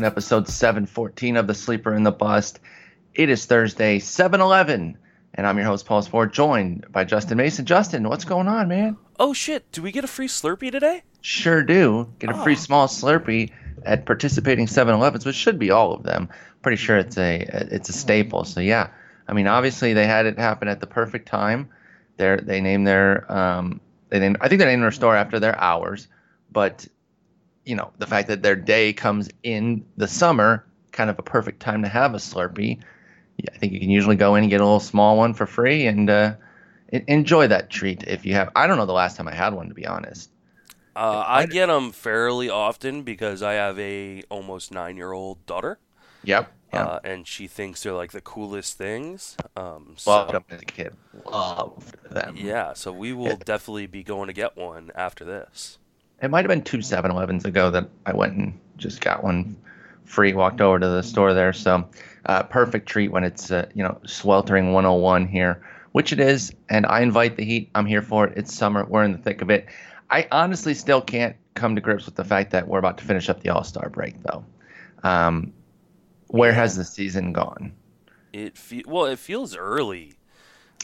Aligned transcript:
Hello 0.00 0.06
and 0.06 0.14
welcome 0.14 0.28
to 0.28 0.46
episode 0.46 0.48
714 0.48 1.36
of 1.36 1.46
The 1.46 1.52
Sleeper 1.54 1.92
and 1.92 2.06
the 2.06 2.10
Bust. 2.10 2.58
It 3.14 3.28
is 3.28 3.44
Thursday, 3.44 3.98
7 3.98 4.40
11, 4.40 4.96
and 5.34 5.46
I'm 5.46 5.58
your 5.58 5.66
host, 5.66 5.84
Paul 5.84 6.02
Sporer, 6.02 6.32
joined 6.32 6.86
by 6.90 7.04
Justin 7.04 7.36
Mason. 7.36 7.66
Justin, 7.66 8.08
what's 8.08 8.24
going 8.24 8.48
on, 8.48 8.68
man? 8.68 8.96
Oh 9.18 9.34
shit! 9.34 9.70
Do 9.72 9.82
we 9.82 9.92
get 9.92 10.04
a 10.04 10.08
free 10.08 10.26
Slurpee 10.26 10.72
today? 10.72 11.02
Sure 11.20 11.62
do. 11.62 12.08
Get 12.18 12.30
a 12.30 12.34
free 12.42 12.54
Oh. 12.54 12.56
small 12.56 12.86
Slurpee 12.88 13.50
at 13.84 14.06
participating 14.06 14.66
7 14.66 14.94
Elevens, 14.94 15.26
which 15.26 15.36
should 15.36 15.58
be 15.58 15.70
all 15.70 15.92
of 15.92 16.02
them. 16.02 16.30
Pretty 16.62 16.76
sure 16.76 16.96
it's 16.96 17.18
a 17.18 17.40
it's 17.70 17.90
a 17.90 17.92
staple. 17.92 18.44
So, 18.44 18.60
yeah. 18.60 18.88
I 19.28 19.34
mean, 19.34 19.46
obviously, 19.48 19.92
they 19.92 20.06
had 20.06 20.24
it 20.24 20.38
happen 20.38 20.68
at 20.68 20.80
the 20.80 20.86
perfect 20.86 21.28
time. 21.28 21.68
They're, 22.16 22.38
they 22.38 22.62
named 22.62 22.86
their, 22.86 23.30
um, 23.30 23.80
they 24.08 24.18
named, 24.18 24.38
I 24.40 24.48
think 24.48 24.60
they 24.60 24.64
named 24.66 24.82
their 24.82 24.90
store 24.92 25.14
after 25.16 25.38
their 25.40 25.58
hours, 25.60 26.08
but 26.50 26.86
you 27.70 27.76
know, 27.76 27.92
the 27.98 28.06
fact 28.08 28.28
that 28.28 28.42
their 28.42 28.56
day 28.56 28.92
comes 28.94 29.30
in 29.44 29.86
the 29.98 30.08
summer, 30.08 30.66
kind 30.92 31.10
of 31.10 31.18
a 31.20 31.24
perfect 31.24 31.60
time 31.60 31.82
to 31.84 31.88
have 31.88 32.14
a 32.14 32.18
Slurpee. 32.18 32.80
Yeah, 33.38 33.50
I 33.54 33.58
think 33.58 33.72
you 33.74 33.80
can 33.80 33.90
usually 33.90 34.16
go 34.16 34.36
in 34.36 34.44
and 34.44 34.50
get 34.50 34.60
a 34.62 34.64
little 34.64 34.80
small 34.80 35.18
one 35.18 35.34
for 35.34 35.46
free 35.46 35.86
and 35.86 36.10
uh, 36.10 36.34
enjoy 36.92 37.48
that 37.48 37.70
treat 37.70 38.04
if 38.04 38.26
you 38.26 38.34
have. 38.34 38.50
I 38.56 38.66
don't 38.68 38.78
know 38.78 38.86
the 38.86 38.94
last 38.94 39.16
time 39.18 39.28
I 39.28 39.34
had 39.34 39.54
one, 39.54 39.68
to 39.68 39.74
be 39.74 39.86
honest. 39.86 40.30
Uh, 40.96 41.24
I 41.26 41.46
get 41.46 41.66
them 41.66 41.92
fairly 41.92 42.50
often 42.50 43.02
because 43.02 43.42
I 43.42 43.52
have 43.54 43.78
a 43.78 44.22
almost 44.28 44.72
nine 44.72 44.96
year 44.96 45.12
old 45.12 45.46
daughter, 45.46 45.78
Yep. 46.22 46.52
Yeah. 46.72 46.88
uh, 46.88 47.00
and 47.04 47.28
she 47.28 47.48
thinks 47.48 47.82
they're 47.82 47.94
like 47.94 48.12
the 48.12 48.22
coolest 48.22 48.78
things. 48.78 49.38
Um, 49.56 49.94
Loved 50.06 50.30
so 50.30 50.34
them 50.34 50.44
as 50.50 50.60
a 50.60 50.64
kid. 50.66 50.94
Loved 51.12 51.96
them. 52.10 52.36
yeah, 52.36 52.72
so 52.74 52.92
we 52.92 53.12
will 53.12 53.36
definitely 53.36 53.86
be 53.86 54.02
going 54.02 54.28
to 54.28 54.32
get 54.32 54.56
one 54.56 54.90
after 54.94 55.24
this. 55.24 55.78
It 56.22 56.30
might 56.30 56.44
have 56.44 56.48
been 56.48 56.62
two 56.62 56.78
7-Elevens 56.78 57.44
ago 57.44 57.70
that 57.70 57.88
I 58.06 58.12
went 58.12 58.34
and 58.34 58.60
just 58.76 59.00
got 59.00 59.24
one 59.24 59.56
free. 60.04 60.32
Walked 60.32 60.60
over 60.60 60.78
to 60.78 60.88
the 60.88 61.02
store 61.02 61.32
there, 61.34 61.52
so 61.52 61.88
uh, 62.26 62.42
perfect 62.44 62.88
treat 62.88 63.10
when 63.10 63.24
it's 63.24 63.50
uh, 63.50 63.68
you 63.74 63.82
know 63.82 63.98
sweltering 64.04 64.72
101 64.72 65.28
here, 65.28 65.62
which 65.92 66.12
it 66.12 66.20
is. 66.20 66.52
And 66.68 66.84
I 66.86 67.00
invite 67.00 67.36
the 67.36 67.44
heat. 67.44 67.70
I'm 67.74 67.86
here 67.86 68.02
for 68.02 68.26
it. 68.26 68.36
It's 68.36 68.54
summer. 68.54 68.84
We're 68.84 69.04
in 69.04 69.12
the 69.12 69.18
thick 69.18 69.40
of 69.40 69.50
it. 69.50 69.66
I 70.10 70.26
honestly 70.32 70.74
still 70.74 71.00
can't 71.00 71.36
come 71.54 71.74
to 71.74 71.80
grips 71.80 72.06
with 72.06 72.16
the 72.16 72.24
fact 72.24 72.50
that 72.50 72.66
we're 72.66 72.78
about 72.78 72.98
to 72.98 73.04
finish 73.04 73.28
up 73.28 73.40
the 73.40 73.50
All 73.50 73.64
Star 73.64 73.88
break, 73.88 74.22
though. 74.22 74.44
Um, 75.02 75.52
where 76.28 76.52
has 76.52 76.76
the 76.76 76.84
season 76.84 77.32
gone? 77.32 77.72
It 78.32 78.56
fe- 78.56 78.84
well, 78.86 79.06
it 79.06 79.18
feels 79.18 79.56
early. 79.56 80.14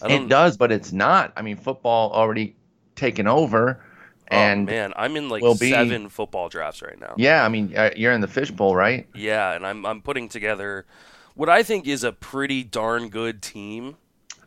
It 0.04 0.28
does, 0.28 0.56
but 0.56 0.72
it's 0.72 0.92
not. 0.92 1.32
I 1.36 1.42
mean, 1.42 1.56
football 1.56 2.12
already 2.12 2.54
taken 2.96 3.26
over, 3.26 3.82
oh, 4.30 4.36
and 4.36 4.66
man, 4.66 4.92
I'm 4.96 5.16
in 5.16 5.28
like 5.28 5.42
be- 5.60 5.70
seven 5.70 6.08
football 6.08 6.48
drafts 6.48 6.82
right 6.82 6.98
now. 6.98 7.14
yeah, 7.16 7.44
I 7.44 7.48
mean, 7.48 7.76
uh, 7.76 7.90
you're 7.96 8.12
in 8.12 8.20
the 8.20 8.28
fishbowl, 8.28 8.74
right? 8.74 9.06
Yeah, 9.14 9.52
and 9.52 9.66
I'm 9.66 9.84
I'm 9.86 10.02
putting 10.02 10.28
together 10.28 10.86
what 11.34 11.48
I 11.48 11.62
think 11.62 11.86
is 11.86 12.04
a 12.04 12.12
pretty 12.12 12.62
darn 12.64 13.08
good 13.08 13.42
team. 13.42 13.96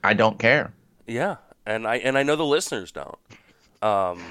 I 0.04 0.14
don't 0.14 0.40
care. 0.40 0.74
Yeah, 1.08 1.38
and 1.66 1.88
I 1.88 1.98
and 1.98 2.18
I 2.18 2.24
know 2.24 2.36
the 2.36 2.46
listeners 2.46 2.92
don't, 2.92 3.18
um, 3.82 4.22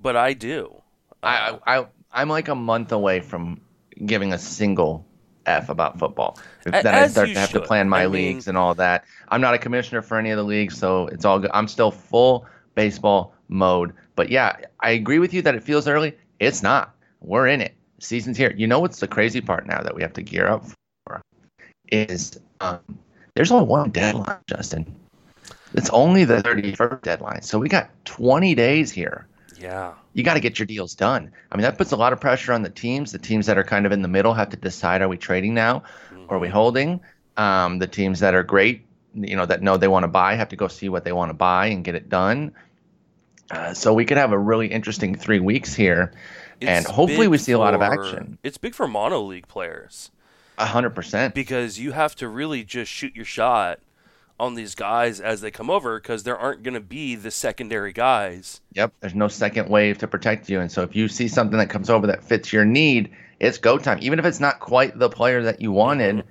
but 0.00 0.16
I 0.16 0.32
do. 0.32 0.82
I, 1.22 1.58
I 1.66 1.86
I'm 2.12 2.28
like 2.28 2.48
a 2.48 2.54
month 2.54 2.92
away 2.92 3.20
from 3.20 3.60
giving 4.06 4.32
a 4.32 4.38
single 4.38 5.04
f 5.46 5.68
about 5.68 5.98
football. 5.98 6.38
Then 6.64 6.86
I 6.86 7.08
start 7.08 7.28
to 7.30 7.38
have 7.38 7.50
to 7.52 7.60
plan 7.60 7.88
my 7.88 8.02
I 8.02 8.04
mean- 8.04 8.12
leagues 8.12 8.48
and 8.48 8.56
all 8.56 8.74
that. 8.76 9.04
I'm 9.28 9.40
not 9.40 9.54
a 9.54 9.58
commissioner 9.58 10.02
for 10.02 10.18
any 10.18 10.30
of 10.30 10.36
the 10.36 10.44
leagues, 10.44 10.76
so 10.78 11.06
it's 11.08 11.24
all 11.24 11.38
good. 11.38 11.50
I'm 11.54 11.66
still 11.68 11.90
full 11.90 12.46
baseball 12.74 13.34
mode. 13.48 13.92
But 14.16 14.30
yeah, 14.30 14.56
I 14.80 14.90
agree 14.90 15.18
with 15.18 15.34
you 15.34 15.42
that 15.42 15.54
it 15.54 15.62
feels 15.62 15.88
early. 15.88 16.14
It's 16.38 16.62
not. 16.62 16.94
We're 17.20 17.46
in 17.48 17.60
it. 17.60 17.74
Season's 17.98 18.36
here. 18.36 18.54
You 18.56 18.66
know 18.66 18.80
what's 18.80 19.00
the 19.00 19.08
crazy 19.08 19.40
part 19.40 19.66
now 19.66 19.82
that 19.82 19.94
we 19.94 20.02
have 20.02 20.12
to 20.14 20.22
gear 20.22 20.46
up 20.46 20.64
for 21.06 21.22
is 21.90 22.38
um, 22.60 22.80
there's 23.34 23.50
only 23.50 23.66
one 23.66 23.90
deadline, 23.90 24.38
Justin. 24.48 24.94
It's 25.74 25.90
only 25.90 26.24
the 26.24 26.42
31st 26.42 27.02
deadline. 27.02 27.42
So 27.42 27.58
we 27.58 27.68
got 27.68 27.90
20 28.04 28.54
days 28.54 28.90
here 28.90 29.26
Yeah, 29.56 29.94
you 30.12 30.22
got 30.22 30.34
to 30.34 30.40
get 30.40 30.58
your 30.58 30.66
deals 30.66 30.94
done. 30.94 31.32
I 31.50 31.56
mean, 31.56 31.62
that 31.62 31.78
puts 31.78 31.92
a 31.92 31.96
lot 31.96 32.12
of 32.12 32.20
pressure 32.20 32.52
on 32.52 32.62
the 32.62 32.70
teams. 32.70 33.12
The 33.12 33.18
teams 33.18 33.46
that 33.46 33.58
are 33.58 33.64
kind 33.64 33.86
of 33.86 33.92
in 33.92 34.02
the 34.02 34.08
middle 34.08 34.34
have 34.34 34.50
to 34.50 34.56
decide: 34.56 35.02
are 35.02 35.08
we 35.08 35.16
trading 35.16 35.54
now, 35.54 35.82
or 36.28 36.36
are 36.36 36.38
we 36.38 36.48
holding? 36.48 37.00
Um, 37.36 37.78
the 37.78 37.86
teams 37.86 38.20
that 38.20 38.34
are 38.34 38.42
great, 38.42 38.86
you 39.14 39.36
know, 39.36 39.46
that 39.46 39.62
know 39.62 39.76
they 39.76 39.88
want 39.88 40.04
to 40.04 40.08
buy, 40.08 40.34
have 40.34 40.48
to 40.50 40.56
go 40.56 40.68
see 40.68 40.88
what 40.88 41.04
they 41.04 41.12
want 41.12 41.30
to 41.30 41.34
buy 41.34 41.66
and 41.66 41.84
get 41.84 41.94
it 41.94 42.08
done. 42.08 42.52
Uh, 43.50 43.72
so 43.74 43.94
we 43.94 44.04
could 44.04 44.16
have 44.18 44.32
a 44.32 44.38
really 44.38 44.66
interesting 44.68 45.14
three 45.14 45.40
weeks 45.40 45.74
here, 45.74 46.12
and 46.60 46.84
hopefully 46.86 47.28
we 47.28 47.38
see 47.38 47.52
a 47.52 47.58
lot 47.58 47.74
of 47.74 47.80
action. 47.82 48.38
It's 48.42 48.58
big 48.58 48.74
for 48.74 48.86
mono 48.86 49.20
league 49.22 49.48
players 49.48 50.10
A 50.58 50.66
hundred 50.66 50.90
percent. 50.90 51.34
because 51.34 51.78
you 51.78 51.92
have 51.92 52.14
to 52.16 52.28
really 52.28 52.62
just 52.64 52.90
shoot 52.92 53.16
your 53.16 53.24
shot 53.24 53.80
on 54.40 54.54
these 54.54 54.74
guys 54.74 55.18
as 55.20 55.40
they 55.40 55.50
come 55.50 55.68
over 55.70 55.98
because 55.98 56.22
there 56.22 56.36
aren't 56.38 56.62
going 56.62 56.74
to 56.74 56.80
be 56.80 57.14
the 57.16 57.30
secondary 57.30 57.92
guys. 57.92 58.60
Yep. 58.74 58.92
There's 59.00 59.14
no 59.14 59.26
second 59.28 59.68
wave 59.68 59.98
to 59.98 60.06
protect 60.06 60.48
you, 60.48 60.60
and 60.60 60.70
so 60.70 60.82
if 60.82 60.94
you 60.94 61.08
see 61.08 61.26
something 61.26 61.58
that 61.58 61.70
comes 61.70 61.90
over 61.90 62.06
that 62.06 62.22
fits 62.22 62.52
your 62.52 62.64
need, 62.64 63.10
it's 63.40 63.58
go 63.58 63.78
time. 63.78 63.98
Even 64.02 64.18
if 64.18 64.24
it's 64.24 64.40
not 64.40 64.60
quite 64.60 64.98
the 64.98 65.08
player 65.08 65.42
that 65.42 65.60
you 65.60 65.72
wanted, 65.72 66.24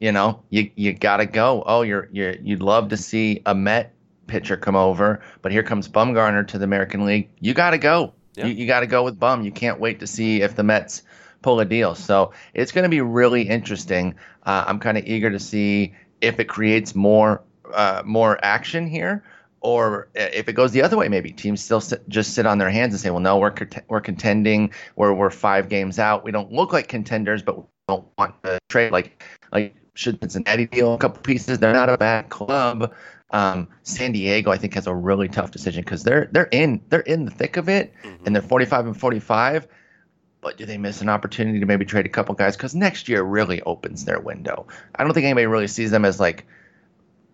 you 0.00 0.12
know, 0.12 0.42
you 0.50 0.70
you 0.76 0.92
gotta 0.94 1.26
go. 1.26 1.62
Oh, 1.66 1.82
you're 1.82 2.08
you're 2.10 2.34
you'd 2.36 2.62
love 2.62 2.88
to 2.88 2.96
see 2.96 3.42
a 3.46 3.54
Met 3.54 3.93
pitcher 4.26 4.56
come 4.56 4.76
over, 4.76 5.20
but 5.42 5.52
here 5.52 5.62
comes 5.62 5.88
Bumgarner 5.88 6.46
to 6.48 6.58
the 6.58 6.64
American 6.64 7.04
League. 7.04 7.28
You 7.40 7.54
gotta 7.54 7.78
go. 7.78 8.12
Yeah. 8.34 8.46
You, 8.46 8.54
you 8.54 8.66
gotta 8.66 8.86
go 8.86 9.02
with 9.02 9.18
Bum. 9.18 9.44
You 9.44 9.52
can't 9.52 9.80
wait 9.80 10.00
to 10.00 10.06
see 10.06 10.42
if 10.42 10.56
the 10.56 10.62
Mets 10.62 11.02
pull 11.44 11.60
a 11.60 11.64
deal. 11.64 11.94
So 11.94 12.32
it's 12.54 12.72
going 12.72 12.82
to 12.82 12.88
be 12.88 13.02
really 13.02 13.42
interesting. 13.42 14.16
Uh, 14.44 14.64
I'm 14.66 14.80
kind 14.80 14.98
of 14.98 15.04
eager 15.06 15.30
to 15.30 15.38
see 15.38 15.94
if 16.20 16.40
it 16.40 16.48
creates 16.48 16.94
more 16.96 17.42
uh, 17.72 18.02
more 18.04 18.42
action 18.42 18.86
here, 18.86 19.22
or 19.60 20.08
if 20.14 20.48
it 20.48 20.54
goes 20.54 20.72
the 20.72 20.82
other 20.82 20.96
way. 20.96 21.08
Maybe 21.08 21.30
teams 21.30 21.62
still 21.62 21.80
sit, 21.80 22.08
just 22.08 22.34
sit 22.34 22.46
on 22.46 22.58
their 22.58 22.70
hands 22.70 22.94
and 22.94 23.00
say, 23.00 23.10
"Well, 23.10 23.20
no, 23.20 23.38
we're 23.38 23.50
cont- 23.50 23.84
we're 23.88 24.00
contending. 24.00 24.72
We're 24.96 25.12
we're 25.12 25.30
five 25.30 25.68
games 25.68 25.98
out. 25.98 26.24
We 26.24 26.32
don't 26.32 26.50
look 26.50 26.72
like 26.72 26.88
contenders, 26.88 27.42
but 27.42 27.58
we 27.58 27.64
don't 27.88 28.06
want 28.18 28.42
to 28.44 28.58
trade 28.68 28.90
like 28.90 29.22
like 29.52 29.76
should 29.94 30.18
Cincinnati 30.20 30.66
deal 30.66 30.94
a 30.94 30.98
couple 30.98 31.22
pieces? 31.22 31.58
They're 31.58 31.72
not 31.72 31.88
a 31.88 31.96
bad 31.96 32.28
club. 32.28 32.92
Um, 33.30 33.68
San 33.82 34.12
Diego, 34.12 34.50
I 34.50 34.58
think, 34.58 34.74
has 34.74 34.86
a 34.86 34.94
really 34.94 35.28
tough 35.28 35.50
decision 35.50 35.82
because 35.82 36.02
they're 36.04 36.28
they're 36.32 36.48
in 36.52 36.80
they're 36.90 37.00
in 37.00 37.24
the 37.24 37.30
thick 37.30 37.56
of 37.56 37.68
it, 37.68 37.92
and 38.24 38.34
they're 38.34 38.42
45 38.42 38.86
and 38.86 38.98
45. 39.00 39.66
But 40.40 40.58
do 40.58 40.66
they 40.66 40.76
miss 40.78 41.00
an 41.00 41.08
opportunity 41.08 41.58
to 41.58 41.66
maybe 41.66 41.84
trade 41.86 42.04
a 42.06 42.10
couple 42.10 42.34
guys? 42.34 42.54
Because 42.56 42.74
next 42.74 43.08
year 43.08 43.22
really 43.22 43.62
opens 43.62 44.04
their 44.04 44.20
window. 44.20 44.66
I 44.94 45.02
don't 45.02 45.14
think 45.14 45.24
anybody 45.24 45.46
really 45.46 45.66
sees 45.68 45.90
them 45.90 46.04
as 46.04 46.20
like 46.20 46.46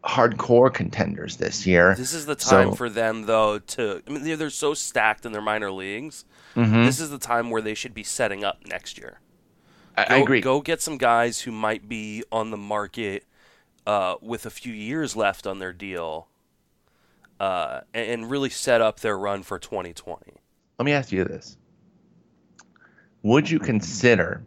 hardcore 0.04 0.72
contenders 0.72 1.36
this 1.36 1.66
year. 1.66 1.94
This 1.96 2.14
is 2.14 2.24
the 2.26 2.34
time 2.36 2.70
So- 2.70 2.74
for 2.76 2.88
them 2.88 3.26
though 3.26 3.58
to. 3.58 4.02
I 4.06 4.10
mean, 4.10 4.24
they're, 4.24 4.36
they're 4.36 4.50
so 4.50 4.74
stacked 4.74 5.26
in 5.26 5.32
their 5.32 5.42
minor 5.42 5.70
leagues. 5.70 6.24
Mhm. 6.56 6.84
This 6.86 7.00
is 7.00 7.10
the 7.10 7.18
time 7.18 7.50
where 7.50 7.60
they 7.60 7.74
should 7.74 7.94
be 7.94 8.02
setting 8.04 8.42
up 8.44 8.58
next 8.66 8.96
year. 8.96 9.20
I, 9.98 10.04
Go, 10.08 10.14
I 10.14 10.18
agree. 10.18 10.40
Go 10.40 10.60
get 10.62 10.80
some 10.80 10.96
guys 10.96 11.40
who 11.40 11.52
might 11.52 11.88
be 11.88 12.24
on 12.32 12.50
the 12.50 12.56
market 12.56 13.24
uh, 13.90 14.14
with 14.20 14.46
a 14.46 14.50
few 14.50 14.72
years 14.72 15.16
left 15.16 15.48
on 15.48 15.58
their 15.58 15.72
deal, 15.72 16.28
uh, 17.40 17.80
and, 17.92 18.08
and 18.08 18.30
really 18.30 18.48
set 18.48 18.80
up 18.80 19.00
their 19.00 19.18
run 19.18 19.42
for 19.42 19.58
2020. 19.58 20.32
Let 20.78 20.86
me 20.86 20.92
ask 20.92 21.10
you 21.10 21.24
this: 21.24 21.56
Would 23.24 23.50
you 23.50 23.58
consider 23.58 24.44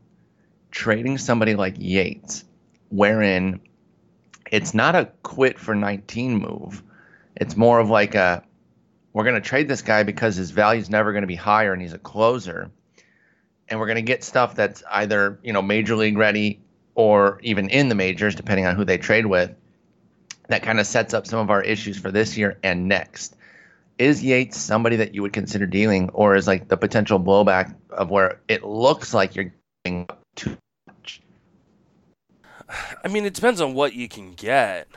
trading 0.72 1.18
somebody 1.18 1.56
like 1.56 1.75
Yates, 1.78 2.45
wherein 2.88 3.60
it's 4.50 4.74
not 4.74 4.95
a 4.95 5.12
quit 5.24 5.60
for 5.60 5.75
19 5.75 6.38
move? 6.38 6.81
It's 7.36 7.57
more 7.57 7.81
of 7.81 7.89
like 7.89 8.16
a 8.16 8.46
we're 9.12 9.25
going 9.25 9.36
to 9.36 9.42
trade 9.42 9.68
this 9.68 9.81
guy 9.81 10.04
because 10.04 10.38
his 10.38 10.51
value 10.51 10.80
is 10.80 10.89
never 10.89 11.12
going 11.12 11.24
to 11.24 11.28
be 11.28 11.36
higher 11.36 11.74
and 11.74 11.81
he's 11.81 11.92
a 11.92 12.00
closer. 12.00 12.72
And 13.68 13.78
we're 13.78 13.88
going 13.88 13.98
to 13.98 14.01
get 14.01 14.24
stuff 14.24 14.56
that's 14.56 14.84
either, 14.89 15.38
you 15.44 15.51
know, 15.51 15.62
major 15.62 15.98
league 15.98 16.18
ready 16.18 16.62
or 16.95 17.40
even 17.44 17.69
in 17.69 17.90
the 17.90 17.95
majors, 17.95 18.36
depending 18.36 18.66
on 18.66 18.75
who 18.75 18.86
they 18.86 18.98
trade 18.98 19.25
with, 19.25 19.56
that 20.48 20.63
kind 20.63 20.80
of 20.80 20.88
sets 20.88 21.13
up 21.13 21.25
some 21.25 21.40
of 21.40 21.50
our 21.50 21.62
issues 21.62 21.98
for 21.98 22.12
this 22.12 22.38
year 22.38 22.57
and 22.63 22.88
next. 22.88 23.36
Is 23.98 24.24
Yates 24.24 24.57
somebody 24.57 24.95
that 24.98 25.13
you 25.13 25.22
would 25.22 25.34
consider 25.34 25.66
dealing, 25.66 26.10
or 26.10 26.36
is 26.36 26.48
like 26.48 26.68
the 26.68 26.78
potential 26.78 27.19
blowback 27.19 27.75
of 27.92 28.10
where 28.10 28.40
it 28.48 28.63
looks 28.63 29.13
like 29.13 29.36
you're 29.36 29.54
getting 29.84 30.07
too 30.36 30.57
much? 30.88 31.22
I 33.04 33.07
mean, 33.07 33.25
it 33.25 33.34
depends 33.34 33.62
on 33.62 33.74
what 33.74 33.94
you 33.94 34.10
can 34.10 34.34
get. 34.34 34.88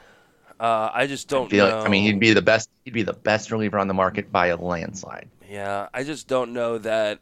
Uh, 0.58 0.90
I 0.92 1.06
just 1.06 1.28
don't 1.28 1.50
Feel 1.50 1.68
know. 1.68 1.76
like, 1.78 1.86
I 1.86 1.90
mean, 1.90 2.04
he'd 2.04 2.18
be 2.18 2.32
the 2.32 2.40
best. 2.40 2.70
He'd 2.84 2.94
be 2.94 3.02
the 3.02 3.12
best 3.12 3.50
reliever 3.50 3.78
on 3.78 3.88
the 3.88 3.94
market 3.94 4.32
by 4.32 4.46
a 4.46 4.56
landslide. 4.56 5.28
Yeah, 5.50 5.88
I 5.92 6.02
just 6.02 6.26
don't 6.26 6.54
know 6.54 6.78
that 6.78 7.20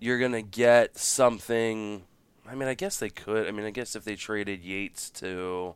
you're 0.00 0.18
gonna 0.18 0.42
get 0.42 0.98
something. 0.98 2.02
I 2.50 2.54
mean, 2.54 2.68
I 2.68 2.74
guess 2.74 2.98
they 2.98 3.10
could. 3.10 3.46
I 3.46 3.50
mean, 3.50 3.66
I 3.66 3.70
guess 3.70 3.94
if 3.94 4.04
they 4.04 4.16
traded 4.16 4.64
Yates 4.64 5.10
to, 5.10 5.74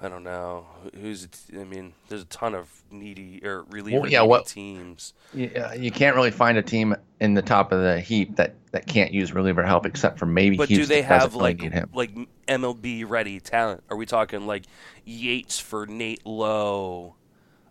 I 0.00 0.08
don't 0.08 0.24
know 0.24 0.66
who's. 0.98 1.28
I 1.52 1.64
mean, 1.64 1.92
there's 2.08 2.22
a 2.22 2.26
ton 2.26 2.54
of 2.54 2.82
needy 2.90 3.40
or 3.44 3.64
reliever 3.70 4.00
Well, 4.00 4.10
yeah, 4.10 4.22
what- 4.22 4.46
teams. 4.46 5.12
You, 5.34 5.50
uh, 5.56 5.74
you 5.74 5.90
can't 5.90 6.16
really 6.16 6.30
find 6.30 6.56
a 6.58 6.62
team 6.62 6.96
in 7.20 7.34
the 7.34 7.42
top 7.42 7.72
of 7.72 7.80
the 7.82 8.00
heap 8.00 8.36
that, 8.36 8.54
that 8.72 8.86
can't 8.86 9.12
use 9.12 9.32
reliever 9.32 9.62
help, 9.62 9.84
except 9.86 10.18
for 10.18 10.26
maybe 10.26 10.56
But 10.56 10.68
do 10.68 10.86
they 10.86 11.02
have 11.02 11.34
like 11.34 11.62
like 11.92 12.10
MLB 12.48 13.04
ready 13.08 13.38
talent? 13.40 13.82
Are 13.90 13.96
we 13.96 14.06
talking 14.06 14.46
like 14.46 14.64
Yates 15.04 15.58
for 15.60 15.86
Nate 15.86 16.24
Lowe, 16.24 17.14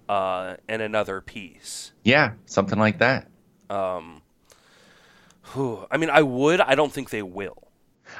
uh, 0.07 0.57
and 0.67 0.81
another 0.81 1.21
piece? 1.21 1.91
Yeah, 2.03 2.33
something 2.45 2.77
like 2.77 2.99
that. 2.99 3.27
Um, 3.69 4.21
whew, 5.53 5.87
I 5.89 5.97
mean, 5.97 6.09
I 6.09 6.21
would. 6.21 6.61
I 6.61 6.75
don't 6.75 6.91
think 6.91 7.09
they 7.09 7.23
will. 7.23 7.68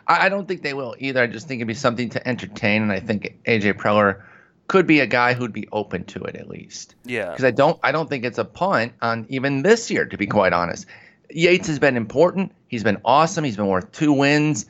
I, 0.08 0.26
I 0.26 0.30
don't 0.30 0.48
think 0.48 0.62
they 0.62 0.74
will 0.74 0.96
either. 1.00 1.22
I 1.22 1.28
just 1.28 1.48
think 1.48 1.60
it'd 1.60 1.68
be 1.68 1.74
something 1.74 2.10
to 2.10 2.28
entertain, 2.28 2.82
and 2.82 2.92
I 2.92 3.00
think 3.00 3.40
AJ 3.46 3.74
Preller 3.74 4.22
could 4.68 4.86
be 4.86 5.00
a 5.00 5.08
guy 5.08 5.34
who'd 5.34 5.54
be 5.54 5.68
open 5.72 6.06
to 6.06 6.24
it 6.24 6.36
at 6.36 6.48
least. 6.48 6.96
Yeah. 7.04 7.32
Because 7.32 7.44
I 7.44 7.52
don't, 7.52 7.80
I 7.84 7.92
don't 7.92 8.08
think 8.08 8.24
it's 8.24 8.38
a 8.38 8.46
punt 8.46 8.94
on 9.02 9.26
even 9.30 9.64
this 9.64 9.90
year, 9.90 10.06
to 10.06 10.18
be 10.18 10.28
quite 10.28 10.54
honest. 10.54 10.86
Yates 11.32 11.68
has 11.68 11.80
been 11.80 11.98
important. 11.98 12.54
He's 12.68 12.84
been 12.84 13.02
awesome. 13.04 13.44
He's 13.44 13.58
been 13.58 13.68
worth 13.68 13.92
two 13.92 14.14
wins, 14.14 14.66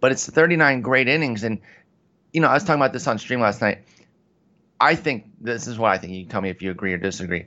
but 0.00 0.12
it's 0.12 0.28
39 0.28 0.80
great 0.80 1.08
innings, 1.08 1.42
and 1.44 1.60
you 2.32 2.40
know 2.40 2.48
I 2.48 2.54
was 2.54 2.64
talking 2.64 2.80
about 2.80 2.92
this 2.92 3.06
on 3.06 3.18
stream 3.18 3.40
last 3.40 3.60
night. 3.60 3.84
I 4.80 4.96
think 4.96 5.26
this 5.40 5.66
is 5.66 5.78
what 5.78 5.92
I 5.92 5.98
think. 5.98 6.12
You 6.12 6.22
can 6.22 6.30
tell 6.30 6.40
me 6.40 6.50
if 6.50 6.60
you 6.60 6.70
agree 6.70 6.92
or 6.92 6.98
disagree. 6.98 7.46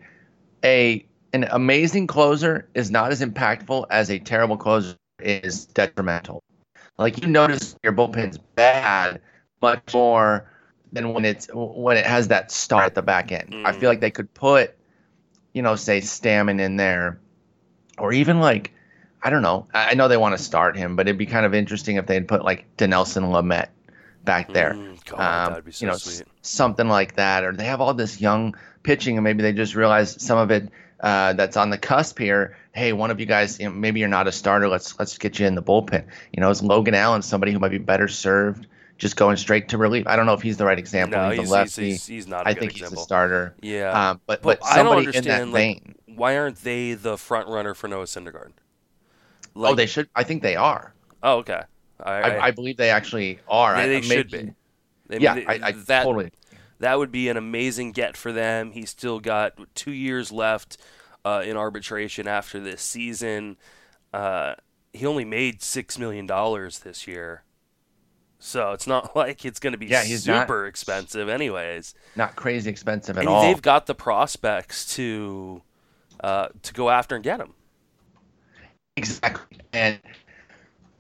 A 0.64 1.06
an 1.34 1.46
amazing 1.52 2.08
closer 2.08 2.70
is 2.74 2.90
not 2.90 3.12
as 3.12 3.22
impactful 3.22 3.88
as 3.90 4.10
a 4.10 4.20
terrible 4.20 4.56
closer 4.56 4.96
is 5.20 5.66
detrimental. 5.66 6.42
Like 6.98 7.22
you 7.22 7.28
notice 7.28 7.76
your 7.84 7.94
bullpen's 7.94 8.38
bad 8.56 9.22
much 9.62 9.94
more 9.94 10.50
than 10.92 11.14
when 11.14 11.26
it's 11.26 11.50
when 11.54 11.98
it 11.98 12.06
has 12.06 12.30
that 12.30 12.52
star 12.52 12.84
at 12.84 12.96
the 12.96 13.02
back 13.02 13.32
end. 13.32 13.56
I 13.66 13.72
Mm. 13.72 13.80
feel 13.80 13.90
like 13.90 14.00
they 14.02 14.12
could 14.12 14.34
put, 14.34 14.76
you 15.54 15.62
know, 15.62 15.76
say 15.76 16.00
Stammen 16.02 16.60
in 16.62 16.78
there, 16.78 17.20
or 17.98 18.14
even 18.14 18.40
like, 18.40 18.72
I 19.24 19.30
don't 19.30 19.42
know. 19.42 19.68
I 19.74 19.92
I 19.92 19.94
know 19.96 20.08
they 20.08 20.18
want 20.18 20.38
to 20.38 20.44
start 20.44 20.78
him, 20.78 20.96
but 20.96 21.08
it'd 21.08 21.18
be 21.18 21.26
kind 21.26 21.46
of 21.46 21.54
interesting 21.54 21.98
if 21.98 22.06
they'd 22.08 22.28
put 22.28 22.44
like 22.44 22.66
Dinelson 22.78 23.24
Lamet 23.32 23.68
back 24.24 24.54
there. 24.54 24.74
Mm, 24.76 25.06
God, 25.06 25.20
Um, 25.20 25.54
that'd 25.54 25.66
be 25.66 25.72
so 25.72 25.86
you 25.86 25.88
know, 25.88 25.96
s- 25.96 26.24
something 26.42 26.88
like 26.88 27.16
that, 27.16 27.44
or 27.44 27.52
they 27.54 27.66
have 27.66 27.82
all 27.82 27.94
this 27.94 28.22
young 28.22 28.56
pitching, 28.84 29.18
and 29.18 29.24
maybe 29.24 29.42
they 29.44 29.54
just 29.54 29.76
realize 29.76 30.22
some 30.22 30.38
of 30.38 30.52
it 30.52 30.70
uh, 31.02 31.34
that's 31.34 31.58
on 31.58 31.70
the 31.70 31.78
cusp 31.78 32.18
here. 32.20 32.58
Hey, 32.74 32.94
one 32.94 33.12
of 33.12 33.20
you 33.20 33.26
guys, 33.26 33.60
you 33.60 33.66
know, 33.66 33.72
maybe 33.72 34.00
you're 34.00 34.10
not 34.10 34.28
a 34.28 34.32
starter. 34.32 34.68
Let's 34.68 34.98
let's 35.00 35.18
get 35.18 35.40
you 35.40 35.48
in 35.48 35.56
the 35.56 35.64
bullpen. 35.64 36.06
You 36.34 36.42
know, 36.42 36.50
is 36.50 36.62
Logan 36.64 36.94
Allen 36.96 37.22
somebody 37.22 37.52
who 37.52 37.60
might 37.60 37.72
be 37.72 37.78
better 37.78 38.08
served 38.08 38.68
just 38.98 39.16
going 39.16 39.38
straight 39.38 39.70
to 39.70 39.78
relief? 39.78 40.08
I 40.08 40.16
don't 40.16 40.26
know 40.26 40.34
if 40.34 40.42
he's 40.42 40.58
the 40.58 40.66
right 40.66 40.80
example. 40.80 41.20
No, 41.20 41.30
he's, 41.30 41.40
he's, 41.42 41.50
a 41.50 41.54
lefty. 41.54 41.90
he's, 41.92 42.08
he's 42.08 42.28
not 42.28 42.46
a 42.46 42.50
I 42.50 42.54
think 42.54 42.74
he's 42.74 42.92
a 42.92 42.98
starter. 42.98 43.56
Yeah. 43.62 44.10
Um, 44.12 44.22
but 44.26 44.42
But 44.42 44.60
but 44.60 44.68
I 44.68 44.78
don't 44.78 44.86
somebody 44.88 45.18
in 45.18 45.24
that 45.26 45.42
understand, 45.42 45.52
like, 45.54 45.62
vein. 45.62 45.96
Why 46.18 46.38
aren't 46.38 46.58
they 46.58 46.94
the 46.94 47.18
front 47.18 47.48
runner 47.50 47.74
for 47.74 47.88
Noah 47.88 48.06
Syndergaard? 48.06 48.52
oh, 49.56 49.60
Like- 49.62 49.76
they 49.76 49.86
should. 49.86 50.10
I 50.16 50.24
think 50.24 50.42
they 50.42 50.56
are. 50.56 50.94
Oh, 51.24 51.38
okay. 51.40 51.62
I, 52.02 52.12
I, 52.12 52.20
I, 52.22 52.46
I 52.48 52.52
believe 52.52 52.78
they 52.78 52.90
actually 52.90 53.40
are. 53.48 53.76
they, 53.76 53.82
I- 53.82 53.88
they 53.88 53.94
maybe- 54.02 54.08
should 54.08 54.32
be. 54.32 54.54
I 55.12 55.18
yeah, 55.18 55.34
I, 55.48 55.60
I 55.62 55.72
that 55.72 56.04
totally. 56.04 56.32
That 56.80 56.98
would 56.98 57.12
be 57.12 57.30
an 57.30 57.38
amazing 57.38 57.92
get 57.92 58.18
for 58.18 58.32
them. 58.32 58.72
He's 58.72 58.90
still 58.90 59.20
got 59.20 59.54
two 59.76 59.92
years 59.92 60.32
left 60.32 60.78
uh, 61.24 61.44
in 61.46 61.58
arbitration 61.58 62.28
after 62.28 62.60
this 62.60 62.82
season. 62.82 63.58
Uh, 64.14 64.56
he 64.94 65.06
only 65.06 65.26
made 65.26 65.62
six 65.62 65.98
million 66.00 66.26
dollars 66.26 66.80
this 66.80 67.06
year, 67.08 67.44
so 68.40 68.72
it's 68.72 68.88
not 68.88 69.16
like 69.16 69.44
it's 69.46 69.60
going 69.60 69.74
to 69.74 69.80
be 69.80 69.88
Yeah, 69.88 70.04
he's 70.04 70.26
not- 70.28 70.44
super 70.44 70.68
expensive, 70.68 71.28
anyways. 71.30 71.94
Not 72.16 72.36
crazy 72.36 72.70
expensive 72.70 73.18
at 73.18 73.22
and 73.22 73.30
all. 73.30 73.42
they've 73.42 73.62
got 73.62 73.86
the 73.88 73.96
prospects 73.96 74.94
to 74.96 75.62
uh, 76.22 76.48
to 76.62 76.74
go 76.74 76.90
after 76.90 77.16
and 77.16 77.24
get 77.24 77.40
him. 77.40 77.54
Exactly, 78.98 79.58
and 79.74 80.00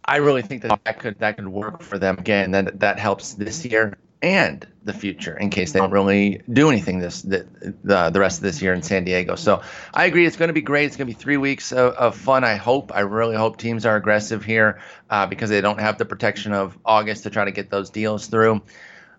I 0.03 0.17
really 0.17 0.41
think 0.41 0.61
that 0.63 0.79
that 0.83 0.99
could 0.99 1.17
that 1.19 1.37
could 1.37 1.47
work 1.47 1.81
for 1.81 1.97
them 1.97 2.17
again. 2.17 2.51
That 2.51 2.79
that 2.81 2.99
helps 2.99 3.33
this 3.35 3.63
year 3.65 3.97
and 4.25 4.67
the 4.83 4.91
future 4.91 5.37
in 5.37 5.51
case 5.51 5.71
they 5.71 5.79
don't 5.79 5.91
really 5.91 6.41
do 6.51 6.71
anything 6.71 6.97
this 6.97 7.21
the 7.21 7.45
the, 7.83 8.09
the 8.09 8.19
rest 8.19 8.39
of 8.39 8.43
this 8.43 8.59
year 8.59 8.73
in 8.73 8.81
San 8.81 9.03
Diego. 9.03 9.35
So 9.35 9.61
I 9.93 10.05
agree, 10.05 10.25
it's 10.25 10.35
going 10.35 10.49
to 10.49 10.53
be 10.53 10.63
great. 10.63 10.85
It's 10.85 10.97
going 10.97 11.07
to 11.07 11.13
be 11.13 11.19
three 11.19 11.37
weeks 11.37 11.71
of, 11.71 11.93
of 11.93 12.15
fun. 12.15 12.43
I 12.43 12.55
hope. 12.55 12.91
I 12.93 13.01
really 13.01 13.35
hope 13.35 13.57
teams 13.57 13.85
are 13.85 13.95
aggressive 13.95 14.43
here 14.43 14.81
uh, 15.11 15.27
because 15.27 15.51
they 15.51 15.61
don't 15.61 15.79
have 15.79 15.99
the 15.99 16.05
protection 16.05 16.53
of 16.53 16.75
August 16.83 17.23
to 17.23 17.29
try 17.29 17.45
to 17.45 17.51
get 17.51 17.69
those 17.69 17.91
deals 17.91 18.25
through. 18.25 18.63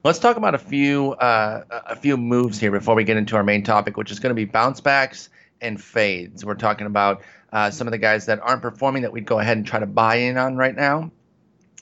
Let's 0.03 0.19
talk 0.19 0.37
about 0.37 0.57
a 0.57 0.59
few 0.59 1.13
uh, 1.13 1.63
a 1.71 1.95
few 1.95 2.17
moves 2.17 2.59
here 2.59 2.73
before 2.73 2.97
we 2.97 3.05
get 3.05 3.17
into 3.17 3.37
our 3.37 3.45
main 3.45 3.63
topic, 3.63 3.97
which 3.97 4.11
is 4.11 4.19
going 4.19 4.31
to 4.31 4.35
be 4.35 4.45
bounce 4.45 4.81
backs 4.81 5.31
and 5.61 5.81
fades. 5.81 6.45
We're 6.45 6.55
talking 6.55 6.89
about 6.89 7.23
uh, 7.53 7.71
some 7.71 7.87
of 7.87 7.93
the 7.93 7.99
guys 7.99 8.27
that 8.27 8.41
aren't 8.41 8.63
performing 8.63 9.03
that 9.03 9.13
we'd 9.13 9.25
go 9.25 9.39
ahead 9.39 9.57
and 9.57 9.65
try 9.65 9.79
to 9.79 9.87
buy 9.87 10.17
in 10.17 10.37
on 10.37 10.57
right 10.57 10.75
now. 10.75 11.13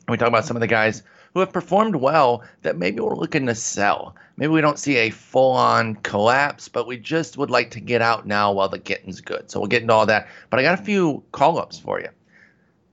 We 0.09 0.19
talk 0.19 0.29
about 0.29 0.45
some 0.45 0.59
of 0.59 0.61
the 0.61 0.67
guys 0.67 1.03
who 1.35 1.41
have 1.41 1.53
performed 1.53 1.97
well 1.97 2.45
that 2.63 2.79
maybe 2.79 3.01
we're 3.01 3.17
looking 3.17 3.47
to 3.47 3.55
sell. 3.55 4.15
Maybe 4.37 4.53
we 4.53 4.61
don't 4.61 4.79
see 4.79 4.97
a 4.97 5.11
full 5.11 5.53
on 5.53 5.97
collapse, 5.97 6.69
but 6.69 6.87
we 6.87 6.97
just 6.97 7.37
would 7.37 7.51
like 7.51 7.73
to 7.73 7.81
get 7.81 8.01
out 8.01 8.27
now 8.27 8.53
while 8.53 8.69
the 8.69 8.79
getting's 8.79 9.21
good. 9.21 9.51
So 9.51 9.59
we'll 9.59 9.69
get 9.69 9.83
into 9.83 9.93
all 9.95 10.07
that. 10.07 10.29
But 10.49 10.61
I 10.61 10.63
got 10.63 10.79
a 10.79 10.83
few 10.83 11.25
call 11.33 11.59
ups 11.59 11.79
for 11.79 12.01
you. 12.01 12.09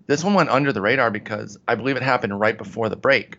This 0.08 0.24
one 0.24 0.34
went 0.34 0.50
under 0.50 0.74
the 0.74 0.82
radar 0.82 1.12
because 1.12 1.58
I 1.68 1.76
believe 1.76 1.98
it 1.98 2.04
happened 2.04 2.40
right 2.40 2.58
before 2.58 2.90
the 2.90 2.96
break. 2.96 3.38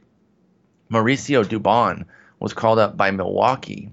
Mauricio 0.91 1.45
Dubon 1.45 2.05
was 2.39 2.53
called 2.53 2.79
up 2.79 2.97
by 2.97 3.11
Milwaukee. 3.11 3.91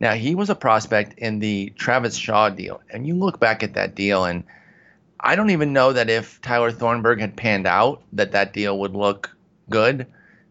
Now, 0.00 0.14
he 0.14 0.34
was 0.34 0.50
a 0.50 0.54
prospect 0.54 1.18
in 1.18 1.38
the 1.38 1.72
Travis 1.76 2.16
Shaw 2.16 2.48
deal. 2.48 2.80
And 2.90 3.06
you 3.06 3.14
look 3.14 3.40
back 3.40 3.62
at 3.62 3.74
that 3.74 3.94
deal, 3.94 4.24
and 4.24 4.44
I 5.20 5.36
don't 5.36 5.50
even 5.50 5.72
know 5.72 5.92
that 5.92 6.10
if 6.10 6.40
Tyler 6.40 6.70
Thornburg 6.70 7.20
had 7.20 7.36
panned 7.36 7.66
out, 7.66 8.02
that 8.12 8.32
that 8.32 8.52
deal 8.52 8.78
would 8.78 8.94
look 8.94 9.34
good. 9.70 10.06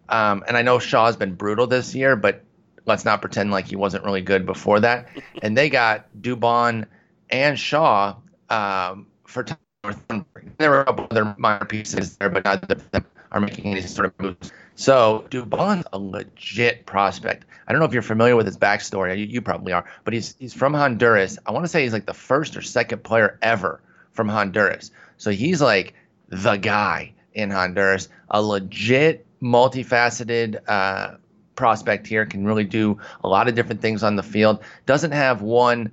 Um, 0.10 0.44
and 0.48 0.58
I 0.58 0.62
know 0.62 0.80
Shaw's 0.80 1.16
been 1.16 1.36
brutal 1.36 1.68
this 1.68 1.96
year, 1.96 2.16
but 2.16 2.44
let's 2.86 3.06
not 3.06 3.22
pretend 3.22 3.52
like 3.52 3.68
he 3.68 3.76
wasn't 3.76 4.04
really 4.04 4.22
good 4.22 4.46
before 4.46 4.80
that. 4.80 5.08
and 5.42 5.58
they 5.58 5.70
got 5.70 6.08
Dubon 6.22 6.86
and 7.30 7.58
Shaw 7.60 8.16
um, 8.50 9.08
for 9.26 9.44
Tyler 9.44 10.00
Thornburg. 10.08 10.52
There 10.58 10.70
were 10.70 10.82
a 10.82 10.86
couple 10.86 11.08
other 11.12 11.36
minor 11.38 11.66
pieces 11.66 12.18
there, 12.18 12.30
but 12.30 12.46
not 12.46 12.68
that 12.68 12.92
them 12.92 13.06
are 13.32 13.42
making 13.42 13.72
any 13.72 13.82
sort 13.82 14.08
of 14.08 14.20
moves. 14.20 14.52
So 14.76 15.26
Dubon's 15.30 15.86
a 15.94 16.00
legit 16.00 16.86
prospect. 16.86 17.46
I 17.68 17.72
don't 17.72 17.80
know 17.80 17.86
if 17.86 17.94
you're 17.94 18.02
familiar 18.02 18.36
with 18.36 18.46
his 18.46 18.58
backstory. 18.58 19.18
You, 19.18 19.26
you 19.26 19.42
probably 19.42 19.74
are, 19.74 19.86
but 20.04 20.14
he's 20.14 20.36
he's 20.40 20.54
from 20.54 20.74
Honduras. 20.74 21.40
I 21.46 21.52
want 21.52 21.66
to 21.66 21.70
say 21.70 21.84
he's 21.84 21.94
like 21.94 22.06
the 22.06 22.14
first 22.14 22.56
or 22.56 22.62
second 22.62 23.04
player 23.04 23.40
ever 23.42 23.82
from 24.12 24.30
Honduras. 24.30 24.92
So 25.18 25.32
he's 25.32 25.62
like 25.62 25.94
the 26.30 26.58
guy 26.58 27.14
in 27.34 27.50
Honduras, 27.52 28.10
a 28.30 28.42
legit, 28.42 29.25
multifaceted 29.42 30.60
uh, 30.68 31.16
prospect 31.56 32.08
here. 32.08 32.26
Can 32.26 32.46
really 32.46 32.64
do 32.64 33.00
a 33.24 33.28
lot 33.28 33.48
of 33.48 33.56
different 33.56 33.82
things 33.82 34.04
on 34.04 34.16
the 34.16 34.24
field. 34.24 34.64
Doesn't 34.86 35.12
have 35.12 35.42
one 35.42 35.92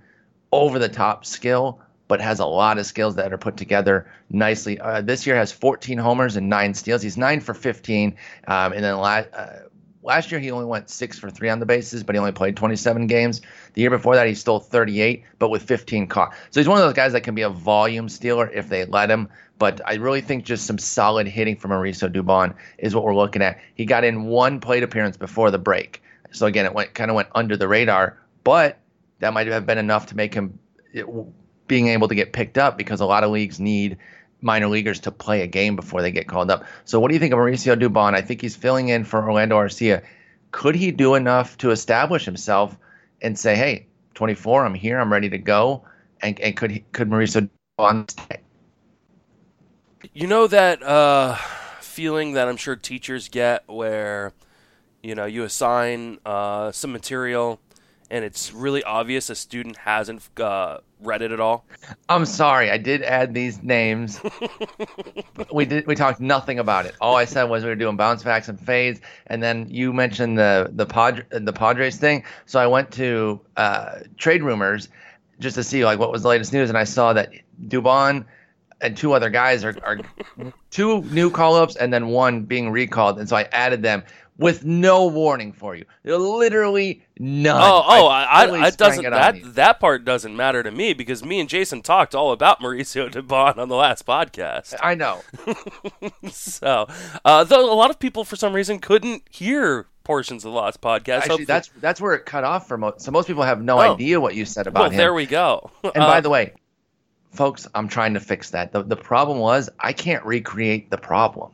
over 0.53 0.79
the 0.79 0.89
top 0.89 1.25
skill, 1.25 1.81
but 2.09 2.21
has 2.21 2.41
a 2.41 2.47
lot 2.47 2.79
of 2.79 2.87
skills 2.87 3.15
that 3.17 3.33
are 3.33 3.39
put 3.39 3.57
together 3.57 4.11
nicely. 4.31 4.79
Uh, 4.79 5.01
this 5.01 5.27
year 5.27 5.37
has 5.37 5.51
14 5.53 5.99
homers 5.99 6.37
and 6.37 6.49
nine 6.49 6.75
steals. 6.75 7.03
He's 7.03 7.17
nine 7.17 7.41
for 7.41 7.55
15, 7.55 8.17
um, 8.49 8.73
and 8.73 8.85
then 8.85 8.99
last. 8.99 9.29
Uh, 9.33 9.59
Last 10.05 10.33
year 10.33 10.41
he 10.41 10.51
only 10.51 10.65
went 10.65 10.91
six 10.91 11.19
for 11.19 11.31
three 11.31 11.49
on 11.49 11.61
the 11.61 11.67
bases, 11.67 12.03
but 12.03 12.15
he 12.15 12.19
only 12.19 12.33
played 12.33 12.57
27 12.57 13.07
games. 13.07 13.41
The 13.75 13.83
year 13.83 13.91
before 13.91 14.17
that 14.17 14.27
he 14.27 14.35
stole 14.35 14.59
38, 14.59 15.25
but 15.39 15.51
with 15.51 15.63
15 15.63 16.09
caught. 16.09 16.35
So 16.51 16.61
he's 16.61 16.69
one 16.69 16.79
of 16.79 16.85
those 16.85 16.95
guys 16.95 17.13
that 17.13 17.21
can 17.21 17.35
be 17.35 17.43
a 17.43 17.51
volume 17.51 18.09
stealer 18.09 18.51
if 18.51 18.69
they 18.69 18.85
let 18.85 19.11
him. 19.11 19.29
But 19.59 19.81
I 19.87 19.95
really 19.95 20.21
think 20.21 20.45
just 20.45 20.67
some 20.67 20.79
solid 20.79 21.29
hitting 21.29 21.57
from 21.57 21.71
Mauricio 21.71 22.13
Dubon 22.13 22.55
is 22.79 22.95
what 22.95 23.05
we're 23.05 23.15
looking 23.15 23.43
at. 23.43 23.61
He 23.75 23.85
got 23.85 24.03
in 24.03 24.25
one 24.25 24.59
plate 24.59 24.83
appearance 24.83 25.17
before 25.17 25.53
the 25.53 25.59
break, 25.59 26.03
so 26.33 26.47
again 26.47 26.67
it 26.67 26.75
went 26.75 26.95
kind 26.95 27.11
of 27.11 27.15
went 27.15 27.29
under 27.35 27.57
the 27.57 27.69
radar, 27.69 28.19
but 28.43 28.79
that 29.21 29.33
might 29.33 29.47
have 29.47 29.67
been 29.67 29.79
enough 29.79 30.07
to 30.07 30.17
make 30.17 30.35
him 30.35 30.59
it, 30.93 31.07
being 31.69 31.89
able 31.89 32.09
to 32.09 32.15
get 32.15 32.33
picked 32.33 32.59
up 32.59 32.77
because 32.77 33.01
a 33.01 33.07
lot 33.07 33.23
of 33.23 33.31
leagues 33.31 33.61
need 33.61 33.97
minor 34.43 34.69
leaguers 34.69 35.01
to 35.01 35.11
play 35.11 35.43
a 35.43 35.47
game 35.47 35.77
before 35.77 36.03
they 36.03 36.11
get 36.11 36.29
called 36.29 36.51
up. 36.51 36.65
So 36.85 37.01
what 37.01 37.09
do 37.09 37.15
you 37.15 37.21
think 37.21 37.33
of 37.33 37.39
Mauricio 37.39 37.81
Dubon? 37.81 38.15
I 38.15 38.21
think 38.21 38.41
he's 38.41 38.57
filling 38.57 38.89
in 38.89 39.05
for 39.05 39.23
Orlando 39.23 39.57
Arcia. 39.57 40.03
Could 40.51 40.75
he 40.75 40.91
do 40.91 41.15
enough 41.15 41.57
to 41.59 41.71
establish 41.71 42.25
himself 42.25 42.77
and 43.23 43.39
say, 43.39 43.57
"Hey, 43.57 43.87
24, 44.15 44.67
I'm 44.67 44.75
here, 44.75 45.01
I'm 45.01 45.13
ready 45.13 45.31
to 45.31 45.39
go"? 45.39 45.85
And, 46.21 46.39
and 46.41 46.57
could 46.57 46.83
could 46.93 47.09
Mauricio 47.09 47.49
Dubon 47.79 48.11
stay? 48.11 48.41
You 50.13 50.27
know 50.27 50.47
that 50.49 50.83
uh, 50.83 51.37
feeling 51.81 52.33
that 52.33 52.49
I'm 52.49 52.57
sure 52.57 52.75
teachers 52.75 53.29
get 53.29 53.63
where, 53.69 54.33
you 55.03 55.15
know, 55.15 55.27
you 55.27 55.45
assign 55.45 56.19
uh, 56.27 56.73
some 56.73 56.93
material 56.93 57.61
and 58.13 58.27
it's 58.27 58.53
really 58.53 58.85
obvious 58.85 59.31
a 59.31 59.35
student 59.35 59.79
hasn't 59.79 60.23
uh, 60.39 60.79
read 61.01 61.23
it 61.23 61.33
at 61.33 61.41
all? 61.41 61.65
I'm 62.11 62.27
sorry, 62.27 62.71
I 62.71 62.77
did 62.77 63.03
add 63.03 63.33
these 63.33 63.63
names. 63.63 64.21
we 65.53 65.65
did 65.65 65.87
we 65.87 65.95
talked 65.95 66.21
nothing 66.21 66.59
about 66.59 66.85
it. 66.85 66.95
All 67.01 67.17
I 67.17 67.25
said 67.25 67.45
was 67.45 67.65
we 67.65 67.71
were 67.71 67.75
doing 67.75 67.97
bounce 67.97 68.23
backs 68.23 68.49
and 68.49 68.61
fades, 68.61 69.01
and 69.29 69.43
then 69.43 69.67
you 69.71 69.95
mentioned 69.95 70.39
the 70.39 70.71
the 70.73 70.85
Padre, 70.85 71.25
the 71.31 71.55
Padres 71.55 71.97
thing. 71.97 72.23
So 72.45 72.61
I 72.61 72.67
went 72.67 72.93
to 72.93 73.41
uh, 73.57 74.01
trade 74.19 74.43
rumors 74.43 74.91
just 75.41 75.57
to 75.57 75.65
see 75.65 75.83
like 75.85 75.99
what 75.99 76.13
was 76.13 76.23
the 76.23 76.29
latest 76.29 76.53
news, 76.53 76.69
and 76.69 76.77
I 76.77 76.85
saw 76.85 77.15
that 77.15 77.33
Dubon 77.67 78.27
and 78.83 78.97
two 78.97 79.15
other 79.15 79.31
guys 79.31 79.65
are, 79.65 79.75
are 79.85 80.01
two 80.71 81.03
new 81.05 81.31
call 81.31 81.55
ups 81.55 81.77
and 81.77 81.93
then 81.95 82.09
one 82.09 82.43
being 82.43 82.71
recalled, 82.71 83.19
and 83.19 83.27
so 83.27 83.37
I 83.37 83.49
added 83.53 83.83
them 83.83 84.05
with 84.43 84.65
no 84.65 85.07
warning 85.07 85.53
for 85.53 85.75
you. 85.75 85.85
Literally 86.05 87.03
none. 87.19 87.61
Oh, 87.61 87.83
oh, 87.87 88.07
I, 88.09 88.45
I, 88.45 88.67
I 88.67 88.71
doesn't 88.71 89.05
that 89.05 89.55
that 89.55 89.81
part 89.81 90.05
doesn't 90.05 90.37
matter 90.37 90.63
to 90.63 90.71
me 90.71 90.93
because 90.93 91.25
me 91.25 91.41
and 91.41 91.49
Jason 91.49 91.83
talked 91.83 92.15
all 92.15 92.33
about 92.33 92.61
Mauricio 92.61 93.11
Dubon 93.13 93.57
on 93.57 93.69
the 93.69 93.77
last 93.77 94.07
podcast. 94.07 94.75
I 94.83 94.95
know. 94.95 95.23
so, 96.31 96.87
uh, 97.25 97.45
though 97.45 97.73
a 97.73 97.75
lot 97.75 97.91
of 97.91 97.99
people 97.99 98.25
for 98.25 98.37
some 98.37 98.53
reason 98.53 98.79
couldn't 98.79 99.23
hear 99.31 99.87
portions 100.05 100.45
of 100.45 100.53
the 100.53 100.59
last 100.59 100.81
podcast. 100.81 101.23
Actually, 101.23 101.45
that's 101.45 101.71
that's 101.81 102.01
where 102.01 102.15
it 102.15 102.27
cut 102.27 102.45
off 102.45 102.69
for 102.69 102.77
most. 102.77 103.03
So 103.03 103.11
most 103.11 103.27
people 103.27 103.43
have 103.43 103.63
no 103.63 103.79
oh. 103.79 103.95
idea 103.95 104.21
what 104.21 104.35
you 104.35 104.45
said 104.45 104.67
about 104.67 104.81
well, 104.81 104.91
him. 104.91 104.97
There 104.97 105.15
we 105.15 105.27
go. 105.27 105.71
and 105.83 106.03
uh, 106.03 106.07
by 106.07 106.21
the 106.21 106.31
way, 106.31 106.55
folks, 107.33 107.67
I'm 107.75 107.89
trying 107.89 108.15
to 108.15 108.21
fix 108.21 108.51
that. 108.51 108.73
The 108.73 108.83
the 108.83 108.97
problem 108.97 109.39
was 109.39 109.71
I 109.79 109.93
can't 109.93 110.25
recreate 110.25 110.91
the 110.91 110.99
problem. 110.99 111.53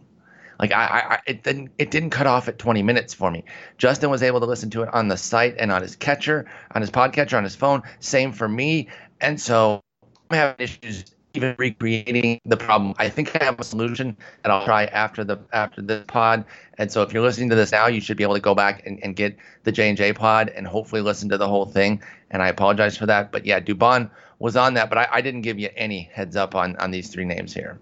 Like 0.58 0.72
I, 0.72 0.84
I, 0.84 1.18
it 1.26 1.42
didn't 1.42 1.70
it 1.78 1.90
didn't 1.90 2.10
cut 2.10 2.26
off 2.26 2.48
at 2.48 2.58
20 2.58 2.82
minutes 2.82 3.14
for 3.14 3.30
me. 3.30 3.44
Justin 3.76 4.10
was 4.10 4.22
able 4.22 4.40
to 4.40 4.46
listen 4.46 4.70
to 4.70 4.82
it 4.82 4.92
on 4.92 5.08
the 5.08 5.16
site 5.16 5.54
and 5.58 5.70
on 5.70 5.82
his 5.82 5.94
catcher, 5.94 6.46
on 6.74 6.82
his 6.82 6.90
podcatcher, 6.90 7.36
on 7.36 7.44
his 7.44 7.54
phone. 7.54 7.82
Same 8.00 8.32
for 8.32 8.48
me. 8.48 8.88
And 9.20 9.40
so 9.40 9.82
I'm 10.30 10.36
having 10.36 10.56
issues 10.58 11.04
even 11.34 11.54
recreating 11.58 12.40
the 12.44 12.56
problem. 12.56 12.94
I 12.98 13.08
think 13.08 13.40
I 13.40 13.44
have 13.44 13.60
a 13.60 13.64
solution 13.64 14.16
that 14.42 14.50
I'll 14.50 14.64
try 14.64 14.86
after 14.86 15.22
the 15.22 15.38
after 15.52 15.80
the 15.80 16.04
pod. 16.08 16.44
And 16.78 16.90
so 16.90 17.02
if 17.02 17.12
you're 17.12 17.22
listening 17.22 17.50
to 17.50 17.56
this 17.56 17.70
now, 17.70 17.86
you 17.86 18.00
should 18.00 18.16
be 18.16 18.24
able 18.24 18.34
to 18.34 18.40
go 18.40 18.54
back 18.54 18.84
and, 18.86 18.98
and 19.02 19.14
get 19.14 19.36
the 19.62 19.72
J 19.72 19.88
and 19.88 19.96
J 19.96 20.12
pod 20.12 20.48
and 20.48 20.66
hopefully 20.66 21.02
listen 21.02 21.28
to 21.28 21.38
the 21.38 21.48
whole 21.48 21.66
thing. 21.66 22.02
And 22.30 22.42
I 22.42 22.48
apologize 22.48 22.96
for 22.96 23.06
that. 23.06 23.30
But 23.30 23.46
yeah, 23.46 23.60
Dubon 23.60 24.10
was 24.38 24.56
on 24.56 24.74
that, 24.74 24.88
but 24.88 24.98
I, 24.98 25.08
I 25.12 25.20
didn't 25.20 25.42
give 25.42 25.58
you 25.58 25.68
any 25.76 26.10
heads 26.12 26.34
up 26.34 26.54
on 26.54 26.76
on 26.76 26.90
these 26.90 27.08
three 27.08 27.24
names 27.24 27.54
here. 27.54 27.78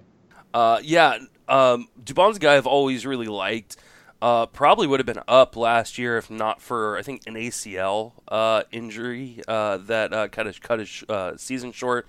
Uh, 0.53 0.81
yeah, 0.83 1.19
um, 1.49 1.89
Dubon's 2.03 2.37
a 2.37 2.41
guy 2.41 2.57
I've 2.57 2.67
always 2.67 3.07
really 3.07 3.27
liked. 3.27 3.77
Uh, 4.21 4.47
probably 4.47 4.87
would 4.87 4.99
have 4.99 5.07
been 5.07 5.23
up 5.29 5.57
last 5.57 5.99
year 5.99 6.17
if 6.17 6.31
not 6.31 6.63
for 6.63 6.97
I 6.97 7.03
think 7.03 7.23
an 7.27 7.35
ACL 7.35 8.13
uh, 8.29 8.63
injury 8.73 9.43
uh, 9.47 9.77
that 9.77 10.13
uh, 10.13 10.29
kind 10.29 10.49
of 10.49 10.61
cut 10.61 10.79
his 10.79 11.05
uh, 11.09 11.37
season 11.37 11.73
short. 11.73 12.07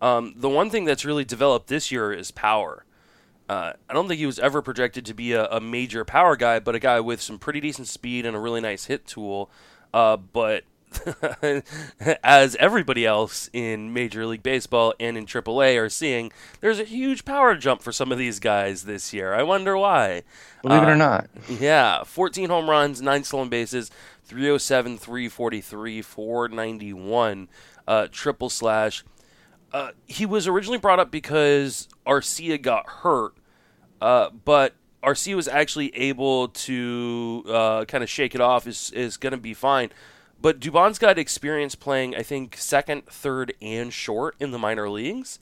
Um, 0.00 0.34
the 0.36 0.48
one 0.48 0.70
thing 0.70 0.84
that's 0.84 1.04
really 1.04 1.24
developed 1.24 1.66
this 1.66 1.90
year 1.90 2.12
is 2.12 2.30
power. 2.30 2.84
Uh, 3.48 3.72
I 3.88 3.92
don't 3.92 4.06
think 4.06 4.20
he 4.20 4.26
was 4.26 4.38
ever 4.38 4.62
projected 4.62 5.04
to 5.06 5.14
be 5.14 5.32
a, 5.32 5.46
a, 5.48 5.60
major 5.60 6.04
power 6.04 6.36
guy, 6.36 6.60
but 6.60 6.76
a 6.76 6.78
guy 6.78 7.00
with 7.00 7.20
some 7.20 7.36
pretty 7.36 7.58
decent 7.58 7.88
speed 7.88 8.24
and 8.24 8.36
a 8.36 8.38
really 8.38 8.60
nice 8.60 8.84
hit 8.84 9.08
tool. 9.08 9.50
but 9.92 10.62
as 12.24 12.56
everybody 12.56 13.06
else 13.06 13.48
in 13.52 13.92
Major 13.92 14.26
League 14.26 14.42
Baseball 14.42 14.94
and 14.98 15.16
in 15.16 15.26
AAA 15.26 15.80
are 15.80 15.88
seeing, 15.88 16.32
there's 16.60 16.78
a 16.78 16.84
huge 16.84 17.24
power 17.24 17.54
jump 17.54 17.82
for 17.82 17.92
some 17.92 18.12
of 18.12 18.18
these 18.18 18.38
guys 18.38 18.84
this 18.84 19.12
year. 19.12 19.34
I 19.34 19.42
wonder 19.42 19.76
why. 19.76 20.22
Believe 20.62 20.80
uh, 20.80 20.86
it 20.86 20.88
or 20.88 20.92
uh, 20.92 20.96
not. 20.96 21.30
Yeah, 21.48 22.04
14 22.04 22.50
home 22.50 22.68
runs, 22.68 23.00
9 23.00 23.24
stolen 23.24 23.48
bases, 23.48 23.90
307, 24.24 24.98
343, 24.98 26.02
491, 26.02 27.48
uh, 27.86 28.06
triple 28.10 28.50
slash. 28.50 29.04
Uh, 29.72 29.90
he 30.06 30.26
was 30.26 30.48
originally 30.48 30.78
brought 30.78 30.98
up 30.98 31.10
because 31.10 31.88
Arcia 32.06 32.60
got 32.60 32.88
hurt, 32.88 33.34
uh, 34.00 34.30
but 34.30 34.74
Arcia 35.02 35.34
was 35.34 35.48
actually 35.48 35.94
able 35.96 36.48
to 36.48 37.44
uh, 37.48 37.84
kind 37.86 38.02
of 38.02 38.10
shake 38.10 38.34
it 38.34 38.40
off, 38.40 38.66
is, 38.66 38.90
is 38.90 39.16
going 39.16 39.32
to 39.32 39.38
be 39.38 39.54
fine. 39.54 39.90
But 40.40 40.58
Dubon's 40.58 40.98
got 40.98 41.18
experience 41.18 41.74
playing, 41.74 42.16
I 42.16 42.22
think, 42.22 42.56
second, 42.56 43.06
third, 43.06 43.52
and 43.60 43.92
short 43.92 44.36
in 44.40 44.50
the 44.50 44.58
minor 44.58 44.88
leagues. 44.88 45.38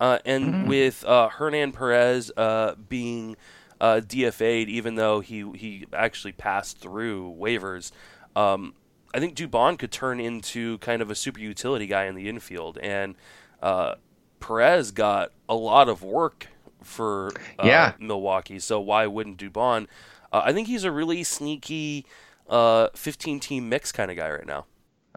Uh, 0.00 0.18
and 0.24 0.46
mm-hmm. 0.46 0.68
with 0.68 1.04
uh, 1.04 1.28
Hernan 1.28 1.72
Perez 1.72 2.32
uh, 2.36 2.74
being 2.88 3.36
uh, 3.80 4.00
DFA'd, 4.02 4.68
even 4.68 4.94
though 4.94 5.20
he 5.20 5.44
he 5.54 5.86
actually 5.92 6.32
passed 6.32 6.78
through 6.78 7.36
waivers, 7.38 7.92
um, 8.34 8.74
I 9.12 9.20
think 9.20 9.36
Dubon 9.36 9.78
could 9.78 9.92
turn 9.92 10.18
into 10.18 10.78
kind 10.78 11.02
of 11.02 11.10
a 11.10 11.14
super 11.14 11.40
utility 11.40 11.86
guy 11.86 12.04
in 12.04 12.14
the 12.14 12.30
infield. 12.30 12.78
And 12.78 13.14
uh, 13.62 13.96
Perez 14.40 14.90
got 14.90 15.32
a 15.50 15.54
lot 15.54 15.90
of 15.90 16.02
work 16.02 16.46
for 16.82 17.32
uh, 17.58 17.66
yeah. 17.66 17.92
Milwaukee, 17.98 18.58
so 18.58 18.80
why 18.80 19.06
wouldn't 19.06 19.38
Dubon? 19.38 19.86
I 20.32 20.52
think 20.52 20.68
he's 20.68 20.84
a 20.84 20.92
really 20.92 21.24
sneaky 21.24 22.06
uh, 22.50 22.88
15 22.94 23.40
team 23.40 23.68
mix 23.68 23.92
kind 23.92 24.10
of 24.10 24.16
guy 24.16 24.30
right 24.30 24.46
now. 24.46 24.66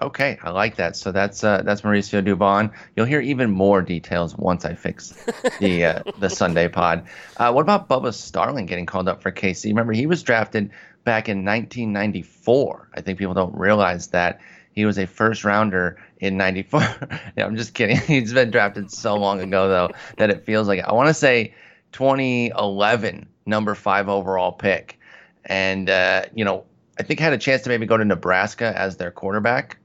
Okay, 0.02 0.40
I 0.42 0.50
like 0.50 0.76
that. 0.78 0.96
So 0.96 1.12
that's 1.12 1.44
uh, 1.44 1.62
that's 1.64 1.82
Mauricio 1.82 2.26
Dubon. 2.26 2.72
You'll 2.96 3.06
hear 3.06 3.22
even 3.22 3.52
more 3.52 3.82
details 3.82 4.36
once 4.36 4.66
I 4.66 4.74
fix 4.74 5.14
the 5.60 5.86
uh, 5.86 6.04
the 6.18 6.30
Sunday 6.30 6.68
pod. 6.68 7.06
Uh, 7.38 7.52
what 7.52 7.62
about 7.62 7.88
Bubba 7.88 8.12
Starling 8.14 8.66
getting 8.66 8.88
called 8.88 9.08
up 9.08 9.22
for 9.22 9.32
KC? 9.32 9.66
Remember, 9.66 9.94
he 9.94 10.08
was 10.08 10.24
drafted 10.24 10.72
back 11.04 11.30
in 11.30 11.46
1994. 11.46 12.90
I 12.96 13.02
think 13.02 13.20
people 13.20 13.36
don't 13.36 13.56
realize 13.56 14.08
that 14.08 14.42
he 14.74 14.86
was 14.86 14.98
a 14.98 15.06
first 15.06 15.44
rounder 15.44 16.02
in 16.20 16.38
94. 16.38 16.82
yeah, 17.38 17.46
I'm 17.46 17.56
just 17.56 17.76
kidding. 17.76 17.98
He's 18.08 18.34
been 18.34 18.50
drafted 18.50 18.92
so 18.92 19.16
long 19.16 19.42
ago 19.42 19.70
though 19.70 19.90
that 20.18 20.30
it 20.32 20.44
feels 20.44 20.68
like 20.68 20.80
I 20.84 20.94
want 20.94 21.08
to 21.10 21.14
say 21.14 21.54
2011 21.92 23.28
number 23.46 23.76
five 23.76 24.10
overall 24.10 24.52
pick. 24.52 25.00
And 25.46 25.90
uh, 25.90 26.24
you 26.34 26.46
know, 26.46 26.66
I 27.00 27.04
think 27.04 27.20
had 27.20 27.34
a 27.34 27.38
chance 27.38 27.64
to 27.64 27.70
maybe 27.70 27.86
go 27.86 27.98
to 27.98 28.06
Nebraska 28.06 28.74
as 28.78 28.98
their 28.98 29.12
quarterback. 29.12 29.78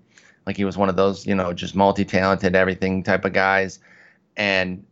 Like 0.47 0.57
he 0.57 0.65
was 0.65 0.77
one 0.77 0.89
of 0.89 0.97
those, 0.97 1.27
you 1.27 1.35
know, 1.35 1.53
just 1.53 1.75
multi-talented, 1.75 2.55
everything 2.55 3.03
type 3.03 3.25
of 3.25 3.33
guys, 3.33 3.79
and 4.37 4.85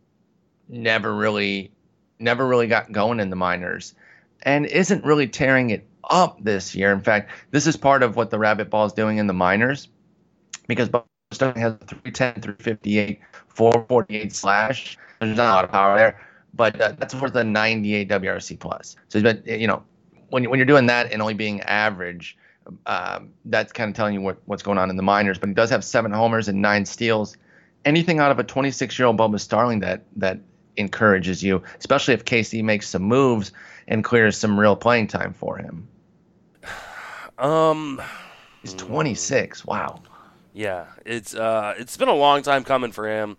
never 0.69 1.13
really, 1.13 1.71
never 2.19 2.45
really 2.47 2.67
got 2.67 2.91
going 2.91 3.19
in 3.19 3.29
the 3.29 3.35
minors, 3.35 3.95
and 4.43 4.65
isn't 4.65 5.03
really 5.03 5.27
tearing 5.27 5.71
it 5.71 5.87
up 6.09 6.43
this 6.43 6.75
year. 6.75 6.91
In 6.91 7.01
fact, 7.01 7.31
this 7.51 7.65
is 7.65 7.75
part 7.75 8.03
of 8.03 8.15
what 8.15 8.29
the 8.29 8.37
Rabbit 8.37 8.69
Ball 8.69 8.85
is 8.85 8.93
doing 8.93 9.17
in 9.17 9.27
the 9.27 9.33
minors, 9.33 9.87
because 10.67 10.89
Starling 11.31 11.59
has 11.59 11.73
310, 11.87 12.41
358, 12.41 13.19
448 13.49 14.33
slash. 14.33 14.97
There's 15.19 15.35
not 15.35 15.51
a 15.51 15.55
lot 15.55 15.65
of 15.65 15.71
power 15.71 15.97
there, 15.97 16.21
but 16.53 16.79
uh, 16.79 16.93
that's 16.97 17.13
worth 17.15 17.35
a 17.35 17.43
98 17.43 18.07
WRC 18.07 18.59
plus. 18.59 18.95
So 19.09 19.19
he's 19.19 19.23
been, 19.23 19.43
you 19.59 19.67
know, 19.67 19.83
when 20.29 20.43
you, 20.43 20.49
when 20.49 20.59
you're 20.59 20.65
doing 20.65 20.87
that 20.87 21.11
and 21.11 21.21
only 21.21 21.33
being 21.33 21.61
average, 21.61 22.37
um, 22.85 23.31
that's 23.45 23.71
kind 23.71 23.89
of 23.89 23.95
telling 23.95 24.13
you 24.13 24.21
what, 24.21 24.37
what's 24.45 24.63
going 24.63 24.77
on 24.77 24.89
in 24.89 24.97
the 24.97 25.03
minors. 25.03 25.37
But 25.37 25.49
he 25.49 25.55
does 25.55 25.69
have 25.69 25.83
seven 25.83 26.11
homers 26.11 26.47
and 26.47 26.61
nine 26.61 26.85
steals. 26.85 27.37
Anything 27.85 28.19
out 28.19 28.31
of 28.31 28.39
a 28.39 28.43
26 28.43 28.97
year 28.99 29.07
old 29.07 29.17
Bubba 29.17 29.39
Starling 29.39 29.79
that 29.79 30.03
that 30.17 30.39
encourages 30.75 31.43
you, 31.43 31.63
especially 31.79 32.13
if 32.13 32.25
KC 32.25 32.63
makes 32.63 32.87
some 32.89 33.03
moves 33.03 33.51
and 33.87 34.03
clears 34.03 34.37
some 34.37 34.59
real 34.59 34.75
playing 34.75 35.07
time 35.07 35.33
for 35.33 35.57
him. 35.57 35.87
Um, 37.39 38.01
he's 38.63 38.73
26. 38.73 39.63
Wow. 39.63 40.01
Yeah, 40.53 40.87
it's 41.05 41.35
uh, 41.35 41.75
it's 41.77 41.95
been 41.97 42.07
a 42.07 42.15
long 42.15 42.41
time 42.41 42.63
coming 42.63 42.91
for 42.91 43.07
him. 43.07 43.37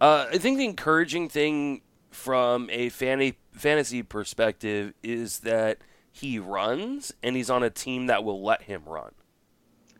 Uh, 0.00 0.28
I 0.32 0.38
think 0.38 0.56
the 0.56 0.64
encouraging 0.64 1.28
thing 1.28 1.82
from 2.10 2.70
a 2.70 2.88
fanny, 2.88 3.34
fantasy 3.52 4.02
perspective 4.02 4.94
is 5.02 5.40
that 5.40 5.76
he 6.14 6.38
runs 6.38 7.12
and 7.24 7.34
he's 7.34 7.50
on 7.50 7.64
a 7.64 7.70
team 7.70 8.06
that 8.06 8.22
will 8.22 8.40
let 8.40 8.62
him 8.62 8.84
run. 8.86 9.10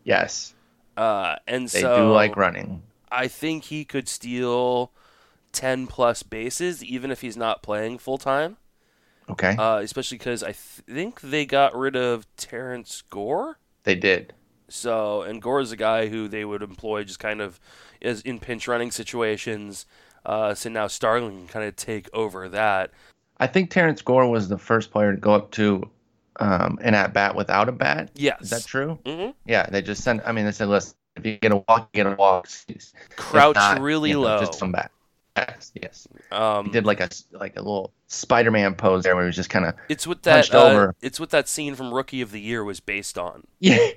Yes. 0.04 0.54
Uh, 0.96 1.34
and 1.48 1.68
they 1.68 1.80
so 1.80 1.96
do 1.96 2.12
like 2.12 2.36
running. 2.36 2.84
I 3.10 3.26
think 3.26 3.64
he 3.64 3.84
could 3.84 4.08
steal 4.08 4.92
10 5.50 5.88
plus 5.88 6.22
bases 6.22 6.84
even 6.84 7.10
if 7.10 7.20
he's 7.20 7.36
not 7.36 7.64
playing 7.64 7.98
full 7.98 8.18
time. 8.18 8.58
Okay. 9.28 9.56
Uh, 9.56 9.78
especially 9.78 10.18
because 10.18 10.44
I 10.44 10.52
th- 10.52 10.84
think 10.88 11.20
they 11.20 11.46
got 11.46 11.76
rid 11.76 11.96
of 11.96 12.28
Terrence 12.36 13.02
Gore. 13.10 13.58
They 13.82 13.96
did. 13.96 14.34
So, 14.68 15.22
and 15.22 15.42
Gore 15.42 15.62
is 15.62 15.72
a 15.72 15.76
guy 15.76 16.06
who 16.06 16.28
they 16.28 16.44
would 16.44 16.62
employ 16.62 17.02
just 17.02 17.18
kind 17.18 17.40
of 17.40 17.58
as 18.00 18.20
in 18.20 18.38
pinch 18.38 18.68
running 18.68 18.92
situations. 18.92 19.84
Uh, 20.24 20.54
so 20.54 20.70
now 20.70 20.86
Starling 20.86 21.38
can 21.38 21.48
kind 21.48 21.66
of 21.66 21.74
take 21.74 22.08
over 22.12 22.48
that. 22.50 22.92
I 23.38 23.48
think 23.48 23.70
Terrence 23.70 24.00
Gore 24.00 24.30
was 24.30 24.48
the 24.48 24.58
first 24.58 24.92
player 24.92 25.12
to 25.12 25.20
go 25.20 25.34
up 25.34 25.50
to 25.52 25.90
um, 26.40 26.78
an 26.82 26.94
at 26.94 27.12
bat 27.12 27.34
without 27.34 27.68
a 27.68 27.72
bat. 27.72 28.10
Yes. 28.14 28.42
Is 28.42 28.50
that 28.50 28.64
true? 28.64 28.98
Mm-hmm. 29.04 29.30
Yeah, 29.46 29.66
they 29.66 29.82
just 29.82 30.02
sent. 30.02 30.22
I 30.24 30.32
mean, 30.32 30.44
they 30.44 30.52
said, 30.52 30.68
listen, 30.68 30.94
if 31.16 31.26
you 31.26 31.36
get 31.36 31.52
a 31.52 31.56
walk, 31.68 31.90
you 31.92 32.04
get 32.04 32.12
a 32.12 32.16
walk. 32.16 32.48
Crouch 33.16 33.56
not, 33.56 33.80
really 33.80 34.10
you 34.10 34.16
know, 34.16 34.22
low. 34.22 34.40
Just 34.40 34.58
come 34.58 34.72
back. 34.72 34.90
Yes, 35.36 35.72
yes. 35.74 36.08
Um, 36.30 36.66
he 36.66 36.70
did 36.70 36.86
like 36.86 37.00
a 37.00 37.08
like 37.32 37.56
a 37.56 37.60
little 37.60 37.92
Spider-Man 38.06 38.76
pose 38.76 39.02
there, 39.02 39.16
where 39.16 39.24
he 39.24 39.28
was 39.28 39.36
just 39.36 39.50
kind 39.50 39.64
of. 39.64 39.74
It's 39.88 40.06
what 40.06 40.22
that. 40.24 40.52
Uh, 40.54 40.92
it's 41.00 41.18
what 41.18 41.30
that 41.30 41.48
scene 41.48 41.74
from 41.74 41.92
Rookie 41.92 42.20
of 42.20 42.30
the 42.30 42.40
Year 42.40 42.62
was 42.62 42.80
based 42.80 43.18
on. 43.18 43.44
Yeah. 43.58 43.78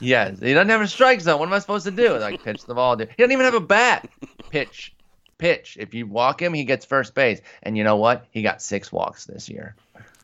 yes, 0.00 0.38
he 0.38 0.54
doesn't 0.54 0.68
have 0.68 0.80
a 0.80 0.88
strike 0.88 1.20
zone. 1.20 1.38
What 1.38 1.48
am 1.48 1.54
I 1.54 1.58
supposed 1.58 1.84
to 1.86 1.90
do? 1.90 2.16
Like 2.18 2.42
pitch 2.44 2.64
the 2.64 2.74
ball. 2.74 2.96
Dude. 2.96 3.08
He 3.08 3.22
doesn't 3.22 3.32
even 3.32 3.44
have 3.44 3.54
a 3.54 3.60
bat. 3.60 4.08
Pitch, 4.50 4.94
pitch. 5.38 5.76
If 5.80 5.94
you 5.94 6.06
walk 6.06 6.40
him, 6.40 6.54
he 6.54 6.64
gets 6.64 6.84
first 6.84 7.14
base. 7.14 7.40
And 7.62 7.76
you 7.76 7.84
know 7.84 7.96
what? 7.96 8.26
He 8.30 8.42
got 8.42 8.62
six 8.62 8.92
walks 8.92 9.24
this 9.24 9.48
year. 9.48 9.74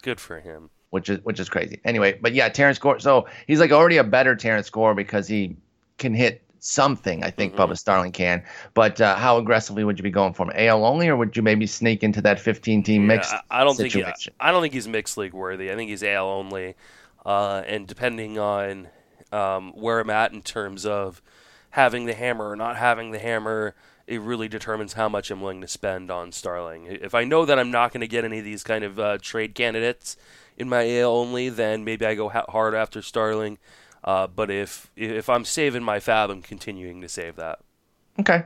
Good 0.03 0.21
for 0.21 0.41
him. 0.41 0.71
Which 0.91 1.11
is 1.11 1.19
which 1.23 1.39
is 1.39 1.49
crazy. 1.49 1.81
Anyway, 1.85 2.19
but 2.21 2.33
yeah, 2.33 2.49
Terrence 2.49 2.79
Gore. 2.79 2.99
So 2.99 3.27
he's 3.47 3.61
like 3.61 3.73
already 3.73 3.99
a 3.99 4.05
better 4.05 4.35
Terrence 4.35 4.71
Gore 4.71 4.95
because 4.95 5.29
he 5.29 5.57
can 5.99 6.15
hit 6.15 6.43
something. 6.61 7.23
I 7.23 7.31
think 7.31 7.55
mm-hmm. 7.55 7.63
Bubba 7.63 7.77
Starling 7.77 8.13
can. 8.13 8.43
But 8.75 9.01
uh, 9.01 9.17
how 9.17 9.39
aggressively 9.39 9.85
would 9.85 9.99
you 9.99 10.03
be 10.03 10.11
going 10.11 10.33
for 10.33 10.45
him? 10.45 10.53
AL 10.55 10.85
only, 10.85 11.09
or 11.09 11.17
would 11.17 11.37
you 11.37 11.43
maybe 11.43 11.67
sneak 11.67 12.03
into 12.03 12.23
that 12.23 12.41
15 12.41 12.83
team 12.83 13.03
yeah, 13.03 13.07
mix? 13.09 13.33
I 13.51 13.65
don't 13.65 13.77
situation? 13.77 14.05
think 14.05 14.19
he, 14.19 14.31
I 14.41 14.51
don't 14.51 14.63
think 14.63 14.75
he's 14.75 14.89
mixed 14.89 15.17
league 15.17 15.35
worthy. 15.35 15.71
I 15.71 15.77
think 15.77 15.91
he's 15.91 16.03
AL 16.03 16.27
only. 16.27 16.75
Uh, 17.25 17.63
and 17.67 17.87
depending 17.87 18.39
on 18.39 18.89
um, 19.33 19.73
where 19.73 20.01
I'm 20.01 20.11
at 20.11 20.33
in 20.33 20.43
terms 20.43 20.87
of 20.87 21.23
having 21.71 22.07
the 22.07 22.15
hammer 22.15 22.49
or 22.49 22.57
not 22.57 22.77
having 22.77 23.11
the 23.11 23.19
hammer, 23.19 23.75
it 24.09 24.23
really 24.23 24.49
determines 24.49 24.95
how 24.95 25.09
much 25.09 25.31
I'm 25.31 25.43
willing 25.43 25.61
to 25.61 25.69
spend 25.69 26.11
on 26.11 26.33
Starling. 26.33 26.87
If 26.87 27.15
I 27.15 27.25
know 27.25 27.45
that 27.45 27.59
I'm 27.59 27.71
not 27.71 27.93
going 27.93 28.01
to 28.01 28.09
get 28.09 28.25
any 28.25 28.39
of 28.39 28.45
these 28.45 28.65
kind 28.65 28.83
of 28.83 28.99
uh, 28.99 29.19
trade 29.21 29.55
candidates 29.55 30.17
in 30.57 30.69
my 30.69 30.99
AL 30.99 31.11
only, 31.11 31.51
then 31.51 31.85
maybe 31.85 32.07
I 32.07 32.15
go 32.15 32.31
ha- 32.31 32.47
hard 32.49 32.75
after 32.75 33.03
Starling. 33.03 33.59
Uh, 34.03 34.27
but 34.27 34.51
if 34.51 34.91
if 34.97 35.29
I'm 35.29 35.45
saving 35.45 35.83
my 35.83 35.99
FAAB, 35.99 36.31
I'm 36.31 36.43
continuing 36.43 37.03
to 37.03 37.09
save 37.09 37.37
that. 37.37 37.59
Okay. 38.19 38.45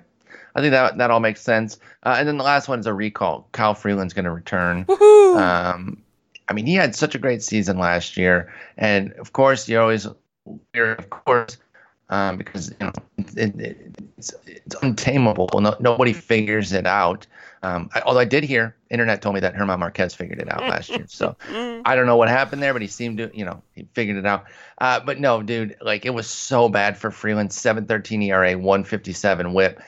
I 0.54 0.60
think 0.60 0.72
that 0.72 0.98
that 0.98 1.10
all 1.10 1.20
makes 1.20 1.40
sense. 1.40 1.78
Uh, 2.02 2.16
and 2.18 2.26
then 2.26 2.38
the 2.38 2.44
last 2.44 2.68
one 2.68 2.80
is 2.80 2.86
a 2.86 2.92
recall. 2.92 3.48
Kyle 3.52 3.74
Freeland's 3.74 4.14
going 4.14 4.24
to 4.24 4.30
return. 4.30 4.84
Um, 5.32 6.02
I 6.48 6.52
mean, 6.52 6.66
he 6.66 6.74
had 6.74 6.94
such 6.94 7.14
a 7.14 7.18
great 7.18 7.42
season 7.42 7.78
last 7.78 8.18
year, 8.18 8.52
and 8.76 9.12
of 9.14 9.32
course, 9.32 9.66
you're 9.68 9.80
always 9.80 10.06
hear, 10.74 10.92
of 10.92 11.08
course, 11.08 11.56
um, 12.12 12.36
because 12.36 12.68
you 12.68 12.86
know 12.86 12.92
it, 13.16 13.58
it, 13.58 13.94
it's, 14.18 14.34
it's 14.46 14.76
untamable. 14.82 15.48
No, 15.54 15.74
nobody 15.80 16.12
figures 16.12 16.72
it 16.72 16.86
out. 16.86 17.26
Um, 17.62 17.88
I, 17.94 18.02
although 18.02 18.20
I 18.20 18.26
did 18.26 18.44
hear, 18.44 18.76
internet 18.90 19.22
told 19.22 19.34
me 19.34 19.40
that 19.40 19.56
German 19.56 19.80
Marquez 19.80 20.14
figured 20.14 20.38
it 20.38 20.52
out 20.52 20.60
last 20.60 20.90
year. 20.90 21.06
So 21.08 21.36
I 21.86 21.96
don't 21.96 22.04
know 22.04 22.16
what 22.16 22.28
happened 22.28 22.62
there, 22.62 22.74
but 22.74 22.82
he 22.82 22.88
seemed 22.88 23.18
to, 23.18 23.30
you 23.32 23.46
know, 23.46 23.62
he 23.74 23.86
figured 23.94 24.18
it 24.18 24.26
out. 24.26 24.44
Uh, 24.78 25.00
but 25.00 25.20
no, 25.20 25.42
dude, 25.42 25.76
like 25.80 26.04
it 26.04 26.10
was 26.10 26.28
so 26.28 26.68
bad 26.68 26.98
for 26.98 27.10
Freeland. 27.10 27.48
7.13 27.50 28.26
ERA, 28.26 28.58
157 28.58 29.52
WHIP. 29.54 29.80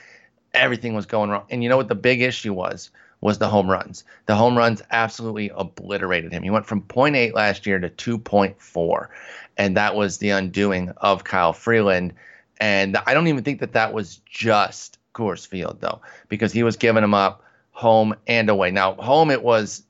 Everything 0.55 0.95
was 0.95 1.05
going 1.05 1.29
wrong. 1.29 1.43
And 1.51 1.61
you 1.61 1.69
know 1.69 1.77
what 1.77 1.89
the 1.89 1.95
big 1.95 2.21
issue 2.21 2.53
was? 2.53 2.89
Was 3.25 3.39
the 3.39 3.49
home 3.49 3.67
runs. 3.67 4.03
The 4.27 4.35
home 4.35 4.55
runs 4.55 4.83
absolutely 4.91 5.49
obliterated 5.49 6.31
him. 6.31 6.43
He 6.43 6.51
went 6.51 6.67
from 6.67 6.83
0.8 6.83 7.33
last 7.33 7.65
year 7.65 7.79
to 7.79 7.89
2.4, 7.89 9.07
and 9.57 9.75
that 9.75 9.95
was 9.95 10.19
the 10.19 10.29
undoing 10.29 10.91
of 10.97 11.23
Kyle 11.23 11.51
Freeland. 11.51 12.13
And 12.59 12.95
I 13.07 13.15
don't 13.15 13.25
even 13.25 13.43
think 13.43 13.61
that 13.61 13.73
that 13.73 13.93
was 13.93 14.21
just 14.29 14.99
Coors 15.15 15.47
Field 15.47 15.81
though, 15.81 16.01
because 16.29 16.53
he 16.53 16.61
was 16.61 16.77
giving 16.77 17.03
him 17.03 17.15
up 17.15 17.43
home 17.71 18.13
and 18.27 18.47
away. 18.47 18.69
Now, 18.69 18.93
home 18.93 19.31
it 19.31 19.41
was 19.41 19.81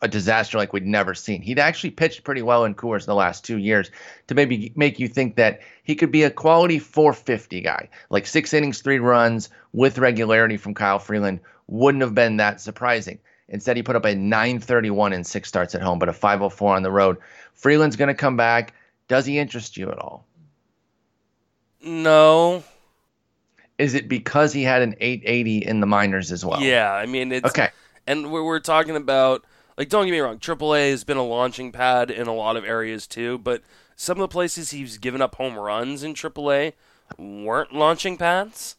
a 0.00 0.06
disaster 0.06 0.56
like 0.56 0.72
we'd 0.72 0.86
never 0.86 1.12
seen. 1.12 1.42
He'd 1.42 1.58
actually 1.58 1.90
pitched 1.90 2.22
pretty 2.22 2.42
well 2.42 2.64
in 2.64 2.76
Coors 2.76 3.04
the 3.04 3.16
last 3.16 3.44
two 3.44 3.58
years 3.58 3.90
to 4.28 4.36
maybe 4.36 4.72
make 4.76 5.00
you 5.00 5.08
think 5.08 5.34
that 5.34 5.58
he 5.82 5.96
could 5.96 6.12
be 6.12 6.22
a 6.22 6.30
quality 6.30 6.78
450 6.78 7.62
guy, 7.62 7.88
like 8.10 8.28
six 8.28 8.54
innings, 8.54 8.80
three 8.80 9.00
runs 9.00 9.48
with 9.72 9.98
regularity 9.98 10.56
from 10.56 10.72
Kyle 10.72 11.00
Freeland 11.00 11.40
wouldn't 11.68 12.02
have 12.02 12.14
been 12.14 12.36
that 12.38 12.60
surprising. 12.60 13.18
Instead, 13.48 13.76
he 13.76 13.82
put 13.82 13.96
up 13.96 14.04
a 14.04 14.14
931 14.14 15.12
in 15.12 15.22
six 15.22 15.48
starts 15.48 15.74
at 15.74 15.82
home, 15.82 15.98
but 15.98 16.08
a 16.08 16.12
504 16.12 16.74
on 16.76 16.82
the 16.82 16.90
road. 16.90 17.16
Freeland's 17.54 17.96
going 17.96 18.08
to 18.08 18.14
come 18.14 18.36
back. 18.36 18.74
Does 19.08 19.24
he 19.24 19.38
interest 19.38 19.76
you 19.76 19.90
at 19.90 19.98
all? 19.98 20.26
No. 21.80 22.64
Is 23.78 23.94
it 23.94 24.08
because 24.08 24.52
he 24.52 24.62
had 24.62 24.82
an 24.82 24.94
880 25.00 25.58
in 25.58 25.80
the 25.80 25.86
minors 25.86 26.32
as 26.32 26.44
well? 26.44 26.60
Yeah, 26.60 26.92
I 26.92 27.06
mean 27.06 27.30
it's 27.30 27.48
okay. 27.48 27.68
And 28.06 28.32
we're, 28.32 28.42
we're 28.44 28.58
talking 28.58 28.96
about 28.96 29.44
like 29.76 29.90
don't 29.90 30.06
get 30.06 30.12
me 30.12 30.20
wrong, 30.20 30.38
AAA 30.38 30.90
has 30.90 31.04
been 31.04 31.18
a 31.18 31.24
launching 31.24 31.72
pad 31.72 32.10
in 32.10 32.26
a 32.26 32.34
lot 32.34 32.56
of 32.56 32.64
areas 32.64 33.06
too, 33.06 33.38
but 33.38 33.62
some 33.94 34.16
of 34.18 34.22
the 34.22 34.32
places 34.32 34.70
he's 34.70 34.98
given 34.98 35.20
up 35.20 35.34
home 35.34 35.58
runs 35.58 36.02
in 36.02 36.14
AAA 36.14 36.72
weren't 37.18 37.72
launching 37.72 38.16
pads. 38.16 38.76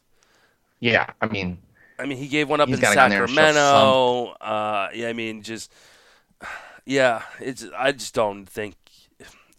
Yeah, 0.79 1.11
I 1.21 1.27
mean, 1.27 1.59
I 1.99 2.05
mean 2.05 2.17
he 2.17 2.27
gave 2.27 2.49
one 2.49 2.61
up 2.61 2.69
in 2.69 2.77
Sacramento. 2.77 4.35
Uh, 4.39 4.89
yeah, 4.93 5.09
I 5.09 5.13
mean 5.13 5.41
just 5.41 5.71
yeah, 6.85 7.23
it's 7.39 7.65
I 7.77 7.91
just 7.91 8.13
don't 8.13 8.45
think 8.45 8.75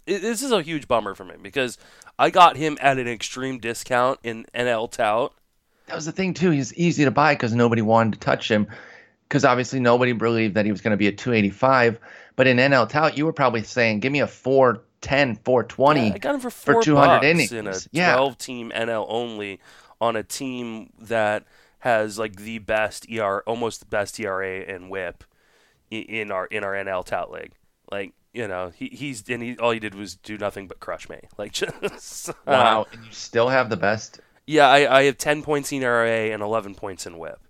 it, 0.07 0.23
this 0.23 0.43
is 0.43 0.51
a 0.51 0.63
huge 0.63 0.89
bummer 0.89 1.15
for 1.15 1.25
me 1.25 1.35
because 1.41 1.79
I 2.19 2.31
got 2.31 2.57
him 2.57 2.79
at 2.81 2.99
an 2.99 3.07
extreme 3.07 3.59
discount 3.59 4.19
in 4.23 4.47
NL 4.55 4.91
Tout. 4.91 5.33
That 5.87 5.95
was 5.95 6.07
the 6.07 6.13
thing 6.13 6.35
too. 6.35 6.51
He's 6.51 6.75
easy 6.75 7.05
to 7.05 7.11
buy 7.11 7.35
because 7.35 7.55
nobody 7.55 7.83
wanted 7.83 8.15
to 8.15 8.19
touch 8.19 8.51
him. 8.51 8.67
Because 9.29 9.45
obviously 9.45 9.79
nobody 9.79 10.13
believed 10.13 10.55
that 10.55 10.65
he 10.65 10.73
was 10.73 10.81
going 10.81 10.93
to 10.93 10.97
be 10.97 11.07
a 11.07 11.13
285. 11.13 11.99
But 12.35 12.47
in 12.47 12.57
NL 12.57 12.89
Tout, 12.89 13.19
you 13.19 13.27
were 13.27 13.33
probably 13.33 13.63
saying, 13.63 14.01
"Give 14.01 14.11
me 14.11 14.21
a 14.21 14.27
410, 14.27 15.37
420 15.45 16.09
yeah, 16.09 16.15
I 16.15 16.19
got 16.19 16.35
him 16.37 16.41
for, 16.41 16.51
for 16.51 16.83
200 16.83 17.25
innings 17.25 17.53
in 17.53 17.67
a 17.67 17.73
12 17.73 17.89
yeah. 17.93 18.35
team 18.39 18.73
NL 18.75 19.05
only 19.09 19.61
on 20.01 20.17
a 20.17 20.23
team 20.23 20.93
that 21.01 21.45
has 21.81 22.19
like 22.19 22.37
the 22.37 22.59
best 22.59 23.07
ER, 23.11 23.43
almost 23.47 23.81
the 23.81 23.87
best 23.87 24.19
ERA 24.19 24.61
and 24.61 24.91
WHIP 24.91 25.25
in 25.91 26.31
our 26.31 26.47
in 26.47 26.65
our 26.65 26.75
NL 26.75 27.05
Tout 27.05 27.31
league. 27.31 27.53
Like 27.91 28.13
you 28.33 28.47
know, 28.47 28.71
he, 28.75 28.89
he's 28.89 29.29
and 29.29 29.43
he 29.43 29.57
all 29.59 29.71
he 29.71 29.81
did 29.81 29.95
was 29.95 30.15
do 30.17 30.37
nothing 30.37 30.69
but 30.69 30.81
crush 30.81 31.09
me. 31.09 31.19
Like 31.39 31.53
just 31.53 32.31
wow, 32.47 32.87
and 32.93 33.05
you 33.05 33.13
still 33.13 33.49
have 33.49 33.71
the 33.71 33.77
best. 33.77 34.21
Yeah, 34.47 34.69
I, 34.69 34.99
I 34.99 35.03
have 35.05 35.19
ten 35.19 35.43
points 35.43 35.73
in 35.73 35.83
ERA 35.83 36.33
and 36.33 36.43
eleven 36.43 36.75
points 36.75 37.07
in 37.07 37.19
WHIP. 37.19 37.41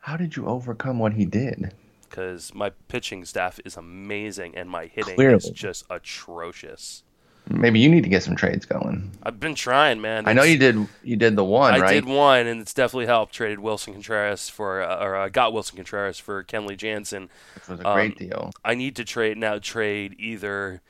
How 0.00 0.16
did 0.16 0.36
you 0.36 0.46
overcome 0.46 0.98
what 0.98 1.14
he 1.14 1.24
did? 1.24 1.74
Because 2.08 2.54
my 2.54 2.70
pitching 2.88 3.24
staff 3.24 3.60
is 3.64 3.76
amazing 3.76 4.56
and 4.56 4.70
my 4.70 4.86
hitting 4.86 5.16
Clearly. 5.16 5.36
is 5.36 5.50
just 5.50 5.84
atrocious. 5.90 7.02
Maybe 7.50 7.80
you 7.80 7.88
need 7.88 8.02
to 8.02 8.08
get 8.08 8.22
some 8.22 8.36
trades 8.36 8.66
going. 8.66 9.10
I've 9.22 9.40
been 9.40 9.54
trying, 9.54 10.00
man. 10.00 10.20
It's, 10.20 10.28
I 10.28 10.32
know 10.34 10.42
you 10.42 10.58
did. 10.58 10.86
You 11.02 11.16
did 11.16 11.34
the 11.34 11.44
one, 11.44 11.74
I 11.74 11.78
right? 11.78 11.94
did 11.94 12.04
one, 12.04 12.46
and 12.46 12.60
it's 12.60 12.74
definitely 12.74 13.06
helped. 13.06 13.32
Traded 13.32 13.58
Willson 13.58 13.94
Contreras 13.94 14.48
for, 14.48 14.82
uh, 14.82 15.02
or 15.02 15.16
uh, 15.16 15.28
got 15.28 15.52
Willson 15.52 15.76
Contreras 15.76 16.18
for 16.18 16.44
Kenley 16.44 16.76
Jansen. 16.76 17.30
Which 17.54 17.68
was 17.68 17.80
a 17.80 17.84
great 17.84 18.12
um, 18.12 18.28
deal. 18.28 18.50
I 18.64 18.74
need 18.74 18.96
to 18.96 19.04
trade 19.04 19.38
now. 19.38 19.58
Trade 19.58 20.14
either 20.18 20.82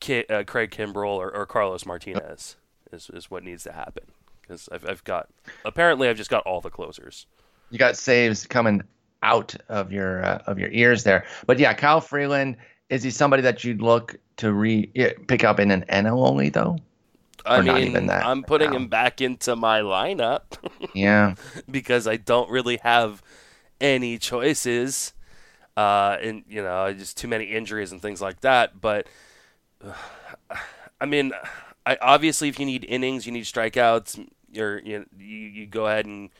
Ki- 0.00 0.24
uh, 0.28 0.44
Craig 0.44 0.70
Kimbrel 0.70 1.16
or, 1.16 1.34
or 1.34 1.46
Carlos 1.46 1.84
Martinez 1.84 2.56
is, 2.92 3.10
is 3.12 3.30
what 3.30 3.44
needs 3.44 3.64
to 3.64 3.72
happen 3.72 4.04
because 4.50 4.68
I've, 4.72 4.88
I've 4.88 5.04
got 5.04 5.28
apparently 5.64 6.08
I've 6.08 6.16
just 6.16 6.30
got 6.30 6.44
all 6.44 6.60
the 6.60 6.70
closers. 6.70 7.26
You 7.70 7.78
got 7.78 7.96
saves 7.96 8.46
coming 8.46 8.82
out 9.22 9.54
of 9.68 9.92
your 9.92 10.24
uh, 10.24 10.42
of 10.46 10.58
your 10.58 10.70
ears 10.70 11.04
there, 11.04 11.24
but 11.46 11.58
yeah, 11.58 11.74
Kyle 11.74 12.00
Freeland 12.00 12.56
is 12.90 13.04
he 13.04 13.10
somebody 13.10 13.42
that 13.42 13.64
you'd 13.64 13.80
look 13.80 14.16
to 14.36 14.52
re 14.52 14.86
pick 15.26 15.44
up 15.44 15.58
in 15.58 15.70
an 15.70 15.84
NL 15.88 16.28
only 16.28 16.50
though? 16.50 16.76
I 17.46 17.60
or 17.60 17.62
mean, 17.62 18.10
I'm 18.10 18.42
putting 18.42 18.72
him 18.74 18.88
back 18.88 19.22
into 19.22 19.56
my 19.56 19.80
lineup. 19.80 20.42
yeah, 20.92 21.36
because 21.70 22.06
I 22.06 22.16
don't 22.16 22.50
really 22.50 22.76
have 22.82 23.22
any 23.80 24.18
choices, 24.18 25.14
uh, 25.76 26.18
and 26.20 26.44
you 26.48 26.62
know, 26.62 26.92
just 26.92 27.16
too 27.16 27.28
many 27.28 27.44
injuries 27.44 27.92
and 27.92 28.02
things 28.02 28.20
like 28.20 28.40
that. 28.40 28.80
But 28.80 29.06
uh, 29.82 29.94
I 31.00 31.06
mean, 31.06 31.32
I 31.86 31.96
obviously, 32.02 32.48
if 32.48 32.60
you 32.60 32.66
need 32.66 32.84
innings, 32.84 33.24
you 33.24 33.32
need 33.32 33.44
strikeouts. 33.44 34.28
You're 34.52 34.80
you 34.80 35.06
you, 35.16 35.26
you 35.26 35.66
go 35.66 35.86
ahead 35.86 36.04
and 36.04 36.30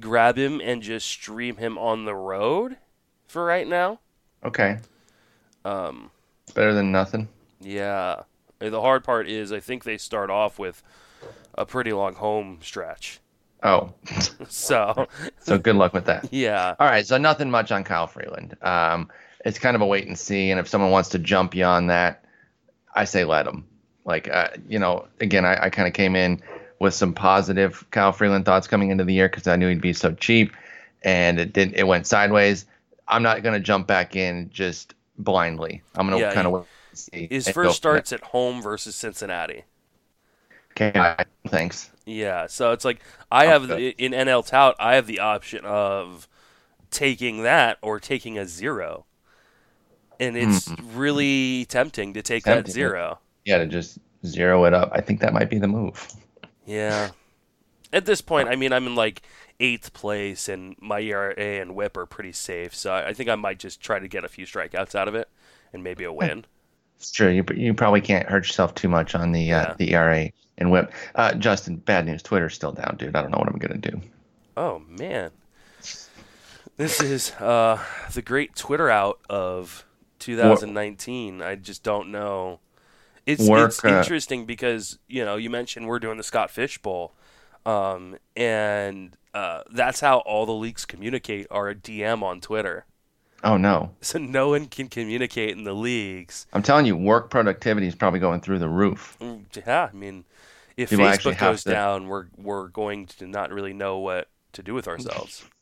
grab 0.00 0.36
him 0.36 0.60
and 0.60 0.82
just 0.82 1.06
stream 1.06 1.56
him 1.56 1.78
on 1.78 2.04
the 2.04 2.14
road 2.14 2.76
for 3.26 3.44
right 3.44 3.66
now. 3.66 4.00
Okay. 4.44 4.78
Um, 5.64 6.10
better 6.54 6.74
than 6.74 6.92
nothing. 6.92 7.28
Yeah. 7.60 8.22
The 8.58 8.80
hard 8.80 9.04
part 9.04 9.28
is 9.28 9.52
I 9.52 9.60
think 9.60 9.84
they 9.84 9.98
start 9.98 10.30
off 10.30 10.58
with 10.58 10.82
a 11.54 11.66
pretty 11.66 11.92
long 11.92 12.14
home 12.14 12.58
stretch. 12.62 13.20
Oh. 13.62 13.92
so 14.48 15.06
So 15.40 15.58
good 15.58 15.76
luck 15.76 15.92
with 15.92 16.06
that. 16.06 16.32
Yeah. 16.32 16.74
All 16.78 16.86
right, 16.86 17.06
so 17.06 17.18
nothing 17.18 17.50
much 17.50 17.72
on 17.72 17.84
Kyle 17.84 18.06
Freeland. 18.06 18.56
Um 18.62 19.10
it's 19.44 19.58
kind 19.58 19.74
of 19.74 19.82
a 19.82 19.86
wait 19.86 20.06
and 20.06 20.18
see 20.18 20.50
and 20.50 20.60
if 20.60 20.68
someone 20.68 20.90
wants 20.90 21.08
to 21.10 21.18
jump 21.18 21.54
you 21.54 21.64
on 21.64 21.88
that, 21.88 22.24
I 22.94 23.04
say 23.04 23.24
let 23.24 23.44
them. 23.44 23.66
Like 24.04 24.28
uh, 24.28 24.48
you 24.68 24.78
know, 24.78 25.06
again, 25.20 25.44
I, 25.44 25.64
I 25.64 25.70
kind 25.70 25.86
of 25.86 25.94
came 25.94 26.16
in 26.16 26.42
with 26.78 26.94
some 26.94 27.14
positive 27.14 27.88
Kyle 27.92 28.12
Freeland 28.12 28.44
thoughts 28.44 28.66
coming 28.66 28.90
into 28.90 29.04
the 29.04 29.14
year 29.14 29.28
because 29.28 29.46
I 29.46 29.56
knew 29.56 29.68
he'd 29.68 29.80
be 29.80 29.92
so 29.92 30.12
cheap, 30.12 30.52
and 31.02 31.38
it 31.38 31.52
didn't. 31.52 31.76
It 31.76 31.86
went 31.86 32.08
sideways. 32.08 32.66
I'm 33.06 33.22
not 33.22 33.42
going 33.44 33.54
to 33.54 33.60
jump 33.60 33.86
back 33.86 34.16
in 34.16 34.50
just 34.52 34.94
blindly. 35.18 35.82
I'm 35.94 36.08
to 36.10 36.18
yeah, 36.18 36.34
kind 36.34 36.46
of 36.46 36.66
see. 36.92 37.28
His 37.30 37.48
first 37.48 37.76
starts 37.76 38.12
at 38.12 38.20
home 38.20 38.62
versus 38.62 38.94
Cincinnati. 38.94 39.64
Okay, 40.72 41.16
thanks. 41.48 41.90
Yeah, 42.06 42.46
so 42.46 42.72
it's 42.72 42.84
like 42.84 43.00
I 43.30 43.46
have 43.46 43.70
in 43.70 44.12
NL 44.12 44.46
Tout, 44.46 44.74
I 44.78 44.94
have 44.94 45.06
the 45.06 45.20
option 45.20 45.64
of 45.64 46.26
taking 46.90 47.42
that 47.42 47.78
or 47.82 48.00
taking 48.00 48.38
a 48.38 48.46
zero, 48.46 49.04
and 50.18 50.36
it's 50.36 50.68
mm-hmm. 50.68 50.98
really 50.98 51.64
tempting 51.66 52.14
to 52.14 52.22
take 52.22 52.44
tempting. 52.44 52.64
that 52.64 52.72
zero. 52.72 53.18
Yeah, 53.44 53.58
to 53.58 53.66
just 53.66 53.98
zero 54.24 54.64
it 54.64 54.74
up. 54.74 54.90
I 54.92 55.00
think 55.00 55.20
that 55.20 55.32
might 55.32 55.50
be 55.50 55.58
the 55.58 55.68
move. 55.68 56.06
Yeah. 56.64 57.10
At 57.92 58.06
this 58.06 58.20
point, 58.20 58.48
I 58.48 58.56
mean, 58.56 58.72
I'm 58.72 58.86
in 58.86 58.94
like 58.94 59.22
eighth 59.60 59.92
place, 59.92 60.48
and 60.48 60.74
my 60.80 61.00
ERA 61.00 61.34
and 61.36 61.74
WHIP 61.74 61.96
are 61.96 62.06
pretty 62.06 62.32
safe. 62.32 62.74
So 62.74 62.92
I 62.94 63.12
think 63.12 63.28
I 63.28 63.34
might 63.34 63.58
just 63.58 63.80
try 63.80 63.98
to 63.98 64.08
get 64.08 64.24
a 64.24 64.28
few 64.28 64.46
strikeouts 64.46 64.94
out 64.94 65.08
of 65.08 65.14
it, 65.14 65.28
and 65.72 65.84
maybe 65.84 66.04
a 66.04 66.12
win. 66.12 66.44
It's 66.96 67.10
true. 67.10 67.28
You, 67.28 67.44
you 67.54 67.74
probably 67.74 68.00
can't 68.00 68.28
hurt 68.28 68.46
yourself 68.46 68.74
too 68.74 68.88
much 68.88 69.14
on 69.14 69.32
the 69.32 69.52
uh, 69.52 69.62
Yeah. 69.62 69.74
the 69.76 69.92
ERA 69.92 70.30
and 70.58 70.70
WHIP. 70.70 70.92
Uh, 71.14 71.34
Justin, 71.34 71.76
bad 71.76 72.06
news. 72.06 72.22
Twitter's 72.22 72.54
still 72.54 72.72
down, 72.72 72.96
dude. 72.98 73.14
I 73.16 73.22
don't 73.22 73.30
know 73.30 73.38
what 73.38 73.48
I'm 73.48 73.58
gonna 73.58 73.76
do. 73.78 74.00
Oh 74.56 74.80
man, 74.88 75.30
this 76.76 77.00
is 77.02 77.32
uh, 77.32 77.78
the 78.12 78.22
great 78.22 78.54
Twitter 78.54 78.88
out 78.90 79.18
of 79.28 79.84
2019. 80.20 81.42
I 81.42 81.56
just 81.56 81.82
don't 81.82 82.10
know. 82.10 82.60
It's 83.26 83.48
Work, 83.48 83.68
it's 83.70 83.84
uh, 83.84 83.88
interesting 83.88 84.46
because 84.46 84.98
you 85.08 85.24
know 85.24 85.36
you 85.36 85.50
mentioned 85.50 85.86
we're 85.86 85.98
doing 86.00 86.16
the 86.16 86.22
Scott 86.24 86.50
Fish 86.50 86.78
Bowl, 86.78 87.12
um, 87.66 88.16
and 88.36 89.16
uh, 89.34 89.62
that's 89.72 90.00
how 90.00 90.18
all 90.18 90.46
the 90.46 90.52
leagues 90.52 90.84
communicate 90.84 91.46
are 91.50 91.68
a 91.68 91.74
DM 91.74 92.22
on 92.22 92.40
Twitter. 92.40 92.84
Oh 93.44 93.56
no, 93.56 93.90
So 94.00 94.18
no 94.18 94.50
one 94.50 94.66
can 94.66 94.86
communicate 94.88 95.56
in 95.56 95.64
the 95.64 95.72
leagues. 95.72 96.46
I'm 96.52 96.62
telling 96.62 96.86
you, 96.86 96.96
work 96.96 97.28
productivity 97.28 97.88
is 97.88 97.94
probably 97.96 98.20
going 98.20 98.40
through 98.40 98.60
the 98.60 98.68
roof. 98.68 99.16
Mm, 99.20 99.44
Yeah, 99.66 99.88
I 99.92 99.96
mean, 99.96 100.24
if 100.76 100.90
People 100.90 101.06
Facebook 101.06 101.38
goes 101.38 101.64
to- 101.64 101.70
down, 101.70 102.06
we're 102.06 102.26
we're 102.38 102.68
going 102.68 103.06
to 103.06 103.26
not 103.26 103.50
really 103.50 103.72
know 103.72 103.98
what 103.98 104.28
to 104.52 104.62
do 104.62 104.74
with 104.74 104.86
ourselves. 104.88 105.44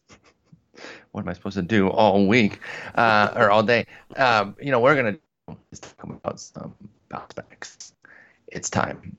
What 1.13 1.23
am 1.23 1.29
I 1.29 1.33
supposed 1.35 1.57
to 1.57 1.63
do 1.63 1.89
all 1.89 2.27
week 2.27 2.61
uh, 2.95 3.33
or 3.37 3.51
all 3.51 3.63
day? 3.63 3.87
Um, 4.17 4.57
you 4.63 4.71
know, 4.71 4.81
we're 4.81 4.95
gonna 4.95 5.19
talk 5.47 6.05
about 6.05 6.41
some 6.41 6.75
bounce 7.11 7.35
backs. 7.35 7.93
It's 8.49 8.71
time, 8.71 9.17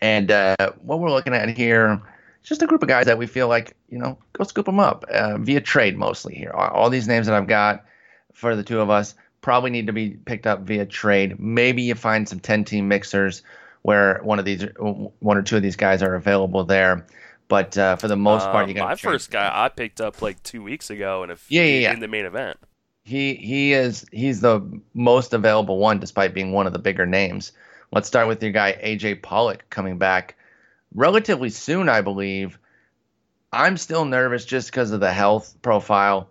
and 0.00 0.30
uh, 0.30 0.56
what 0.82 1.00
we're 1.00 1.10
looking 1.10 1.34
at 1.34 1.48
here 1.48 2.00
is 2.42 2.48
just 2.48 2.62
a 2.62 2.66
group 2.66 2.82
of 2.82 2.88
guys 2.88 3.06
that 3.06 3.18
we 3.18 3.26
feel 3.26 3.48
like 3.48 3.76
you 3.88 3.98
know 3.98 4.18
go 4.32 4.44
scoop 4.44 4.66
them 4.66 4.80
up 4.80 5.04
uh, 5.10 5.38
via 5.38 5.60
trade 5.60 5.96
mostly 5.96 6.34
here. 6.34 6.50
All, 6.50 6.90
these 6.90 7.08
names 7.08 7.26
that 7.26 7.34
I've 7.34 7.46
got 7.48 7.84
for 8.32 8.54
the 8.56 8.62
two 8.62 8.80
of 8.80 8.90
us 8.90 9.14
probably 9.40 9.70
need 9.70 9.86
to 9.86 9.92
be 9.92 10.10
picked 10.10 10.46
up 10.46 10.60
via 10.62 10.86
trade. 10.86 11.38
Maybe 11.38 11.82
you 11.82 11.94
find 11.94 12.28
some 12.28 12.40
ten 12.40 12.64
team 12.64 12.88
mixers 12.88 13.42
where 13.82 14.20
one 14.22 14.38
of 14.38 14.44
these, 14.44 14.64
one 14.76 15.36
or 15.36 15.42
two 15.42 15.56
of 15.56 15.62
these 15.62 15.76
guys 15.76 16.02
are 16.02 16.14
available 16.14 16.64
there. 16.64 17.06
But 17.48 17.78
uh, 17.78 17.94
for 17.94 18.08
the 18.08 18.16
most 18.16 18.44
part, 18.46 18.64
Um, 18.64 18.68
you 18.68 18.74
got 18.74 18.88
my 18.88 18.96
first 18.96 19.30
guy 19.30 19.48
I 19.52 19.68
picked 19.68 20.00
up 20.00 20.20
like 20.20 20.42
two 20.42 20.62
weeks 20.62 20.90
ago, 20.90 21.22
and 21.22 21.30
if 21.30 21.48
Yeah, 21.48 21.62
yeah, 21.62 21.78
yeah. 21.78 21.92
in 21.92 22.00
the 22.00 22.08
main 22.08 22.24
event. 22.24 22.58
He 23.04 23.34
he 23.36 23.72
is 23.72 24.04
he's 24.10 24.40
the 24.40 24.60
most 24.92 25.32
available 25.32 25.78
one, 25.78 26.00
despite 26.00 26.34
being 26.34 26.50
one 26.50 26.66
of 26.66 26.72
the 26.72 26.80
bigger 26.80 27.06
names. 27.06 27.52
Let's 27.92 28.08
start 28.08 28.28
with 28.28 28.42
your 28.42 28.52
guy 28.52 28.72
AJ 28.82 29.22
Pollock 29.22 29.64
coming 29.70 29.98
back 29.98 30.36
relatively 30.94 31.50
soon, 31.50 31.88
I 31.88 32.00
believe. 32.00 32.58
I'm 33.52 33.76
still 33.76 34.04
nervous 34.04 34.44
just 34.44 34.70
because 34.70 34.90
of 34.90 35.00
the 35.00 35.12
health 35.12 35.56
profile 35.62 36.28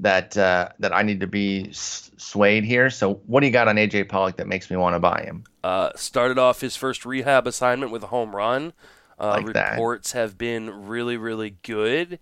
that 0.00 0.36
uh, 0.36 0.70
that 0.80 0.92
I 0.92 1.02
need 1.02 1.20
to 1.20 1.26
be 1.26 1.68
s- 1.70 2.10
swayed 2.16 2.64
here. 2.64 2.90
So, 2.90 3.14
what 3.26 3.40
do 3.40 3.46
you 3.46 3.52
got 3.52 3.68
on 3.68 3.76
AJ 3.76 4.08
Pollock 4.08 4.36
that 4.36 4.46
makes 4.46 4.70
me 4.70 4.76
want 4.76 4.94
to 4.94 5.00
buy 5.00 5.22
him? 5.22 5.44
Uh, 5.64 5.90
started 5.96 6.38
off 6.38 6.60
his 6.60 6.76
first 6.76 7.06
rehab 7.06 7.46
assignment 7.46 7.92
with 7.92 8.02
a 8.02 8.08
home 8.08 8.34
run. 8.34 8.72
Uh, 9.18 9.28
Like 9.28 9.52
that. 9.54 9.70
reports 9.70 10.12
have 10.12 10.36
been 10.36 10.86
really, 10.86 11.16
really 11.16 11.56
good. 11.62 12.18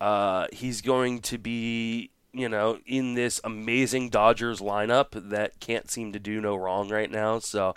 Uh, 0.00 0.46
he's 0.52 0.80
going 0.80 1.20
to 1.20 1.38
be, 1.38 2.10
you 2.36 2.48
know, 2.48 2.78
in 2.86 3.14
this 3.14 3.40
amazing 3.44 4.10
Dodgers 4.10 4.60
lineup 4.60 5.08
that 5.30 5.58
can't 5.58 5.90
seem 5.90 6.12
to 6.12 6.18
do 6.18 6.40
no 6.40 6.54
wrong 6.54 6.88
right 6.90 7.10
now. 7.10 7.38
So 7.38 7.74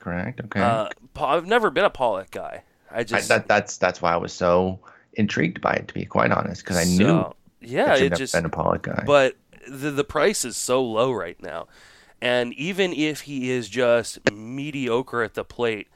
Correct. 0.00 0.40
Okay. 0.40 0.60
uh, 0.60 0.88
I've 1.16 1.46
never 1.46 1.70
been 1.70 1.84
a 1.84 1.90
Pollock 1.90 2.30
guy. 2.30 2.62
I 2.90 3.00
I, 3.00 3.04
just 3.04 3.28
that, 3.28 3.46
that's 3.46 3.76
that's 3.76 4.00
why 4.00 4.14
I 4.14 4.16
was 4.16 4.32
so 4.32 4.80
intrigued 5.12 5.60
by 5.60 5.74
it, 5.74 5.88
to 5.88 5.94
be 5.94 6.06
quite 6.06 6.30
honest, 6.30 6.64
because 6.64 6.78
I 6.78 6.84
knew 6.84 7.32
yeah, 7.60 7.94
it 7.96 8.14
just 8.14 8.32
been 8.32 8.46
a 8.46 8.48
Pollock 8.48 8.82
guy. 8.82 9.04
but 9.06 9.36
the 9.68 9.90
the 9.90 10.04
price 10.04 10.44
is 10.44 10.56
so 10.56 10.82
low 10.82 11.12
right 11.12 11.40
now, 11.42 11.68
and 12.22 12.54
even 12.54 12.92
if 12.92 13.22
he 13.22 13.50
is 13.50 13.68
just 13.68 14.30
mediocre 14.32 15.22
at 15.22 15.34
the 15.34 15.44
plate, 15.44 15.88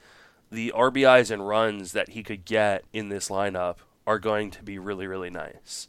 the 0.50 0.72
RBIs 0.76 1.30
and 1.30 1.48
runs 1.48 1.92
that 1.92 2.10
he 2.10 2.22
could 2.22 2.44
get 2.44 2.84
in 2.92 3.08
this 3.08 3.30
lineup 3.30 3.76
are 4.06 4.18
going 4.18 4.50
to 4.50 4.62
be 4.62 4.78
really 4.78 5.06
really 5.06 5.30
nice. 5.30 5.88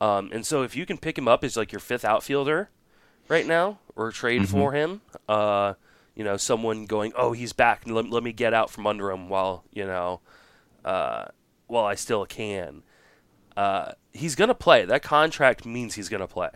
Um, 0.00 0.30
and 0.32 0.46
so 0.46 0.62
if 0.62 0.76
you 0.76 0.86
can 0.86 0.98
pick 0.98 1.18
him 1.18 1.28
up 1.28 1.42
as 1.42 1.56
like 1.56 1.72
your 1.72 1.80
fifth 1.80 2.04
outfielder 2.04 2.70
right 3.28 3.46
now, 3.46 3.78
or 3.96 4.12
trade 4.12 4.48
for 4.48 4.72
him, 4.72 5.00
uh, 5.28 5.74
you 6.14 6.24
know, 6.24 6.36
someone 6.36 6.86
going, 6.86 7.12
oh, 7.16 7.32
he's 7.32 7.52
back, 7.52 7.82
let, 7.86 8.08
let 8.08 8.22
me 8.22 8.32
get 8.32 8.54
out 8.54 8.70
from 8.70 8.86
under 8.86 9.10
him 9.10 9.28
while 9.28 9.64
you 9.72 9.84
know, 9.84 10.20
uh, 10.84 11.26
while 11.66 11.84
I 11.84 11.94
still 11.94 12.24
can. 12.26 12.82
Uh, 13.56 13.92
he's 14.12 14.34
gonna 14.34 14.54
play. 14.54 14.84
That 14.84 15.02
contract 15.02 15.66
means 15.66 15.94
he's 15.94 16.08
gonna 16.08 16.28
play. 16.28 16.50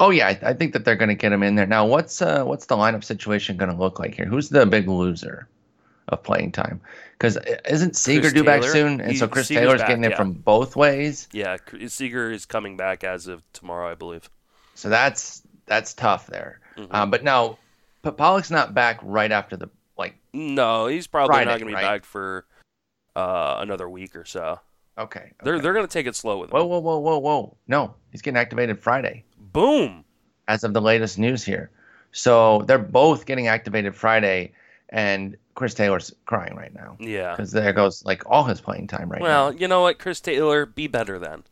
Oh 0.00 0.10
yeah, 0.10 0.28
I, 0.28 0.50
I 0.50 0.52
think 0.54 0.72
that 0.74 0.84
they're 0.84 0.96
going 0.96 1.08
to 1.08 1.14
get 1.14 1.32
him 1.32 1.42
in 1.42 1.56
there. 1.56 1.66
Now, 1.66 1.84
what's 1.84 2.22
uh, 2.22 2.44
what's 2.44 2.66
the 2.66 2.76
lineup 2.76 3.02
situation 3.02 3.56
going 3.56 3.70
to 3.70 3.76
look 3.76 3.98
like 3.98 4.14
here? 4.14 4.26
Who's 4.26 4.48
the 4.48 4.64
big 4.64 4.88
loser 4.88 5.48
of 6.08 6.22
playing 6.22 6.52
time? 6.52 6.80
Because 7.12 7.38
isn't 7.68 7.96
Seager 7.96 8.30
due 8.30 8.44
back 8.44 8.62
soon? 8.62 9.00
And 9.00 9.12
He- 9.12 9.16
so 9.18 9.26
Chris 9.28 9.48
Seager's 9.48 9.62
Taylor's 9.62 9.80
back, 9.80 9.88
getting 9.88 10.04
it 10.04 10.10
yeah. 10.10 10.16
from 10.16 10.32
both 10.32 10.76
ways. 10.76 11.28
Yeah, 11.32 11.56
Seager 11.86 12.30
is 12.30 12.46
coming 12.46 12.76
back 12.76 13.02
as 13.04 13.26
of 13.26 13.42
tomorrow, 13.52 13.90
I 13.90 13.94
believe. 13.94 14.28
So 14.74 14.88
that's 14.88 15.42
that's 15.66 15.94
tough 15.94 16.26
there. 16.28 16.60
Mm-hmm. 16.76 16.94
Um, 16.94 17.10
but 17.10 17.24
now, 17.24 17.58
Pollock's 18.02 18.50
not 18.50 18.72
back 18.74 19.00
right 19.02 19.32
after 19.32 19.56
the 19.56 19.68
like. 19.96 20.14
No, 20.32 20.86
he's 20.86 21.06
probably 21.06 21.34
Friday, 21.34 21.50
not 21.50 21.60
going 21.60 21.72
to 21.72 21.76
be 21.78 21.82
back 21.82 22.04
for 22.04 22.46
uh, 23.16 23.56
another 23.58 23.88
week 23.88 24.14
or 24.14 24.24
so. 24.24 24.60
Okay, 24.96 25.30
They're 25.44 25.60
they're 25.60 25.74
going 25.74 25.86
to 25.86 25.92
take 25.92 26.06
it 26.06 26.16
slow 26.16 26.38
with 26.38 26.50
him. 26.50 26.54
whoa 26.58 26.64
whoa 26.64 26.80
whoa 26.80 26.98
whoa 26.98 27.18
whoa. 27.18 27.56
No, 27.68 27.94
he's 28.10 28.20
getting 28.22 28.36
activated 28.38 28.80
Friday 28.80 29.24
Boom. 29.52 30.04
as 30.48 30.64
of 30.64 30.72
the 30.72 30.80
latest 30.80 31.18
news 31.20 31.44
here. 31.44 31.70
So 32.10 32.62
they're 32.66 32.78
both 32.78 33.24
getting 33.26 33.46
activated 33.46 33.94
Friday, 33.94 34.52
and 34.90 35.36
Chris 35.54 35.74
Taylor's 35.74 36.14
crying 36.26 36.54
right 36.54 36.72
now 36.74 36.96
Yeah. 37.00 37.34
because 37.34 37.52
there 37.52 37.72
goes 37.72 38.04
like 38.04 38.22
all 38.26 38.44
his 38.44 38.60
playing 38.60 38.86
time 38.86 39.08
right 39.08 39.20
now. 39.20 39.26
Well, 39.48 39.54
you 39.54 39.68
know 39.68 39.82
what, 39.82 39.98
Chris 39.98 40.20
Taylor, 40.20 40.66
be 40.66 40.86
better 40.86 41.18
then. 41.18 41.42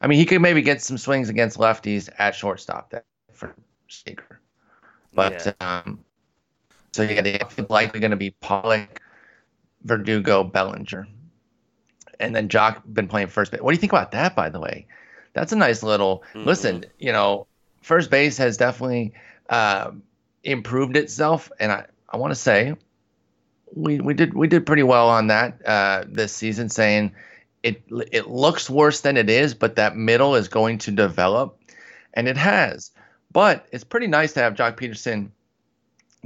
I 0.00 0.06
mean, 0.06 0.18
he 0.18 0.26
could 0.26 0.40
maybe 0.42 0.62
get 0.62 0.82
some 0.82 0.98
swings 0.98 1.28
against 1.28 1.58
lefties 1.58 2.08
at 2.18 2.34
shortstop 2.34 2.90
there 2.90 3.04
for 3.32 3.54
Seager. 3.88 4.40
But 5.14 5.56
um, 5.60 6.04
so 6.92 7.02
yeah, 7.02 7.22
they're 7.22 7.40
likely 7.68 8.00
going 8.00 8.12
to 8.12 8.16
be 8.16 8.30
Pollock, 8.30 9.00
Verdugo, 9.84 10.44
Bellinger, 10.44 11.08
and 12.20 12.34
then 12.34 12.48
Joc 12.48 12.82
been 12.92 13.08
playing 13.08 13.28
first 13.28 13.50
base. 13.50 13.60
What 13.60 13.72
do 13.72 13.76
you 13.76 13.80
think 13.80 13.92
about 13.92 14.12
that, 14.12 14.36
by 14.36 14.48
the 14.48 14.60
way? 14.60 14.86
That's 15.32 15.52
a 15.52 15.56
nice 15.56 15.82
little. 15.82 16.22
Mhm. 16.34 16.44
Listen, 16.44 16.84
you 16.98 17.12
know, 17.12 17.46
first 17.82 18.10
base 18.10 18.36
has 18.38 18.56
definitely 18.56 19.12
um 19.50 20.02
improved 20.44 20.96
itself, 20.96 21.50
and 21.58 21.72
I 21.72 21.86
I 22.08 22.16
want 22.16 22.30
to 22.30 22.36
say 22.36 22.74
we 23.74 24.00
we 24.00 24.14
did 24.14 24.34
we 24.34 24.48
did 24.48 24.66
pretty 24.66 24.82
well 24.82 25.08
on 25.08 25.28
that 25.28 25.66
uh, 25.66 26.04
this 26.08 26.32
season, 26.32 26.68
saying 26.68 27.12
it 27.62 27.82
it 28.12 28.28
looks 28.28 28.70
worse 28.70 29.00
than 29.00 29.16
it 29.16 29.28
is, 29.28 29.54
but 29.54 29.76
that 29.76 29.96
middle 29.96 30.34
is 30.34 30.48
going 30.48 30.78
to 30.78 30.90
develop, 30.90 31.58
and 32.14 32.28
it 32.28 32.36
has. 32.36 32.90
But 33.32 33.66
it's 33.72 33.84
pretty 33.84 34.06
nice 34.06 34.32
to 34.34 34.40
have 34.40 34.54
Joc 34.54 34.76
Pederson 34.76 35.30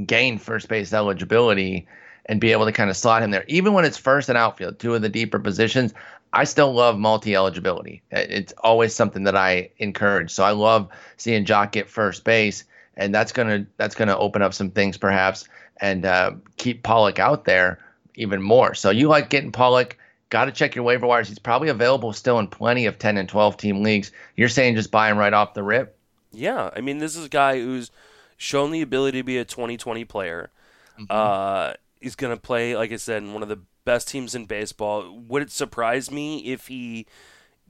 gain 0.07 0.38
first 0.38 0.68
base 0.68 0.92
eligibility 0.92 1.87
and 2.27 2.40
be 2.40 2.53
able 2.53 2.66
to 2.66 2.73
kind 2.73 2.88
of 2.88 2.97
slot 2.97 3.23
him 3.23 3.33
there, 3.33 3.45
even 3.49 3.73
when 3.73 3.85
it's 3.85 3.99
first 3.99 4.29
and 4.29 4.38
outfield, 4.38 4.79
two 4.79 4.95
of 4.95 5.03
the 5.03 5.09
deeper 5.09 5.38
positions. 5.38 5.92
I 6.33 6.45
still 6.45 6.73
love 6.73 6.97
multi 6.97 7.35
eligibility. 7.35 8.03
It's 8.11 8.55
always 8.59 8.95
something 8.95 9.25
that 9.25 9.37
I 9.37 9.71
encourage. 9.79 10.31
So 10.31 10.45
I 10.45 10.53
love 10.53 10.88
seeing 11.16 11.45
Joc 11.45 11.73
get 11.73 11.90
first 11.90 12.25
base, 12.25 12.64
and 12.97 13.14
that's 13.14 13.33
gonna 13.33 13.66
that's 13.77 13.97
gonna 13.97 14.16
open 14.16 14.42
up 14.42 14.55
some 14.55 14.71
things 14.71 14.97
perhaps 14.97 15.49
and 15.81 16.05
uh, 16.05 16.33
keep 16.57 16.83
Pollock 16.83 17.19
out 17.19 17.45
there 17.45 17.79
even 18.15 18.43
more. 18.43 18.75
So 18.75 18.91
you 18.91 19.09
like 19.09 19.31
getting 19.31 19.53
Pollock. 19.53 19.97
Got 20.31 20.47
to 20.47 20.53
check 20.53 20.75
your 20.75 20.85
waiver 20.85 21.07
wires. 21.07 21.29
He's 21.29 21.39
probably 21.39 21.69
available 21.69 22.13
still 22.13 22.39
in 22.39 22.49
plenty 22.49 22.87
of 22.87 22.99
10 22.99 23.19
and 23.19 23.29
12 23.29 23.57
team 23.59 23.83
leagues. 23.83 24.13
You're 24.35 24.49
saying 24.49 24.77
just 24.77 24.91
buy 24.91 25.11
him 25.11 25.19
right 25.19 25.33
off 25.33 25.53
the 25.53 25.63
rip? 25.63 25.97
Yeah, 26.33 26.71
I 26.75 26.81
mean, 26.81 26.99
this 26.99 27.17
is 27.17 27.27
a 27.27 27.29
guy 27.29 27.61
who's 27.61 27.91
shown 28.39 28.71
the 28.71 28.81
ability 28.81 29.19
to 29.19 29.25
be 29.25 29.37
a 29.37 29.45
2020 29.45 30.05
player. 30.07 30.51
Mm-hmm. 30.99 31.05
Uh, 31.11 31.75
he's 32.01 32.15
going 32.15 32.35
to 32.35 32.41
play, 32.41 32.75
like 32.75 32.93
I 32.93 32.97
said, 32.97 33.23
in 33.23 33.35
one 33.35 33.43
of 33.43 33.51
the 33.51 33.61
best 33.85 34.09
teams 34.09 34.35
in 34.35 34.47
baseball. 34.47 35.19
Would 35.29 35.43
it 35.43 35.51
surprise 35.51 36.11
me 36.11 36.47
if 36.47 36.69
he 36.69 37.07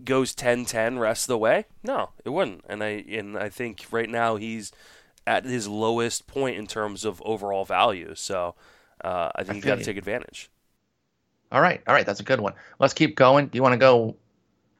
goes 0.05 0.35
10-10 0.35 0.99
rest 0.99 1.25
of 1.25 1.29
the 1.29 1.39
way? 1.39 1.67
No, 1.83 2.11
it 2.25 2.31
wouldn't. 2.31 2.65
And 2.69 2.83
I 2.83 3.05
and 3.09 3.37
I 3.37 3.49
think 3.49 3.85
right 3.91 4.09
now 4.09 4.37
he's 4.37 4.73
at 5.27 5.45
his 5.45 5.69
lowest 5.69 6.27
point 6.27 6.57
in 6.57 6.67
terms 6.67 7.05
of 7.05 7.23
overall 7.25 7.65
value. 7.65 8.15
So 8.15 8.55
uh, 9.05 9.31
I 9.35 9.45
think 9.45 9.57
you 9.57 9.63
feel 9.63 9.73
got 9.75 9.79
to 9.81 9.85
take 9.85 9.97
advantage. 9.97 10.51
All 11.51 11.61
right. 11.61 11.83
All 11.87 11.95
right. 11.95 12.07
That's 12.07 12.21
a 12.21 12.25
good 12.25 12.41
one. 12.41 12.55
Let's 12.79 12.95
keep 12.95 13.15
going. 13.17 13.47
Do 13.47 13.57
you 13.57 13.63
want 13.63 13.75
to 13.75 13.79
go 13.79 14.17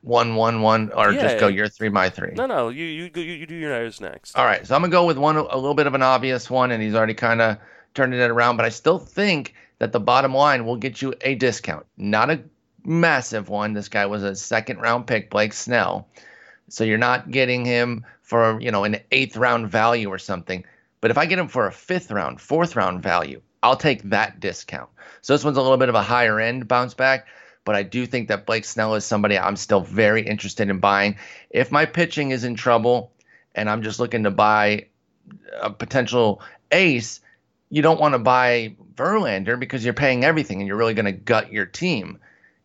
one, 0.01 0.35
one, 0.37 0.63
one, 0.63 0.91
or 0.93 1.13
Yeah. 1.13 1.21
just 1.23 1.39
go 1.39 1.47
your 1.49 1.69
three, 1.69 1.89
my 1.89 2.09
three? 2.09 2.33
No, 2.35 2.47
no, 2.47 2.69
you 2.71 2.85
you 2.85 3.11
you, 3.15 3.23
you 3.23 3.47
do 3.47 3.55
your 3.55 3.71
nose 3.71 4.01
next. 4.01 4.37
All 4.37 4.45
right. 4.45 4.67
So 4.67 4.75
I'm 4.75 4.81
going 4.81 4.91
to 4.91 4.95
go 4.95 5.05
with 5.07 5.19
one, 5.19 5.37
a 5.37 5.57
little 5.57 5.75
bit 5.75 5.87
of 5.87 5.95
an 5.95 6.03
obvious 6.03 6.51
one, 6.51 6.71
and 6.71 6.83
he's 6.83 6.95
already 6.95 7.15
kind 7.15 7.41
of 7.41 7.59
turning 7.95 8.19
it 8.21 8.31
around. 8.31 8.57
But 8.57 8.67
I 8.67 8.71
still 8.71 8.99
think 8.99 9.55
that 9.79 9.93
the 9.93 10.01
bottom 10.01 10.35
line 10.35 10.65
will 10.65 10.77
get 10.77 11.03
you 11.03 11.15
a 11.21 11.35
discount, 11.35 11.87
not 11.97 12.31
a 12.31 12.41
massive 12.85 13.49
one. 13.49 13.75
This 13.75 13.89
guy 13.89 14.07
was 14.07 14.23
a 14.23 14.35
second 14.35 14.79
round 14.81 15.07
pick, 15.07 15.31
Blake 15.31 15.53
Snell. 15.53 16.09
So 16.69 16.85
you're 16.85 16.99
not 16.99 17.31
getting 17.31 17.65
him 17.65 18.05
for, 18.33 18.59
you 18.63 18.71
know, 18.71 18.85
an 18.85 18.97
eighth 19.11 19.37
round 19.37 19.71
value 19.71 20.09
or 20.09 20.17
something. 20.17 20.65
But 21.03 21.11
if 21.11 21.19
I 21.19 21.27
get 21.27 21.39
him 21.39 21.49
for 21.49 21.67
a 21.67 21.73
fifth 21.73 22.11
round, 22.11 22.41
fourth 22.41 22.77
round 22.77 23.03
value, 23.03 23.43
I'll 23.63 23.77
take 23.77 24.03
that 24.05 24.41
discount. 24.41 24.89
So 25.21 25.35
this 25.35 25.45
one's 25.45 25.59
a 25.59 25.61
little 25.61 25.77
bit 25.77 25.91
of 25.91 25.95
a 25.95 26.03
higher 26.03 26.41
end 26.41 26.67
bounce 26.67 26.95
back, 26.95 27.27
but 27.67 27.75
I 27.75 27.83
do 27.83 28.07
think 28.07 28.29
that 28.29 28.47
Blake 28.47 28.65
Snell 28.65 28.95
is 28.95 29.05
somebody 29.05 29.39
I'm 29.39 29.57
still 29.57 29.83
very 29.83 30.27
interested 30.27 30.71
in 30.71 30.79
buying. 30.79 31.19
If 31.51 31.71
my 31.71 31.85
pitching 31.85 32.31
is 32.31 32.43
in 32.43 32.55
trouble 32.55 33.13
and 33.55 33.69
I'm 33.69 33.83
just 33.83 34.01
looking 34.01 34.23
to 34.23 34.31
buy 34.31 34.87
a 35.61 35.69
potential 35.69 36.41
ace, 36.71 37.21
you 37.69 37.83
don't 37.83 38.01
want 38.01 38.15
to 38.15 38.19
buy 38.19 38.75
Verlander 38.95 39.61
because 39.61 39.85
you're 39.85 39.93
paying 39.93 40.25
everything 40.25 40.59
and 40.59 40.67
you're 40.67 40.79
really 40.79 40.95
going 40.95 41.05
to 41.05 41.13
gut 41.13 41.53
your 41.53 41.67
team 41.67 42.19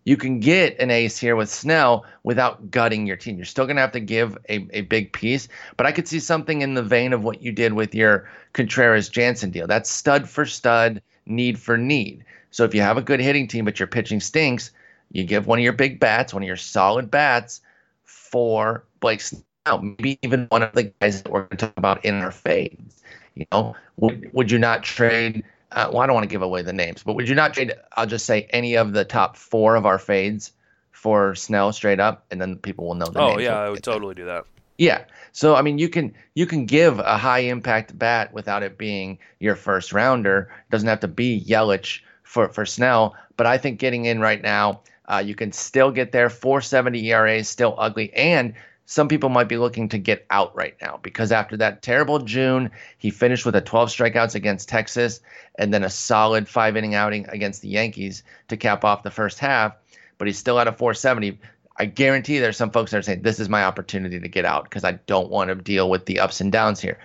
you 0.08 0.15
can 0.15 0.39
get 0.39 0.80
an 0.80 0.89
ace 0.89 1.17
here 1.17 1.36
with 1.36 1.50
Snell 1.50 2.06
without 2.24 2.72
gutting 2.72 3.06
your 3.06 3.17
team. 3.17 3.36
You're 3.36 3.43
still 3.43 3.65
going 3.65 3.76
to 3.76 3.82
have 3.82 3.91
to 3.91 4.00
give 4.00 4.38
a, 4.48 4.65
a 4.72 4.82
big 4.84 5.12
piece, 5.12 5.50
but 5.76 5.86
I 5.86 5.91
could 5.91 6.08
see 6.08 6.22
something 6.22 6.62
in 6.62 6.76
the 6.76 6.82
vein 6.82 7.12
of 7.12 7.26
what 7.26 7.41
you 7.41 7.52
did 7.52 7.74
with 7.74 7.93
your 7.93 8.30
Contreras 8.54 9.10
Jansen 9.10 9.52
deal. 9.52 9.67
That's 9.67 9.89
stud 9.89 10.30
for 10.30 10.46
stud, 10.46 11.02
need 11.26 11.60
for 11.60 11.78
need. 11.78 12.24
So 12.52 12.63
if 12.63 12.74
you 12.74 12.80
have 12.80 12.96
a 12.96 13.02
good 13.02 13.20
hitting 13.20 13.50
team, 13.50 13.65
but 13.65 13.82
your 13.82 13.88
pitching 13.88 14.22
stinks, 14.22 14.72
you 15.12 15.26
give 15.26 15.46
one 15.46 15.60
of 15.60 15.63
your 15.63 15.74
big 15.74 16.00
bats, 16.00 16.34
one 16.34 16.41
of 16.41 16.48
your 16.48 16.56
solid 16.56 17.12
bats 17.12 17.60
for 18.06 18.86
Blake 19.02 19.20
Snell, 19.20 19.82
maybe 19.82 20.17
even 20.22 20.46
one 20.46 20.63
of 20.63 20.72
the 20.72 20.84
guys 20.84 21.22
that 21.22 21.30
we're 21.30 21.41
going 21.41 21.58
to 21.58 21.65
talk 21.65 21.74
about 21.76 22.06
in 22.06 22.15
our 22.15 22.32
fades. 22.32 23.04
You 23.36 23.46
know, 23.52 23.76
would, 23.98 24.30
would 24.32 24.52
you 24.52 24.58
not 24.58 24.84
trade– 24.84 25.43
uh, 25.71 25.89
well, 25.91 26.01
I 26.01 26.08
don't 26.08 26.13
want 26.13 26.23
to 26.23 26.30
give 26.30 26.41
away 26.41 26.62
the 26.62 26.73
names, 26.73 27.03
but 27.03 27.13
would 27.15 27.27
you 27.27 27.36
not 27.36 27.53
trade? 27.53 27.73
I'll 27.95 28.06
just 28.06 28.25
say 28.25 28.47
any 28.51 28.75
of 28.75 28.93
the 28.93 29.03
top 29.03 29.36
four 29.36 29.75
of 29.75 29.86
our 29.86 29.99
fades 29.99 30.51
for 30.91 31.36
Snell 31.36 31.73
straight 31.73 31.99
up, 31.99 32.25
and 32.32 32.39
then 32.39 32.58
people 32.58 32.88
will 32.88 32.95
know 32.95 33.08
the 33.08 33.19
oh, 33.19 33.27
names. 33.30 33.39
Oh 33.39 33.41
yeah, 33.41 33.60
I 33.60 33.69
would 33.69 33.84
totally 33.84 34.15
do 34.15 34.25
that. 34.25 34.45
Yeah. 34.77 35.03
So 35.32 35.56
I 35.56 35.62
mean, 35.62 35.77
you 35.77 35.89
can 35.89 36.13
you 36.36 36.45
can 36.45 36.65
give 36.65 36.99
a 36.99 37.17
high 37.17 37.39
impact 37.39 37.97
bat 37.97 38.34
without 38.34 38.63
it 38.63 38.77
being 38.77 39.19
your 39.39 39.56
first 39.56 39.91
rounder. 39.91 40.51
It 40.67 40.71
doesn't 40.71 40.88
have 40.88 41.01
to 41.01 41.08
be 41.08 41.43
Yelich 41.45 42.01
for 42.23 42.49
for 42.49 42.65
Snell, 42.65 43.15
but 43.36 43.45
I 43.45 43.58
think 43.58 43.80
getting 43.80 44.06
in 44.06 44.19
right 44.19 44.41
now, 44.41 44.82
uh, 45.08 45.21
you 45.25 45.36
can 45.36 45.51
still 45.51 45.91
get 45.91 46.12
there. 46.12 46.30
470 46.30 47.12
ERA 47.12 47.36
is 47.36 47.49
still 47.49 47.75
ugly, 47.77 48.13
and 48.13 48.53
some 48.89 49.10
people 49.10 49.28
might 49.28 49.50
be 49.50 49.58
looking 49.58 49.89
to 49.89 49.97
get 49.97 50.26
out 50.30 50.56
right 50.56 50.76
now 50.82 50.97
because 51.04 51.34
after 51.34 51.58
that 51.58 51.82
terrible 51.82 52.19
June, 52.19 52.71
he 52.97 53.12
finished 53.12 53.45
with 53.45 53.54
a 53.58 53.62
12 53.62 53.89
strikeouts 53.89 54.34
against 54.34 54.69
Texas 54.69 55.19
and 55.60 55.73
then 55.73 55.84
a 55.84 55.89
solid 55.89 56.47
five 56.47 56.78
inning 56.78 56.95
outing 56.95 57.28
against 57.28 57.62
the 57.62 57.67
Yankees 57.67 58.23
to 58.47 58.56
cap 58.56 58.86
off 58.86 59.04
the 59.04 59.12
first 59.12 59.39
half. 59.39 59.76
But 60.17 60.28
he's 60.28 60.38
still 60.38 60.58
at 60.58 60.69
a 60.69 60.71
470. 60.71 61.38
I 61.76 61.86
guarantee 61.86 62.39
there's 62.39 62.56
some 62.56 62.71
folks 62.71 62.91
that 62.91 63.00
are 63.00 63.02
saying 63.02 63.23
this 63.23 63.41
is 63.41 63.50
my 63.50 63.65
opportunity 63.65 64.21
to 64.21 64.30
get 64.30 64.45
out 64.45 64.63
because 64.63 64.86
I 64.86 64.93
don't 64.93 65.30
want 65.30 65.50
to 65.50 65.56
deal 65.56 65.89
with 65.89 66.06
the 66.06 66.21
ups 66.21 66.39
and 66.39 66.50
downs 66.50 66.80
here. 66.80 66.97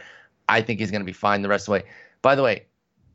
I 0.49 0.63
think 0.63 0.79
he's 0.79 0.93
going 0.93 1.03
to 1.03 1.07
be 1.07 1.13
fine 1.13 1.43
the 1.43 1.49
rest 1.49 1.65
of 1.65 1.67
the 1.67 1.73
way. 1.73 1.83
By 2.23 2.37
the 2.37 2.45
way, 2.45 2.67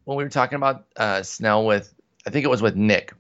when 0.04 0.18
we 0.18 0.26
were 0.26 0.30
talking 0.30 0.58
about 0.58 0.88
uh, 0.98 1.24
Snell 1.24 1.66
with, 1.66 1.94
I 2.26 2.32
think 2.32 2.44
it 2.44 2.50
was 2.50 2.62
with 2.62 2.76
Nick 2.76 3.14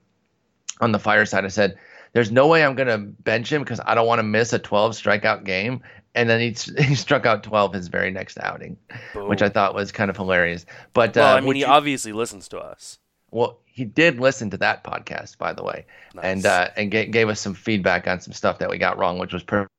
on 0.81 0.91
the 0.91 0.99
fireside, 0.99 1.45
I 1.45 1.47
said 1.47 1.77
there's 2.17 2.32
no 2.32 2.47
way 2.47 2.65
I'm 2.65 2.73
going 2.73 2.88
to 2.88 2.97
bench 2.97 3.53
him 3.53 3.62
because 3.62 3.80
I 3.86 3.93
don't 3.93 4.08
want 4.08 4.17
to 4.17 4.23
miss 4.23 4.51
a 4.51 4.58
12 4.58 4.93
strikeout 4.93 5.43
game. 5.43 5.84
And 6.15 6.27
then 6.27 6.39
he, 6.39 6.47
he 6.84 6.95
struck 6.95 7.27
out 7.27 7.43
12 7.43 7.73
his 7.75 7.89
very 7.89 8.10
next 8.10 8.39
outing, 8.39 8.75
Boom. 9.13 9.30
which 9.30 9.43
I 9.43 9.49
thought 9.49 9.75
was 9.75 9.91
kind 9.91 10.10
of 10.10 10.17
hilarious. 10.17 10.65
But 10.93 11.15
well, 11.15 11.36
uh, 11.36 11.38
I 11.38 11.41
mean, 11.41 11.53
he 11.53 11.62
you, 11.62 11.67
obviously 11.67 12.13
listens 12.13 12.47
to 12.47 12.58
us. 12.58 12.97
Well, 13.30 13.60
he 13.67 13.86
did 13.86 14.19
listen 14.19 14.49
to 14.49 14.58
that 14.58 14.84
podcast, 14.84 15.38
by 15.38 15.53
the 15.53 15.62
way, 15.62 15.86
nice. 16.15 16.25
and 16.25 16.45
uh, 16.47 16.69
and 16.75 16.91
g- 16.91 17.06
gave 17.06 17.30
us 17.30 17.39
some 17.39 17.53
feedback 17.53 18.08
on 18.08 18.19
some 18.19 18.34
stuff 18.34 18.58
that 18.58 18.69
we 18.71 18.80
got 18.80 18.97
wrong, 18.97 19.19
which 19.19 19.32
was 19.32 19.43
pretty 19.43 19.69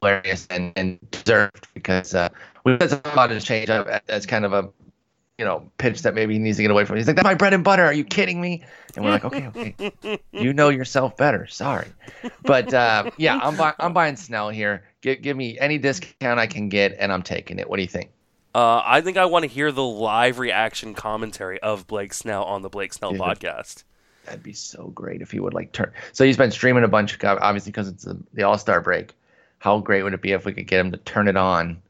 hilarious 0.00 0.48
and, 0.50 0.72
and 0.74 0.98
deserved 1.12 1.68
because 1.74 2.12
uh, 2.12 2.28
we 2.64 2.76
said 2.80 2.90
something 2.90 3.12
about 3.12 3.30
his 3.30 3.44
change 3.44 3.70
up 3.70 3.86
as 4.08 4.26
kind 4.26 4.44
of 4.44 4.52
a 4.52 4.68
you 5.38 5.44
know, 5.44 5.70
pitch 5.78 6.02
that 6.02 6.14
maybe 6.14 6.34
he 6.34 6.38
needs 6.38 6.56
to 6.56 6.62
get 6.62 6.70
away 6.70 6.84
from. 6.84 6.96
He's 6.96 7.06
like, 7.06 7.16
"That's 7.16 7.24
my 7.24 7.34
bread 7.34 7.54
and 7.54 7.62
butter. 7.62 7.84
Are 7.84 7.92
you 7.92 8.04
kidding 8.04 8.40
me?" 8.40 8.64
And 8.96 9.04
we're 9.04 9.12
like, 9.12 9.24
"Okay, 9.24 9.46
okay, 9.46 10.20
you 10.32 10.52
know 10.52 10.68
yourself 10.68 11.16
better. 11.16 11.46
Sorry, 11.46 11.86
but 12.42 12.74
uh, 12.74 13.10
yeah, 13.16 13.38
I'm 13.40 13.56
bu- 13.56 13.76
I'm 13.78 13.92
buying 13.92 14.16
Snell 14.16 14.50
here. 14.50 14.84
Give 15.00 15.22
give 15.22 15.36
me 15.36 15.58
any 15.58 15.78
discount 15.78 16.40
I 16.40 16.48
can 16.48 16.68
get, 16.68 16.96
and 16.98 17.12
I'm 17.12 17.22
taking 17.22 17.58
it. 17.58 17.70
What 17.70 17.76
do 17.76 17.82
you 17.82 17.88
think? 17.88 18.10
Uh, 18.54 18.82
I 18.84 19.00
think 19.00 19.16
I 19.16 19.26
want 19.26 19.44
to 19.44 19.48
hear 19.48 19.70
the 19.70 19.84
live 19.84 20.40
reaction 20.40 20.94
commentary 20.94 21.60
of 21.60 21.86
Blake 21.86 22.12
Snell 22.12 22.42
on 22.44 22.62
the 22.62 22.68
Blake 22.68 22.92
Snell 22.92 23.12
Dude, 23.12 23.20
podcast. 23.20 23.84
That'd 24.24 24.42
be 24.42 24.54
so 24.54 24.88
great 24.88 25.22
if 25.22 25.30
he 25.30 25.38
would 25.38 25.54
like 25.54 25.70
turn. 25.70 25.92
So 26.12 26.24
he's 26.24 26.36
been 26.36 26.50
streaming 26.50 26.82
a 26.82 26.88
bunch, 26.88 27.22
of, 27.22 27.38
obviously 27.40 27.70
because 27.70 27.88
it's 27.88 28.04
the, 28.04 28.18
the 28.32 28.42
All 28.42 28.58
Star 28.58 28.80
break. 28.80 29.14
How 29.58 29.78
great 29.78 30.02
would 30.02 30.14
it 30.14 30.22
be 30.22 30.32
if 30.32 30.44
we 30.44 30.52
could 30.52 30.66
get 30.66 30.80
him 30.80 30.90
to 30.90 30.96
turn 30.98 31.28
it 31.28 31.36
on 31.36 31.80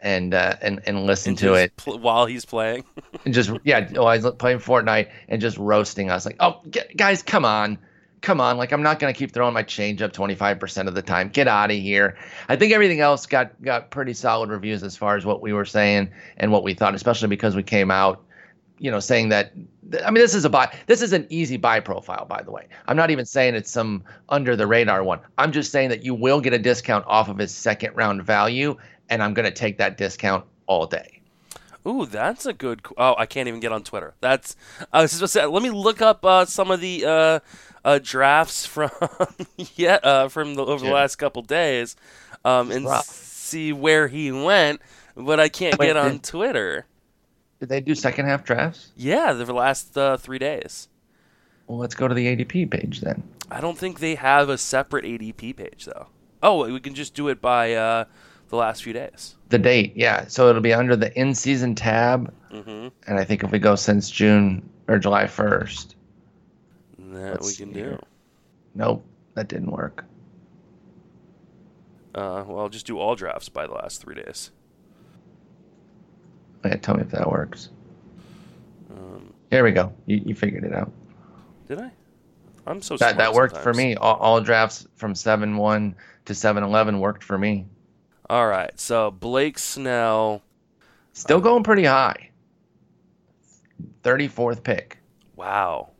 and 0.00 0.34
uh, 0.34 0.56
and 0.60 0.80
and 0.86 1.06
listen 1.06 1.30
and 1.30 1.38
to 1.38 1.54
it 1.54 1.76
pl- 1.76 1.98
while 1.98 2.26
he's 2.26 2.44
playing. 2.44 2.84
and 3.24 3.34
just 3.34 3.50
yeah, 3.64 3.88
while 3.92 4.14
he's 4.14 4.30
playing 4.32 4.58
Fortnite 4.58 5.10
and 5.28 5.40
just 5.40 5.56
roasting 5.58 6.10
us 6.10 6.26
like, 6.26 6.36
oh 6.40 6.62
guys, 6.96 7.22
come 7.22 7.44
on, 7.44 7.78
come 8.20 8.40
on, 8.40 8.56
like 8.56 8.72
I'm 8.72 8.82
not 8.82 8.98
gonna 8.98 9.12
keep 9.12 9.32
throwing 9.32 9.54
my 9.54 9.62
change 9.62 10.02
up 10.02 10.12
25% 10.12 10.86
of 10.86 10.94
the 10.94 11.02
time. 11.02 11.28
Get 11.28 11.48
out 11.48 11.70
of 11.70 11.76
here. 11.76 12.16
I 12.48 12.56
think 12.56 12.72
everything 12.72 13.00
else 13.00 13.26
got 13.26 13.60
got 13.62 13.90
pretty 13.90 14.14
solid 14.14 14.50
reviews 14.50 14.82
as 14.82 14.96
far 14.96 15.16
as 15.16 15.24
what 15.24 15.42
we 15.42 15.52
were 15.52 15.64
saying 15.64 16.10
and 16.36 16.52
what 16.52 16.62
we 16.62 16.74
thought, 16.74 16.94
especially 16.94 17.28
because 17.28 17.56
we 17.56 17.62
came 17.62 17.90
out 17.90 18.24
you 18.78 18.90
know, 18.90 19.00
saying 19.00 19.28
that. 19.30 19.52
I 20.04 20.10
mean, 20.10 20.22
this 20.22 20.34
is 20.34 20.44
a 20.44 20.50
buy. 20.50 20.72
This 20.86 21.02
is 21.02 21.12
an 21.12 21.26
easy 21.30 21.56
buy 21.56 21.80
profile, 21.80 22.26
by 22.26 22.42
the 22.42 22.50
way. 22.50 22.68
I'm 22.86 22.96
not 22.96 23.10
even 23.10 23.24
saying 23.24 23.54
it's 23.54 23.70
some 23.70 24.04
under 24.28 24.54
the 24.54 24.66
radar 24.66 25.02
one. 25.02 25.20
I'm 25.36 25.52
just 25.52 25.72
saying 25.72 25.88
that 25.90 26.04
you 26.04 26.14
will 26.14 26.40
get 26.40 26.52
a 26.52 26.58
discount 26.58 27.04
off 27.06 27.28
of 27.28 27.38
his 27.38 27.54
second 27.54 27.96
round 27.96 28.22
value, 28.22 28.76
and 29.08 29.22
I'm 29.22 29.34
going 29.34 29.46
to 29.46 29.54
take 29.54 29.78
that 29.78 29.96
discount 29.96 30.44
all 30.66 30.86
day. 30.86 31.20
Ooh, 31.86 32.06
that's 32.06 32.44
a 32.44 32.52
good. 32.52 32.82
Oh, 32.96 33.14
I 33.16 33.26
can't 33.26 33.48
even 33.48 33.60
get 33.60 33.72
on 33.72 33.82
Twitter. 33.82 34.14
That's. 34.20 34.56
I 34.92 35.02
was 35.02 35.18
just 35.18 35.32
say, 35.32 35.46
let 35.46 35.62
me 35.62 35.70
look 35.70 36.02
up 36.02 36.24
uh, 36.24 36.44
some 36.44 36.70
of 36.70 36.80
the 36.80 37.04
uh, 37.04 37.40
uh, 37.84 37.98
drafts 38.02 38.66
from 38.66 38.90
yeah 39.76 39.98
uh, 40.02 40.28
from 40.28 40.54
the, 40.54 40.64
over 40.64 40.84
the 40.84 40.92
last 40.92 41.16
couple 41.16 41.42
days, 41.42 41.96
um, 42.44 42.70
and 42.70 42.86
see 43.04 43.72
where 43.72 44.08
he 44.08 44.32
went. 44.32 44.80
But 45.16 45.40
I 45.40 45.48
can't 45.48 45.78
Wait, 45.78 45.86
get 45.86 45.96
on 45.96 46.12
did, 46.12 46.24
Twitter. 46.24 46.86
Did 47.60 47.70
they 47.70 47.80
do 47.80 47.94
second 47.94 48.26
half 48.26 48.44
drafts? 48.44 48.92
Yeah, 48.96 49.32
the 49.32 49.52
last 49.52 49.96
uh, 49.96 50.16
three 50.16 50.38
days. 50.38 50.88
Well, 51.66 51.78
let's 51.78 51.94
go 51.94 52.06
to 52.06 52.14
the 52.14 52.26
ADP 52.26 52.70
page 52.70 53.00
then. 53.00 53.22
I 53.50 53.60
don't 53.60 53.78
think 53.78 54.00
they 54.00 54.14
have 54.14 54.48
a 54.48 54.58
separate 54.58 55.04
ADP 55.04 55.56
page 55.56 55.86
though. 55.86 56.08
Oh, 56.42 56.70
we 56.70 56.80
can 56.80 56.94
just 56.94 57.14
do 57.14 57.28
it 57.28 57.40
by 57.40 57.74
uh, 57.74 58.04
the 58.48 58.56
last 58.56 58.82
few 58.82 58.92
days. 58.92 59.36
The 59.48 59.58
date, 59.58 59.92
yeah. 59.96 60.26
So 60.26 60.48
it'll 60.48 60.62
be 60.62 60.72
under 60.72 60.96
the 60.96 61.16
in 61.18 61.34
season 61.34 61.74
tab. 61.74 62.32
Mm-hmm. 62.50 62.88
And 63.06 63.18
I 63.18 63.24
think 63.24 63.44
if 63.44 63.50
we 63.50 63.58
go 63.58 63.74
since 63.74 64.10
June 64.10 64.68
or 64.88 64.98
July 64.98 65.24
1st, 65.24 65.94
that 66.98 67.42
we 67.42 67.54
can 67.54 67.72
do. 67.72 67.98
Nope, 68.74 69.04
that 69.34 69.48
didn't 69.48 69.70
work. 69.70 70.04
Uh, 72.14 72.44
well, 72.46 72.60
I'll 72.60 72.68
just 72.68 72.86
do 72.86 72.98
all 72.98 73.14
drafts 73.14 73.48
by 73.48 73.66
the 73.66 73.74
last 73.74 74.00
three 74.00 74.14
days. 74.14 74.50
Yeah, 76.64 76.76
tell 76.76 76.96
me 76.96 77.02
if 77.02 77.10
that 77.10 77.30
works. 77.30 77.70
Um, 78.90 79.32
Here 79.50 79.62
we 79.62 79.70
go. 79.70 79.92
You, 80.06 80.22
you 80.24 80.34
figured 80.34 80.64
it 80.64 80.74
out. 80.74 80.90
Did 81.68 81.80
I? 81.80 81.90
I'm 82.66 82.82
so 82.82 82.96
that 82.98 83.16
that 83.16 83.32
worked 83.32 83.54
sometimes. 83.54 83.76
for 83.76 83.80
me. 83.80 83.94
All, 83.94 84.16
all 84.16 84.40
drafts 84.40 84.86
from 84.96 85.14
seven 85.14 85.56
one 85.56 85.94
to 86.26 86.34
seven 86.34 86.62
eleven 86.62 87.00
worked 87.00 87.22
for 87.22 87.38
me. 87.38 87.66
All 88.30 88.46
right, 88.46 88.78
so 88.78 89.10
Blake 89.10 89.58
Snell. 89.58 90.42
Still 91.12 91.38
uh, 91.38 91.40
going 91.40 91.62
pretty 91.62 91.84
high. 91.84 92.30
34th 94.02 94.62
pick. 94.62 94.98
Wow. 95.36 95.90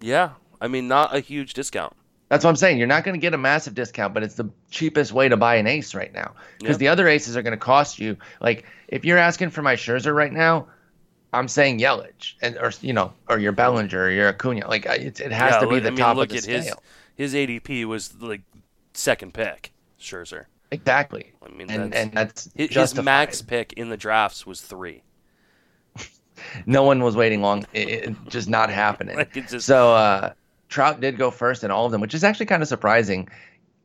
Yeah, 0.00 0.30
I 0.60 0.68
mean, 0.68 0.88
not 0.88 1.14
a 1.16 1.20
huge 1.20 1.54
discount. 1.54 1.94
That's 2.28 2.44
what 2.44 2.50
I'm 2.50 2.56
saying. 2.56 2.78
You're 2.78 2.88
not 2.88 3.04
going 3.04 3.14
to 3.14 3.20
get 3.20 3.34
a 3.34 3.38
massive 3.38 3.74
discount, 3.74 4.12
but 4.12 4.22
it's 4.22 4.34
the 4.34 4.50
cheapest 4.70 5.12
way 5.12 5.28
to 5.28 5.36
buy 5.36 5.56
an 5.56 5.66
ace 5.66 5.94
right 5.94 6.12
now. 6.12 6.34
Because 6.58 6.74
yep. 6.74 6.78
the 6.80 6.88
other 6.88 7.06
aces 7.06 7.36
are 7.36 7.42
going 7.42 7.52
to 7.52 7.56
cost 7.56 8.00
you. 8.00 8.16
Like, 8.40 8.64
if 8.88 9.04
you're 9.04 9.18
asking 9.18 9.50
for 9.50 9.62
my 9.62 9.76
Scherzer 9.76 10.14
right 10.14 10.32
now, 10.32 10.66
I'm 11.32 11.48
saying 11.48 11.78
Yelich, 11.78 12.34
and 12.42 12.56
or 12.56 12.72
you 12.80 12.92
know, 12.92 13.12
or 13.28 13.38
your 13.38 13.52
Bellinger, 13.52 14.04
or 14.04 14.10
your 14.10 14.28
Acuna. 14.28 14.66
Like, 14.68 14.86
it, 14.86 15.20
it 15.20 15.32
has 15.32 15.52
yeah, 15.52 15.60
to 15.60 15.68
be 15.68 15.78
the 15.78 15.88
I 15.88 15.90
mean, 15.90 15.98
top 15.98 16.16
look 16.16 16.32
of 16.32 16.42
the 16.42 16.54
at 16.54 16.64
scale. 16.64 16.82
His, 17.14 17.32
his 17.32 17.48
ADP 17.48 17.84
was 17.84 18.14
like 18.20 18.42
second 18.94 19.32
pick, 19.32 19.72
Scherzer. 20.00 20.46
Exactly. 20.70 21.32
I 21.44 21.48
mean, 21.50 21.70
and 21.70 21.92
that's, 21.92 22.02
and 22.02 22.12
that's 22.12 22.50
his, 22.54 22.70
his 22.74 23.02
max 23.02 23.40
pick 23.42 23.72
in 23.74 23.88
the 23.88 23.96
drafts 23.96 24.44
was 24.46 24.60
three. 24.60 25.02
no 26.66 26.82
one 26.82 27.02
was 27.02 27.16
waiting 27.16 27.40
long. 27.42 27.64
It, 27.72 27.88
it 27.88 28.16
just 28.28 28.48
not 28.48 28.70
happening. 28.70 29.16
like 29.16 29.32
just... 29.32 29.66
So 29.66 29.94
uh, 29.94 30.32
Trout 30.68 31.00
did 31.00 31.16
go 31.18 31.30
first 31.30 31.64
in 31.64 31.70
all 31.70 31.86
of 31.86 31.92
them, 31.92 32.00
which 32.00 32.14
is 32.14 32.24
actually 32.24 32.46
kind 32.46 32.62
of 32.62 32.68
surprising. 32.68 33.28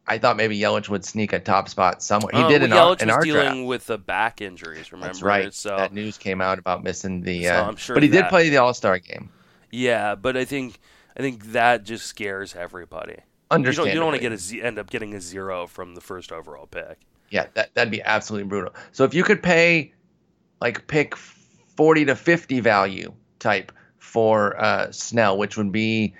I 0.08 0.18
thought 0.18 0.36
maybe 0.36 0.60
Yelich 0.60 0.90
would 0.90 1.06
sneak 1.06 1.32
a 1.32 1.40
top 1.40 1.70
spot 1.70 2.02
somewhere. 2.02 2.32
He 2.34 2.42
Uh, 2.42 2.48
did 2.50 2.62
well, 2.70 2.72
in 2.72 2.74
our, 2.74 2.96
Yelich 2.96 3.02
in 3.02 3.08
was 3.08 3.16
our 3.16 3.22
dealing 3.22 3.42
draft. 3.54 3.68
with 3.68 3.86
the 3.86 3.98
back 4.00 4.42
injuries. 4.42 4.92
Remember? 4.92 5.08
That's 5.14 5.22
right. 5.22 5.54
So 5.54 5.78
that 5.78 5.94
news 5.94 6.18
came 6.18 6.42
out 6.42 6.58
about 6.58 6.84
missing 6.84 7.22
the. 7.22 7.46
So 7.46 7.56
Uh, 7.56 7.64
I'm 7.68 7.76
sure 7.76 7.96
but 7.96 8.04
he 8.04 8.10
did 8.10 8.26
play 8.28 8.50
the 8.50 8.58
All 8.58 8.74
Star 8.74 8.98
game. 8.98 9.30
yeah, 9.70 10.16
but 10.16 10.36
I 10.36 10.44
think 10.46 10.80
I 11.16 11.22
think 11.22 11.52
that 11.52 11.84
just 11.84 12.08
scares 12.08 12.56
everybody. 12.56 13.18
You 13.60 13.66
don't, 13.78 13.86
you 13.94 14.00
don't 14.00 14.06
want 14.06 14.16
to 14.16 14.22
get 14.22 14.32
a 14.32 14.38
z- 14.38 14.62
end 14.62 14.80
up 14.80 14.90
getting 14.90 15.14
a 15.14 15.22
zero 15.22 15.68
from 15.68 15.96
the 15.96 16.02
first 16.02 16.32
overall 16.32 16.68
pick. 16.68 17.00
Yeah, 17.30 17.48
that 17.54 17.74
that'd 17.76 17.92
be 17.92 18.02
absolutely 18.02 18.48
brutal. 18.50 18.74
So 18.92 19.04
if 19.04 19.14
you 19.14 19.24
could 19.24 19.42
pay, 19.44 19.94
like, 20.60 20.88
pick 20.88 21.16
forty 21.16 22.06
to 22.06 22.16
fifty 22.16 22.60
value 22.60 23.14
type 23.40 23.72
for 24.00 24.62
uh, 24.62 24.92
Snell, 24.92 25.38
which 25.38 25.58
would 25.58 25.72
be, 25.72 26.14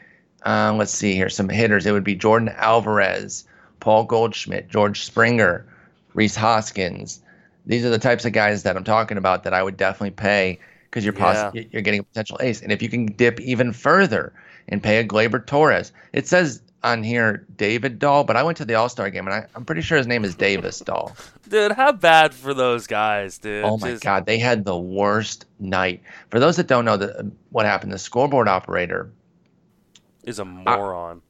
uh, 0.46 0.74
let's 0.78 0.92
see 0.92 1.14
here, 1.14 1.30
some 1.30 1.50
hitters. 1.50 1.86
It 1.86 1.92
would 1.92 2.04
be 2.04 2.16
Yordan 2.16 2.56
Alvarez, 2.58 3.46
Paul 3.80 4.06
Goldschmidt, 4.06 4.70
George 4.70 5.04
Springer, 5.04 5.66
Rhys 6.14 6.36
Hoskins. 6.36 7.22
These 7.66 7.86
are 7.86 7.90
the 7.90 8.00
types 8.00 8.26
of 8.26 8.32
guys 8.34 8.64
that 8.64 8.76
I'm 8.78 8.84
talking 8.84 9.18
about 9.18 9.44
that 9.44 9.54
I 9.54 9.62
would 9.62 9.78
definitely 9.78 10.12
pay 10.12 10.60
because 10.90 11.04
you're 11.04 11.14
poss- 11.14 11.54
Yeah. 11.54 11.64
you're 11.72 11.82
getting 11.82 12.00
a 12.00 12.04
potential 12.04 12.38
ace. 12.42 12.62
And 12.62 12.72
if 12.72 12.82
you 12.82 12.90
can 12.90 13.06
dip 13.06 13.40
even 13.40 13.72
further 13.74 14.34
and 14.70 14.82
pay 14.82 14.98
a 14.98 15.04
Gleyber 15.06 15.46
Torres, 15.46 15.92
it 16.14 16.28
says 16.28 16.62
on 16.84 17.04
here 17.04 17.46
David 17.58 18.00
Dahl, 18.00 18.24
but 18.24 18.36
I 18.36 18.44
went 18.44 18.58
to 18.58 18.66
the 18.66 18.74
All 18.76 18.90
Star 18.90 19.10
game 19.10 19.28
and 19.28 19.34
I, 19.36 19.46
I'm 19.56 19.66
pretty 19.66 19.82
sure 19.82 19.98
his 19.98 20.08
name 20.08 20.24
is 20.26 20.36
Davis 20.36 20.80
Dahl. 20.80 21.16
Dude, 21.50 21.74
how 21.74 21.92
bad 21.92 22.34
for 22.34 22.54
those 22.54 22.88
guys, 22.88 23.38
dude. 23.38 23.64
Oh 23.66 23.78
my 23.78 23.92
Just- 23.92 24.04
God, 24.04 24.26
they 24.26 24.40
had 24.40 24.66
the 24.66 24.78
worst 24.78 25.46
night. 25.60 26.02
For 26.30 26.40
those 26.40 26.56
that 26.58 26.68
don't 26.68 26.86
know 26.86 26.98
the, 26.98 27.32
what 27.50 27.66
happened, 27.66 27.92
the 27.92 28.00
scoreboard 28.00 28.48
operator 28.48 29.12
Is 30.24 30.40
a 30.40 30.46
moron. 30.46 31.22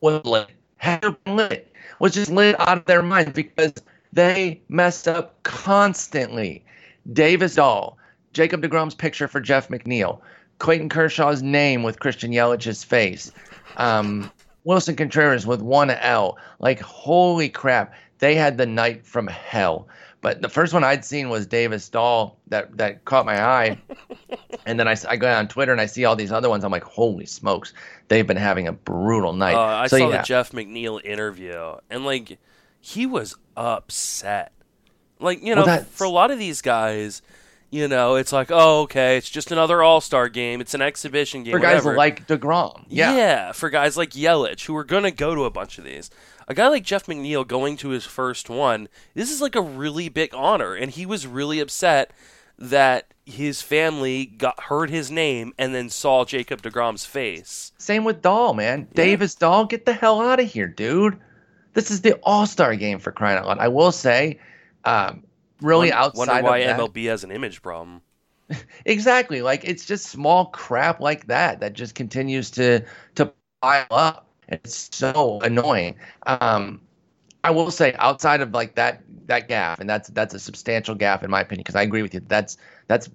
was 0.00 0.24
lit, 0.24 0.48
had 0.76 1.16
lit, 1.26 1.72
was 2.00 2.12
just 2.12 2.30
lit 2.30 2.58
out 2.60 2.78
of 2.78 2.84
their 2.86 3.02
minds 3.02 3.32
because 3.32 3.72
they 4.12 4.60
messed 4.68 5.06
up 5.08 5.42
constantly. 5.42 6.64
Davis 7.12 7.54
Dahl, 7.54 7.96
Jacob 8.32 8.62
DeGrom's 8.62 8.94
picture 8.94 9.28
for 9.28 9.40
Jeff 9.40 9.68
McNeil, 9.68 10.20
Clayton 10.58 10.88
Kershaw's 10.88 11.42
name 11.42 11.82
with 11.84 12.00
Christian 12.00 12.32
Yelich's 12.32 12.82
face, 12.82 13.30
um, 13.76 14.30
Wilson 14.66 14.96
Contreras 14.96 15.46
with 15.46 15.62
one 15.62 15.90
L. 15.90 16.36
Like, 16.58 16.80
holy 16.80 17.48
crap, 17.48 17.94
they 18.18 18.34
had 18.34 18.58
the 18.58 18.66
night 18.66 19.06
from 19.06 19.28
hell. 19.28 19.88
But 20.22 20.42
the 20.42 20.48
first 20.48 20.74
one 20.74 20.82
I'd 20.82 21.04
seen 21.04 21.28
was 21.28 21.46
Davis 21.46 21.88
Dahl 21.88 22.36
that, 22.48 22.76
that 22.76 23.04
caught 23.04 23.24
my 23.24 23.42
eye. 23.42 23.80
And 24.64 24.80
then 24.80 24.88
I, 24.88 24.96
I 25.08 25.14
go 25.14 25.32
on 25.32 25.46
Twitter 25.46 25.70
and 25.70 25.80
I 25.80 25.86
see 25.86 26.04
all 26.04 26.16
these 26.16 26.32
other 26.32 26.48
ones. 26.48 26.64
I'm 26.64 26.72
like, 26.72 26.82
holy 26.82 27.24
smokes, 27.24 27.72
they've 28.08 28.26
been 28.26 28.36
having 28.36 28.66
a 28.66 28.72
brutal 28.72 29.32
night. 29.32 29.54
Uh, 29.54 29.60
I 29.60 29.86
so 29.86 29.98
saw 29.98 30.10
yeah, 30.10 30.16
the 30.16 30.22
Jeff 30.24 30.50
McNeil 30.50 31.04
interview, 31.04 31.76
and 31.88 32.04
like 32.04 32.36
he 32.80 33.06
was 33.06 33.36
upset. 33.56 34.50
Like 35.20 35.40
you 35.40 35.54
know, 35.54 35.64
Well, 35.64 35.84
for 35.84 36.02
a 36.02 36.10
lot 36.10 36.32
of 36.32 36.40
these 36.40 36.62
guys, 36.62 37.22
you 37.70 37.88
know, 37.88 38.14
it's 38.14 38.32
like, 38.32 38.50
oh, 38.50 38.82
okay, 38.82 39.16
it's 39.16 39.28
just 39.28 39.52
another 39.52 39.82
All 39.82 40.00
Star 40.00 40.28
game. 40.28 40.60
It's 40.60 40.74
an 40.74 40.82
exhibition 40.82 41.42
game. 41.42 41.52
for 41.52 41.58
guys 41.58 41.84
whatever. 41.84 41.96
like 41.96 42.26
Degrom, 42.26 42.84
yeah, 42.88 43.52
for 43.52 43.70
guys 43.70 43.96
like 43.96 44.10
Yelich 44.10 44.64
who 44.66 44.76
are 44.76 44.84
gonna 44.84 45.10
go 45.10 45.34
to 45.34 45.44
a 45.44 45.50
bunch 45.50 45.78
of 45.78 45.84
these. 45.84 46.10
A 46.48 46.54
guy 46.54 46.68
like 46.68 46.84
Jeff 46.84 47.06
McNeil 47.06 47.46
going 47.46 47.76
to 47.78 47.88
his 47.88 48.04
first 48.04 48.48
one, 48.48 48.88
this 49.14 49.32
is 49.32 49.40
like 49.40 49.56
a 49.56 49.60
really 49.60 50.08
big 50.08 50.32
honor, 50.32 50.74
and 50.74 50.92
he 50.92 51.04
was 51.04 51.26
really 51.26 51.58
upset 51.58 52.12
that 52.58 53.12
his 53.24 53.60
family 53.60 54.24
got 54.24 54.64
heard 54.64 54.88
his 54.88 55.10
name 55.10 55.52
and 55.58 55.74
then 55.74 55.90
saw 55.90 56.24
Jacob 56.24 56.62
Degrom's 56.62 57.04
face. 57.04 57.72
Same 57.76 58.04
with 58.04 58.22
Dahl, 58.22 58.54
man. 58.54 58.86
Davis 58.94 59.34
Dahl, 59.34 59.66
get 59.66 59.84
the 59.84 59.92
hell 59.92 60.22
out 60.22 60.40
of 60.40 60.50
here, 60.50 60.68
dude. 60.68 61.18
This 61.74 61.90
is 61.90 62.00
the 62.00 62.14
All 62.22 62.46
Star 62.46 62.76
game 62.76 63.00
for 63.00 63.12
crying 63.12 63.38
out 63.38 63.46
loud. 63.46 63.58
I 63.58 63.68
will 63.68 63.92
say, 63.92 64.38
um, 64.84 65.24
really 65.60 65.90
Wonder- 65.90 65.96
outside 65.96 66.26
Wonder 66.28 66.42
why 66.44 66.58
of 66.58 66.76
that, 66.76 66.80
MLB 66.94 67.06
has 67.06 67.24
an 67.24 67.30
image 67.30 67.62
problem. 67.62 68.00
exactly. 68.84 69.42
Like 69.42 69.64
it's 69.64 69.84
just 69.84 70.06
small 70.06 70.46
crap 70.46 71.00
like 71.00 71.26
that 71.26 71.60
that 71.60 71.72
just 71.72 71.94
continues 71.94 72.50
to 72.52 72.84
to 73.16 73.32
pile 73.60 73.86
up. 73.90 74.28
It's 74.48 74.88
so 74.94 75.40
annoying. 75.42 75.96
Um, 76.26 76.80
I 77.42 77.50
will 77.50 77.70
say, 77.70 77.94
outside 77.98 78.40
of 78.40 78.52
like 78.52 78.76
that 78.76 79.02
that 79.26 79.48
gap, 79.48 79.80
and 79.80 79.90
that's 79.90 80.08
that's 80.10 80.34
a 80.34 80.38
substantial 80.38 80.94
gap 80.94 81.24
in 81.24 81.30
my 81.30 81.40
opinion, 81.40 81.62
because 81.64 81.74
I 81.74 81.82
agree 81.82 82.02
with 82.02 82.14
you. 82.14 82.20
That's 82.28 82.56
that's 82.86 83.10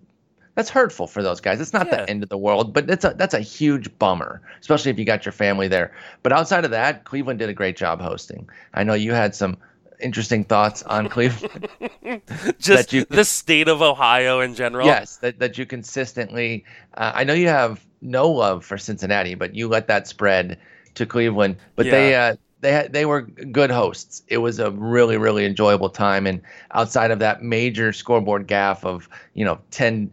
that's 0.55 0.69
hurtful 0.69 1.07
for 1.07 1.23
those 1.23 1.39
guys. 1.39 1.61
It's 1.61 1.71
not 1.71 1.87
Yeah. 1.87 1.97
the 1.97 2.09
end 2.09 2.23
of 2.23 2.29
the 2.29 2.37
world, 2.37 2.73
but 2.73 2.89
it's 2.89 3.05
a 3.05 3.13
that's 3.15 3.33
a 3.33 3.39
huge 3.39 3.97
bummer, 3.99 4.41
especially 4.59 4.91
if 4.91 4.99
you 4.99 5.05
got 5.05 5.25
your 5.25 5.31
family 5.31 5.69
there. 5.69 5.93
But 6.23 6.33
outside 6.33 6.65
of 6.65 6.71
that, 6.71 7.05
Cleveland 7.05 7.39
did 7.39 7.47
a 7.49 7.53
great 7.53 7.77
job 7.77 8.01
hosting. 8.01 8.49
I 8.73 8.83
know 8.83 8.93
you 8.93 9.13
had 9.13 9.33
some 9.33 9.55
interesting 10.01 10.43
thoughts 10.43 10.83
on 10.83 11.09
Cleveland. 11.09 11.67
Just 12.59 12.93
you- 12.93 13.05
the 13.05 13.25
state 13.25 13.67
of 13.67 13.81
Ohio 13.81 14.39
in 14.39 14.55
general. 14.55 14.85
yes, 14.85 15.17
that 15.17 15.39
that 15.39 15.57
you 15.57 15.65
consistently. 15.65 16.65
Uh, 16.93 17.11
I 17.15 17.23
know 17.23 17.33
you 17.33 17.47
have 17.47 17.85
no 18.01 18.29
love 18.29 18.65
for 18.65 18.77
Cincinnati, 18.77 19.35
but 19.35 19.55
you 19.55 19.67
let 19.67 19.87
that 19.87 20.07
spread 20.07 20.57
to 20.95 21.05
Cleveland. 21.05 21.57
But 21.75 21.85
they 21.85 22.15
uh, 22.15 22.35
they 22.61 22.71
had, 22.71 22.93
they 22.93 23.05
were 23.05 23.21
good 23.21 23.71
hosts. 23.71 24.23
It 24.27 24.37
was 24.37 24.59
a 24.59 24.71
really 24.71 25.17
really 25.17 25.45
enjoyable 25.45 25.89
time, 25.89 26.27
and 26.27 26.41
outside 26.71 27.11
of 27.11 27.19
that 27.19 27.41
major 27.43 27.93
scoreboard 27.93 28.47
gaff 28.47 28.85
of 28.85 29.07
you 29.33 29.45
know 29.45 29.59
10, 29.71 30.11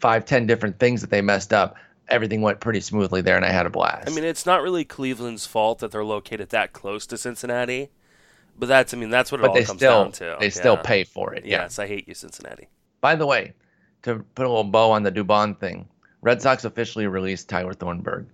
5, 0.00 0.24
10 0.24 0.46
different 0.46 0.78
things 0.78 1.00
that 1.00 1.10
they 1.10 1.20
messed 1.20 1.52
up, 1.52 1.76
everything 2.08 2.40
went 2.42 2.60
pretty 2.60 2.80
smoothly 2.80 3.20
there, 3.20 3.36
and 3.36 3.44
I 3.44 3.50
had 3.50 3.66
a 3.66 3.70
blast. 3.70 4.08
I 4.08 4.14
mean, 4.14 4.24
it's 4.24 4.46
not 4.46 4.62
really 4.62 4.84
Cleveland's 4.84 5.46
fault 5.46 5.78
that 5.80 5.90
they're 5.90 6.04
located 6.04 6.50
that 6.50 6.72
close 6.72 7.06
to 7.06 7.18
Cincinnati, 7.18 7.90
but 8.58 8.66
that's 8.68 8.92
I 8.92 8.96
mean 8.96 9.10
that's 9.10 9.30
what 9.32 9.40
it 9.40 9.42
but 9.42 9.48
all 9.50 9.54
they 9.54 9.64
comes 9.64 9.78
still 9.78 10.02
down 10.04 10.12
to. 10.12 10.36
they 10.40 10.50
still 10.50 10.76
pay 10.76 11.04
for 11.04 11.34
it. 11.34 11.44
Yeah. 11.44 11.62
Yes, 11.62 11.78
I 11.78 11.86
hate 11.86 12.08
you, 12.08 12.14
Cincinnati. 12.14 12.68
By 13.00 13.14
the 13.14 13.26
way, 13.26 13.54
to 14.02 14.24
put 14.34 14.44
a 14.46 14.48
little 14.48 14.64
bow 14.64 14.90
on 14.90 15.02
the 15.02 15.12
Dubon 15.12 15.58
thing, 15.58 15.88
Red 16.22 16.42
Sox 16.42 16.64
officially 16.64 17.06
released 17.06 17.48
Tyler 17.48 17.74
Thornburg. 17.74 18.26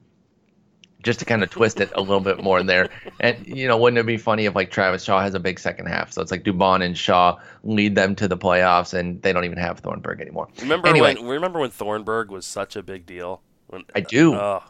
Just 1.03 1.19
to 1.19 1.27
kind 1.27 1.43
of 1.43 1.51
twist 1.51 1.81
it 1.81 1.91
a 1.95 2.01
little 2.01 2.21
bit 2.21 2.43
more 2.43 2.59
in 2.59 2.67
there. 2.67 2.89
And, 3.21 3.47
you 3.47 3.69
know, 3.69 3.77
wouldn't 3.77 3.99
it 3.99 4.07
be 4.07 4.17
funny 4.17 4.47
if, 4.47 4.55
like, 4.55 4.71
Travis 4.71 5.05
Shaw 5.05 5.21
has 5.21 5.35
a 5.35 5.39
big 5.41 5.59
second 5.59 5.87
half? 5.87 6.13
So 6.13 6.21
it's 6.23 6.31
like 6.31 6.43
Dubon 6.45 6.83
and 6.85 6.97
Shaw 6.97 7.39
lead 7.63 7.95
them 7.95 8.15
to 8.17 8.27
the 8.27 8.37
playoffs, 8.37 8.93
and 8.93 9.21
they 9.23 9.33
don't 9.33 9.45
even 9.45 9.57
have 9.59 9.79
Thornburg 9.81 10.21
anymore. 10.21 10.49
Remember 10.61 10.89
Anyway. 10.89 11.15
when 11.15 11.27
remember 11.27 11.61
when 11.61 11.71
Thornburg 11.71 12.31
was 12.31 12.45
such 12.47 12.75
a 12.77 12.83
big 12.83 13.05
deal? 13.07 13.41
When, 13.69 13.85
I 13.95 14.01
do. 14.01 14.35
Oh, 14.35 14.63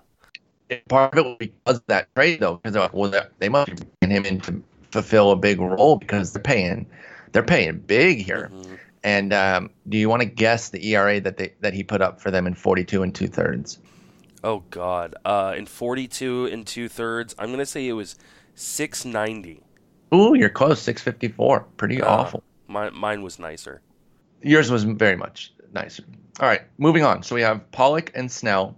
Part 0.89 1.13
of 1.15 1.19
it 1.19 1.25
was 1.25 1.37
because 1.39 1.77
of 1.79 1.87
that 1.87 2.15
trade, 2.17 2.41
though, 2.41 2.57
because 2.57 2.77
like, 2.77 2.93
well, 2.93 3.11
they're- 3.11 3.51
must 3.51 3.71
be 3.71 3.77
bringing 4.01 4.17
him 4.17 4.27
in 4.27 4.41
to 4.43 4.63
fulfill 4.95 5.31
a 5.33 5.37
big 5.37 5.61
role 5.61 5.97
because 5.97 6.33
they're 6.33 6.43
paying, 6.43 6.87
they're 7.33 7.43
paying 7.43 7.79
big 7.79 8.25
here. 8.25 8.51
mhm. 8.55 8.79
And 9.03 9.33
um, 9.35 9.71
do 9.89 9.99
you 9.99 10.09
want 10.09 10.23
to 10.23 10.27
guess 10.29 10.71
the 10.71 10.83
ERA 10.95 11.21
that 11.21 11.37
they 11.37 11.53
that 11.61 11.75
he 11.75 11.83
put 11.83 12.01
up 12.01 12.21
for 12.21 12.31
them 12.31 12.47
in 12.47 12.55
42 12.55 13.03
and 13.03 13.15
two 13.15 13.27
thirds? 13.29 13.79
oh 14.43 14.63
God. 14.71 15.15
Uh, 15.25 15.55
in 15.57 15.67
42 15.67 16.47
and 16.53 16.67
two 16.67 16.89
thirds, 16.89 17.35
I'm 17.39 17.51
gonna 17.51 17.67
say 17.67 17.87
it 17.89 17.93
was 17.93 18.17
690. 18.55 19.61
Ooh, 20.15 20.35
you're 20.35 20.49
close. 20.49 20.81
654. 20.83 21.61
Pretty 21.77 22.01
Uh, 22.01 22.07
awful. 22.07 22.43
Mine, 22.69 22.95
mine 22.95 23.23
was 23.23 23.39
nicer. 23.39 23.81
Yours 24.43 24.71
was 24.71 24.85
very 24.85 25.17
much 25.17 25.53
nicer. 25.73 26.05
All 26.41 26.49
right, 26.49 26.63
moving 26.79 27.05
on. 27.05 27.23
So 27.23 27.35
we 27.35 27.43
have 27.43 27.71
Pollock 27.73 28.11
and 28.15 28.31
Snell. 28.31 28.77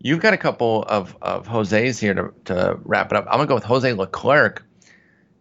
You've 0.00 0.20
got 0.20 0.32
a 0.32 0.36
couple 0.36 0.84
of, 0.84 1.16
of 1.22 1.46
Jose's 1.48 1.98
here 1.98 2.14
to, 2.14 2.32
to 2.44 2.78
wrap 2.84 3.10
it 3.10 3.16
up. 3.16 3.26
I'm 3.26 3.38
going 3.38 3.46
to 3.46 3.50
go 3.50 3.54
with 3.56 3.64
Jose 3.64 3.92
Leclerc. 3.92 4.64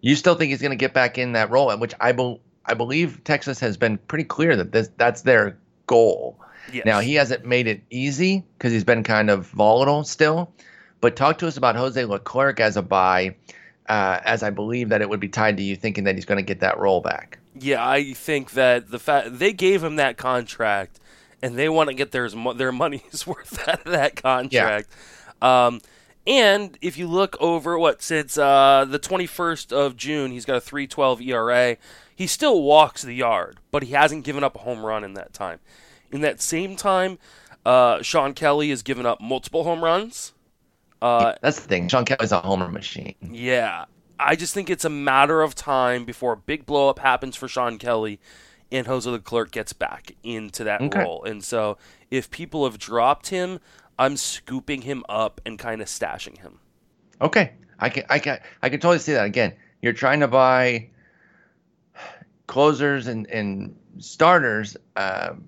You 0.02 0.16
still 0.16 0.36
think 0.36 0.52
he's 0.52 0.62
going 0.62 0.72
to 0.72 0.78
get 0.78 0.94
back 0.94 1.18
in 1.18 1.34
that 1.34 1.50
role, 1.50 1.76
which 1.78 1.94
I, 2.00 2.12
bel 2.12 2.40
I 2.66 2.74
believe 2.74 3.24
Texas 3.24 3.60
has 3.60 3.78
been 3.78 3.98
pretty 3.98 4.24
clear 4.24 4.56
that 4.56 4.72
this 4.72 4.90
that's 4.98 5.22
their 5.22 5.58
goal. 5.88 6.40
Yes. 6.72 6.86
Now, 6.86 7.00
he 7.00 7.16
hasn't 7.16 7.46
made 7.46 7.68
it 7.68 7.82
easy 7.90 8.44
because 8.58 8.74
he's 8.74 8.84
been 8.84 9.04
kind 9.04 9.30
of 9.30 9.48
volatile 9.48 10.04
still. 10.04 10.52
But 11.00 11.16
talk 11.16 11.38
to 11.40 11.48
us 11.48 11.58
about 11.58 11.76
Jose 11.76 12.04
Leclerc 12.04 12.60
as 12.60 12.76
a 12.76 12.82
buy, 12.82 13.36
uh, 13.88 14.20
as 14.26 14.44
I 14.44 14.50
believe 14.50 14.90
that 14.90 15.02
it 15.02 15.10
would 15.10 15.20
be 15.20 15.30
tied 15.30 15.58
to 15.58 15.64
you 15.64 15.76
thinking 15.76 16.04
that 16.06 16.16
he's 16.16 16.26
going 16.26 16.38
to 16.38 16.44
get 16.44 16.60
that 16.60 16.78
role 16.78 17.02
back. 17.02 17.40
Yeah, 17.60 17.88
I 17.88 18.14
think 18.14 18.52
that 18.52 18.90
the 18.90 19.00
fact 19.00 19.40
they 19.40 19.54
gave 19.54 19.84
him 19.84 19.96
that 19.98 20.18
contract, 20.18 21.00
and 21.42 21.58
they 21.58 21.70
want 21.70 21.90
to 21.90 21.96
get 21.96 22.12
their 22.12 22.30
their 22.30 22.72
money's 22.72 23.26
worth 23.28 23.68
out 23.68 23.86
of 23.86 23.92
that 23.92 24.16
contract. 24.22 24.90
Um, 25.42 25.82
and 26.28 26.78
if 26.82 26.98
you 26.98 27.08
look 27.08 27.36
over 27.40 27.80
what 27.80 28.02
since 28.02 28.38
uh, 28.38 28.86
the 28.88 29.00
21st 29.00 29.72
of 29.72 29.96
June, 29.96 30.32
he's 30.32 30.46
got 30.46 30.58
a 30.58 30.60
3.12 30.60 31.26
ERA. 31.26 31.78
He 32.16 32.28
still 32.28 32.62
walks 32.62 33.02
the 33.04 33.14
yard, 33.14 33.60
but 33.72 33.84
he 33.84 33.94
hasn't 33.94 34.24
given 34.26 34.44
up 34.44 34.56
a 34.56 34.60
home 34.60 34.86
run 34.86 35.04
in 35.04 35.14
that 35.14 35.34
time. 35.34 35.60
In 36.12 36.22
that 36.22 36.42
same 36.42 36.76
time, 36.76 37.18
uh, 37.66 38.02
Sean 38.02 38.34
Kelly 38.34 38.70
has 38.70 38.82
given 38.84 39.06
up 39.06 39.22
multiple 39.22 39.64
home 39.64 39.84
runs. 39.84 40.34
Uh, 41.02 41.34
That's 41.42 41.60
the 41.60 41.68
thing. 41.68 41.88
Sean 41.88 42.06
Kelly's 42.06 42.32
a 42.32 42.40
homer 42.42 42.70
machine. 42.70 43.16
yeah. 43.22 43.86
I 44.20 44.36
just 44.36 44.56
think 44.56 44.72
it's 44.72 44.84
a 44.84 44.90
matter 44.90 45.44
of 45.44 45.54
time 45.54 46.04
before 46.04 46.34
a 46.34 46.38
big 46.38 46.66
blow 46.66 46.90
up 46.90 46.98
happens 46.98 47.36
for 47.36 47.48
Sean 47.48 47.78
Kelly 47.78 48.20
and 48.72 48.88
Jose 48.88 49.08
Leclerc 49.08 49.52
gets 49.52 49.74
back 49.74 50.12
into 50.24 50.64
that 50.64 50.82
Okay. 50.82 51.00
role. 51.02 51.24
And 51.24 51.44
so 51.44 51.78
if 52.10 52.32
people 52.32 52.66
have 52.66 52.80
dropped 52.80 53.28
him, 53.28 53.60
I'm 54.00 54.18
scooping 54.18 54.82
him 54.82 55.04
up 55.10 55.42
and 55.46 55.58
kind 55.58 55.82
of 55.82 55.88
stashing 55.88 56.38
him. 56.38 56.60
Okay. 57.22 57.54
I 57.80 57.90
can 57.90 58.04
I 58.10 58.20
can 58.20 58.40
I 58.62 58.70
can 58.70 58.80
totally 58.80 59.00
see 59.00 59.14
that. 59.14 59.26
Again, 59.26 59.54
you're 59.82 59.94
trying 59.94 60.22
to 60.22 60.28
buy 60.28 60.90
closers 62.48 63.08
and 63.08 63.28
and 63.28 63.76
starters 64.00 64.78
um, 64.96 65.46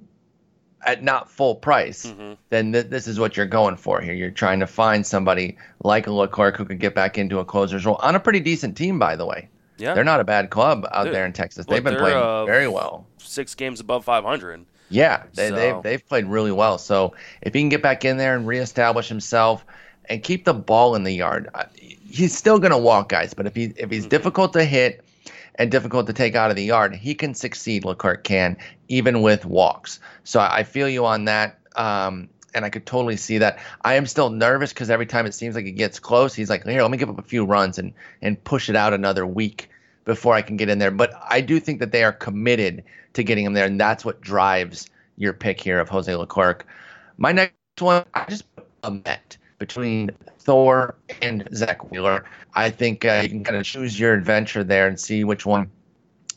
at 0.85 1.03
not 1.03 1.29
full 1.31 1.55
price. 1.55 2.05
Mm-hmm. 2.05 2.33
Then 2.49 2.73
th- 2.73 2.87
this 2.87 3.07
is 3.07 3.19
what 3.19 3.37
you're 3.37 3.45
going 3.45 3.77
for 3.77 4.01
here. 4.01 4.13
You're 4.13 4.31
trying 4.31 4.59
to 4.59 4.67
find 4.67 5.05
somebody 5.05 5.57
like 5.83 6.07
a 6.07 6.11
Leclerc 6.11 6.57
who 6.57 6.65
could 6.65 6.79
get 6.79 6.95
back 6.95 7.17
into 7.17 7.39
a 7.39 7.45
closer's 7.45 7.85
role 7.85 7.99
on 8.01 8.15
a 8.15 8.19
pretty 8.19 8.39
decent 8.39 8.77
team, 8.77 8.99
by 8.99 9.15
the 9.15 9.25
way. 9.25 9.49
Yeah, 9.77 9.93
They're 9.93 10.03
not 10.03 10.19
a 10.19 10.25
bad 10.25 10.49
club 10.49 10.85
out 10.91 11.05
Dude, 11.05 11.15
there 11.15 11.25
in 11.25 11.31
Texas. 11.31 11.65
They've 11.65 11.81
been 11.81 11.95
playing 11.95 12.17
uh, 12.17 12.43
very 12.43 12.67
well. 12.67 13.07
six 13.17 13.55
games 13.55 13.79
above 13.79 14.03
500. 14.03 14.65
Yeah, 14.89 15.23
they, 15.33 15.49
So- 15.49 15.55
they've 15.55 15.83
they've 15.83 16.07
played 16.09 16.25
really 16.25 16.51
well. 16.51 16.77
So 16.77 17.13
if 17.41 17.53
he 17.53 17.61
can 17.61 17.69
get 17.69 17.81
back 17.81 18.05
in 18.05 18.17
there 18.17 18.35
and 18.35 18.45
reestablish 18.47 19.07
himself 19.07 19.65
and 20.05 20.23
keep 20.23 20.45
the 20.45 20.53
ball 20.53 20.95
in 20.95 21.03
the 21.03 21.13
yard, 21.13 21.49
he's 22.09 22.35
still 22.35 22.59
going 22.59 22.71
to 22.71 22.77
walk 22.77 23.09
guys. 23.09 23.33
But 23.33 23.45
if 23.45 23.55
he 23.55 23.73
if 23.77 23.91
he's 23.91 24.05
difficult 24.05 24.53
to 24.53 24.65
hit 24.65 25.03
and 25.55 25.69
difficult 25.69 26.07
to 26.07 26.13
take 26.13 26.35
out 26.35 26.49
of 26.49 26.55
the 26.55 26.63
yard, 26.63 26.95
he 26.95 27.13
can 27.13 27.33
succeed. 27.33 27.85
Leclerc 27.85 28.23
can 28.23 28.57
even 28.87 29.21
with 29.21 29.45
walks. 29.45 29.99
So 30.23 30.39
I 30.39 30.59
I 30.59 30.63
feel 30.63 30.89
you 30.89 31.05
on 31.05 31.25
that. 31.25 31.59
Um, 31.75 32.29
and 32.55 32.65
I 32.65 32.69
could 32.71 32.87
totally 32.87 33.15
see 33.15 33.37
that. 33.37 33.59
I 33.83 33.93
am 33.93 34.07
still 34.07 34.31
nervous 34.31 34.73
because 34.73 34.89
every 34.89 35.05
time 35.05 35.27
it 35.27 35.35
seems 35.35 35.53
like 35.53 35.65
it 35.65 35.73
gets 35.73 35.99
close, 35.99 36.33
he's 36.33 36.49
like, 36.49 36.65
"Here, 36.65 36.81
let 36.81 36.89
me 36.89 36.97
give 36.97 37.09
up 37.09 37.19
a 37.19 37.23
few 37.23 37.45
runs 37.45 37.77
and 37.77 37.93
and 38.23 38.43
push 38.43 38.69
it 38.69 38.75
out 38.75 38.91
another 38.91 39.25
week 39.27 39.69
before 40.09 40.33
I 40.33 40.41
can 40.41 40.57
get 40.57 40.69
in 40.69 40.79
there." 40.79 40.91
But 40.91 41.13
I 41.29 41.39
do 41.41 41.59
think 41.59 41.79
that 41.79 41.91
they 41.91 42.03
are 42.03 42.11
committed 42.11 42.83
to 43.13 43.23
getting 43.23 43.45
him 43.45 43.53
there, 43.53 43.65
and 43.65 43.79
that's 43.79 44.03
what 44.03 44.19
drives 44.21 44.89
your 45.17 45.33
pick 45.33 45.61
here 45.61 45.79
of 45.79 45.89
Jose 45.89 46.13
Leclerc. 46.13 46.65
My 47.17 47.31
next 47.31 47.53
one, 47.79 48.03
I 48.13 48.25
just 48.27 48.53
put 48.55 48.67
a 48.83 48.91
bet 48.91 49.37
between 49.59 50.09
Thor 50.39 50.95
and 51.21 51.47
Zack 51.53 51.91
Wheeler. 51.91 52.25
I 52.53 52.69
think 52.69 53.05
uh, 53.05 53.19
you 53.23 53.29
can 53.29 53.43
kind 53.43 53.57
of 53.57 53.65
choose 53.65 53.99
your 53.99 54.13
adventure 54.13 54.63
there 54.63 54.87
and 54.87 54.99
see 54.99 55.23
which 55.23 55.45
one 55.45 55.69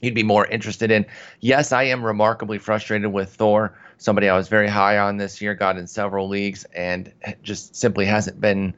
you'd 0.02 0.14
be 0.14 0.24
more 0.24 0.46
interested 0.46 0.90
in. 0.90 1.06
Yes, 1.40 1.72
I 1.72 1.84
am 1.84 2.04
remarkably 2.04 2.58
frustrated 2.58 3.12
with 3.12 3.32
Thor, 3.32 3.78
somebody 3.98 4.28
I 4.28 4.36
was 4.36 4.48
very 4.48 4.68
high 4.68 4.98
on 4.98 5.16
this 5.16 5.40
year, 5.40 5.54
got 5.54 5.78
in 5.78 5.86
several 5.86 6.28
leagues, 6.28 6.64
and 6.74 7.12
just 7.42 7.76
simply 7.76 8.04
hasn't 8.04 8.40
been 8.40 8.74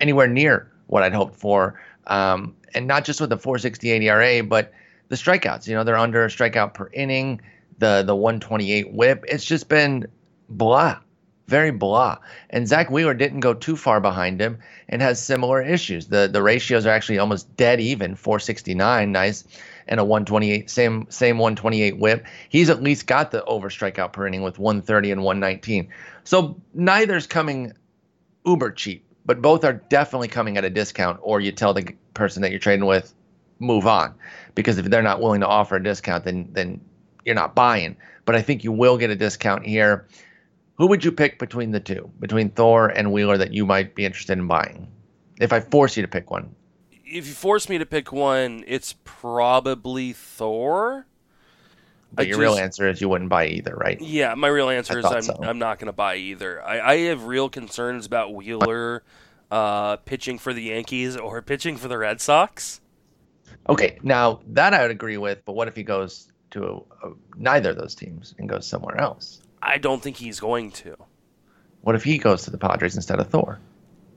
anywhere 0.00 0.28
near 0.28 0.70
what 0.86 1.02
I'd 1.02 1.14
hoped 1.14 1.36
for. 1.36 1.80
Um, 2.06 2.54
and 2.74 2.86
not 2.86 3.04
just 3.04 3.20
with 3.20 3.30
the 3.30 3.38
468 3.38 4.02
ERA, 4.02 4.42
but 4.42 4.72
the 5.08 5.16
strikeouts. 5.16 5.66
You 5.66 5.74
know, 5.74 5.84
they're 5.84 5.96
under 5.96 6.24
a 6.24 6.28
strikeout 6.28 6.74
per 6.74 6.90
inning, 6.92 7.40
the 7.78 8.02
the 8.06 8.14
128 8.14 8.92
whip. 8.92 9.24
It's 9.28 9.44
just 9.44 9.68
been 9.68 10.06
blah, 10.48 10.98
very 11.46 11.70
blah. 11.70 12.18
And 12.50 12.68
Zack 12.68 12.90
Wheeler 12.90 13.14
didn't 13.14 13.40
go 13.40 13.54
too 13.54 13.76
far 13.76 14.00
behind 14.00 14.40
him 14.40 14.58
and 14.88 15.02
has 15.02 15.22
similar 15.22 15.62
issues. 15.62 16.06
The 16.06 16.28
the 16.30 16.42
ratios 16.42 16.86
are 16.86 16.90
actually 16.90 17.18
almost 17.18 17.54
dead 17.56 17.80
even, 17.80 18.14
469, 18.14 19.12
nice, 19.12 19.44
and 19.86 20.00
a 20.00 20.04
128, 20.04 20.70
same 20.70 21.06
same 21.08 21.38
128 21.38 21.98
whip. 21.98 22.26
He's 22.48 22.70
at 22.70 22.82
least 22.82 23.06
got 23.06 23.30
the 23.30 23.44
over 23.44 23.70
strikeout 23.70 24.12
per 24.12 24.26
inning 24.26 24.42
with 24.42 24.58
130 24.58 25.12
and 25.12 25.24
119. 25.24 25.88
So 26.24 26.60
neither's 26.74 27.26
coming 27.26 27.72
uber 28.44 28.70
cheap, 28.70 29.04
but 29.28 29.42
both 29.42 29.62
are 29.62 29.74
definitely 29.74 30.26
coming 30.26 30.56
at 30.56 30.64
a 30.64 30.70
discount. 30.70 31.20
Or 31.20 31.38
you 31.38 31.52
tell 31.52 31.74
the 31.74 31.94
person 32.14 32.40
that 32.40 32.50
you're 32.50 32.58
trading 32.58 32.86
with, 32.86 33.14
move 33.58 33.86
on, 33.86 34.14
because 34.54 34.78
if 34.78 34.86
they're 34.86 35.02
not 35.02 35.20
willing 35.20 35.42
to 35.42 35.46
offer 35.46 35.76
a 35.76 35.82
discount, 35.82 36.24
then 36.24 36.48
then 36.52 36.80
you're 37.26 37.34
not 37.34 37.54
buying. 37.54 37.94
But 38.24 38.34
I 38.34 38.42
think 38.42 38.64
you 38.64 38.72
will 38.72 38.96
get 38.96 39.10
a 39.10 39.16
discount 39.16 39.66
here. 39.66 40.08
Who 40.78 40.86
would 40.86 41.04
you 41.04 41.12
pick 41.12 41.38
between 41.38 41.72
the 41.72 41.80
two, 41.80 42.10
between 42.20 42.50
Thor 42.50 42.88
and 42.88 43.12
Wheeler, 43.12 43.36
that 43.36 43.52
you 43.52 43.66
might 43.66 43.94
be 43.94 44.06
interested 44.06 44.38
in 44.38 44.46
buying? 44.46 44.88
If 45.40 45.52
I 45.52 45.60
force 45.60 45.96
you 45.96 46.02
to 46.02 46.08
pick 46.08 46.30
one, 46.30 46.54
If 46.90 47.26
you 47.26 47.34
force 47.34 47.68
me 47.68 47.78
to 47.78 47.86
pick 47.86 48.12
one, 48.12 48.64
it's 48.66 48.94
probably 49.04 50.12
Thor. 50.14 51.06
But 52.12 52.26
I 52.26 52.28
your 52.28 52.38
real 52.38 52.54
answer 52.54 52.88
is 52.88 53.00
you 53.00 53.08
wouldn't 53.08 53.30
buy 53.30 53.46
either, 53.46 53.74
right? 53.74 54.00
Yeah, 54.00 54.34
my 54.34 54.48
real 54.48 54.70
answer 54.70 54.96
I 54.96 54.98
is 54.98 55.04
I'm 55.04 55.22
so. 55.22 55.38
I'm 55.42 55.58
not 55.58 55.78
going 55.78 55.86
to 55.86 55.92
buy 55.92 56.16
either. 56.16 56.62
I, 56.62 56.92
I 56.92 56.96
have 57.06 57.24
real 57.24 57.48
concerns 57.48 58.06
about 58.06 58.34
Wheeler 58.34 59.02
uh, 59.50 59.96
pitching 59.96 60.38
for 60.38 60.52
the 60.52 60.62
Yankees 60.62 61.16
or 61.16 61.42
pitching 61.42 61.76
for 61.76 61.88
the 61.88 61.98
Red 61.98 62.20
Sox. 62.20 62.80
Okay, 63.68 63.98
now 64.02 64.40
that 64.48 64.72
I 64.72 64.82
would 64.82 64.90
agree 64.90 65.18
with, 65.18 65.44
but 65.44 65.52
what 65.52 65.68
if 65.68 65.76
he 65.76 65.82
goes 65.82 66.32
to 66.52 66.64
a, 66.64 67.08
a, 67.08 67.12
neither 67.36 67.70
of 67.70 67.76
those 67.76 67.94
teams 67.94 68.34
and 68.38 68.48
goes 68.48 68.66
somewhere 68.66 68.98
else? 68.98 69.42
I 69.60 69.78
don't 69.78 70.02
think 70.02 70.16
he's 70.16 70.40
going 70.40 70.70
to. 70.72 70.96
What 71.82 71.94
if 71.94 72.04
he 72.04 72.18
goes 72.18 72.42
to 72.44 72.50
the 72.50 72.58
Padres 72.58 72.96
instead 72.96 73.20
of 73.20 73.28
Thor? 73.28 73.60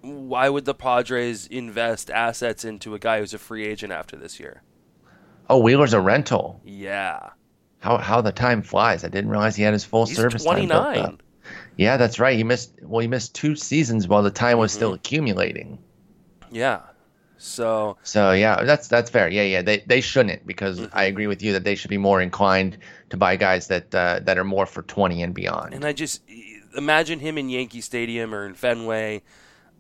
Why 0.02 0.50
would 0.50 0.66
the 0.66 0.74
Padres 0.74 1.48
invest 1.48 2.10
assets 2.10 2.64
into 2.64 2.96
a 2.96 3.00
guy 3.00 3.20
who's 3.20 3.34
a 3.34 3.38
free 3.38 3.66
agent 3.68 3.92
after 3.92 4.16
this 4.16 4.40
year? 4.40 4.64
Oh, 5.50 5.60
Wheeler's 5.60 5.94
a 5.94 6.00
rental. 6.00 6.62
Yeah, 6.64 7.32
How 7.82 7.98
how 7.98 8.22
the 8.22 8.32
time 8.32 8.62
flies! 8.64 9.04
I 9.04 9.10
didn't 9.10 9.30
realize 9.30 9.56
he 9.58 9.64
had 9.64 9.74
his 9.74 9.84
full 9.86 10.08
he's 10.08 10.16
service 10.18 10.46
time. 10.46 10.70
built 10.70 10.94
29. 10.94 11.06
up. 11.06 11.24
Yeah, 11.78 11.98
that's 11.98 12.20
right. 12.20 12.38
He 12.38 12.44
missed 12.46 12.74
well, 12.84 13.02
he 13.02 13.08
missed 13.08 13.36
two 13.36 13.56
seasons 13.58 14.08
while 14.08 14.24
the 14.24 14.32
time 14.32 14.58
was 14.60 14.72
Mm-hmm. 14.72 14.78
still 14.78 14.94
accumulating. 14.94 15.80
Yeah, 16.52 16.82
so 17.38 17.98
So 18.04 18.32
yeah, 18.34 18.64
that's 18.64 18.88
that's 18.88 19.10
fair. 19.10 19.30
Yeah, 19.30 19.44
yeah. 19.44 19.62
They 19.62 19.80
they 19.80 20.02
shouldn't 20.02 20.46
because 20.46 20.80
Mm-hmm. 20.80 20.98
I 20.98 21.06
agree 21.06 21.28
with 21.28 21.42
you 21.44 21.54
that 21.54 21.64
they 21.64 21.76
should 21.76 21.90
be 21.90 21.98
more 21.98 22.22
inclined 22.22 22.78
to 23.10 23.18
buy 23.18 23.36
guys 23.36 23.68
that 23.68 23.94
uh, 23.96 24.20
that 24.24 24.38
are 24.38 24.44
more 24.44 24.66
for 24.66 24.84
twenty 24.84 25.24
and 25.24 25.34
beyond. 25.34 25.74
And 25.74 25.86
I 25.86 25.94
just 25.94 26.22
imagine 26.78 27.20
him 27.20 27.38
in 27.38 27.50
Yankee 27.50 27.82
Stadium 27.82 28.34
or 28.34 28.46
in 28.46 28.54
Fenway. 28.54 29.24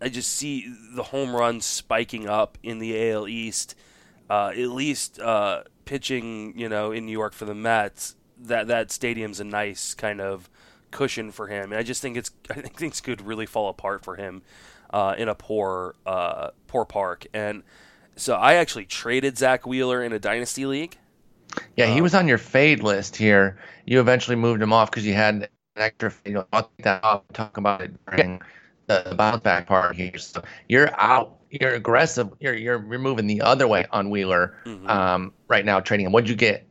I 0.02 0.10
just 0.10 0.32
see 0.36 0.74
the 0.95 1.04
home 1.04 1.36
runs 1.36 1.66
spiking 1.66 2.28
up 2.28 2.58
in 2.64 2.80
the 2.80 3.12
AL 3.12 3.28
East. 3.28 3.76
Uh, 4.30 4.47
at 4.56 4.70
least 4.70 5.20
uh, 5.20 5.64
pitching, 5.86 6.58
you 6.58 6.70
know, 6.70 6.92
in 6.92 7.06
New 7.06 7.12
York 7.12 7.34
for 7.34 7.46
the 7.46 7.56
Mets. 7.56 8.16
That 8.38 8.68
that 8.68 8.92
stadium's 8.92 9.40
a 9.40 9.44
nice 9.44 9.94
kind 9.94 10.22
of 10.22 10.50
cushion 10.92 11.32
for 11.32 11.48
him. 11.48 11.72
And 11.72 11.76
I 11.80 11.84
just 11.84 12.02
think 12.02 12.18
it's 12.18 12.32
I 12.50 12.56
think 12.56 12.76
things 12.78 13.02
could 13.02 13.22
really 13.22 13.46
fall 13.46 13.70
apart 13.70 14.04
for 14.04 14.16
him 14.16 14.44
uh, 14.92 15.16
in 15.18 15.28
a 15.30 15.36
poor 15.36 15.96
uh, 16.06 16.52
poor 16.68 16.86
park. 16.86 17.26
And 17.34 17.64
so 18.16 18.36
I 18.36 18.56
actually 18.56 18.86
traded 18.86 19.38
Zack 19.38 19.66
Wheeler 19.66 20.04
in 20.04 20.14
a 20.14 20.20
dynasty 20.20 20.66
league. 20.66 20.98
Yeah, 21.76 21.86
Um, 21.86 21.92
he 21.94 22.02
was 22.02 22.14
on 22.16 22.28
your 22.28 22.38
fade 22.38 22.84
list 22.84 23.16
here. 23.16 23.58
You 23.86 24.00
eventually 24.00 24.36
moved 24.36 24.62
him 24.62 24.74
off 24.74 24.92
because 24.92 25.06
you 25.06 25.14
had 25.14 25.36
an 25.36 25.48
extra. 25.76 26.14
You 26.26 26.34
know, 26.34 26.48
I'll 26.54 26.64
take 26.64 26.86
that 26.86 27.04
off. 27.04 27.24
Talk 27.34 27.58
about 27.58 27.82
it 27.82 27.94
during 28.06 28.42
the, 28.88 29.04
the 29.10 29.16
bounce 29.16 29.42
back 29.42 29.68
part 29.68 29.96
here. 29.96 30.18
So 30.18 30.44
you're 30.70 30.90
out. 31.00 31.38
You're 31.52 31.74
aggressive. 31.74 32.30
You're 32.39 32.54
you're 32.56 32.84
you're 32.89 32.99
moving 32.99 33.28
the 33.28 33.41
other 33.41 33.68
way 33.68 33.86
on 33.91 34.10
Wheeler 34.10 34.56
Mhm. 34.66 34.88
um, 34.89 35.34
right 35.47 35.66
now, 35.66 35.80
trading 35.82 36.06
him. 36.06 36.12
What'd 36.12 36.30
you 36.30 36.36
get? 36.36 36.66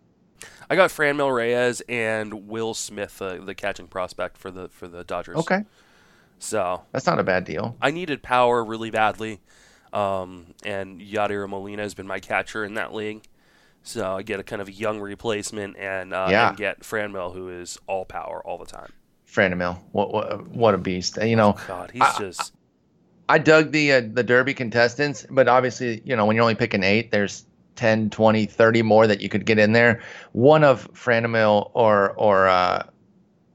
I 0.71 0.77
got 0.77 0.91
Franmil 0.91 1.35
Reyes 1.35 1.83
and 1.89 2.47
Will 2.49 2.75
Smith, 2.75 3.21
uh, 3.21 3.39
the 3.45 3.55
catching 3.55 3.89
prospect 3.89 4.37
for 4.39 4.51
the 4.51 4.69
for 4.69 4.89
the 4.89 5.05
Dodgers. 5.05 5.37
Okay, 5.39 5.65
So 6.39 6.83
that's 6.93 7.07
not 7.07 7.19
a 7.19 7.23
bad 7.25 7.45
deal. 7.45 7.77
I 7.83 7.91
needed 7.91 8.23
power 8.23 8.65
really 8.65 8.91
badly, 8.91 9.41
um, 9.93 10.55
and 10.65 11.01
Yadier 11.01 11.49
Molina 11.49 11.83
has 11.83 11.95
been 11.95 12.07
my 12.07 12.21
catcher 12.21 12.65
in 12.65 12.75
that 12.75 12.95
league. 12.95 13.25
So 13.83 14.17
I 14.17 14.23
get 14.23 14.41
a 14.41 14.43
kind 14.43 14.61
of 14.63 14.71
young 14.71 15.01
replacement 15.01 15.77
and 15.77 16.13
uh, 16.15 16.29
Yeah. 16.31 16.49
and 16.51 16.57
get 16.57 16.81
Franmil, 16.81 17.35
who 17.35 17.49
is 17.49 17.79
all 17.87 18.05
power 18.05 18.41
all 18.45 18.59
the 18.59 18.67
time. 18.67 18.93
Franmil, 19.27 19.79
what 19.93 20.13
what 20.13 20.49
what 20.49 20.75
a 20.75 20.79
beast! 20.79 21.19
You 21.23 21.37
know, 21.37 21.57
God, 21.67 21.91
he's 21.93 22.03
I- 22.03 22.19
just 22.19 22.53
I 23.31 23.39
dug 23.39 23.71
the 23.71 23.93
uh, 23.93 24.03
the 24.13 24.25
Derby 24.25 24.55
contestants, 24.55 25.25
but 25.31 25.47
obviously, 25.47 26.03
you 26.05 26.17
know, 26.17 26.27
when 26.27 26.35
you're 26.35 26.43
only 26.43 26.57
picking 26.57 26.83
eight, 26.83 27.13
there's 27.13 27.45
10, 27.77 28.11
20, 28.11 28.47
30 28.47 28.83
more 28.83 29.07
that 29.07 29.21
you 29.21 29.29
could 29.29 29.47
get 29.47 29.57
in 29.57 29.71
there. 29.73 30.03
One 30.33 30.65
of 30.65 30.93
Franmil 30.95 31.71
or 31.73 32.11
or 32.15 32.49
uh, 32.49 32.87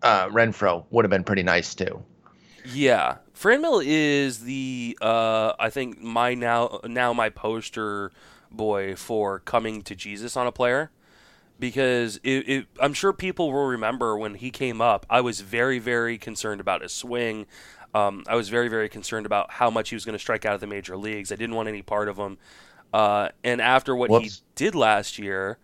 uh, 0.01 0.29
Renfroe 0.29 0.85
would 0.91 1.03
have 1.03 1.09
been 1.09 1.25
pretty 1.25 1.43
nice 1.43 1.75
too. 1.75 2.01
Yeah, 2.63 3.17
Franmil 3.37 3.83
is 3.85 4.39
the 4.45 4.97
uh, 5.01 5.53
I 5.59 5.69
think 5.69 6.01
my 6.01 6.35
now 6.35 6.79
now 6.85 7.11
my 7.11 7.29
poster 7.29 8.13
boy 8.49 8.95
for 8.95 9.39
coming 9.39 9.81
to 9.81 9.93
Jesus 9.93 10.37
on 10.37 10.47
a 10.47 10.53
player 10.53 10.89
because 11.59 12.17
it, 12.23 12.49
it, 12.49 12.65
I'm 12.79 12.93
sure 12.93 13.13
people 13.13 13.51
will 13.51 13.65
remember 13.65 14.17
when 14.17 14.35
he 14.35 14.51
came 14.51 14.81
up. 14.81 15.05
I 15.09 15.21
was 15.21 15.41
very 15.41 15.79
very 15.79 16.17
concerned 16.17 16.61
about 16.61 16.81
his 16.81 16.93
swing. 16.93 17.45
Um, 17.95 18.23
I 18.27 18.35
was 18.35 18.49
very 18.49 18.67
very 18.67 18.89
concerned 18.89 19.25
about 19.25 19.51
how 19.51 19.69
much 19.69 19.89
he 19.89 19.95
was 19.95 20.03
going 20.05 20.17
to 20.17 20.19
strike 20.19 20.45
out 20.45 20.53
of 20.53 20.61
the 20.61 20.67
major 20.67 20.97
leagues. 20.97 21.31
I 21.31 21.35
didn't 21.35 21.55
want 21.55 21.69
any 21.69 21.81
part 21.81 22.09
of 22.09 22.17
him. 22.17 22.37
Uh, 22.93 23.29
and 23.43 23.61
after 23.61 23.95
what 23.95 24.09
Whoops. 24.09 24.25
he 24.25 24.41
did 24.55 24.75
last 24.75 25.17
year, 25.17 25.57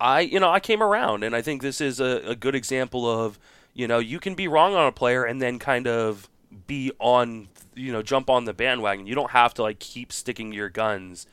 I 0.00 0.20
you 0.20 0.40
know 0.40 0.50
I 0.50 0.60
came 0.60 0.82
around, 0.82 1.24
and 1.24 1.36
I 1.36 1.42
think 1.42 1.62
this 1.62 1.80
is 1.80 2.00
a, 2.00 2.22
a 2.30 2.34
good 2.34 2.54
example 2.54 3.04
of 3.08 3.38
you 3.74 3.86
know 3.86 3.98
you 3.98 4.18
can 4.18 4.34
be 4.34 4.48
wrong 4.48 4.74
on 4.74 4.86
a 4.86 4.92
player 4.92 5.24
and 5.24 5.40
then 5.42 5.58
kind 5.58 5.86
of 5.86 6.28
be 6.66 6.90
on 6.98 7.48
you 7.74 7.92
know 7.92 8.02
jump 8.02 8.30
on 8.30 8.44
the 8.44 8.54
bandwagon. 8.54 9.06
You 9.06 9.14
don't 9.14 9.30
have 9.30 9.54
to 9.54 9.62
like 9.62 9.78
keep 9.78 10.12
sticking 10.12 10.50
to 10.50 10.56
your 10.56 10.70
guns 10.70 11.26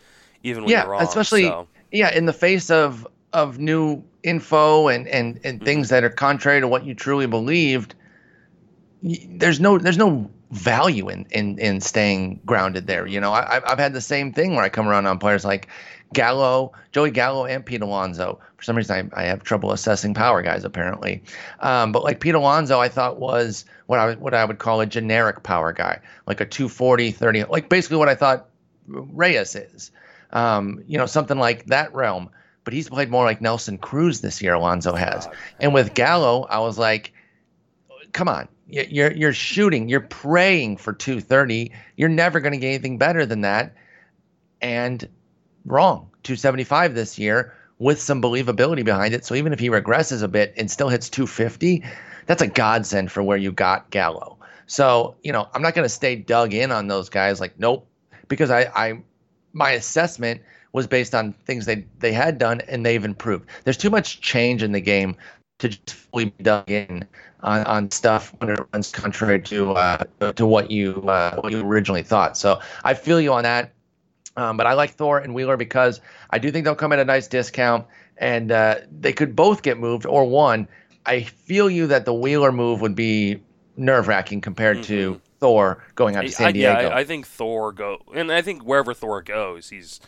even 0.43 0.63
when 0.63 0.71
yeah, 0.71 0.83
you're 0.83 0.91
wrong. 0.91 1.01
especially 1.01 1.43
so. 1.43 1.67
yeah, 1.91 2.13
in 2.13 2.25
the 2.25 2.33
face 2.33 2.69
of 2.69 3.07
of 3.33 3.57
new 3.59 4.03
info 4.23 4.87
and 4.89 5.07
and 5.07 5.39
and 5.43 5.57
Mm-hmm. 5.59 5.65
things 5.65 5.89
that 5.89 6.03
are 6.03 6.09
contrary 6.09 6.59
to 6.61 6.67
what 6.67 6.85
you 6.85 6.93
truly 6.93 7.27
believed. 7.27 7.95
There's 9.03 9.59
no 9.59 9.77
there's 9.79 9.97
no 9.97 10.29
value 10.51 11.07
in, 11.09 11.25
in 11.31 11.57
in 11.59 11.81
staying 11.81 12.39
grounded 12.45 12.85
there. 12.85 13.07
You 13.07 13.19
know, 13.19 13.31
I, 13.31 13.61
I've 13.65 13.79
had 13.79 13.93
the 13.93 14.01
same 14.01 14.33
thing 14.33 14.55
where 14.55 14.63
I 14.63 14.69
come 14.69 14.87
around 14.87 15.05
on 15.05 15.17
players 15.17 15.45
like 15.45 15.67
Gallo, 16.13 16.73
Joey 16.91 17.11
Gallo, 17.11 17.45
and 17.45 17.65
Pete 17.65 17.81
Alonso. 17.81 18.39
For 18.57 18.63
some 18.63 18.75
reason, 18.75 19.11
I, 19.15 19.21
I 19.21 19.25
have 19.25 19.43
trouble 19.43 19.71
assessing 19.71 20.13
power 20.13 20.41
guys 20.41 20.65
apparently. 20.65 21.23
Um, 21.61 21.91
but 21.91 22.03
like 22.03 22.19
Pete 22.19 22.35
Alonso, 22.35 22.79
I 22.79 22.89
thought 22.89 23.19
was 23.19 23.65
what 23.87 23.99
I 23.99 24.13
what 24.15 24.33
I 24.33 24.43
would 24.43 24.59
call 24.59 24.81
a 24.81 24.85
generic 24.85 25.43
power 25.43 25.71
guy, 25.71 25.99
like 26.27 26.41
a 26.41 26.45
240, 26.45 27.11
30, 27.11 27.45
like 27.45 27.69
basically 27.69 27.97
what 27.97 28.09
I 28.09 28.15
thought 28.15 28.47
Reyes 28.87 29.55
is. 29.55 29.91
Um, 30.31 30.83
you 30.87 30.97
know, 30.97 31.05
something 31.05 31.37
like 31.37 31.65
that 31.67 31.93
realm. 31.93 32.29
But 32.63 32.73
he's 32.73 32.89
played 32.89 33.09
more 33.09 33.25
like 33.25 33.41
Nelson 33.41 33.79
Cruz 33.79 34.21
this 34.21 34.39
year. 34.41 34.53
Alonso 34.53 34.93
has, 34.93 35.27
and 35.59 35.73
with 35.73 35.95
Gallo, 35.95 36.43
I 36.43 36.59
was 36.59 36.77
like, 36.77 37.11
come 38.11 38.27
on, 38.27 38.47
you're 38.71 39.11
you're 39.11 39.33
shooting, 39.33 39.89
you're 39.89 40.01
praying 40.01 40.77
for 40.77 40.93
230. 40.93 41.71
You're 41.97 42.09
never 42.09 42.39
going 42.39 42.53
to 42.53 42.57
get 42.57 42.67
anything 42.67 42.97
better 42.97 43.25
than 43.25 43.41
that. 43.41 43.75
And 44.61 45.07
wrong, 45.65 46.09
275 46.23 46.95
this 46.95 47.19
year 47.19 47.53
with 47.79 47.99
some 47.99 48.21
believability 48.21 48.85
behind 48.85 49.13
it. 49.13 49.25
So 49.25 49.35
even 49.35 49.53
if 49.53 49.59
he 49.59 49.69
regresses 49.69 50.21
a 50.23 50.27
bit 50.27 50.53
and 50.55 50.69
still 50.69 50.89
hits 50.89 51.09
250, 51.09 51.83
that's 52.27 52.41
a 52.41 52.47
godsend 52.47 53.11
for 53.11 53.23
where 53.23 53.37
you 53.37 53.51
got 53.51 53.89
Gallo. 53.89 54.37
So, 54.67 55.15
you 55.23 55.31
know, 55.31 55.49
I'm 55.53 55.61
not 55.61 55.73
going 55.73 55.85
to 55.85 55.89
stay 55.89 56.15
dug 56.15 56.53
in 56.53 56.71
on 56.71 56.87
those 56.87 57.09
guys 57.09 57.39
like 57.41 57.59
nope 57.59 57.87
because 58.27 58.49
I 58.49 58.61
I 58.75 59.01
my 59.53 59.71
assessment 59.71 60.41
was 60.73 60.87
based 60.87 61.13
on 61.13 61.33
things 61.45 61.65
they 61.65 61.85
they 61.99 62.13
had 62.13 62.37
done 62.37 62.61
and 62.61 62.85
they've 62.85 63.03
improved. 63.03 63.49
There's 63.63 63.77
too 63.77 63.89
much 63.89 64.21
change 64.21 64.63
in 64.63 64.71
the 64.71 64.79
game 64.79 65.17
to 65.59 65.69
just 65.69 65.91
fully 65.93 66.25
be 66.25 66.43
dug 66.43 66.69
in 66.69 67.07
on, 67.43 67.63
on 67.65 67.91
stuff 67.91 68.33
when 68.37 68.49
it 68.49 68.59
runs 68.73 68.91
contrary 68.91 69.41
to 69.41 69.71
uh, 69.73 70.03
to 70.35 70.45
what 70.45 70.71
you 70.71 71.01
uh, 71.07 71.39
what 71.41 71.51
you 71.51 71.61
originally 71.61 72.03
thought. 72.03 72.37
So 72.37 72.59
I 72.83 72.93
feel 72.93 73.19
you 73.19 73.33
on 73.33 73.43
that. 73.43 73.73
Um, 74.37 74.55
but 74.55 74.65
I 74.65 74.73
like 74.73 74.91
Thor 74.91 75.19
and 75.19 75.33
Wheeler 75.33 75.57
because 75.57 75.99
I 76.29 76.39
do 76.39 76.51
think 76.51 76.63
they'll 76.63 76.75
come 76.75 76.93
at 76.93 76.99
a 76.99 77.05
nice 77.05 77.27
discount, 77.27 77.85
and 78.17 78.51
uh, 78.51 78.75
they 78.89 79.11
could 79.11 79.35
both 79.35 79.61
get 79.61 79.77
moved 79.77 80.05
or 80.05 80.25
one. 80.25 80.67
I 81.05 81.23
feel 81.23 81.69
you 81.69 81.87
that 81.87 82.05
the 82.05 82.13
Wheeler 82.13 82.51
move 82.51 82.79
would 82.81 82.95
be 82.95 83.41
nerve 83.75 84.07
wracking 84.07 84.39
compared 84.39 84.77
mm-hmm. 84.77 84.85
to 84.85 85.21
Thor 85.39 85.83
going 85.95 86.15
out 86.15 86.21
to 86.21 86.31
San 86.31 86.53
Diego. 86.53 86.79
I, 86.79 86.81
yeah, 86.83 86.95
I 86.95 87.03
think 87.03 87.27
Thor 87.27 87.73
go, 87.73 88.01
and 88.13 88.31
I 88.31 88.41
think 88.41 88.63
wherever 88.63 88.93
Thor 88.93 89.21
goes, 89.21 89.69
he's 89.69 89.99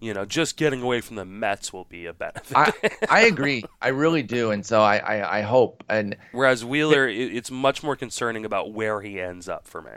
you 0.00 0.14
know, 0.14 0.24
just 0.24 0.56
getting 0.56 0.82
away 0.82 1.00
from 1.00 1.16
the 1.16 1.24
Mets 1.24 1.72
will 1.72 1.84
be 1.84 2.06
a 2.06 2.12
benefit. 2.12 2.56
I, 2.56 2.72
I 3.10 3.20
agree. 3.22 3.64
I 3.82 3.88
really 3.88 4.22
do. 4.22 4.50
And 4.50 4.64
so 4.64 4.80
I, 4.80 4.98
I, 4.98 5.38
I 5.38 5.42
hope. 5.42 5.84
And 5.88 6.16
whereas 6.32 6.64
Wheeler, 6.64 7.08
it, 7.08 7.34
it's 7.34 7.50
much 7.50 7.82
more 7.82 7.96
concerning 7.96 8.44
about 8.44 8.72
where 8.72 9.00
he 9.00 9.20
ends 9.20 9.48
up 9.48 9.66
for 9.66 9.82
me. 9.82 9.92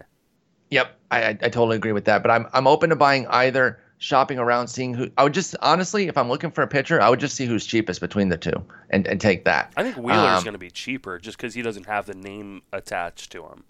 Yep, 0.72 0.97
I, 1.12 1.30
I 1.30 1.34
totally 1.34 1.76
agree 1.76 1.91
with 1.91 2.06
that. 2.06 2.22
But 2.22 2.32
I'm 2.32 2.47
I'm 2.54 2.66
open 2.66 2.91
to 2.91 2.95
buying 2.95 3.28
either, 3.28 3.80
shopping 3.97 4.39
around, 4.39 4.70
seeing 4.70 4.93
who. 4.93 5.12
I 5.18 5.24
would 5.24 5.34
just 5.34 5.54
honestly, 5.62 6.08
if 6.08 6.18
I'm 6.18 6.30
looking 6.30 6.49
for 6.49 6.62
a 6.62 6.68
pitcher, 6.68 7.02
I 7.02 7.10
would 7.10 7.20
just 7.20 7.36
see 7.36 7.45
who's 7.45 7.66
cheapest 7.66 7.99
between 7.99 8.30
the 8.30 8.38
two 8.38 8.54
and, 8.89 9.06
and 9.06 9.20
take 9.20 9.43
that. 9.43 9.74
I 9.76 9.84
think 9.84 9.97
Wheeler's 9.97 10.38
um, 10.38 10.43
going 10.45 10.54
to 10.54 10.60
be 10.60 10.72
cheaper 10.72 11.20
just 11.20 11.38
because 11.38 11.54
he 11.54 11.62
doesn't 11.62 11.88
have 11.88 12.06
the 12.06 12.14
name 12.14 12.62
attached 12.72 13.34
to 13.34 13.43
him. 13.43 13.66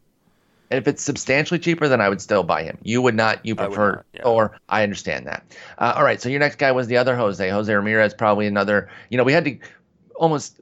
And 0.72 0.78
if 0.78 0.88
it's 0.88 1.04
substantially 1.04 1.60
cheaper, 1.60 1.90
then 1.90 2.00
I 2.00 2.08
would 2.08 2.22
still 2.22 2.44
buy 2.44 2.64
him. 2.64 2.78
You 2.82 3.02
would 3.02 3.14
not. 3.14 3.46
You 3.46 3.56
prefer, 3.56 3.96
not, 3.98 4.06
yeah. 4.14 4.22
or 4.24 4.58
I 4.70 4.84
understand 4.84 5.28
that. 5.28 5.44
Uh, 5.78 5.94
all 5.98 6.04
right. 6.04 6.22
So 6.22 6.30
your 6.30 6.40
next 6.40 6.56
guy 6.56 6.72
was 6.72 6.88
the 6.88 6.96
other 6.96 7.14
Jose, 7.14 7.48
Jose 7.48 7.74
Ramirez. 7.74 8.14
Probably 8.14 8.48
another. 8.48 8.90
You 9.10 9.18
know, 9.18 9.26
we 9.26 9.34
had 9.34 9.44
to 9.44 9.58
almost 10.16 10.62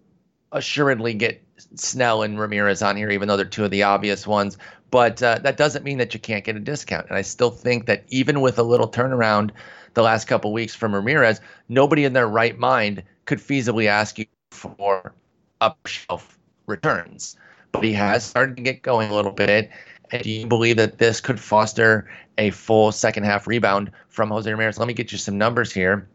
assuredly 0.52 1.14
get 1.14 1.44
Snell 1.76 2.24
and 2.24 2.40
Ramirez 2.40 2.82
on 2.82 2.98
here, 2.98 3.12
even 3.12 3.28
though 3.28 3.38
they're 3.38 3.46
two 3.46 3.64
of 3.64 3.70
the 3.70 3.84
obvious 3.84 4.26
ones. 4.26 4.58
But 4.90 5.22
uh, 5.22 5.38
that 5.44 5.58
doesn't 5.58 5.86
mean 5.86 6.00
that 6.00 6.16
you 6.16 6.20
can't 6.20 6.44
get 6.44 6.56
a 6.56 6.60
discount. 6.60 7.08
And 7.08 7.16
I 7.16 7.22
still 7.22 7.52
think 7.52 7.86
that 7.86 8.04
even 8.08 8.42
with 8.42 8.58
a 8.58 8.64
little 8.64 8.90
turnaround 8.90 9.52
the 9.94 10.02
last 10.02 10.26
couple 10.26 10.52
weeks 10.52 10.74
from 10.74 10.96
Ramirez, 10.96 11.40
nobody 11.68 12.04
in 12.04 12.14
their 12.14 12.28
right 12.28 12.58
mind 12.58 13.04
could 13.26 13.38
feasibly 13.38 13.86
ask 13.86 14.18
you 14.18 14.26
for 14.50 15.14
up 15.62 15.86
shelf 15.86 16.40
returns. 16.66 17.38
But 17.72 17.84
he 17.84 17.94
has 17.94 18.26
started 18.26 18.56
to 18.58 18.64
get 18.64 18.82
going 18.82 19.12
a 19.12 19.16
little 19.16 19.32
bit. 19.32 19.70
And 20.12 20.24
do 20.24 20.30
you 20.30 20.48
believe 20.48 20.78
that 20.78 20.98
this 20.98 21.22
could 21.22 21.40
foster 21.40 22.10
a 22.38 22.50
full 22.52 22.92
second 22.92 23.24
half 23.24 23.48
rebound 23.48 23.92
from 24.08 24.30
Jose 24.30 24.50
Ramirez? 24.50 24.80
Let 24.80 24.88
me 24.88 24.94
get 24.94 25.12
you 25.12 25.18
some 25.18 25.38
numbers 25.38 25.72
here. 25.72 26.08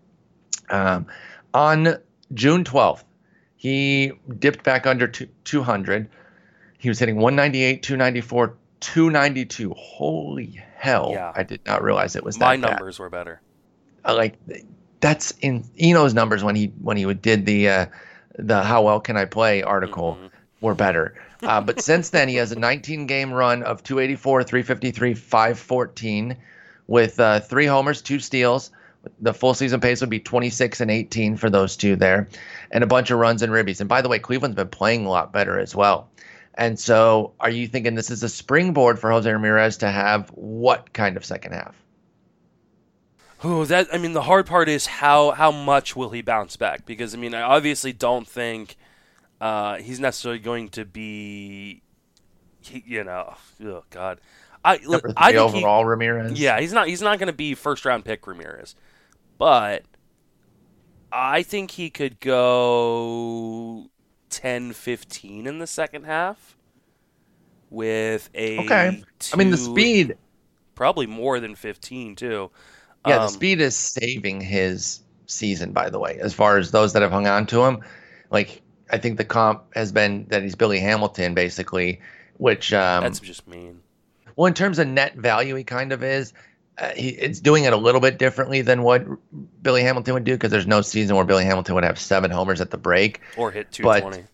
Um, 0.70 1.06
on 1.52 1.96
June 2.32 2.64
12th, 2.64 3.04
he 3.56 4.12
dipped 4.38 4.64
back 4.64 4.86
under 4.86 5.06
200. 5.06 6.10
He 6.78 6.88
was 6.88 6.98
hitting 6.98 7.16
198, 7.16 7.82
294, 7.82 8.56
292. 8.80 9.74
Holy 9.76 10.62
hell! 10.76 11.10
Yeah. 11.12 11.32
I 11.34 11.42
did 11.44 11.60
not 11.64 11.82
realize 11.82 12.16
it 12.16 12.24
was 12.24 12.38
My 12.38 12.56
that. 12.56 12.60
My 12.60 12.68
numbers 12.68 12.98
bad. 12.98 13.02
were 13.02 13.10
better. 13.10 13.40
Uh, 14.04 14.14
like 14.14 14.36
that's 15.00 15.32
in 15.40 15.64
Eno's 15.80 16.12
numbers 16.14 16.44
when 16.44 16.56
he 16.56 16.66
when 16.80 16.96
he 16.96 17.14
did 17.14 17.46
the 17.46 17.68
uh, 17.68 17.86
the 18.38 18.62
how 18.62 18.82
well 18.82 19.00
can 19.00 19.16
I 19.16 19.24
play 19.24 19.62
article 19.62 20.16
mm-hmm. 20.16 20.26
Were 20.64 20.74
better. 20.74 21.14
Uh, 21.42 21.60
but 21.60 21.80
since 21.90 22.10
then, 22.10 22.28
he 22.28 22.36
has 22.36 22.50
a 22.50 22.58
19 22.58 23.06
game 23.06 23.32
run 23.32 23.62
of 23.62 23.82
284, 23.82 24.42
353, 24.42 25.14
514 25.14 26.36
with 26.86 27.20
uh, 27.20 27.40
three 27.40 27.66
homers, 27.66 28.02
two 28.02 28.18
steals. 28.18 28.70
The 29.20 29.34
full 29.34 29.54
season 29.54 29.80
pace 29.80 30.00
would 30.00 30.10
be 30.10 30.20
26 30.20 30.80
and 30.80 30.90
18 30.90 31.36
for 31.36 31.50
those 31.50 31.76
two 31.76 31.94
there, 31.94 32.26
and 32.70 32.82
a 32.82 32.86
bunch 32.86 33.10
of 33.10 33.18
runs 33.18 33.42
and 33.42 33.52
ribbies. 33.52 33.80
And 33.80 33.88
by 33.88 34.00
the 34.00 34.08
way, 34.08 34.18
Cleveland's 34.18 34.56
been 34.56 34.68
playing 34.68 35.04
a 35.04 35.10
lot 35.10 35.30
better 35.30 35.58
as 35.58 35.76
well. 35.76 36.08
And 36.54 36.78
so, 36.78 37.32
are 37.38 37.50
you 37.50 37.66
thinking 37.66 37.96
this 37.96 38.10
is 38.10 38.22
a 38.22 38.28
springboard 38.28 38.98
for 38.98 39.10
Jose 39.10 39.30
Ramirez 39.30 39.76
to 39.78 39.90
have 39.90 40.30
what 40.30 40.92
kind 40.92 41.16
of 41.16 41.24
second 41.24 41.52
half? 41.52 41.74
Oh, 43.42 43.66
that 43.66 43.88
I 43.92 43.98
mean, 43.98 44.14
the 44.14 44.22
hard 44.22 44.46
part 44.46 44.70
is 44.70 44.86
how 44.86 45.32
how 45.32 45.50
much 45.50 45.94
will 45.94 46.10
he 46.10 46.22
bounce 46.22 46.56
back? 46.56 46.86
Because 46.86 47.14
I 47.14 47.18
mean, 47.18 47.34
I 47.34 47.42
obviously 47.42 47.92
don't 47.92 48.26
think 48.26 48.76
uh, 49.40 49.76
he's 49.76 50.00
necessarily 50.00 50.38
going 50.38 50.68
to 50.70 50.84
be, 50.84 51.82
you 52.70 53.04
know, 53.04 53.34
oh 53.64 53.84
god. 53.90 54.20
I, 54.64 54.78
three 54.78 55.00
I 55.16 55.32
think 55.32 55.56
overall 55.56 55.82
he, 55.82 55.88
Ramirez. 55.88 56.40
Yeah, 56.40 56.58
he's 56.58 56.72
not. 56.72 56.88
He's 56.88 57.02
not 57.02 57.18
going 57.18 57.26
to 57.26 57.34
be 57.34 57.54
first 57.54 57.84
round 57.84 58.04
pick 58.04 58.26
Ramirez, 58.26 58.74
but 59.36 59.84
I 61.12 61.42
think 61.42 61.72
he 61.72 61.90
could 61.90 62.18
go 62.18 63.90
10, 64.30 64.72
15 64.72 65.46
in 65.46 65.58
the 65.58 65.66
second 65.66 66.04
half 66.04 66.56
with 67.70 68.30
a. 68.34 68.58
Okay. 68.60 69.04
Two, 69.18 69.34
I 69.34 69.36
mean 69.36 69.50
the 69.50 69.56
speed. 69.56 70.16
Probably 70.74 71.06
more 71.06 71.38
than 71.38 71.54
fifteen 71.54 72.16
too. 72.16 72.50
Yeah, 73.06 73.16
um, 73.16 73.22
the 73.22 73.28
speed 73.28 73.60
is 73.60 73.76
saving 73.76 74.40
his 74.40 75.00
season. 75.26 75.72
By 75.72 75.88
the 75.88 76.00
way, 76.00 76.18
as 76.20 76.34
far 76.34 76.58
as 76.58 76.72
those 76.72 76.94
that 76.94 77.02
have 77.02 77.12
hung 77.12 77.28
on 77.28 77.46
to 77.46 77.64
him, 77.64 77.80
like 78.30 78.60
I 78.94 78.98
think 78.98 79.18
the 79.18 79.24
comp 79.24 79.74
has 79.74 79.90
been 79.90 80.26
that 80.28 80.44
he's 80.44 80.54
Billy 80.54 80.78
Hamilton, 80.78 81.34
basically, 81.34 82.00
which 82.36 82.72
um, 82.72 83.02
that's 83.02 83.18
just 83.18 83.48
mean. 83.48 83.80
Well, 84.36 84.46
in 84.46 84.54
terms 84.54 84.78
of 84.78 84.86
net 84.86 85.16
value, 85.16 85.56
he 85.56 85.64
kind 85.64 85.92
of 85.92 86.04
is. 86.04 86.32
Uh, 86.78 86.90
he, 86.90 87.08
it's 87.08 87.40
doing 87.40 87.64
it 87.64 87.72
a 87.72 87.76
little 87.76 88.00
bit 88.00 88.18
differently 88.18 88.62
than 88.62 88.82
what 88.82 89.04
Billy 89.62 89.82
Hamilton 89.82 90.14
would 90.14 90.22
do 90.22 90.34
because 90.34 90.52
there's 90.52 90.68
no 90.68 90.80
season 90.80 91.16
where 91.16 91.24
Billy 91.24 91.44
Hamilton 91.44 91.74
would 91.74 91.82
have 91.82 91.98
seven 91.98 92.30
homers 92.30 92.60
at 92.60 92.70
the 92.70 92.76
break 92.76 93.20
or 93.36 93.50
hit 93.50 93.72
220. 93.72 94.22
But, 94.22 94.28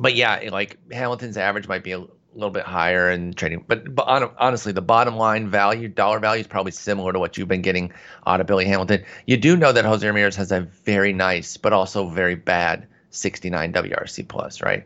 but 0.00 0.14
yeah, 0.16 0.48
like 0.50 0.76
Hamilton's 0.90 1.36
average 1.36 1.68
might 1.68 1.84
be 1.84 1.92
a 1.92 2.04
little 2.34 2.50
bit 2.50 2.64
higher 2.64 3.08
in 3.10 3.34
trading, 3.34 3.64
but, 3.68 3.94
but 3.94 4.02
on, 4.08 4.30
honestly, 4.38 4.72
the 4.72 4.82
bottom 4.82 5.16
line 5.16 5.48
value, 5.48 5.86
dollar 5.86 6.18
value, 6.18 6.40
is 6.40 6.46
probably 6.48 6.72
similar 6.72 7.12
to 7.12 7.20
what 7.20 7.36
you've 7.36 7.48
been 7.48 7.62
getting 7.62 7.92
out 8.26 8.40
of 8.40 8.48
Billy 8.48 8.64
Hamilton. 8.64 9.04
You 9.26 9.36
do 9.36 9.56
know 9.56 9.72
that 9.72 9.84
Jose 9.84 10.04
Ramirez 10.04 10.36
has 10.36 10.50
a 10.50 10.60
very 10.60 11.12
nice, 11.12 11.56
but 11.56 11.72
also 11.72 12.08
very 12.08 12.34
bad 12.34 12.88
69 13.10 13.72
WRC 13.72 14.26
plus, 14.26 14.62
right? 14.62 14.84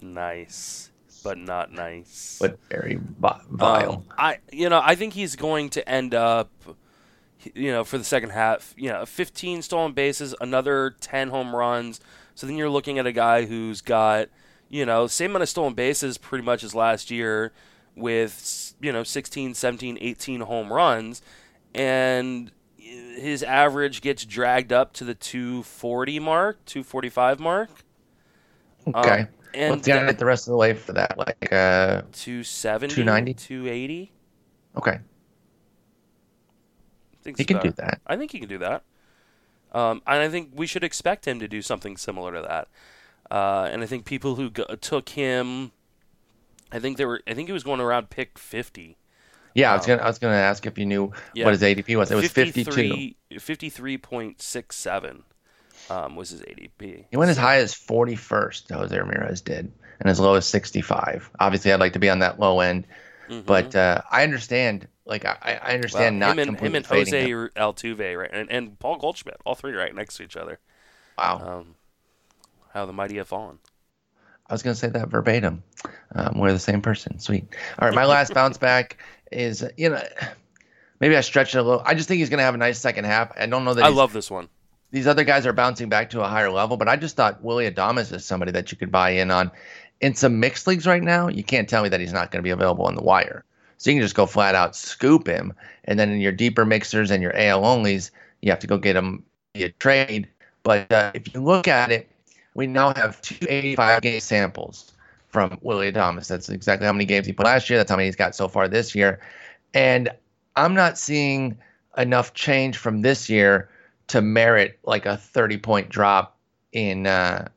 Nice, 0.00 0.90
but 1.22 1.38
not 1.38 1.72
nice. 1.72 2.38
But 2.40 2.58
very 2.70 2.98
vile. 3.18 3.92
Um, 3.92 4.04
I, 4.16 4.38
you 4.52 4.68
know, 4.68 4.80
I 4.82 4.94
think 4.94 5.12
he's 5.12 5.36
going 5.36 5.70
to 5.70 5.88
end 5.88 6.14
up, 6.14 6.50
you 7.54 7.70
know, 7.70 7.84
for 7.84 7.98
the 7.98 8.04
second 8.04 8.30
half, 8.30 8.74
you 8.76 8.88
know, 8.88 9.04
15 9.04 9.62
stolen 9.62 9.92
bases, 9.92 10.34
another 10.40 10.94
10 11.00 11.28
home 11.28 11.54
runs. 11.54 12.00
So 12.34 12.46
then 12.46 12.56
you're 12.56 12.70
looking 12.70 12.98
at 12.98 13.06
a 13.06 13.12
guy 13.12 13.44
who's 13.44 13.80
got, 13.80 14.28
you 14.68 14.86
know, 14.86 15.06
same 15.06 15.32
amount 15.32 15.42
of 15.42 15.48
stolen 15.48 15.74
bases 15.74 16.16
pretty 16.16 16.44
much 16.44 16.62
as 16.64 16.74
last 16.74 17.10
year 17.10 17.52
with, 17.96 18.74
you 18.80 18.92
know, 18.92 19.02
16, 19.02 19.54
17, 19.54 19.98
18 20.00 20.40
home 20.42 20.72
runs. 20.72 21.20
And 21.74 22.50
his 22.90 23.42
average 23.42 24.00
gets 24.00 24.24
dragged 24.24 24.72
up 24.72 24.92
to 24.94 25.04
the 25.04 25.14
240 25.14 26.18
mark, 26.18 26.64
245 26.64 27.40
mark. 27.40 27.70
Okay. 28.86 29.20
Um, 29.20 29.28
and 29.52 29.70
What's 29.72 29.86
the 29.86 30.14
the 30.16 30.24
rest 30.24 30.46
of 30.46 30.52
the 30.52 30.56
way 30.56 30.74
for 30.74 30.92
that? 30.92 31.18
Like 31.18 31.52
uh 31.52 32.02
270, 32.12 32.94
290, 32.94 33.34
280. 33.34 34.12
Okay. 34.76 34.98
He 37.36 37.44
can 37.44 37.60
do 37.60 37.70
that. 37.72 38.00
I 38.06 38.16
think 38.16 38.32
he 38.32 38.38
can 38.38 38.48
do 38.48 38.58
that. 38.58 38.84
Um, 39.72 40.02
and 40.06 40.22
I 40.22 40.28
think 40.28 40.50
we 40.54 40.66
should 40.66 40.82
expect 40.82 41.26
him 41.28 41.38
to 41.40 41.48
do 41.48 41.62
something 41.62 41.96
similar 41.96 42.32
to 42.32 42.42
that. 42.42 42.68
Uh, 43.30 43.68
and 43.70 43.82
I 43.82 43.86
think 43.86 44.04
people 44.04 44.36
who 44.36 44.50
go- 44.50 44.74
took 44.80 45.10
him 45.10 45.72
I 46.72 46.78
think 46.78 46.96
they 46.96 47.04
were. 47.04 47.20
I 47.26 47.34
think 47.34 47.48
he 47.48 47.52
was 47.52 47.64
going 47.64 47.80
around 47.80 48.10
pick 48.10 48.38
fifty. 48.38 48.96
Yeah, 49.54 49.72
I 49.72 49.76
was 49.76 49.86
gonna 49.86 50.02
I 50.02 50.06
was 50.06 50.18
gonna 50.18 50.34
ask 50.34 50.64
if 50.66 50.78
you 50.78 50.86
knew 50.86 51.12
Yeah. 51.34 51.44
what 51.46 51.52
his 51.52 51.62
ADP 51.62 51.96
was. 51.96 52.10
It 52.10 52.14
was 52.14 52.28
52. 52.30 52.64
53 52.70 53.16
53.67 53.34 55.22
um, 55.90 56.16
was 56.16 56.30
his 56.30 56.40
ADP. 56.42 57.06
He 57.10 57.16
went 57.16 57.30
as 57.30 57.36
high 57.36 57.56
as 57.56 57.74
41st. 57.74 58.72
Jose 58.72 58.96
Ramirez 58.98 59.40
did, 59.40 59.72
and 59.98 60.08
as 60.08 60.20
low 60.20 60.34
as 60.34 60.46
65. 60.46 61.30
Obviously, 61.40 61.72
I'd 61.72 61.80
like 61.80 61.94
to 61.94 61.98
be 61.98 62.10
on 62.10 62.20
that 62.20 62.38
low 62.38 62.60
end, 62.60 62.86
but 63.46 63.74
uh, 63.74 64.02
I 64.10 64.22
understand. 64.22 64.86
Like 65.06 65.24
I, 65.24 65.30
I 65.30 65.34
Mm-hmm. 65.34 65.64
Well, 65.64 65.74
understand 65.74 66.18
not 66.20 66.32
him 66.32 66.38
and 66.38 66.48
completely 66.50 66.66
him 66.68 66.74
and 66.76 66.86
Jose 66.86 67.30
him. 67.30 67.50
Altuve, 67.56 68.16
right, 68.18 68.30
and, 68.32 68.48
and 68.50 68.78
Paul 68.78 68.96
Goldschmidt, 68.98 69.38
all 69.44 69.56
three 69.56 69.72
right 69.72 69.92
next 69.92 70.16
to 70.18 70.22
each 70.22 70.36
other. 70.36 70.60
Wow, 71.18 71.40
Um, 71.60 71.74
how 72.72 72.86
the 72.86 72.92
mighty 72.92 73.16
have 73.16 73.26
fallen. 73.26 73.58
I 74.48 74.52
was 74.54 74.62
gonna 74.62 74.76
say 74.76 74.88
that 74.88 75.08
verbatim. 75.08 75.64
Um, 76.14 76.38
we're 76.38 76.52
the 76.52 76.58
same 76.60 76.80
person. 76.80 77.18
Sweet. 77.18 77.44
All 77.78 77.88
right, 77.88 77.94
my 77.94 78.04
last 78.04 78.34
bounce 78.34 78.58
back 78.68 78.98
is 79.30 79.64
you 79.76 79.90
know 79.90 80.02
maybe 81.00 81.16
I 81.16 81.20
stretch 81.20 81.54
it 81.54 81.58
a 81.58 81.62
little. 81.62 81.82
I 81.84 81.94
just 81.94 82.08
think 82.08 82.18
he's 82.18 82.30
gonna 82.30 82.42
have 82.42 82.54
a 82.54 82.58
nice 82.58 82.78
second 82.78 83.04
half. 83.04 83.32
I 83.38 83.46
don't 83.46 83.64
know 83.64 83.74
that 83.74 83.84
I 83.84 83.88
love 83.88 84.12
this 84.12 84.30
one. 84.30 84.48
these 84.90 85.06
other 85.06 85.24
guys 85.24 85.46
are 85.46 85.52
bouncing 85.52 85.88
back 85.88 86.10
to 86.10 86.22
a 86.22 86.28
higher 86.28 86.50
level, 86.50 86.76
but 86.76 86.88
I 86.88 86.96
just 86.96 87.16
thought 87.16 87.42
Willy 87.42 87.70
Adames 87.70 88.12
is 88.12 88.24
somebody 88.24 88.52
that 88.52 88.70
you 88.72 88.78
could 88.78 88.92
buy 88.92 89.10
in 89.10 89.30
on. 89.30 89.50
In 90.00 90.14
some 90.14 90.40
mixed 90.40 90.66
leagues 90.66 90.86
right 90.86 91.02
now, 91.02 91.28
you 91.28 91.44
can't 91.44 91.68
tell 91.68 91.82
me 91.82 91.88
that 91.90 92.00
he's 92.00 92.12
not 92.12 92.30
going 92.30 92.38
to 92.38 92.42
be 92.42 92.50
available 92.50 92.86
on 92.86 92.94
the 92.94 93.02
wire. 93.02 93.44
So 93.76 93.90
you 93.90 93.96
can 93.96 94.02
just 94.02 94.14
go 94.14 94.24
flat 94.26 94.54
out 94.54 94.74
scoop 94.74 95.26
him, 95.26 95.52
and 95.84 95.98
then 95.98 96.10
in 96.10 96.20
your 96.20 96.32
deeper 96.32 96.64
mixers 96.64 97.10
and 97.10 97.22
your 97.22 97.36
AL 97.36 97.62
onlys, 97.62 98.10
you 98.40 98.50
have 98.50 98.60
to 98.60 98.66
go 98.66 98.78
get 98.78 98.96
him 98.96 99.24
via 99.54 99.70
trade. 99.72 100.28
But 100.62 100.90
uh, 100.92 101.12
if 101.14 101.32
you 101.32 101.42
look 101.42 101.68
at 101.68 101.90
it, 101.90 102.10
we 102.54 102.66
now 102.66 102.92
have 102.94 103.20
285 103.22 104.02
game 104.02 104.20
samples 104.20 104.92
from 105.30 105.58
Willy 105.62 105.90
Adames. 105.90 106.28
That's 106.28 106.48
exactly 106.48 106.86
how 106.86 106.92
many 106.92 107.04
games 107.04 107.26
he 107.26 107.32
put 107.32 107.46
last 107.46 107.70
year. 107.70 107.78
That's 107.78 107.90
how 107.90 107.96
many 107.96 108.06
he's 108.08 108.16
got 108.16 108.34
so 108.34 108.48
far 108.48 108.68
this 108.68 108.94
year. 108.94 109.20
And 109.74 110.10
I'm 110.56 110.74
not 110.74 110.98
seeing 110.98 111.56
enough 111.96 112.34
change 112.34 112.76
from 112.76 113.02
this 113.02 113.30
year 113.30 113.68
to 114.08 114.20
merit 114.20 114.78
like 114.84 115.06
a 115.06 115.16
30 115.16 115.58
point 115.58 115.88
drop 115.88 116.36
in 116.72 117.06
uh, 117.06 117.48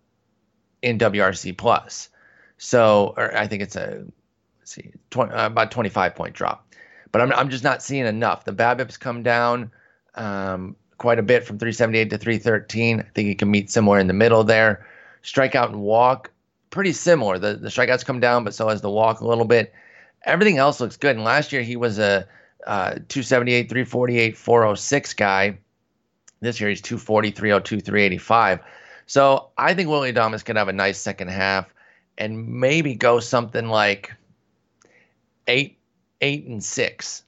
in 0.82 0.98
WRC 0.98 1.58
plus. 1.58 2.10
So, 2.58 3.14
I 3.18 3.48
think 3.48 3.62
it's 3.62 3.76
a 3.76 4.06
let's 4.60 4.72
see, 4.72 4.92
20, 5.10 5.34
uh, 5.34 5.48
about 5.48 5.72
25 5.72 6.16
point 6.16 6.34
drop. 6.34 6.68
But 7.12 7.22
I'm 7.22 7.32
I'm 7.34 7.50
just 7.50 7.64
not 7.64 7.82
seeing 7.82 8.06
enough. 8.06 8.46
The 8.46 8.54
BABIP's 8.54 8.98
come 8.98 9.24
down 9.24 9.72
um, 10.16 10.76
quite 10.98 11.20
a 11.20 11.24
bit 11.24 11.46
from 11.46 11.58
378 11.58 12.10
to 12.12 12.18
313. 12.18 13.00
I 13.00 13.04
think 13.16 13.28
he 13.28 13.36
can 13.36 13.52
meet 13.52 13.70
somewhere 13.70 14.00
in 14.00 14.08
the 14.08 14.14
middle 14.14 14.44
there. 14.44 14.86
Strikeout 15.24 15.70
and 15.70 15.82
walk 15.82 16.32
pretty 16.74 16.92
similar. 16.92 17.38
The 17.38 17.54
the 17.54 17.70
strikeouts 17.70 18.04
come 18.04 18.20
down, 18.20 18.44
but 18.44 18.54
so 18.54 18.68
has 18.68 18.82
the 18.82 18.90
walk 18.90 19.22
a 19.22 19.28
little 19.28 19.46
bit. 19.46 19.72
Everything 20.26 20.58
else 20.58 20.82
looks 20.82 20.98
good. 20.98 21.16
And 21.16 21.24
last 21.24 21.54
year 21.54 21.62
he 21.62 21.76
was 21.76 22.00
a 22.00 22.28
uh, 22.66 22.96
278, 23.08 23.70
348, 23.70 24.38
406 24.38 25.14
guy. 25.14 25.58
This 26.42 26.60
year 26.60 26.70
he's 26.70 26.82
240, 26.82 27.32
302, 27.32 27.80
385. 27.80 28.60
So 29.06 29.50
I 29.58 29.74
think 29.74 29.90
Willy 29.90 30.12
Adames 30.12 30.44
could 30.44 30.58
have 30.58 30.68
a 30.68 30.74
nice 30.74 30.98
second 30.98 31.30
half 31.30 31.74
and 32.18 32.48
maybe 32.48 32.96
go 32.96 33.20
something 33.20 33.68
like 33.68 34.12
eight, 35.48 35.78
eight 36.22 36.48
and 36.48 36.64
six 36.64 37.24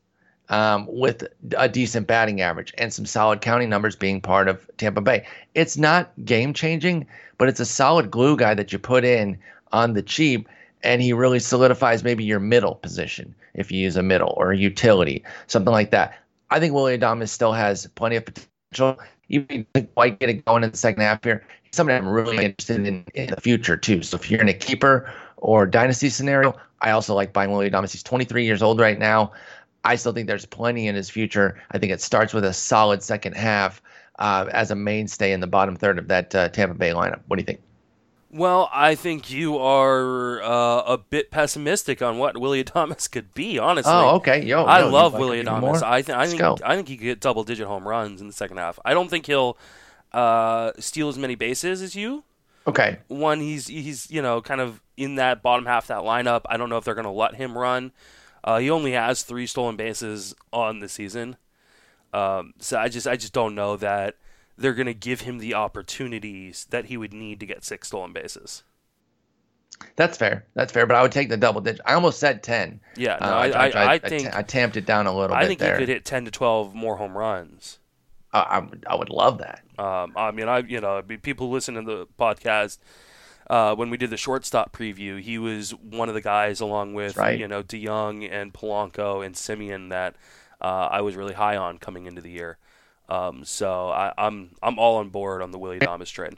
um, 0.50 0.86
with 0.88 1.24
a 1.58 1.68
decent 1.68 2.08
batting 2.08 2.41
average 2.41 2.74
and 2.78 2.93
some 2.93 3.06
solid 3.06 3.41
counting 3.41 3.70
numbers 3.70 3.96
being 3.96 4.22
part 4.22 4.48
of 4.48 4.70
Tampa 4.78 5.02
Bay. 5.02 5.26
It's 5.54 5.78
not 5.78 6.12
game 6.24 6.54
changing, 6.54 7.08
but 7.38 7.50
it's 7.50 7.60
a 7.60 7.66
solid 7.66 8.12
glue 8.12 8.38
guy 8.38 8.54
that 8.54 8.72
you 8.72 8.80
put 8.80 9.04
in 9.04 9.38
on 9.72 9.93
the 9.93 10.02
cheap, 10.02 10.48
and 10.84 11.02
he 11.02 11.14
really 11.14 11.39
solidifies 11.39 12.04
maybe 12.04 12.24
your 12.24 12.39
middle 12.39 12.76
position 12.76 13.36
if 13.54 13.72
you 13.72 13.80
use 13.80 13.96
a 13.96 14.04
middle 14.04 14.34
or 14.38 14.52
a 14.52 14.58
utility, 14.58 15.24
something 15.48 15.72
like 15.72 15.91
that. 15.91 16.18
I 16.50 16.60
think 16.60 16.74
Willy 16.74 16.98
Adames 16.98 17.30
still 17.30 17.54
has 17.54 17.88
plenty 17.96 18.18
of 18.18 18.26
potential. 18.26 19.00
Even 19.30 19.66
quite 19.96 20.20
get 20.20 20.30
it 20.30 20.46
going 20.46 20.64
in 20.64 20.70
the 20.70 20.78
second 20.78 21.02
half 21.02 21.24
here, 21.24 21.43
he's 21.64 21.76
somebody 21.76 21.98
I'm 21.98 22.08
really 22.08 22.46
interested 22.46 22.86
in 22.86 23.04
in 23.16 23.32
the 23.32 23.41
future 23.41 23.76
too. 23.76 24.04
So 24.04 24.18
if 24.18 24.30
you're 24.30 24.41
in 24.41 24.50
a 24.50 24.54
keeper 24.54 25.12
or 25.38 25.66
dynasty 25.66 26.10
scenario, 26.10 26.56
I 26.82 26.91
also 26.91 27.16
like 27.16 27.34
buying 27.34 27.52
Willy 27.52 27.70
Adames. 27.70 27.91
He's 27.91 28.04
23 28.04 28.46
years 28.46 28.62
old 28.62 28.80
right 28.80 29.00
now. 29.00 29.32
I 29.86 29.96
still 29.96 30.12
think 30.12 30.28
there's 30.28 30.46
plenty 30.46 30.88
in 30.88 30.96
his 30.96 31.10
future. 31.10 31.62
I 31.72 31.78
think 31.78 31.92
it 31.92 32.02
starts 32.02 32.34
with 32.34 32.44
a 32.44 32.54
solid 32.54 33.02
second 33.04 33.36
half 33.36 33.82
uh, 34.20 34.48
as 34.52 34.72
a 34.72 34.76
mainstay 34.76 35.32
in 35.32 35.40
the 35.40 35.48
bottom 35.48 35.76
third 35.76 36.00
of 36.00 36.08
that 36.10 36.34
uh, 36.36 36.50
Tampa 36.50 36.76
Bay 36.76 36.90
lineup. 36.92 37.22
What 37.28 37.38
do 37.38 37.42
you 37.42 37.46
think? 37.46 37.62
Well, 38.32 38.70
I 38.74 38.96
think 38.96 39.32
you 39.32 39.58
are 39.58 40.42
uh, 40.44 40.82
a 40.82 40.98
bit 40.98 41.32
pessimistic 41.32 42.02
on 42.02 42.18
what 42.18 42.38
Willie 42.38 42.64
Adames 42.66 43.10
could 43.10 43.34
be. 43.34 43.58
Honestly, 43.58 43.94
Oh, 43.94 44.16
okay. 44.16 44.44
Yo, 44.44 44.66
I 44.66 44.80
yo, 44.80 44.90
love 44.90 45.14
Willy 45.14 45.42
Adames. 45.42 45.82
I, 45.82 46.02
th- 46.02 46.18
I 46.18 46.28
think 46.28 46.40
go. 46.40 46.58
I 46.64 46.76
think 46.76 46.90
he 46.90 46.98
could 46.98 47.06
get 47.06 47.20
double 47.22 47.46
digit 47.46 47.66
home 47.68 47.88
runs 47.88 48.20
in 48.20 48.28
the 48.28 48.34
second 48.34 48.58
half. 48.58 48.78
I 48.84 48.94
don't 48.94 49.10
think 49.10 49.26
he'll 49.28 49.58
uh, 50.12 50.72
steal 50.80 51.08
as 51.08 51.18
many 51.18 51.36
bases 51.36 51.82
as 51.82 51.96
you. 51.96 52.26
Okay. 52.68 52.98
One, 53.08 53.40
he's 53.40 53.68
he's 53.68 54.10
you 54.10 54.22
know 54.22 54.42
kind 54.42 54.60
of 54.60 54.82
in 54.98 55.16
that 55.16 55.42
bottom 55.44 55.66
half 55.66 55.84
of 55.86 55.88
that 55.90 56.00
lineup. 56.00 56.42
I 56.50 56.58
don't 56.58 56.70
know 56.70 56.78
if 56.78 56.84
they're 56.84 56.96
going 56.96 57.06
to 57.06 57.12
let 57.12 57.36
him 57.36 57.58
run. 57.58 57.92
Uh, 58.46 58.60
he 58.60 58.70
only 58.70 58.91
has 58.93 59.24
three 59.24 59.48
stolen 59.48 59.76
bases 59.76 60.34
on 60.54 60.80
the 60.80 60.88
season, 60.88 61.36
um, 62.14 62.54
so 62.60 62.78
I 62.80 62.88
just 62.88 63.08
I 63.08 63.18
just 63.18 63.34
don't 63.34 63.56
know 63.56 63.76
that 63.76 64.16
they're 64.58 64.76
going 64.76 64.86
to 64.86 64.93
give 64.93 65.22
him 65.22 65.39
the 65.39 65.54
opportunities 65.56 66.68
that 66.70 66.86
he 66.86 66.96
would 66.96 67.12
need 67.12 67.39
to 67.41 67.46
get 67.46 67.66
six 67.66 67.88
stolen 67.88 68.14
bases. 68.14 68.64
That's 69.96 70.18
fair. 70.18 70.46
That's 70.54 70.72
fair. 70.72 70.86
But 70.86 70.96
I 70.96 71.02
would 71.02 71.12
take 71.12 71.28
the 71.30 71.38
double 71.38 71.60
digit. 71.60 71.82
I 71.86 71.93
almost 71.96 72.20
said 72.20 72.43
10. 72.43 72.80
Yeah, 72.96 73.18
no, 73.20 73.28
Uh, 73.28 73.30
I, 73.32 73.48
I, 73.48 73.93
I 73.93 73.98
ta- 73.98 74.08
think 74.08 74.36
I 74.36 74.41
tamped 74.41 74.78
it 74.78 74.86
down 74.86 75.08
a 75.08 75.12
little 75.12 75.36
bit. 75.36 75.43
I 75.43 75.48
think 75.48 75.60
there. 75.60 75.74
he 75.76 75.80
could 75.82 75.89
hit 75.89 76.06
ten 76.06 76.24
to 76.26 76.32
twelve 76.32 76.74
more 76.74 76.96
home 76.98 77.18
runs. 77.18 77.80
I, 78.32 78.39
I, 78.41 78.60
would, 78.60 78.86
I 78.89 78.96
would 78.96 79.10
love 79.10 79.39
that. 79.39 79.64
Um, 79.78 80.14
I 80.16 80.32
mean, 80.32 80.48
I 80.48 80.60
you 80.60 80.80
know, 80.80 81.02
people 81.02 81.50
listen 81.50 81.76
to 81.76 81.82
the 81.82 82.08
podcast. 82.20 82.78
Uh, 83.48 83.76
when 83.76 83.89
we 83.89 83.98
did 83.98 84.10
the 84.10 84.18
shortstop 84.18 84.76
preview, 84.76 85.22
he 85.22 85.38
was 85.38 85.72
one 85.72 86.10
of 86.10 86.16
the 86.16 86.22
guys, 86.22 86.60
along 86.60 86.93
with 86.93 87.18
right. 87.18 87.39
you 87.39 87.48
know 87.48 87.62
DeJong 87.62 88.30
and 88.32 88.54
Polanco 88.54 89.26
and 89.26 89.36
Semien, 89.36 89.89
that 89.89 90.16
uh, 90.62 90.88
I 90.91 91.02
was 91.02 91.16
really 91.16 91.34
high 91.34 91.58
on 91.58 91.78
coming 91.78 92.06
into 92.08 92.22
the 92.22 92.32
year. 92.32 92.58
Um, 93.08 93.46
so 93.46 93.89
I, 93.89 94.14
I'm 94.18 94.56
I'm 94.64 94.80
all 94.80 94.98
on 94.98 95.10
board 95.10 95.41
on 95.41 95.52
the 95.52 95.60
Willy 95.60 95.80
Adames 95.80 96.12
trade. 96.12 96.38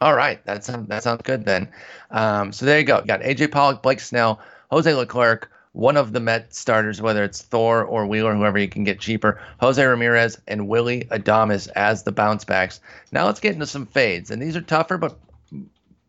All 0.00 0.14
right, 0.14 0.44
that 0.46 0.64
sounds 0.64 0.88
that 0.88 1.02
sounds 1.02 1.22
good 1.22 1.44
then. 1.44 1.68
Um, 2.10 2.52
so 2.52 2.66
there 2.66 2.78
you 2.78 2.84
go. 2.84 3.00
You 3.00 3.06
got 3.06 3.20
AJ 3.22 3.50
Pollock, 3.50 3.82
Blake 3.82 4.00
Snell, 4.00 4.40
Jose 4.70 4.92
Leclerc, 4.94 5.50
one 5.72 5.96
of 5.96 6.12
the 6.12 6.20
Met 6.20 6.54
starters, 6.54 7.02
whether 7.02 7.22
it's 7.24 7.42
Thor 7.42 7.84
or 7.84 8.06
Wheeler, 8.06 8.34
whoever 8.34 8.58
you 8.58 8.68
can 8.68 8.84
get 8.84 9.00
cheaper. 9.00 9.40
Jose 9.60 9.84
Ramirez 9.84 10.40
and 10.48 10.68
Willy 10.68 11.04
Adames 11.10 11.68
as 11.74 12.04
the 12.04 12.12
bounce 12.12 12.44
backs. 12.44 12.80
Now 13.12 13.26
let's 13.26 13.40
get 13.40 13.54
into 13.54 13.66
some 13.66 13.86
fades, 13.86 14.30
and 14.30 14.40
these 14.40 14.56
are 14.56 14.62
tougher, 14.62 14.96
but 14.96 15.18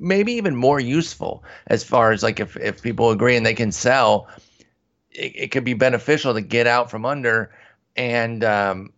maybe 0.01 0.33
even 0.33 0.55
more 0.55 0.79
useful 0.79 1.43
as 1.67 1.83
far 1.83 2.11
as 2.11 2.23
like 2.23 2.39
if 2.39 2.57
if 2.57 2.81
people 2.81 3.11
agree 3.11 3.37
and 3.37 3.45
they 3.45 3.53
can 3.53 3.71
sell, 3.71 4.27
it, 5.11 5.31
it 5.35 5.51
could 5.51 5.63
be 5.63 5.73
beneficial 5.73 6.33
to 6.33 6.41
get 6.41 6.67
out 6.67 6.91
from 6.91 7.05
under 7.05 7.53
and 7.95 8.43
um, 8.43 8.91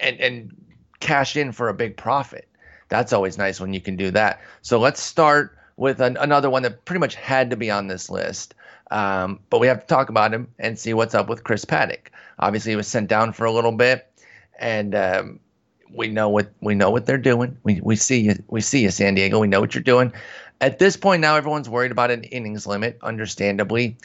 and 0.00 0.18
and 0.18 0.56
cash 0.98 1.36
in 1.36 1.52
for 1.52 1.68
a 1.68 1.74
big 1.74 1.96
profit. 1.96 2.48
That's 2.88 3.12
always 3.12 3.36
nice 3.36 3.60
when 3.60 3.74
you 3.74 3.80
can 3.80 3.96
do 3.96 4.10
that. 4.12 4.40
So 4.62 4.78
let's 4.78 5.00
start 5.00 5.56
with 5.76 6.00
an, 6.00 6.16
another 6.16 6.48
one 6.48 6.62
that 6.62 6.84
pretty 6.84 7.00
much 7.00 7.14
had 7.14 7.50
to 7.50 7.56
be 7.56 7.70
on 7.70 7.88
this 7.88 8.08
list. 8.08 8.54
Um, 8.90 9.40
but 9.50 9.60
we 9.60 9.66
have 9.66 9.80
to 9.80 9.86
talk 9.86 10.08
about 10.08 10.32
him 10.32 10.48
and 10.58 10.78
see 10.78 10.94
what's 10.94 11.14
up 11.14 11.28
with 11.28 11.44
Chris 11.44 11.64
Paddack. 11.64 12.08
Obviously, 12.38 12.72
he 12.72 12.76
was 12.76 12.86
sent 12.86 13.08
down 13.08 13.32
for 13.32 13.44
a 13.44 13.52
little 13.52 13.72
bit, 13.72 14.06
and 14.60 14.94
um, 14.94 15.40
we 15.92 16.08
know 16.08 16.28
what 16.28 16.52
we 16.60 16.74
know 16.74 16.90
what 16.90 17.06
they're 17.06 17.18
doing. 17.18 17.56
We 17.64 17.80
we 17.82 17.96
see 17.96 18.20
you, 18.20 18.34
we 18.48 18.60
see 18.60 18.82
you, 18.82 18.90
San 18.90 19.14
Diego. 19.14 19.40
We 19.40 19.48
know 19.48 19.60
what 19.60 19.74
you're 19.74 19.82
doing. 19.82 20.12
At 20.60 20.78
this 20.78 20.96
point 20.96 21.20
now, 21.20 21.36
everyone's 21.36 21.68
worried 21.68 21.92
about 21.92 22.10
an 22.10 22.24
innings 22.24 22.66
limit, 22.66 22.98
understandably. 23.02 23.96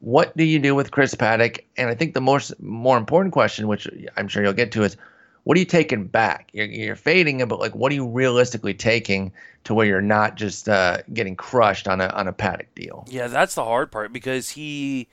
What 0.00 0.36
do 0.36 0.44
you 0.44 0.58
do 0.58 0.74
with 0.74 0.90
Chris 0.90 1.14
Paddack? 1.14 1.64
And 1.76 1.88
I 1.88 1.94
think 1.94 2.14
the 2.14 2.20
most 2.20 2.58
more 2.60 2.96
important 2.96 3.32
question, 3.32 3.68
which 3.68 3.88
I'm 4.16 4.28
sure 4.28 4.42
you'll 4.42 4.52
get 4.52 4.72
to, 4.72 4.82
is 4.82 4.96
what 5.44 5.56
are 5.56 5.60
you 5.60 5.66
taking 5.66 6.06
back? 6.06 6.48
You're, 6.52 6.66
you're 6.66 6.96
fading 6.96 7.40
him, 7.40 7.48
but 7.48 7.60
like, 7.60 7.74
what 7.74 7.92
are 7.92 7.94
you 7.94 8.06
realistically 8.06 8.74
taking 8.74 9.32
to 9.64 9.74
where 9.74 9.86
you're 9.86 10.02
not 10.02 10.36
just 10.36 10.68
uh, 10.68 10.98
getting 11.12 11.36
crushed 11.36 11.86
on 11.86 12.00
a 12.00 12.08
on 12.08 12.28
a 12.28 12.32
Paddack 12.32 12.68
deal? 12.74 13.06
Yeah, 13.08 13.28
that's 13.28 13.54
the 13.54 13.64
hard 13.64 13.92
part 13.92 14.12
because 14.12 14.50
he 14.50 15.08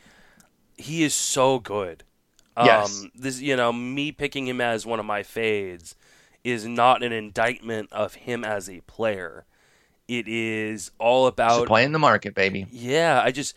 he 0.78 1.04
is 1.04 1.14
so 1.14 1.60
good. 1.60 2.04
Yes. 2.58 3.02
Um, 3.02 3.12
this 3.16 3.40
you 3.42 3.56
know 3.56 3.72
me 3.72 4.12
picking 4.12 4.48
him 4.48 4.62
as 4.62 4.86
one 4.86 5.00
of 5.00 5.06
my 5.06 5.24
fades 5.24 5.96
is 6.44 6.66
not 6.66 7.04
an 7.04 7.12
indictment 7.12 7.92
of 7.92 8.16
him 8.16 8.44
as 8.44 8.70
a 8.70 8.82
player. 8.82 9.46
It 10.12 10.28
is 10.28 10.92
all 11.00 11.28
about 11.28 11.68
playing 11.68 11.94
the 11.94 12.00
market, 12.00 12.36
baby. 12.36 12.68
yeah. 12.72 13.22
I 13.24 13.32
just 13.32 13.56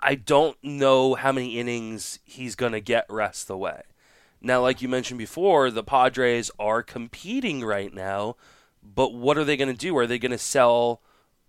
I 0.00 0.14
don't 0.16 0.56
know 0.62 1.14
how 1.14 1.32
many 1.32 1.58
innings 1.58 2.18
he's 2.24 2.54
gonna 2.54 2.80
get 2.80 3.06
rest 3.08 3.46
the 3.48 3.56
way. 3.56 3.82
Now, 4.40 4.62
like 4.62 4.82
you 4.82 4.88
mentioned 4.88 5.18
before, 5.18 5.70
the 5.70 5.82
Padres 5.82 6.50
are 6.58 6.82
competing 6.82 7.64
right 7.64 7.92
now, 7.92 8.36
but 8.82 9.14
what 9.14 9.38
are 9.38 9.44
they 9.44 9.56
going 9.56 9.72
to 9.72 9.74
do? 9.74 9.96
Are 9.96 10.06
they 10.06 10.18
going 10.18 10.30
to 10.30 10.38
sell 10.38 11.00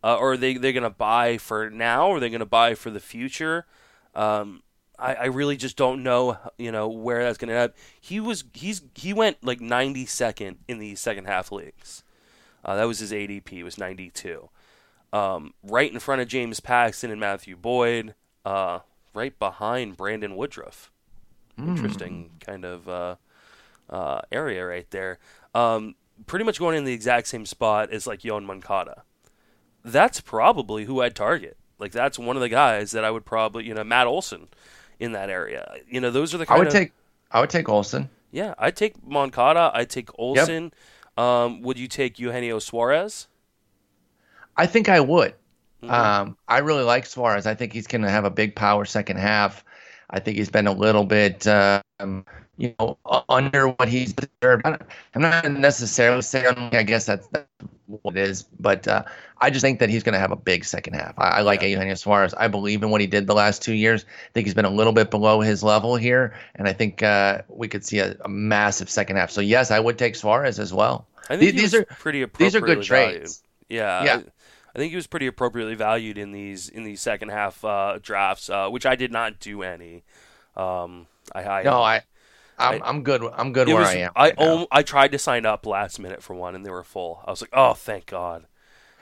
uh, 0.03 0.15
or 0.15 0.33
are 0.33 0.38
they 0.38 0.55
they're 0.55 0.73
going 0.73 0.83
to 0.83 0.89
buy 0.89 1.38
for 1.38 1.69
now, 1.69 2.07
or 2.07 2.17
are 2.17 2.19
they 2.19 2.29
going 2.29 2.39
to 2.39 2.45
buy 2.45 2.75
for 2.75 2.89
the 2.89 2.99
future? 2.99 3.65
Um, 4.15 4.63
I, 4.97 5.13
I 5.15 5.25
really 5.25 5.57
just 5.57 5.77
don't 5.77 6.01
know, 6.01 6.38
you 6.57 6.71
know, 6.71 6.88
where 6.88 7.23
that's 7.23 7.38
going 7.38 7.49
to 7.49 7.55
end 7.55 7.71
up. 7.71 7.77
He 7.99 8.19
was 8.19 8.43
he's 8.53 8.81
he 8.95 9.13
went 9.13 9.43
like 9.43 9.59
92nd 9.59 10.57
in 10.67 10.79
the 10.79 10.95
second 10.95 11.25
half 11.25 11.51
leagues. 11.51 12.03
Uh, 12.65 12.75
that 12.75 12.85
was 12.85 12.99
his 12.99 13.11
ADP 13.11 13.63
was 13.63 13.77
92, 13.77 14.49
um, 15.13 15.53
right 15.63 15.91
in 15.91 15.99
front 15.99 16.21
of 16.21 16.27
James 16.27 16.59
Paxton 16.59 17.11
and 17.11 17.19
Matthew 17.19 17.55
Boyd, 17.55 18.13
uh, 18.45 18.79
right 19.13 19.37
behind 19.39 19.97
Brandon 19.97 20.35
Woodruff. 20.35 20.91
Interesting 21.59 22.29
kind 22.39 22.65
of 22.65 22.87
uh, 22.87 23.15
uh, 23.89 24.21
area 24.31 24.63
right 24.65 24.89
there. 24.91 25.17
Um, 25.55 25.95
pretty 26.27 26.45
much 26.45 26.59
going 26.59 26.77
in 26.77 26.83
the 26.83 26.93
exact 26.93 27.27
same 27.27 27.45
spot 27.45 27.89
as 27.91 28.05
like 28.05 28.21
Yoan 28.21 28.45
Moncada. 28.45 29.03
That's 29.83 30.21
probably 30.21 30.85
who 30.85 31.01
I'd 31.01 31.15
target. 31.15 31.57
Like 31.79 31.91
that's 31.91 32.19
one 32.19 32.35
of 32.35 32.41
the 32.41 32.49
guys 32.49 32.91
that 32.91 33.03
I 33.03 33.11
would 33.11 33.25
probably, 33.25 33.65
you 33.65 33.73
know, 33.73 33.83
Matt 33.83 34.07
Olson 34.07 34.49
in 34.99 35.13
that 35.13 35.29
area. 35.29 35.75
You 35.89 36.01
know, 36.01 36.11
those 36.11 36.33
are 36.33 36.37
the 36.37 36.45
I 36.51 36.57
would 36.57 36.67
of 36.67 36.73
take 36.73 36.91
I 37.31 37.39
would 37.39 37.49
take 37.49 37.69
Olson. 37.69 38.09
yeah. 38.31 38.53
I'd 38.57 38.75
take 38.75 39.03
Moncada. 39.05 39.71
I'd 39.73 39.89
take 39.89 40.09
Olson. 40.19 40.73
Um, 41.18 41.61
would 41.63 41.80
you 41.80 41.88
take 41.88 42.20
Eugenio 42.20 42.59
Suarez? 42.59 43.28
I 44.55 44.65
think 44.68 44.89
I 44.89 44.99
would. 44.99 45.34
Mm-hmm. 45.84 45.91
Um, 45.91 46.38
I 46.47 46.59
really 46.59 46.84
like 46.84 47.05
Suarez. 47.05 47.45
I 47.45 47.55
think 47.55 47.74
he's 47.74 47.88
going 47.88 48.01
to 48.01 48.09
have 48.09 48.26
a 48.26 48.30
big 48.30 48.55
power 48.55 48.86
second 48.86 49.18
half. 49.18 49.63
I 50.09 50.19
think 50.19 50.37
he's 50.37 50.49
been 50.49 50.67
a 50.67 50.71
little 50.71 51.03
bit, 51.03 51.45
um, 51.47 52.25
you 52.57 52.73
know, 52.79 52.97
under 53.29 53.69
what 53.69 53.89
he's 53.89 54.13
deserved. 54.13 54.65
I'm 54.65 55.21
not 55.21 55.51
necessarily 55.51 56.21
saying. 56.21 56.55
I 56.71 56.83
guess 56.83 57.05
that's, 57.05 57.27
that's 57.27 57.47
what 57.87 58.15
it 58.17 58.21
is, 58.29 58.43
but 58.59 58.87
uh, 58.87 59.03
I 59.39 59.49
just 59.49 59.61
think 59.61 59.79
that 59.79 59.89
he's 59.89 60.03
going 60.03 60.13
to 60.13 60.19
have 60.19 60.31
a 60.31 60.35
big 60.37 60.63
second 60.65 60.93
half. 60.93 61.13
I, 61.17 61.27
I 61.29 61.41
like 61.41 61.61
Yeah. 61.61 61.67
Eugenio 61.69 61.95
Suarez. 61.95 62.33
I 62.35 62.47
believe 62.47 62.83
in 62.83 62.89
what 62.89 63.01
he 63.01 63.07
did 63.07 63.27
the 63.27 63.35
last 63.35 63.61
two 63.61 63.73
years. 63.73 64.05
I 64.07 64.31
think 64.33 64.47
he's 64.47 64.53
been 64.53 64.65
a 64.65 64.69
little 64.69 64.93
bit 64.93 65.11
below 65.11 65.41
his 65.41 65.61
level 65.63 65.95
here, 65.97 66.33
and 66.55 66.67
I 66.67 66.73
think 66.73 67.03
uh, 67.03 67.41
we 67.49 67.67
could 67.67 67.83
see 67.85 67.99
a, 67.99 68.15
a 68.23 68.29
massive 68.29 68.89
second 68.89 69.17
half. 69.17 69.29
So 69.31 69.41
yes, 69.41 69.71
I 69.71 69.79
would 69.79 69.97
take 69.97 70.15
Suarez 70.15 70.57
as 70.59 70.73
well. 70.73 71.05
I 71.29 71.35
think 71.37 71.51
These- 71.53 71.61
these 71.61 71.73
are 71.75 71.83
pretty 71.85 72.23
these 72.37 72.55
are 72.55 72.61
good 72.61 72.81
trades. 72.81 73.43
Yeah, 73.69 74.03
Yeah. 74.05 74.15
I, 74.15 74.23
I 74.78 74.80
think 74.80 74.91
he 74.91 74.95
was 74.95 75.07
pretty 75.07 75.25
appropriately 75.25 75.73
valued 75.73 76.19
in 76.19 76.32
these 76.32 76.69
in 76.69 76.84
these 76.84 77.01
second 77.01 77.30
half 77.30 77.65
uh, 77.65 77.97
drafts, 77.99 78.47
uh, 78.47 78.69
which 78.69 78.86
I 78.86 78.95
did 78.95 79.11
not 79.11 79.39
do 79.39 79.63
any. 79.63 80.03
Um, 80.55 81.07
I, 81.34 81.43
I 81.43 81.63
No, 81.63 81.82
I, 81.82 82.03
I'm, 82.59 82.84
I- 82.84 82.88
I'm 82.88 83.01
good. 83.01 83.23
I'm 83.34 83.53
good 83.53 83.67
where 83.67 83.78
was, 83.78 83.88
I 83.88 83.95
am. 83.95 84.11
I 84.15 84.25
right 84.25 84.39
now. 84.39 84.57
om- 84.59 84.67
I 84.71 84.84
tried 84.84 85.13
to 85.13 85.17
sign 85.17 85.47
up 85.47 85.65
last 85.65 85.99
minute 85.99 86.21
for 86.21 86.36
one, 86.36 86.53
and 86.53 86.63
they 86.63 86.69
were 86.69 86.84
full. 86.84 87.23
I 87.25 87.32
was 87.32 87.41
like, 87.41 87.49
oh, 87.53 87.73
thank 87.73 88.05
God. 88.05 88.45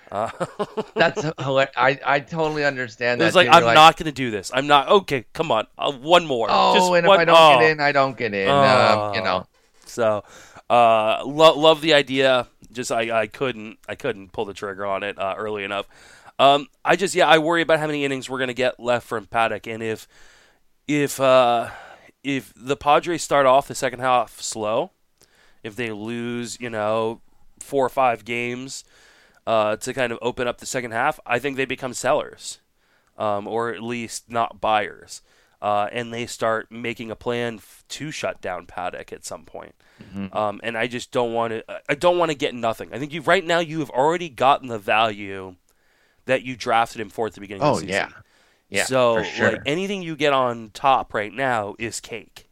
Uh, 0.09 0.30
That's 0.95 1.21
hilarious. 1.39 1.73
I, 1.76 1.99
I 2.05 2.19
totally 2.21 2.63
understand 2.63 3.19
it 3.19 3.23
that. 3.23 3.26
was 3.26 3.36
like 3.36 3.47
too. 3.51 3.57
You're 3.57 3.67
I'm 3.67 3.76
not 3.76 3.97
going 3.97 4.05
to 4.05 4.13
do 4.13 4.32
this. 4.32 4.51
I'm 4.53 4.67
not. 4.67 4.88
Okay, 4.88 5.26
come 5.34 5.51
on, 5.51 5.67
uh, 5.78 5.91
one 5.91 6.26
more. 6.26 6.47
Oh, 6.49 6.73
Just 6.73 6.89
and 6.93 7.05
if 7.05 7.11
I 7.11 7.26
don't 7.26 7.36
oh. 7.38 7.59
get 7.59 7.71
in, 7.71 7.80
I 7.82 7.91
don't 7.91 8.17
get 8.17 8.34
in. 8.34 8.47
Oh. 8.47 9.09
um, 9.09 9.15
you 9.15 9.21
know, 9.21 9.45
So, 9.86 10.23
uh, 10.69 11.21
lo- 11.26 11.57
love 11.59 11.82
the 11.82 11.93
idea. 11.93 12.47
Just 12.76 12.91
I, 12.91 13.21
I 13.21 13.28
couldn't 13.28 13.80
I 13.88 13.95
couldn't 13.95 14.32
pull 14.32 14.45
the 14.45 14.53
trigger 14.53 14.86
on 14.86 15.03
it 15.03 15.17
uh, 15.17 15.36
early 15.38 15.63
enough. 15.63 15.88
Um, 16.38 16.67
I 16.84 16.95
just 16.95 17.15
yeah 17.15 17.28
I 17.28 17.38
worry 17.38 17.61
about 17.61 17.80
how 17.80 17.88
many 17.88 18.05
innings 18.05 18.30
we're 18.30 18.39
gonna 18.39 18.53
get 18.53 18.80
left 18.80 19.07
from 19.07 19.26
Paddack, 19.26 19.73
and 19.73 19.82
if 19.82 20.07
if 20.88 21.19
uh, 21.19 21.69
if 22.23 22.53
the 22.55 22.76
Padres 22.76 23.23
start 23.23 23.45
off 23.45 23.67
the 23.67 23.76
second 23.76 23.99
half 23.99 24.41
slow, 24.41 24.91
if 25.63 25.76
they 25.76 25.91
lose 25.91 26.59
you 26.59 26.69
know 26.69 27.21
four 27.59 27.86
or 27.86 27.89
five 27.89 28.26
games 28.26 28.84
uh, 29.47 29.76
to 29.78 29.93
kind 29.93 30.11
of 30.11 30.19
open 30.21 30.47
up 30.47 30.59
the 30.59 30.65
second 30.65 30.91
half, 30.91 31.19
I 31.26 31.39
think 31.39 31.57
they 31.57 31.65
become 31.65 31.93
sellers, 31.93 32.59
um, 33.17 33.47
or 33.47 33.73
at 33.73 33.82
least 33.82 34.30
not 34.30 34.59
buyers, 34.59 35.21
uh, 35.61 35.87
and 35.91 36.13
they 36.13 36.25
start 36.25 36.71
making 36.71 37.11
a 37.11 37.15
plan 37.15 37.55
f- 37.55 37.83
to 37.89 38.11
shut 38.11 38.41
down 38.41 38.65
Paddack 38.65 39.11
at 39.13 39.25
some 39.25 39.43
point. 39.43 39.75
Um, 40.33 40.59
and 40.63 40.77
I 40.77 40.87
just 40.87 41.11
don't 41.11 41.33
want 41.33 41.51
to. 41.53 41.63
I 41.89 41.95
don't 41.95 42.17
want 42.17 42.31
to 42.31 42.37
get 42.37 42.53
nothing. 42.53 42.89
I 42.93 42.99
think 42.99 43.13
you 43.13 43.21
right 43.21 43.45
now 43.45 43.59
you 43.59 43.79
have 43.79 43.89
already 43.89 44.29
gotten 44.29 44.67
the 44.67 44.79
value 44.79 45.55
that 46.25 46.43
you 46.43 46.55
drafted 46.55 47.01
him 47.01 47.09
for 47.09 47.27
at 47.27 47.33
the 47.33 47.41
beginning. 47.41 47.63
of 47.63 47.69
oh 47.69 47.75
the 47.75 47.87
season. 47.87 47.93
yeah, 47.93 48.09
yeah, 48.69 48.83
so 48.83 49.23
sure. 49.23 49.53
like 49.53 49.61
anything 49.65 50.01
you 50.01 50.15
get 50.15 50.33
on 50.33 50.71
top 50.73 51.13
right 51.13 51.33
now 51.33 51.75
is 51.79 51.99
cake. 51.99 52.49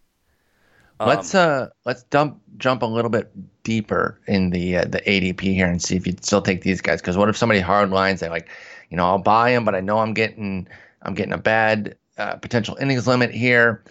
Um, 0.99 1.09
let's 1.09 1.35
uh, 1.35 1.69
let's 1.85 2.03
dump 2.03 2.41
jump 2.57 2.81
a 2.81 2.85
little 2.85 3.09
bit 3.09 3.31
deeper 3.63 4.19
in 4.27 4.51
the 4.51 4.77
uh, 4.77 4.85
the 4.85 5.01
ADP 5.01 5.41
here 5.41 5.67
and 5.67 5.81
see 5.81 5.95
if 5.95 6.07
you'd 6.07 6.23
still 6.23 6.41
take 6.41 6.61
these 6.61 6.81
guys. 6.81 7.01
Because 7.01 7.17
what 7.17 7.29
if 7.29 7.37
somebody 7.37 7.59
hard 7.59 7.89
lines? 7.89 8.19
They 8.19 8.29
like, 8.29 8.47
you 8.89 8.97
know, 8.97 9.05
I'll 9.05 9.17
buy 9.17 9.49
him, 9.51 9.65
but 9.65 9.75
I 9.75 9.81
know 9.81 9.99
I'm 9.99 10.13
getting 10.13 10.67
I'm 11.01 11.13
getting 11.13 11.33
a 11.33 11.37
bad 11.37 11.95
uh, 12.17 12.35
potential 12.37 12.75
innings 12.79 13.07
limit 13.07 13.31
here. 13.31 13.83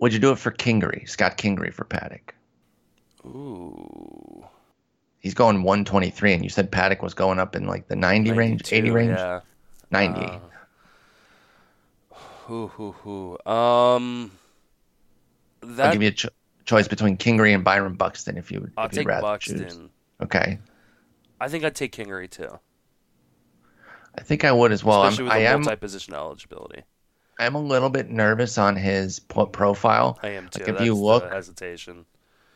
Would 0.00 0.12
you 0.12 0.18
do 0.18 0.30
it 0.32 0.38
for 0.38 0.50
Kingery, 0.52 1.08
Scott 1.08 1.36
Kingery 1.38 1.72
for 1.72 1.84
Paddack? 1.84 2.30
Ooh. 3.24 4.44
He's 5.20 5.34
going 5.34 5.62
123, 5.64 6.32
and 6.34 6.44
you 6.44 6.48
said 6.50 6.70
Paddack 6.70 7.02
was 7.02 7.14
going 7.14 7.38
up 7.40 7.56
in 7.56 7.66
like 7.66 7.88
the 7.88 7.96
90 7.96 8.32
range, 8.32 8.72
80 8.72 8.90
range, 8.90 9.10
Yeah. 9.18 9.40
90. 9.90 10.20
Uh, 10.20 10.38
Hoo, 12.46 12.68
hoo, 12.68 12.92
hoo. 12.92 13.32
Um, 13.50 14.30
I'll 15.78 15.92
give 15.92 16.02
you 16.02 16.08
a 16.08 16.12
cho- 16.12 16.28
choice 16.64 16.88
between 16.88 17.18
Kingery 17.18 17.52
and 17.54 17.62
Byron 17.62 17.94
Buxton 17.94 18.38
if 18.38 18.50
you 18.50 18.60
would. 18.60 18.72
I'll 18.76 18.86
if 18.86 18.92
take 18.92 19.06
rather 19.06 19.20
Buxton. 19.22 19.58
choose. 19.68 19.78
Okay, 20.22 20.58
I 21.40 21.48
think 21.48 21.64
I'd 21.64 21.74
take 21.74 21.92
Kingery 21.94 22.30
too, 22.30 22.58
I 24.16 24.22
think 24.22 24.44
I 24.44 24.52
would 24.52 24.72
as 24.72 24.82
well. 24.82 25.02
I'm, 25.02 25.08
especially 25.08 25.24
with 25.24 25.32
I 25.34 25.38
am. 25.40 25.60
multi-position 25.60 26.14
eligibility. 26.14 26.84
I'm 27.38 27.54
a 27.54 27.60
little 27.60 27.90
bit 27.90 28.10
nervous 28.10 28.58
on 28.58 28.76
his 28.76 29.20
profile. 29.20 30.18
I 30.22 30.30
am 30.30 30.48
too. 30.48 30.60
Like 30.60 30.68
if 30.68 30.74
That's 30.76 30.84
you 30.86 30.94
look, 30.94 31.30
hesitation. 31.30 32.04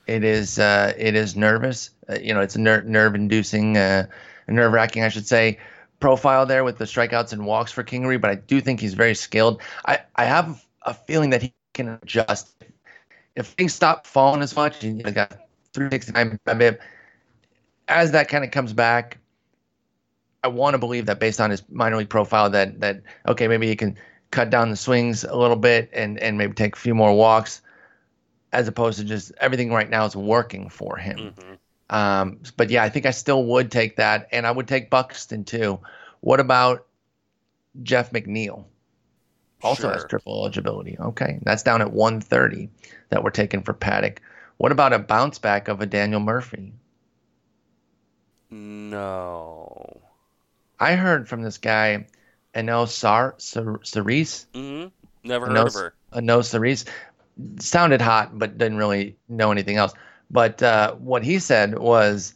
it 0.06 0.24
is 0.24 0.58
uh, 0.58 0.92
it 0.96 1.14
is 1.14 1.36
nervous. 1.36 1.90
Uh, 2.08 2.18
you 2.20 2.34
know, 2.34 2.40
it's 2.40 2.56
a 2.56 2.60
ner- 2.60 2.82
nerve 2.82 3.14
inducing, 3.14 3.76
uh, 3.76 4.06
nerve 4.48 4.72
wracking, 4.72 5.04
I 5.04 5.08
should 5.08 5.26
say, 5.26 5.58
profile 6.00 6.46
there 6.46 6.64
with 6.64 6.78
the 6.78 6.84
strikeouts 6.84 7.32
and 7.32 7.46
walks 7.46 7.70
for 7.70 7.84
Kingery. 7.84 8.20
But 8.20 8.30
I 8.30 8.34
do 8.36 8.60
think 8.60 8.80
he's 8.80 8.94
very 8.94 9.14
skilled. 9.14 9.62
I 9.86 10.00
I 10.16 10.24
have 10.24 10.64
a 10.82 10.94
feeling 10.94 11.30
that 11.30 11.42
he 11.42 11.54
can 11.74 11.88
adjust 12.02 12.52
if 13.36 13.46
things 13.48 13.74
stop 13.74 14.06
falling 14.06 14.42
as 14.42 14.54
much. 14.56 14.82
And 14.82 14.98
you 14.98 15.04
know, 15.04 15.12
got 15.12 15.30
369 15.74 16.38
BABIP, 16.46 16.78
as 17.88 18.10
that 18.12 18.28
kind 18.28 18.44
of 18.44 18.50
comes 18.50 18.72
back. 18.72 19.18
I 20.44 20.48
want 20.48 20.74
to 20.74 20.78
believe 20.78 21.06
that 21.06 21.20
based 21.20 21.40
on 21.40 21.50
his 21.50 21.62
minor 21.70 21.96
league 21.96 22.10
profile, 22.10 22.50
that 22.50 22.80
that 22.80 23.02
okay, 23.28 23.46
maybe 23.46 23.68
he 23.68 23.76
can 23.76 23.96
cut 24.32 24.50
down 24.50 24.70
the 24.70 24.76
swings 24.76 25.24
a 25.24 25.36
little 25.36 25.56
bit 25.56 25.90
and 25.94 26.18
and 26.18 26.38
maybe 26.38 26.54
take 26.54 26.76
a 26.76 26.80
few 26.80 26.94
more 26.96 27.14
walks, 27.14 27.62
as 28.52 28.68
opposed 28.68 28.98
to 29.00 29.04
just 29.04 29.32
everything 29.40 29.72
right 29.72 29.90
now 29.90 30.06
is 30.06 30.16
working 30.16 30.70
for 30.70 30.96
him. 30.98 31.34
hmm 31.40 31.54
Um, 31.90 32.40
but 32.56 32.70
yeah, 32.70 32.84
I 32.84 32.90
think 32.90 33.06
I 33.06 33.12
still 33.12 33.44
would 33.46 33.70
take 33.70 33.96
that, 33.96 34.28
and 34.32 34.46
I 34.46 34.52
would 34.52 34.68
take 34.68 34.90
Buxton 34.90 35.44
too. 35.44 35.80
What 36.20 36.40
about 36.40 36.86
Jeff 37.82 38.12
McNeil? 38.12 38.66
Also 39.62 39.90
has 39.90 40.04
triple 40.04 40.34
eligibility. 40.40 40.98
Okay, 40.98 41.38
that's 41.42 41.62
down 41.62 41.82
at 41.82 41.92
130 41.92 42.70
that 43.10 43.24
we're 43.24 43.30
taking 43.30 43.62
for 43.62 43.74
Paddack. 43.74 44.18
What 44.58 44.72
about 44.72 44.92
a 44.92 44.98
bounce 45.00 45.38
back 45.38 45.68
of 45.68 45.80
a 45.80 45.86
Daniel 45.86 46.20
Murphy? 46.20 46.74
No. 48.50 50.02
I 50.78 50.96
heard 50.96 51.28
from 51.28 51.42
this 51.42 51.58
guy, 51.58 52.06
Anel 52.54 52.88
Sar 52.88 53.34
Sar- 53.38 53.78
Sarris. 53.78 54.46
hmm 54.54 54.86
Never 55.24 55.46
heard 55.46 55.56
of 55.58 55.74
her. 55.74 55.94
A 56.12 56.20
no 56.20 56.40
Sarris 56.40 56.86
sounded 57.58 58.00
hot, 58.00 58.38
but 58.38 58.58
didn't 58.58 58.78
really 58.78 59.16
know 59.28 59.52
anything 59.52 59.76
else. 59.76 59.92
But 60.30 60.62
uh, 60.62 60.94
what 60.94 61.22
he 61.22 61.38
said 61.38 61.78
was 61.78 62.34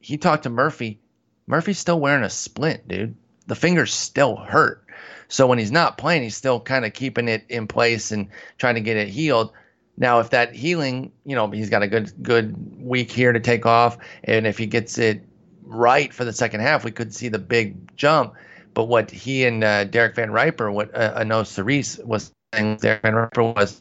he 0.00 0.16
talked 0.18 0.44
to 0.44 0.50
Murphy. 0.50 1.00
Murphy's 1.46 1.78
still 1.78 1.98
wearing 1.98 2.24
a 2.24 2.30
splint, 2.30 2.86
dude. 2.86 3.16
The 3.46 3.54
fingers 3.54 3.92
still 3.92 4.36
hurt. 4.36 4.86
So 5.28 5.46
when 5.46 5.58
he's 5.58 5.72
not 5.72 5.98
playing, 5.98 6.22
he's 6.22 6.36
still 6.36 6.60
kind 6.60 6.84
of 6.84 6.92
keeping 6.92 7.26
it 7.26 7.44
in 7.48 7.66
place 7.66 8.12
and 8.12 8.28
trying 8.58 8.74
to 8.76 8.80
get 8.80 8.96
it 8.96 9.08
healed. 9.08 9.52
Now, 9.96 10.20
if 10.20 10.30
that 10.30 10.54
healing, 10.54 11.10
you 11.24 11.34
know, 11.34 11.50
he's 11.50 11.70
got 11.70 11.82
a 11.82 11.88
good 11.88 12.12
good 12.22 12.54
week 12.82 13.10
here 13.10 13.32
to 13.32 13.40
take 13.40 13.66
off, 13.66 13.98
and 14.24 14.46
if 14.46 14.58
he 14.58 14.66
gets 14.66 14.98
it 14.98 15.22
right 15.64 16.12
for 16.12 16.24
the 16.24 16.32
second 16.32 16.60
half, 16.60 16.84
we 16.84 16.90
could 16.90 17.14
see 17.14 17.28
the 17.28 17.38
big 17.38 17.94
jump. 17.96 18.34
But 18.74 18.84
what 18.84 19.10
he 19.10 19.44
and 19.44 19.62
uh, 19.62 19.84
Derek 19.84 20.14
Van 20.14 20.30
Riper, 20.30 20.70
what 20.70 20.94
uh, 20.94 21.14
Eno 21.18 21.42
Sarris 21.42 22.02
was 22.04 22.32
saying, 22.54 22.76
Derek 22.76 23.02
Van 23.02 23.14
Riper 23.14 23.42
was 23.42 23.80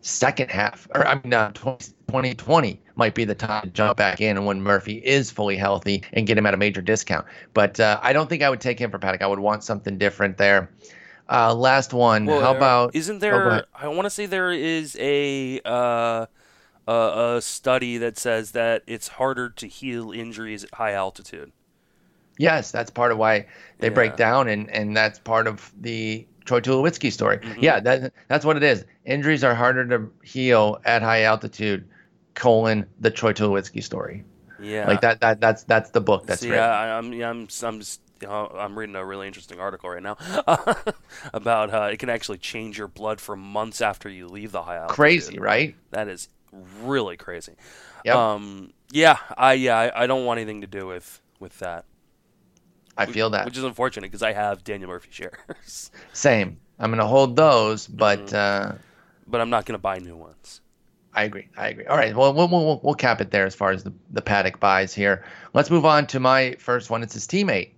second 0.00 0.50
half, 0.50 0.88
or 0.94 1.06
I 1.06 1.20
mean, 1.22 1.34
uh, 1.34 1.52
20, 1.52 1.86
2020 2.08 2.80
might 2.96 3.14
be 3.14 3.24
the 3.24 3.34
time 3.34 3.62
to 3.62 3.68
jump 3.68 3.98
back 3.98 4.20
in, 4.20 4.36
and 4.36 4.46
when 4.46 4.62
Murphy 4.62 4.96
is 4.98 5.30
fully 5.30 5.56
healthy 5.56 6.02
and 6.12 6.26
get 6.26 6.38
him 6.38 6.46
at 6.46 6.54
a 6.54 6.56
major 6.56 6.80
discount. 6.80 7.26
But 7.54 7.78
uh, 7.80 7.98
I 8.02 8.12
don't 8.12 8.28
think 8.28 8.42
I 8.42 8.50
would 8.50 8.60
take 8.60 8.78
him 8.78 8.90
for 8.90 8.98
Paddack. 8.98 9.22
I 9.22 9.26
would 9.26 9.40
want 9.40 9.64
something 9.64 9.98
different 9.98 10.38
there. 10.38 10.70
Uh, 11.28 11.54
last 11.54 11.92
one. 11.92 12.24
Well, 12.24 12.40
How 12.40 12.52
uh, 12.52 12.56
about? 12.56 12.94
Isn't 12.94 13.16
oh, 13.16 13.18
there? 13.18 13.48
ahead. 13.48 13.64
I 13.74 13.88
want 13.88 14.06
to 14.06 14.10
say 14.10 14.26
there 14.26 14.52
is 14.52 14.96
a 14.98 15.60
uh, 15.64 16.26
a, 16.86 17.36
a 17.36 17.42
study 17.42 17.98
that 17.98 18.16
says 18.18 18.52
that 18.52 18.82
it's 18.86 19.08
harder 19.08 19.50
to 19.50 19.68
heal 19.68 20.10
injuries 20.10 20.64
at 20.64 20.74
high 20.74 20.92
altitude. 20.92 21.52
Yes, 22.38 22.70
that's 22.70 22.90
part 22.90 23.12
of 23.12 23.18
why 23.18 23.46
they 23.78 23.88
Yeah. 23.88 23.94
break 23.94 24.16
down, 24.16 24.48
and 24.48 24.70
and 24.70 24.96
that's 24.96 25.18
part 25.18 25.46
of 25.46 25.70
the 25.80 26.26
Troy 26.44 26.60
Tulowitzki 26.60 27.12
story. 27.12 27.38
Mhm. 27.38 27.56
Yeah, 27.60 27.80
that 27.80 28.12
that's 28.28 28.44
what 28.44 28.56
it 28.56 28.62
is. 28.62 28.84
Injuries 29.04 29.44
are 29.44 29.54
harder 29.54 29.86
to 29.86 30.10
heal 30.22 30.80
at 30.84 31.02
high 31.02 31.22
altitude. 31.24 31.86
Colon 32.34 32.86
the 33.00 33.10
Troy 33.10 33.32
Tulowitzki 33.32 33.82
story. 33.82 34.24
Yeah. 34.60 34.86
Like 34.86 35.00
that 35.02 35.20
that 35.20 35.40
that's 35.40 35.64
that's 35.64 35.90
the 35.90 36.00
book 36.00 36.26
that's 36.26 36.40
See, 36.40 36.50
written. 36.50 36.64
I, 36.64 36.96
I'm, 36.96 37.12
yeah, 37.12 37.30
I'm, 37.30 37.48
I'm, 37.62 37.82
know, 38.22 38.52
I'm 38.56 38.78
reading 38.78 38.96
a 38.96 39.04
really 39.04 39.26
interesting 39.26 39.60
article 39.60 39.90
right 39.90 40.02
now 40.02 40.16
about 41.34 41.72
uh, 41.72 41.88
it 41.92 41.98
can 41.98 42.10
actually 42.10 42.38
change 42.38 42.78
your 42.78 42.88
blood 42.88 43.20
for 43.20 43.36
months 43.36 43.80
after 43.80 44.08
you 44.08 44.26
leave 44.28 44.52
the 44.52 44.62
high 44.62 44.76
altitude. 44.76 44.94
Crazy, 44.94 45.38
right? 45.38 45.74
That 45.90 46.08
is 46.08 46.28
really 46.82 47.16
crazy. 47.16 47.54
Yep. 48.04 48.16
Um. 48.16 48.72
Yeah. 48.90 49.18
I. 49.36 49.54
Yeah. 49.54 49.76
I, 49.78 50.04
I 50.04 50.06
don't 50.06 50.24
want 50.24 50.38
anything 50.38 50.60
to 50.62 50.66
do 50.66 50.86
with 50.86 51.20
with 51.40 51.58
that. 51.58 51.84
I 52.98 53.06
feel 53.06 53.30
that. 53.30 53.44
Which 53.44 53.56
is 53.56 53.64
unfortunate 53.64 54.08
because 54.08 54.22
I 54.22 54.32
have 54.32 54.64
Daniel 54.64 54.90
Murphy 54.90 55.08
shares, 55.12 55.90
Same. 56.12 56.58
I'm 56.78 56.90
gonna 56.90 57.06
hold 57.06 57.36
those, 57.36 57.86
but 57.86 58.18
Mm-hmm. 58.26 58.74
uh, 58.74 58.78
but 59.30 59.40
I'm 59.40 59.50
not 59.50 59.66
going 59.66 59.74
to 59.74 59.78
buy 59.78 59.98
new 59.98 60.16
ones. 60.16 60.62
I 61.12 61.24
agree. 61.24 61.48
I 61.56 61.68
agree. 61.68 61.84
All 61.84 61.96
right. 61.98 62.16
Well, 62.16 62.32
we'll, 62.32 62.48
we'll, 62.48 62.80
we'll 62.82 62.94
cap 62.94 63.20
it 63.20 63.30
there 63.30 63.44
as 63.44 63.54
far 63.54 63.72
as 63.72 63.84
the, 63.84 63.92
the 64.10 64.22
Paddack 64.22 64.58
buys 64.58 64.94
here. 64.94 65.22
Let's 65.52 65.70
move 65.70 65.84
on 65.84 66.06
to 66.08 66.20
my 66.20 66.56
first 66.58 66.88
one. 66.88 67.02
It's 67.02 67.12
his 67.12 67.26
teammate, 67.26 67.72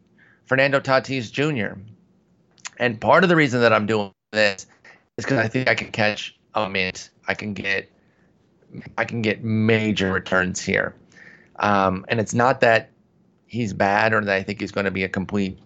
Fernando 0.45 0.79
Tatis 0.79 1.33
Jr. 1.33 1.77
And 2.79 3.01
part 3.01 3.25
of 3.25 3.29
the 3.31 3.35
reason 3.37 3.61
that 3.62 3.73
I'm 3.73 3.87
doing 3.87 4.12
this 4.31 4.66
is 5.16 5.25
because 5.25 5.39
I 5.39 5.49
think 5.49 5.68
I 5.68 5.75
can 5.75 5.91
catch 5.91 6.39
a 6.55 6.68
mint. 6.68 7.11
I 7.27 7.35
can 7.35 7.53
get, 7.53 7.91
I 8.97 9.05
can 9.05 9.23
get 9.23 9.43
major 9.43 10.12
returns 10.12 10.61
here. 10.61 10.95
Um, 11.59 12.05
and 12.09 12.21
it's 12.21 12.33
not 12.35 12.61
that 12.61 12.91
he's 13.51 13.72
bad 13.72 14.14
or 14.14 14.24
that 14.24 14.36
I 14.36 14.44
think 14.44 14.61
he's 14.61 14.70
going 14.70 14.84
to 14.84 14.92
be 14.92 15.03
a 15.03 15.09
complete, 15.09 15.59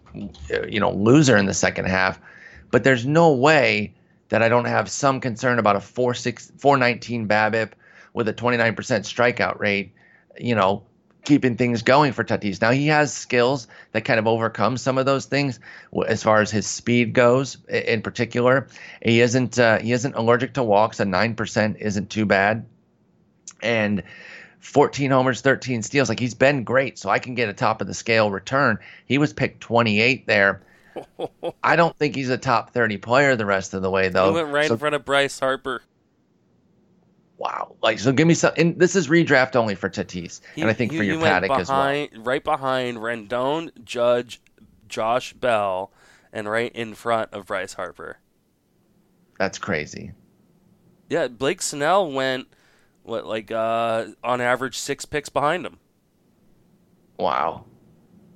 uh, 0.51 0.67
you 0.67 0.81
know, 0.81 0.91
loser 0.91 1.37
in 1.37 1.45
the 1.45 1.53
second 1.53 1.85
half, 1.85 2.19
but 2.71 2.83
there's 2.83 3.05
no 3.05 3.31
way 3.31 3.93
that 4.31 4.43
I 4.43 4.49
don't 4.49 4.65
have 4.65 4.91
some 4.91 5.21
concern 5.21 5.59
about 5.59 5.77
a 5.77 5.81
4-6 5.81 6.59
419 6.59 7.29
BABIP 7.29 7.73
with 8.15 8.27
a 8.27 8.33
29% 8.33 8.75
strikeout 8.75 9.61
rate, 9.61 9.93
you 10.39 10.55
know, 10.55 10.83
keeping 11.25 11.59
things 11.59 11.83
going 11.83 12.13
for 12.13 12.25
Tatis. 12.25 12.59
Now 12.63 12.71
he 12.71 12.87
has 12.87 13.13
skills 13.13 13.69
that 13.93 14.07
kind 14.07 14.19
of 14.19 14.27
overcome 14.27 14.79
some 14.79 14.97
of 14.97 15.05
those 15.05 15.27
things 15.27 15.61
as 16.07 16.23
far 16.23 16.41
as 16.41 16.51
his 16.51 16.67
speed 16.67 17.13
goes 17.13 17.59
in 17.69 18.01
particular. 18.01 18.67
He 19.03 19.21
isn't 19.21 19.59
uh, 19.59 19.79
he 19.79 19.93
isn't 19.93 20.15
allergic 20.15 20.55
to 20.55 20.63
walks. 20.63 21.01
A 21.01 21.05
9% 21.05 21.77
isn't 21.79 22.09
too 22.09 22.25
bad. 22.25 22.65
And 23.63 24.03
14 24.65 25.11
homers, 25.11 25.41
13 25.43 25.83
steals. 25.83 26.09
Like 26.09 26.19
he's 26.19 26.35
been 26.35 26.65
great, 26.65 26.99
so 26.99 27.11
I 27.11 27.19
can 27.19 27.35
get 27.35 27.49
a 27.49 27.53
top 27.53 27.81
of 27.81 27.87
the 27.87 27.95
scale 27.95 28.31
return. 28.31 28.79
He 29.07 29.19
was 29.19 29.33
picked 29.33 29.61
28 29.61 30.27
there. 30.27 30.63
I 31.63 31.77
don't 31.77 31.97
think 31.97 32.15
he's 32.15 32.31
a 32.31 32.39
top 32.39 32.71
30 32.71 32.97
player 32.99 33.37
the 33.37 33.45
rest 33.47 33.75
of 33.75 33.83
the 33.83 33.91
way 33.91 34.09
though. 34.09 34.29
he 34.31 34.35
went 34.35 34.49
right 34.53 34.69
So- 34.69 34.75
in 34.75 34.79
front 34.79 34.95
of 34.95 35.05
Bryce 35.05 35.39
Harper. 35.39 35.83
Wow. 37.37 37.75
Like, 37.83 37.99
so 37.99 38.13
give 38.13 38.27
me 38.29 38.35
some. 38.35 38.53
And 38.57 38.79
this 38.79 38.95
is 38.97 39.09
redraft 39.09 39.57
only 39.57 39.75
for 39.75 39.91
Tatis, 39.91 40.41
He- 40.55 40.61
and 40.63 40.71
I 40.71 40.73
think 40.73 40.93
he- 40.93 40.99
for 40.99 41.05
your 41.05 41.21
Paddack 41.21 41.59
as 41.59 41.69
well. 41.69 42.07
Right 42.23 42.43
behind 42.43 42.99
Rendon, 42.99 43.71
Judge, 43.85 44.41
Josh 44.89 45.33
Bell, 45.35 45.93
and 46.33 46.49
right 46.49 46.73
in 46.75 46.95
front 46.95 47.33
of 47.33 47.47
Bryce 47.47 47.75
Harper. 47.75 48.19
That's 49.39 49.59
crazy. 49.59 50.13
Yeah, 51.11 51.27
Blake 51.29 51.61
Snell 51.61 52.11
went 52.11 52.47
what 53.05 53.27
like 53.27 53.51
uh, 53.51 54.07
on 54.25 54.41
average 54.41 54.77
six 54.77 55.05
picks 55.05 55.29
behind 55.29 55.65
him. 55.65 55.79
Wow. 57.19 57.65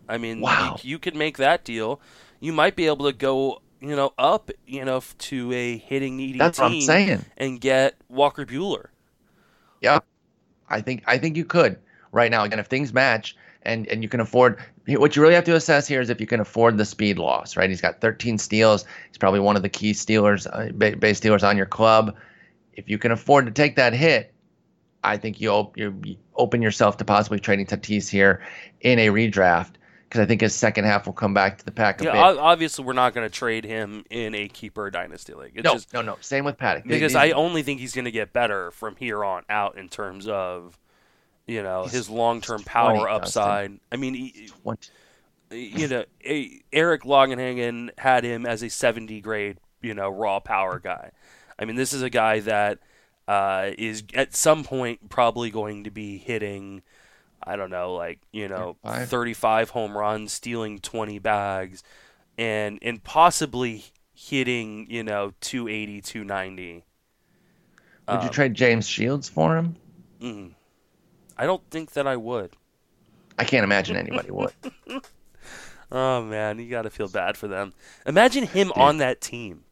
I 0.08 0.18
mean, 0.18 0.40
Wow. 0.40 0.76
you, 0.82 0.90
you 0.92 0.98
could 0.98 1.16
make 1.16 1.36
that 1.38 1.64
deal. 1.64 2.00
You 2.40 2.52
might 2.52 2.76
be 2.76 2.86
able 2.86 3.06
to 3.06 3.12
go, 3.12 3.60
you 3.80 3.94
know, 3.96 4.12
up, 4.18 4.50
you 4.66 4.84
know, 4.84 5.02
to 5.18 5.52
a 5.52 5.76
hitting 5.76 6.16
needy 6.16 6.38
That's 6.38 6.58
team 6.58 6.64
what 6.64 6.72
I'm 6.72 6.80
saying. 6.82 7.24
and 7.36 7.60
get 7.60 7.96
Walker 8.08 8.46
Buehler. 8.46 8.86
Yeah, 9.80 9.98
I 10.68 10.80
think 10.80 11.02
I 11.06 11.18
think 11.18 11.36
you 11.36 11.44
could 11.44 11.78
right 12.12 12.30
now. 12.30 12.44
Again, 12.44 12.58
if 12.58 12.66
things 12.66 12.92
match 12.92 13.36
and 13.62 13.86
and 13.88 14.02
you 14.02 14.08
can 14.08 14.20
afford, 14.20 14.58
what 14.88 15.14
you 15.14 15.22
really 15.22 15.34
have 15.34 15.44
to 15.44 15.54
assess 15.56 15.86
here 15.86 16.00
is 16.00 16.10
if 16.10 16.20
you 16.20 16.26
can 16.26 16.40
afford 16.40 16.78
the 16.78 16.84
speed 16.84 17.18
loss. 17.18 17.56
Right? 17.56 17.68
He's 17.70 17.80
got 17.80 18.00
13 18.00 18.38
steals. 18.38 18.84
He's 19.08 19.18
probably 19.18 19.40
one 19.40 19.56
of 19.56 19.62
the 19.62 19.68
key 19.68 19.92
stealers, 19.92 20.46
uh, 20.46 20.70
base 20.74 21.18
stealers 21.18 21.44
on 21.44 21.56
your 21.56 21.66
club. 21.66 22.16
If 22.74 22.88
you 22.88 22.98
can 22.98 23.12
afford 23.12 23.46
to 23.46 23.52
take 23.52 23.76
that 23.76 23.92
hit, 23.92 24.32
I 25.04 25.16
think 25.16 25.40
you, 25.40 25.50
op- 25.50 25.76
you 25.76 26.16
open 26.34 26.60
yourself 26.62 26.96
to 26.98 27.04
possibly 27.04 27.38
trading 27.38 27.66
Tatis 27.66 28.08
here 28.08 28.42
in 28.80 28.98
a 28.98 29.08
redraft 29.08 29.72
because 30.04 30.20
I 30.20 30.26
think 30.26 30.40
his 30.40 30.54
second 30.54 30.84
half 30.84 31.06
will 31.06 31.12
come 31.12 31.34
back 31.34 31.58
to 31.58 31.64
the 31.64 31.70
pack 31.70 32.00
a 32.00 32.04
Yeah, 32.04 32.12
bit. 32.12 32.38
obviously 32.38 32.84
we're 32.84 32.94
not 32.94 33.14
going 33.14 33.28
to 33.28 33.32
trade 33.34 33.64
him 33.64 34.04
in 34.10 34.34
a 34.34 34.48
keeper 34.48 34.90
dynasty 34.90 35.34
league. 35.34 35.52
It's 35.54 35.64
no, 35.64 35.74
just 35.74 35.92
no, 35.92 36.00
no. 36.02 36.16
Same 36.20 36.44
with 36.44 36.56
Paddack. 36.56 36.84
because 36.86 37.12
These- 37.12 37.16
I 37.16 37.30
only 37.32 37.62
think 37.62 37.78
he's 37.80 37.94
going 37.94 38.06
to 38.06 38.10
get 38.10 38.32
better 38.32 38.70
from 38.70 38.96
here 38.96 39.22
on 39.24 39.42
out 39.50 39.76
in 39.76 39.88
terms 39.88 40.26
of, 40.26 40.78
you 41.46 41.62
know, 41.62 41.84
his 41.84 42.08
long-term 42.10 42.58
he's 42.60 42.66
20, 42.66 42.98
power 42.98 43.06
Dustin. 43.06 43.22
upside. 43.42 43.80
I 43.92 43.96
mean, 43.96 44.14
he, 44.14 44.50
you 45.50 45.88
know, 45.88 46.04
Eric 46.72 47.02
Longenhagen 47.02 47.90
had 47.98 48.24
him 48.24 48.46
as 48.46 48.62
a 48.62 48.68
70 48.70 49.20
grade, 49.20 49.58
you 49.82 49.94
know, 49.94 50.08
raw 50.08 50.40
power 50.40 50.78
guy. 50.78 51.10
I 51.58 51.64
mean, 51.64 51.76
this 51.76 51.92
is 51.92 52.02
a 52.02 52.10
guy 52.10 52.40
that 52.40 52.78
uh, 53.28 53.72
is 53.78 54.04
at 54.14 54.34
some 54.36 54.64
point 54.64 55.10
probably 55.10 55.50
going 55.50 55.84
to 55.84 55.92
be 55.92 56.18
hitting, 56.18 56.82
I 57.42 57.56
don't 57.56 57.70
know, 57.70 57.94
like 57.94 58.20
you 58.32 58.48
know, 58.48 58.78
35? 58.82 59.08
35 59.08 59.70
home 59.70 59.96
runs, 59.98 60.32
stealing 60.32 60.80
20 60.80 61.18
bags, 61.20 61.82
and 62.38 62.78
and 62.82 63.04
possibly 63.04 63.86
hitting, 64.14 64.86
you 64.90 65.04
know, 65.04 65.32
280, 65.40 66.00
290. 66.02 66.84
Would 68.10 68.22
you 68.22 68.28
Um, 68.28 68.28
trade 68.28 68.54
James 68.54 68.86
Shields 68.86 69.28
for 69.28 69.56
him? 69.56 69.76
mm. 70.20 70.54
I 71.38 71.46
don't 71.46 71.64
think 71.70 71.92
that 71.92 72.06
I 72.06 72.16
would. 72.16 72.56
I 73.38 73.44
can't 73.44 73.64
imagine 73.64 73.96
anybody 73.96 74.30
would. 74.30 74.52
Oh 75.92 76.22
man, 76.22 76.58
you 76.58 76.68
got 76.70 76.82
to 76.82 76.90
feel 76.90 77.08
bad 77.08 77.36
for 77.36 77.46
them. 77.48 77.74
Imagine 78.06 78.44
him 78.44 78.72
on 78.72 78.98
that 78.98 79.20
team. 79.20 79.64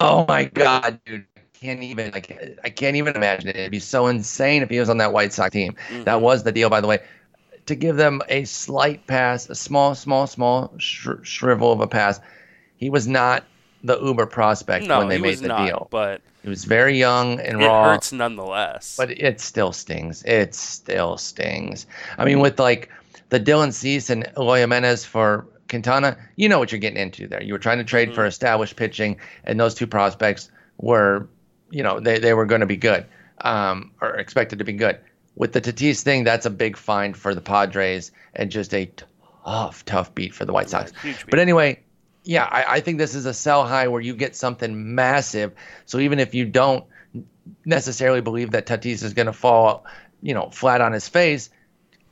Oh 0.00 0.26
my 0.28 0.44
god, 0.44 1.00
dude! 1.04 1.26
I 1.62 1.64
can't 1.64 1.82
even. 1.82 2.10
Can't, 2.10 2.58
I 2.64 2.70
can't 2.70 2.96
even 2.96 3.14
imagine 3.14 3.48
it. 3.48 3.56
It'd 3.56 3.70
be 3.70 3.78
so 3.78 4.08
insane 4.08 4.62
if 4.62 4.70
he 4.70 4.80
was 4.80 4.88
on 4.90 4.98
that 4.98 5.12
White 5.12 5.32
Sox 5.32 5.52
team. 5.52 5.76
Mhm. 5.90 6.04
That 6.04 6.20
was 6.20 6.42
the 6.42 6.50
deal, 6.52 6.68
by 6.68 6.80
the 6.80 6.88
way. 6.88 6.98
To 7.66 7.74
give 7.76 7.96
them 7.96 8.20
a 8.28 8.44
slight 8.44 9.06
pass, 9.06 9.48
a 9.48 9.54
small, 9.54 9.94
small, 9.94 10.26
small 10.26 10.74
sh- 10.78 11.08
shrivel 11.22 11.70
of 11.70 11.80
a 11.80 11.86
pass. 11.86 12.20
He 12.76 12.90
was 12.90 13.06
not 13.06 13.44
the 13.84 14.00
uber 14.00 14.26
prospect 14.26 14.86
No, 14.86 14.98
when 14.98 15.08
they 15.08 15.16
he 15.16 15.22
made 15.22 15.28
was 15.30 15.40
the 15.42 15.48
not, 15.48 15.66
deal. 15.66 15.88
but 15.90 16.20
He 16.42 16.48
was 16.48 16.64
very 16.64 16.98
young 16.98 17.38
and 17.38 17.62
it 17.62 17.66
raw. 17.66 17.92
hurts 17.92 18.12
nonetheless. 18.12 18.96
But 18.96 19.12
it 19.12 19.40
still 19.40 19.72
stings. 19.72 20.24
It 20.24 20.56
still 20.56 21.16
stings. 21.16 21.86
I 22.18 22.24
mean, 22.24 22.40
with 22.40 22.58
like 22.58 22.88
the 23.28 23.38
Dylan 23.38 23.72
Cease 23.72 24.10
and 24.10 24.28
Eloy 24.36 24.58
Jimenez 24.58 25.04
for 25.04 25.46
Quintana, 25.68 26.16
you 26.34 26.48
know 26.48 26.58
what 26.58 26.72
you're 26.72 26.80
getting 26.80 27.00
into 27.00 27.28
there. 27.28 27.40
You 27.42 27.52
were 27.52 27.58
trying 27.60 27.78
to 27.78 27.84
trade 27.84 28.08
Mm-hmm. 28.08 28.16
for 28.16 28.26
established 28.26 28.74
pitching, 28.74 29.18
and 29.44 29.58
those 29.60 29.74
two 29.74 29.86
prospects 29.86 30.50
were, 30.78 31.28
you 31.72 31.82
know, 31.82 31.98
they, 31.98 32.18
they 32.18 32.34
were 32.34 32.46
going 32.46 32.60
to 32.60 32.66
be 32.66 32.76
good 32.76 33.06
um, 33.40 33.92
or 34.00 34.14
expected 34.16 34.58
to 34.58 34.64
be 34.64 34.74
good. 34.74 34.98
With 35.34 35.52
the 35.52 35.60
Tatis 35.60 36.02
thing, 36.02 36.24
that's 36.24 36.44
a 36.44 36.50
big 36.50 36.76
find 36.76 37.16
for 37.16 37.34
the 37.34 37.40
Padres 37.40 38.12
and 38.34 38.50
just 38.50 38.74
a 38.74 38.90
tough, 39.44 39.84
tough 39.84 40.14
beat 40.14 40.34
for 40.34 40.44
the 40.44 40.52
White 40.52 40.68
Sox. 40.68 40.92
But 41.30 41.38
anyway, 41.38 41.80
yeah, 42.24 42.44
I, 42.44 42.76
I 42.76 42.80
think 42.80 42.98
this 42.98 43.14
is 43.14 43.24
a 43.24 43.32
sell 43.32 43.66
high 43.66 43.88
where 43.88 44.02
you 44.02 44.14
get 44.14 44.36
something 44.36 44.94
massive. 44.94 45.52
So 45.86 45.98
even 45.98 46.20
if 46.20 46.34
you 46.34 46.44
don't 46.44 46.84
necessarily 47.64 48.20
believe 48.20 48.50
that 48.50 48.66
Tatis 48.66 49.02
is 49.02 49.14
going 49.14 49.26
to 49.26 49.32
fall, 49.32 49.86
you 50.20 50.34
know, 50.34 50.50
flat 50.50 50.82
on 50.82 50.92
his 50.92 51.08
face, 51.08 51.48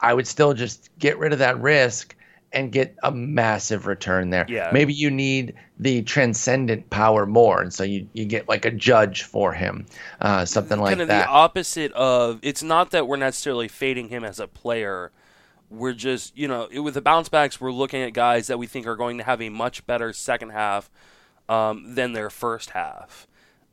I 0.00 0.14
would 0.14 0.26
still 0.26 0.54
just 0.54 0.88
get 0.98 1.18
rid 1.18 1.34
of 1.34 1.40
that 1.40 1.60
risk 1.60 2.16
and 2.52 2.72
get 2.72 2.96
a 3.02 3.12
massive 3.12 3.86
return 3.86 4.30
there. 4.30 4.46
Yeah. 4.48 4.70
Maybe 4.72 4.92
you 4.92 5.10
need 5.10 5.54
the 5.78 6.02
transcendent 6.02 6.90
power 6.90 7.26
more, 7.26 7.62
and 7.62 7.72
so 7.72 7.84
you, 7.84 8.08
you 8.12 8.24
get 8.24 8.48
like 8.48 8.64
a 8.64 8.70
judge 8.70 9.22
for 9.22 9.52
him, 9.52 9.86
uh, 10.20 10.44
something 10.44 10.78
like 10.80 10.90
kind 10.90 11.02
of 11.02 11.08
that. 11.08 11.26
the 11.26 11.30
opposite 11.30 11.92
of 11.92 12.40
it's 12.42 12.62
not 12.62 12.90
that 12.90 13.06
we're 13.06 13.16
necessarily 13.16 13.68
fading 13.68 14.08
him 14.08 14.24
as 14.24 14.40
a 14.40 14.48
player. 14.48 15.12
We're 15.70 15.92
just, 15.92 16.36
you 16.36 16.48
know, 16.48 16.68
with 16.82 16.94
the 16.94 17.00
bounce 17.00 17.28
backs, 17.28 17.60
we're 17.60 17.70
looking 17.70 18.02
at 18.02 18.12
guys 18.12 18.48
that 18.48 18.58
we 18.58 18.66
think 18.66 18.86
are 18.86 18.96
going 18.96 19.18
to 19.18 19.24
have 19.24 19.40
a 19.40 19.48
much 19.48 19.86
better 19.86 20.12
second 20.12 20.50
half 20.50 20.90
um, 21.48 21.94
than 21.94 22.12
their 22.12 22.30
first 22.30 22.70
half. 22.70 23.28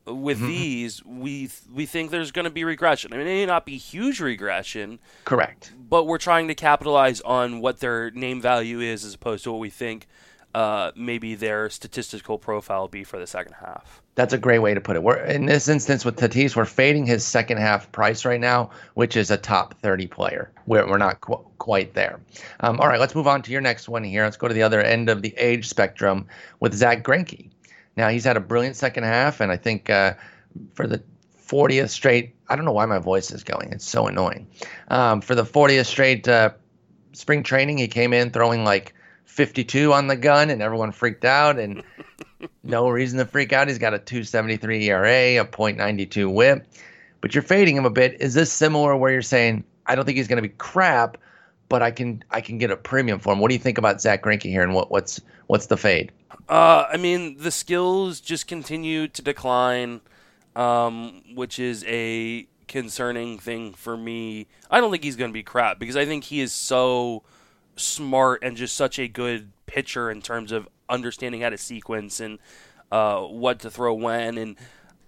With 0.07 0.37
Mm-hmm. 0.37 0.47
these, 0.47 1.05
we 1.05 1.49
we 1.71 1.85
think 1.85 2.11
there's 2.11 2.31
going 2.31 2.45
to 2.45 2.51
be 2.51 2.63
regression. 2.63 3.13
I 3.13 3.17
mean, 3.17 3.27
it 3.27 3.31
may 3.31 3.45
not 3.45 3.65
be 3.65 3.77
huge 3.77 4.19
regression, 4.21 4.99
Correct. 5.25 5.73
but 5.77 6.05
we're 6.05 6.17
trying 6.17 6.47
to 6.47 6.55
capitalize 6.55 7.19
on 7.21 7.59
what 7.59 7.79
their 7.79 8.09
name 8.11 8.41
value 8.41 8.79
is 8.79 9.03
as 9.03 9.13
opposed 9.15 9.43
to 9.43 9.51
what 9.51 9.59
we 9.59 9.69
think 9.69 10.07
uh, 10.55 10.91
maybe 10.95 11.35
their 11.35 11.69
statistical 11.69 12.37
profile 12.39 12.87
be 12.87 13.03
for 13.03 13.19
the 13.19 13.27
second 13.27 13.53
half. 13.59 14.01
That's 14.15 14.33
a 14.33 14.37
great 14.39 14.59
way 14.59 14.73
to 14.73 14.81
put 14.81 14.95
it. 14.95 15.03
We're 15.03 15.17
in 15.17 15.45
this 15.45 15.67
instance 15.67 16.03
with 16.03 16.15
Tatis, 16.15 16.55
we're 16.55 16.65
fading 16.65 17.05
his 17.05 17.23
second 17.23 17.57
half 17.57 17.91
price 17.91 18.25
right 18.25 18.39
now, 18.39 18.71
which 18.95 19.15
is 19.15 19.29
a 19.29 19.37
top 19.37 19.75
30 19.81 20.07
player. 20.07 20.49
We're, 20.65 20.87
we're 20.89 20.97
not 20.97 21.21
qu- 21.21 21.45
quite 21.59 21.93
there. 21.93 22.19
Um, 22.61 22.79
all 22.79 22.87
right, 22.87 22.99
let's 22.99 23.13
move 23.13 23.27
on 23.27 23.43
to 23.43 23.51
your 23.51 23.61
next 23.61 23.87
one 23.89 24.03
here. 24.03 24.23
Let's 24.23 24.37
go 24.37 24.47
to 24.47 24.53
the 24.53 24.63
other 24.63 24.81
end 24.81 25.09
of 25.09 25.21
the 25.21 25.35
age 25.37 25.67
spectrum 25.69 26.25
with 26.59 26.73
Zack 26.73 27.03
Greinke. 27.03 27.51
Now 27.97 28.09
he's 28.09 28.23
had 28.23 28.37
a 28.37 28.39
brilliant 28.39 28.75
second 28.75 29.03
half, 29.03 29.41
and 29.41 29.51
I 29.51 29.57
think 29.57 29.89
uh, 29.89 30.13
for 30.73 30.87
the 30.87 31.03
40th 31.47 31.89
straight, 31.89 32.35
I 32.47 32.55
don't 32.55 32.65
know 32.65 32.71
why 32.71 32.85
my 32.85 32.99
voice 32.99 33.31
is 33.31 33.43
going. 33.43 33.71
It's 33.71 33.87
so 33.87 34.07
annoying. 34.07 34.47
Um, 34.89 35.21
for 35.21 35.33
the 35.33 35.43
40th 35.43 35.87
straight 35.87 36.27
uh, 36.27 36.51
spring 37.13 37.43
training, 37.43 37.79
he 37.79 37.87
came 37.87 38.13
in 38.13 38.29
throwing 38.29 38.63
like 38.63 38.93
52 39.25 39.93
on 39.93 40.07
the 40.07 40.15
gun, 40.15 40.49
and 40.49 40.61
everyone 40.61 40.91
freaked 40.91 41.25
out. 41.25 41.57
And 41.57 41.83
no 42.63 42.87
reason 42.89 43.17
to 43.17 43.25
freak 43.25 43.51
out. 43.51 43.67
He's 43.67 43.79
got 43.79 43.93
a 43.93 43.99
2.73 43.99 44.83
ERA, 44.83 45.41
a 45.41 45.45
.92 45.45 46.31
WHIP, 46.31 46.67
but 47.21 47.33
you're 47.33 47.41
fading 47.41 47.75
him 47.75 47.85
a 47.85 47.89
bit. 47.89 48.21
Is 48.21 48.35
this 48.35 48.51
similar 48.51 48.95
where 48.95 49.11
you're 49.11 49.21
saying 49.23 49.63
I 49.87 49.95
don't 49.95 50.05
think 50.05 50.17
he's 50.17 50.27
going 50.27 50.41
to 50.41 50.47
be 50.47 50.53
crap, 50.57 51.17
but 51.69 51.81
I 51.81 51.91
can 51.91 52.23
I 52.29 52.41
can 52.41 52.57
get 52.57 52.69
a 52.69 52.77
premium 52.77 53.19
for 53.19 53.33
him? 53.33 53.39
What 53.39 53.49
do 53.49 53.55
you 53.55 53.59
think 53.59 53.77
about 53.77 54.01
Zach 54.01 54.23
Greinke 54.23 54.43
here, 54.43 54.61
and 54.61 54.73
what 54.73 54.91
what's 54.91 55.19
what's 55.47 55.65
the 55.65 55.77
fade? 55.77 56.11
Uh, 56.49 56.85
I 56.91 56.97
mean, 56.97 57.37
the 57.37 57.51
skills 57.51 58.19
just 58.19 58.47
continue 58.47 59.07
to 59.07 59.21
decline, 59.21 60.01
um, 60.55 61.23
which 61.35 61.59
is 61.59 61.83
a 61.87 62.47
concerning 62.67 63.39
thing 63.39 63.73
for 63.73 63.95
me. 63.95 64.47
I 64.69 64.79
don't 64.79 64.91
think 64.91 65.03
he's 65.03 65.15
going 65.15 65.31
to 65.31 65.33
be 65.33 65.43
crap 65.43 65.79
because 65.79 65.95
I 65.95 66.05
think 66.05 66.25
he 66.25 66.41
is 66.41 66.51
so 66.51 67.23
smart 67.75 68.43
and 68.43 68.57
just 68.57 68.75
such 68.75 68.99
a 68.99 69.07
good 69.07 69.51
pitcher 69.65 70.11
in 70.11 70.21
terms 70.21 70.51
of 70.51 70.67
understanding 70.89 71.41
how 71.41 71.49
to 71.49 71.57
sequence 71.57 72.19
and 72.19 72.39
uh, 72.91 73.21
what 73.21 73.59
to 73.59 73.69
throw 73.69 73.93
when, 73.93 74.37
and 74.37 74.55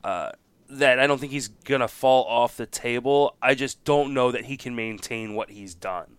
uh, 0.03 0.31
that 0.69 0.99
I 0.99 1.07
don't 1.07 1.19
think 1.19 1.31
he's 1.31 1.47
gonna 1.47 1.87
fall 1.87 2.25
off 2.25 2.57
the 2.57 2.65
table. 2.65 3.35
I 3.41 3.55
just 3.55 3.83
don't 3.83 4.13
know 4.13 4.31
that 4.31 4.45
he 4.45 4.57
can 4.57 4.75
maintain 4.75 5.33
what 5.33 5.49
he's 5.49 5.75
done. 5.75 6.17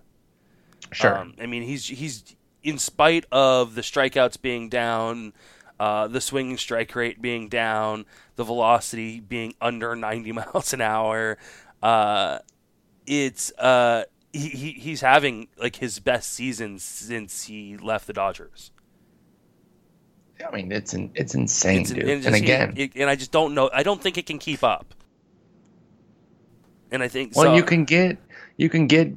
Sure. 0.93 1.19
Um, 1.19 1.35
I 1.41 1.47
mean, 1.47 1.63
he's 1.63 1.87
he's 1.87 2.37
in 2.63 2.79
spite 2.79 3.25
of 3.33 3.75
the 3.75 3.81
strikeouts 3.83 4.41
being 4.41 4.69
down, 4.69 5.33
uh, 5.79 6.09
the 6.09 6.21
swinging 6.21 6.59
strike 6.59 6.95
rate 6.95 7.21
being 7.23 7.49
down, 7.49 8.05
the 8.37 8.45
velocity 8.45 9.21
being 9.21 9.55
under 9.61 9.97
90 9.97 10.33
miles 10.33 10.73
an 10.73 10.81
hour. 10.81 11.39
Uh, 11.83 12.39
it's 13.07 13.51
uh, 13.59 14.05
he, 14.33 14.49
he 14.51 14.73
he's 14.73 15.01
having 15.01 15.49
like 15.57 15.77
his 15.77 15.99
best 15.99 16.33
season 16.33 16.79
since 16.79 17.45
he 17.45 17.77
left 17.79 18.07
the 18.07 18.13
Dodgers. 18.13 18.71
I 20.47 20.55
mean, 20.55 20.71
it's 20.73 20.95
in, 20.95 21.11
it's 21.15 21.35
insane, 21.35 21.83
It's- 21.83 21.91
dude. 21.91 22.03
and, 22.03 22.11
And, 22.11 22.23
just- 22.23 22.37
again, 22.43 22.75
it- 22.77 22.93
and 22.97 23.11
I 23.11 23.17
just 23.17 23.33
don't 23.33 23.55
know. 23.55 23.71
I 23.73 23.83
don't 23.83 24.01
think 24.03 24.17
it 24.19 24.27
can 24.27 24.39
keep 24.39 24.63
up. 24.63 24.95
And 26.93 27.03
I 27.03 27.09
think 27.09 27.35
well, 27.37 27.47
so, 27.47 27.55
you 27.55 27.63
can 27.63 27.85
get 27.85 28.19
you 28.57 28.69
can 28.69 28.87
get 28.87 29.13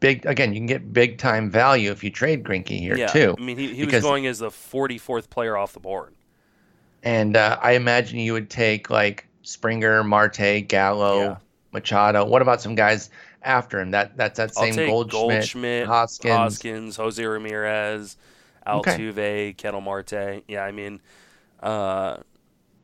big 0.00 0.26
again. 0.26 0.52
You 0.52 0.60
can 0.60 0.66
get 0.66 0.92
big 0.92 1.18
time 1.18 1.50
value 1.50 1.90
if 1.90 2.04
you 2.04 2.10
trade 2.10 2.42
Greinke 2.44 2.78
here 2.78 2.96
yeah, 2.96 3.06
too. 3.08 3.34
I 3.38 3.40
mean, 3.40 3.56
he, 3.58 3.74
he 3.74 3.84
was 3.86 4.02
going 4.02 4.26
as 4.26 4.38
the 4.40 4.48
44th 4.50 5.30
player 5.30 5.56
off 5.56 5.72
the 5.72 5.80
board. 5.80 6.14
And 7.02 7.36
uh, 7.36 7.58
I 7.60 7.72
imagine 7.72 8.18
you 8.18 8.32
would 8.32 8.48
take 8.50 8.88
like 8.90 9.26
Springer, 9.42 10.02
Marte, 10.02 10.66
Gallo, 10.66 11.18
Yeah. 11.22 11.36
Machado. 11.72 12.24
What 12.24 12.40
about 12.40 12.62
some 12.62 12.74
guys 12.74 13.10
after 13.42 13.80
him? 13.80 13.90
That 13.90 14.16
that's 14.16 14.38
that 14.38 14.52
I'll 14.56 14.64
same 14.72 14.76
Goldschmidt, 14.88 15.10
Goldschmidt, 15.10 15.86
Hoskins. 15.86 16.32
Hoskins, 16.34 16.96
Jose 16.96 17.24
Ramirez, 17.24 18.16
Okay. 18.66 18.96
Altuve, 18.96 19.56
Ketel 19.56 19.80
Marte. 19.82 20.42
Yeah, 20.48 20.64
I 20.64 20.72
mean, 20.72 21.00
uh, 21.62 22.16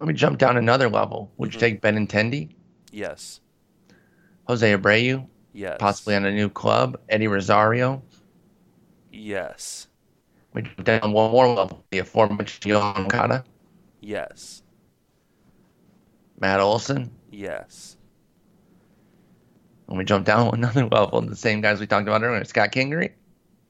Let 0.01 0.07
me 0.09 0.13
jump 0.15 0.39
down 0.39 0.57
another 0.59 0.89
level. 0.91 1.31
Would 1.39 1.51
Mhm. 1.51 1.55
you 1.55 1.61
take 1.61 1.81
Benintendi, 1.81 2.51
yes, 2.91 3.41
Jose 4.45 4.77
Abreu, 4.77 5.27
yes, 5.53 5.77
possibly 5.79 6.15
on 6.17 6.25
a 6.25 6.33
new 6.33 6.49
club, 6.49 6.99
Eddie 7.09 7.29
Rosario? 7.29 8.03
yes, 9.13 9.89
We 10.55 10.63
jump 10.63 10.85
down 10.85 11.13
one 11.13 11.31
more 11.31 11.49
level. 11.49 11.85
The 11.91 11.99
aforementioned 11.99 12.73
Yoan 12.73 12.95
Moncada, 12.97 13.45
yes, 14.01 14.63
Matt 16.39 16.61
Olson. 16.61 17.11
yes. 17.31 17.97
When 19.87 19.99
we 19.99 20.05
jump 20.05 20.25
down 20.25 20.49
another 20.55 20.87
level, 20.87 21.21
the 21.21 21.35
same 21.37 21.61
guys 21.61 21.81
we 21.81 21.87
talked 21.87 22.07
about 22.07 22.23
earlier, 22.23 22.45
Scott 22.45 22.71
Kingery. 22.73 23.13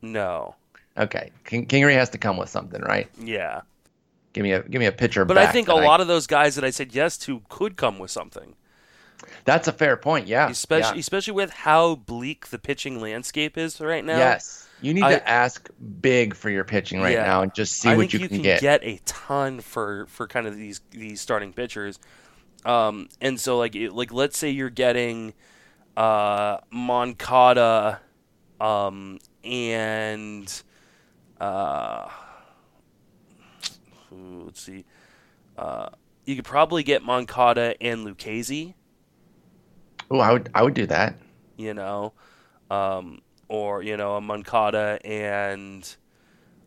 No, 0.03 0.55
Okay, 0.99 1.31
King- 1.45 1.67
Kingery 1.67 1.95
has 1.95 2.11
to 2.11 2.19
come 2.19 2.37
with 2.37 2.49
something, 2.51 2.81
right? 2.83 3.09
yeah, 3.23 3.63
Give 4.33 4.43
me 4.45 4.53
a 4.53 4.63
give 4.63 4.79
me 4.81 4.87
a 4.87 4.93
pitcher. 4.93 5.25
but 5.25 5.39
I 5.39 5.51
think 5.51 5.69
a 5.69 5.75
lot 5.75 6.01
of 6.01 6.07
those 6.09 6.27
guys 6.27 6.55
that 6.57 6.65
I 6.65 6.71
said 6.71 6.95
yes 6.95 7.17
to 7.19 7.43
could 7.49 7.77
come 7.77 7.99
with 7.99 8.11
something, 8.11 8.55
That's 9.45 9.69
a 9.69 9.73
fair 9.73 9.97
point. 9.97 10.27
Yeah, 10.27 10.49
especially 10.49 10.97
yeah. 10.97 11.01
especially 11.01 11.33
with 11.35 11.51
how 11.51 11.97
bleak 11.97 12.49
the 12.49 12.59
pitching 12.59 13.01
landscape 13.01 13.57
is 13.59 13.81
right 13.81 14.05
now. 14.05 14.19
Yes, 14.19 14.69
you 14.81 14.95
need 14.95 15.03
I- 15.05 15.15
to 15.15 15.29
ask 15.29 15.69
big 16.01 16.35
for 16.35 16.51
your 16.51 16.65
pitching 16.65 17.01
right 17.01 17.15
Yeah. 17.15 17.25
now 17.25 17.43
and 17.43 17.55
just 17.55 17.75
see 17.75 17.89
I 17.89 17.97
what 17.97 18.11
think 18.11 18.23
you, 18.23 18.29
can, 18.29 18.43
get. 18.43 18.83
a 18.85 18.99
ton 19.05 19.61
for 19.61 20.07
for 20.07 20.27
kind 20.27 20.47
of 20.47 20.57
these 20.57 20.81
these 20.91 21.21
starting 21.21 21.53
pitchers. 21.53 21.99
Um, 22.65 23.09
and 23.21 23.41
so 23.41 23.57
like 23.59 23.75
it- 23.75 23.93
like 23.93 24.13
let's 24.13 24.37
say 24.37 24.51
you're 24.51 24.71
getting 24.71 25.33
uh, 25.97 26.59
Moncada 26.71 28.01
um, 28.61 29.19
and 29.43 30.63
uh, 31.41 32.09
let's 34.11 34.61
see. 34.63 34.85
Uh, 35.57 35.89
you 36.27 36.37
could 36.37 36.45
probably 36.45 36.83
get 36.83 37.03
Moncada 37.03 37.75
and 37.83 38.07
Lucchesi, 38.07 38.75
Oh, 40.11 40.19
I 40.19 40.33
would 40.33 40.51
I 40.55 40.63
would 40.63 40.75
do 40.75 40.87
that. 40.87 41.17
you 41.57 41.75
know, 41.75 42.13
um, 42.71 43.21
or 43.49 43.83
you 43.83 43.97
know 43.97 44.17
a 44.17 44.21
Moncada 44.21 44.99
and 45.05 45.85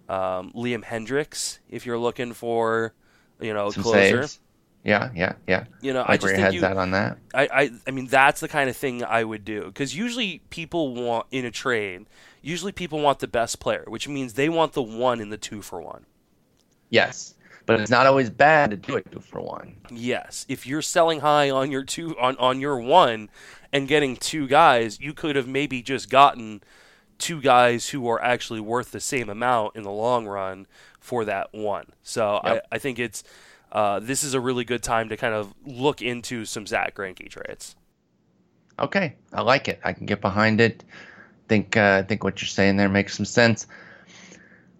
um, 0.09 0.51
Liam 0.53 0.83
Hendriks 0.83 1.59
if 1.69 1.85
you're 1.85 1.99
looking 1.99 2.33
for 2.33 2.93
you 3.39 3.53
know 3.53 3.71
Some 3.71 3.83
closer. 3.83 4.21
saves. 4.21 4.39
Yeah, 4.83 5.11
yeah, 5.15 5.33
yeah. 5.47 5.65
You 5.81 5.93
know, 5.93 6.03
I 6.03 6.13
I 6.13 6.17
just 6.17 6.23
where 6.23 6.31
your 6.33 6.37
think 6.37 6.45
head's 6.45 6.63
you, 6.63 6.63
at 6.63 6.77
on 6.77 6.91
that. 6.91 7.17
I, 7.33 7.47
I, 7.53 7.71
I 7.87 7.91
mean, 7.91 8.07
that's 8.07 8.39
the 8.39 8.47
kind 8.47 8.69
of 8.69 8.77
thing 8.77 9.03
I 9.03 9.23
would 9.23 9.45
do 9.45 9.65
because 9.65 9.95
usually 9.95 10.41
people 10.49 10.93
want 10.95 11.27
in 11.31 11.45
a 11.45 11.51
trade. 11.51 12.05
Usually, 12.41 12.71
people 12.71 12.99
want 13.01 13.19
the 13.19 13.27
best 13.27 13.59
player, 13.59 13.83
which 13.87 14.07
means 14.07 14.33
they 14.33 14.49
want 14.49 14.73
the 14.73 14.83
one 14.83 15.19
in 15.21 15.29
the 15.29 15.37
two 15.37 15.61
for 15.61 15.81
one. 15.81 16.05
Yes, 16.89 17.35
but 17.65 17.79
it's 17.79 17.89
not 17.89 18.05
always 18.05 18.29
bad 18.29 18.71
to 18.71 18.77
do 18.77 18.95
it 18.95 19.11
two 19.11 19.19
for 19.19 19.41
one. 19.41 19.75
Yes, 19.91 20.45
if 20.49 20.67
you're 20.67 20.81
selling 20.81 21.21
high 21.21 21.49
on 21.49 21.71
your 21.71 21.83
two 21.83 22.17
on 22.19 22.37
on 22.37 22.59
your 22.59 22.79
one 22.79 23.29
and 23.71 23.87
getting 23.87 24.15
two 24.15 24.47
guys, 24.47 24.99
you 24.99 25.13
could 25.13 25.35
have 25.35 25.47
maybe 25.47 25.81
just 25.81 26.09
gotten 26.09 26.61
two 27.17 27.41
guys 27.41 27.89
who 27.89 28.07
are 28.07 28.21
actually 28.21 28.59
worth 28.59 28.91
the 28.91 28.99
same 28.99 29.29
amount 29.29 29.75
in 29.75 29.83
the 29.83 29.91
long 29.91 30.25
run 30.27 30.67
for 30.99 31.25
that 31.25 31.53
one. 31.53 31.85
So 32.01 32.41
Yep. 32.43 32.67
I, 32.71 32.75
I 32.75 32.79
think 32.79 32.99
it's 32.99 33.23
uh, 33.71 33.99
this 33.99 34.23
is 34.23 34.33
a 34.33 34.39
really 34.39 34.63
good 34.63 34.83
time 34.83 35.09
to 35.09 35.17
kind 35.17 35.33
of 35.33 35.53
look 35.65 36.01
into 36.01 36.45
some 36.45 36.67
Zack 36.67 36.95
Greinke 36.95 37.29
trades. 37.29 37.75
Okay, 38.79 39.15
I 39.31 39.41
like 39.41 39.67
it. 39.67 39.79
I 39.83 39.93
can 39.93 40.05
get 40.05 40.21
behind 40.21 40.59
it. 40.59 40.83
Think 41.47 41.77
uh, 41.77 42.03
think 42.03 42.23
what 42.23 42.41
you're 42.41 42.47
saying 42.47 42.77
there 42.77 42.89
makes 42.89 43.15
some 43.15 43.25
sense. 43.25 43.67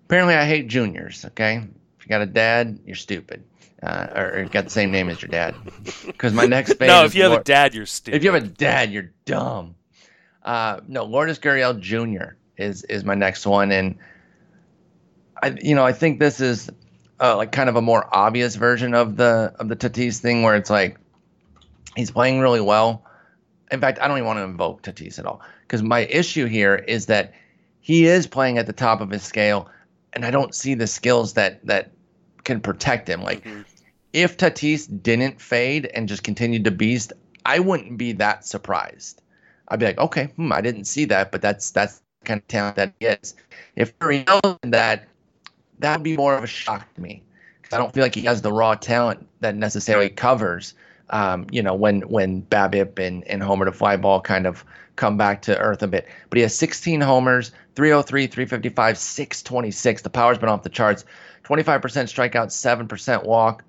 Apparently, 0.06 0.36
I 0.36 0.46
hate 0.46 0.68
juniors. 0.68 1.26
Okay, 1.26 1.64
if 2.04 2.10
you 2.10 2.10
got 2.10 2.22
a 2.22 2.26
dad, 2.26 2.80
you're 2.86 2.97
stupid, 2.97 3.45
uh, 3.82 4.08
or, 4.14 4.39
or 4.39 4.45
got 4.45 4.66
the 4.66 4.70
same 4.70 4.91
name 4.91 5.10
as 5.10 5.22
your 5.22 5.30
dad. 5.30 5.56
Because 6.06 6.34
my 6.34 6.45
next 6.45 6.74
phase. 6.74 6.88
no, 6.88 7.06
if 7.06 7.16
you 7.16 7.24
have 7.24 7.32
a 7.32 7.43
dad, 7.43 7.74
you're 7.74 7.86
stupid. 7.86 8.18
if 8.18 8.24
you 8.24 8.32
have 8.34 8.43
a 8.43 8.47
dad, 8.47 8.91
you're 8.91 9.12
dumb. 9.24 9.76
Uh, 10.43 10.82
no, 10.88 11.06
Lourdes 11.06 11.39
Gurriel 11.39 11.80
Jr. 11.80 12.36
is 12.58 12.84
is 12.84 13.06
my 13.06 13.16
next 13.16 13.45
one, 13.45 13.72
and 13.72 13.97
I, 15.41 15.56
you 15.62 15.76
know, 15.76 15.86
I 15.86 15.93
think 15.93 16.20
this 16.20 16.41
is 16.41 16.70
uh, 17.22 17.38
like 17.38 17.54
kind 17.54 17.70
of 17.70 17.78
a 17.78 17.82
more 17.82 18.08
obvious 18.14 18.58
version 18.58 18.93
of 18.93 19.16
the 19.16 19.54
of 19.60 19.70
the 19.70 19.78
Tatis 19.78 20.20
thing, 20.20 20.43
where 20.43 20.56
it's 20.56 20.70
like 20.70 20.97
he's 21.95 22.12
playing 22.12 22.41
really 22.41 22.62
well. 22.62 23.06
In 23.72 23.80
fact, 23.80 23.99
I 24.01 24.10
don't 24.10 24.18
even 24.18 24.28
want 24.28 24.39
to 24.39 24.43
invoke 24.43 24.82
Tatis 24.82 25.20
at 25.20 25.26
all 25.26 25.41
because 25.62 25.82
my 25.82 26.01
issue 26.01 26.47
here 26.47 26.76
is 26.76 27.06
that 27.06 27.34
he 27.80 28.06
is 28.06 28.28
playing 28.28 28.58
at 28.58 28.68
the 28.68 28.74
top 28.74 28.99
of 28.99 29.10
his 29.10 29.24
scale, 29.24 29.70
and 30.12 30.26
I 30.26 30.32
don't 30.32 30.54
see 30.54 30.74
the 30.74 30.88
skills 30.88 31.34
that 31.36 31.66
that 31.66 31.93
can 32.44 32.60
protect 32.62 33.08
him. 33.08 33.22
Like 33.24 33.44
Mhm. 33.44 33.66
if 34.14 34.38
Tatis 34.38 34.88
didn't 35.02 35.41
fade 35.41 35.86
and 35.94 36.08
just 36.08 36.24
continued 36.24 36.64
to 36.66 36.72
beast, 36.72 37.14
I 37.46 37.60
wouldn't 37.60 37.98
be 37.98 38.14
that 38.14 38.46
surprised. 38.46 39.22
I'd 39.68 39.80
be 39.80 39.86
like, 39.86 39.98
okay, 39.98 40.26
hmm, 40.36 40.52
I 40.52 40.62
didn't 40.62 40.86
see 40.86 41.06
that, 41.06 41.32
but 41.32 41.41
that's 41.41 41.72
that's 41.72 41.98
the 42.22 42.26
kind 42.26 42.39
of 42.39 42.48
talent 42.48 42.76
that 42.76 42.94
he 43.00 43.08
is. 43.08 43.36
If 43.76 43.98
Gurriel 44.00 44.58
that, 44.64 45.08
that 45.80 45.98
would 45.98 46.04
be 46.04 46.18
more 46.18 46.36
of 46.36 46.44
a 46.44 46.48
shock 46.48 46.94
to 46.94 47.02
me 47.02 47.24
because 47.62 47.76
I 47.76 47.80
don't 47.80 47.94
feel 47.94 48.04
like 48.04 48.16
he 48.16 48.22
has 48.22 48.41
the 48.41 48.52
raw 48.54 48.76
talent 48.76 49.28
that 49.39 49.56
necessarily 49.56 50.10
covers. 50.10 50.74
Um, 51.10 51.48
you 51.52 51.62
know, 51.62 51.74
when 51.76 52.02
when 52.02 52.44
BABIP 52.44 53.00
and, 53.00 53.28
and 53.28 53.44
Homer 53.44 53.66
to 53.66 53.72
Fly 53.72 53.98
Ball 53.98 54.22
kind 54.22 54.48
of 54.48 54.64
come 54.96 55.18
back 55.18 55.41
to 55.44 55.58
earth 55.58 55.82
a 55.84 55.88
bit. 55.88 56.08
But 56.30 56.38
he 56.38 56.44
has 56.44 56.56
16 56.56 57.02
homers, 57.02 57.52
303, 57.76 58.28
355, 58.28 58.98
626. 58.98 60.02
The 60.04 60.10
power's 60.10 60.38
been 60.38 60.50
off 60.50 60.64
the 60.64 60.70
charts. 60.70 61.04
25% 61.44 61.82
strikeout, 61.82 62.88
7% 62.88 63.26
walk. 63.26 63.64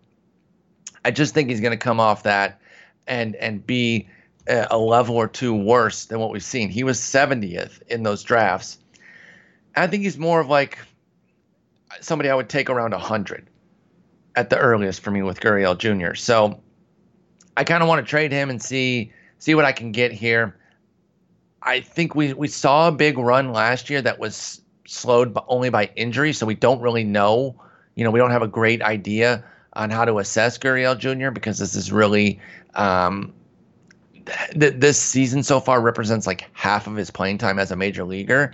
I 1.04 1.10
just 1.10 1.34
think 1.34 1.50
he's 1.50 1.60
going 1.60 1.72
to 1.72 1.76
come 1.76 2.00
off 2.00 2.22
that 2.22 2.60
and 3.06 3.36
and 3.36 3.66
be 3.66 4.08
a 4.46 4.78
level 4.78 5.16
or 5.16 5.26
two 5.26 5.54
worse 5.54 6.04
than 6.06 6.20
what 6.20 6.30
we've 6.30 6.44
seen. 6.44 6.68
He 6.68 6.84
was 6.84 6.98
70th 7.00 7.80
in 7.88 8.02
those 8.02 8.22
drafts. 8.22 8.78
I 9.74 9.86
think 9.86 10.02
he's 10.02 10.18
more 10.18 10.40
of 10.40 10.48
like 10.48 10.78
somebody 12.00 12.28
I 12.28 12.34
would 12.34 12.48
take 12.48 12.68
around 12.68 12.92
100 12.92 13.48
at 14.36 14.50
the 14.50 14.58
earliest 14.58 15.00
for 15.00 15.10
me 15.10 15.22
with 15.22 15.40
Gurriel 15.40 15.76
Jr. 15.76 16.14
So 16.14 16.60
I 17.56 17.64
kind 17.64 17.82
of 17.82 17.88
want 17.88 18.04
to 18.04 18.08
trade 18.08 18.32
him 18.32 18.50
and 18.50 18.60
see 18.60 19.12
see 19.38 19.54
what 19.54 19.64
I 19.64 19.72
can 19.72 19.92
get 19.92 20.12
here. 20.12 20.56
I 21.62 21.80
think 21.80 22.14
we 22.14 22.34
we 22.34 22.48
saw 22.48 22.88
a 22.88 22.92
big 22.92 23.18
run 23.18 23.52
last 23.52 23.88
year 23.88 24.02
that 24.02 24.18
was 24.18 24.60
slowed 24.86 25.32
but 25.32 25.44
only 25.48 25.70
by 25.70 25.90
injury, 25.96 26.32
so 26.32 26.46
we 26.46 26.54
don't 26.54 26.80
really 26.80 27.04
know. 27.04 27.54
You 27.94 28.04
know, 28.04 28.10
we 28.10 28.18
don't 28.18 28.30
have 28.30 28.42
a 28.42 28.48
great 28.48 28.82
idea 28.82 29.44
on 29.74 29.90
how 29.90 30.04
to 30.04 30.18
assess 30.18 30.58
Gurriel 30.58 30.96
Jr. 30.98 31.30
because 31.30 31.58
this 31.58 31.74
is 31.74 31.90
really 31.92 32.40
um, 32.74 33.32
th- 34.58 34.74
this 34.76 35.00
season 35.00 35.42
so 35.42 35.60
far 35.60 35.80
represents 35.80 36.26
like 36.26 36.48
half 36.52 36.86
of 36.86 36.96
his 36.96 37.10
playing 37.10 37.38
time 37.38 37.58
as 37.58 37.70
a 37.70 37.76
major 37.76 38.04
leaguer, 38.04 38.52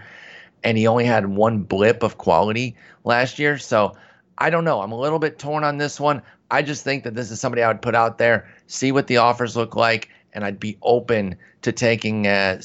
and 0.64 0.78
he 0.78 0.86
only 0.86 1.04
had 1.04 1.26
one 1.26 1.62
blip 1.62 2.02
of 2.02 2.18
quality 2.18 2.76
last 3.04 3.38
year. 3.38 3.58
So 3.58 3.96
I 4.38 4.50
don't 4.50 4.64
know. 4.64 4.80
I'm 4.80 4.92
a 4.92 4.98
little 4.98 5.18
bit 5.18 5.38
torn 5.38 5.64
on 5.64 5.78
this 5.78 6.00
one. 6.00 6.22
I 6.50 6.62
just 6.62 6.82
think 6.82 7.04
that 7.04 7.14
this 7.14 7.30
is 7.30 7.40
somebody 7.40 7.62
I 7.62 7.68
would 7.68 7.82
put 7.82 7.94
out 7.94 8.18
there, 8.18 8.48
see 8.66 8.90
what 8.92 9.06
the 9.06 9.18
offers 9.18 9.56
look 9.56 9.76
like, 9.76 10.08
and 10.32 10.44
I'd 10.44 10.58
be 10.58 10.76
open 10.82 11.36
to 11.62 11.72
taking 11.72 12.26
uh, 12.26 12.60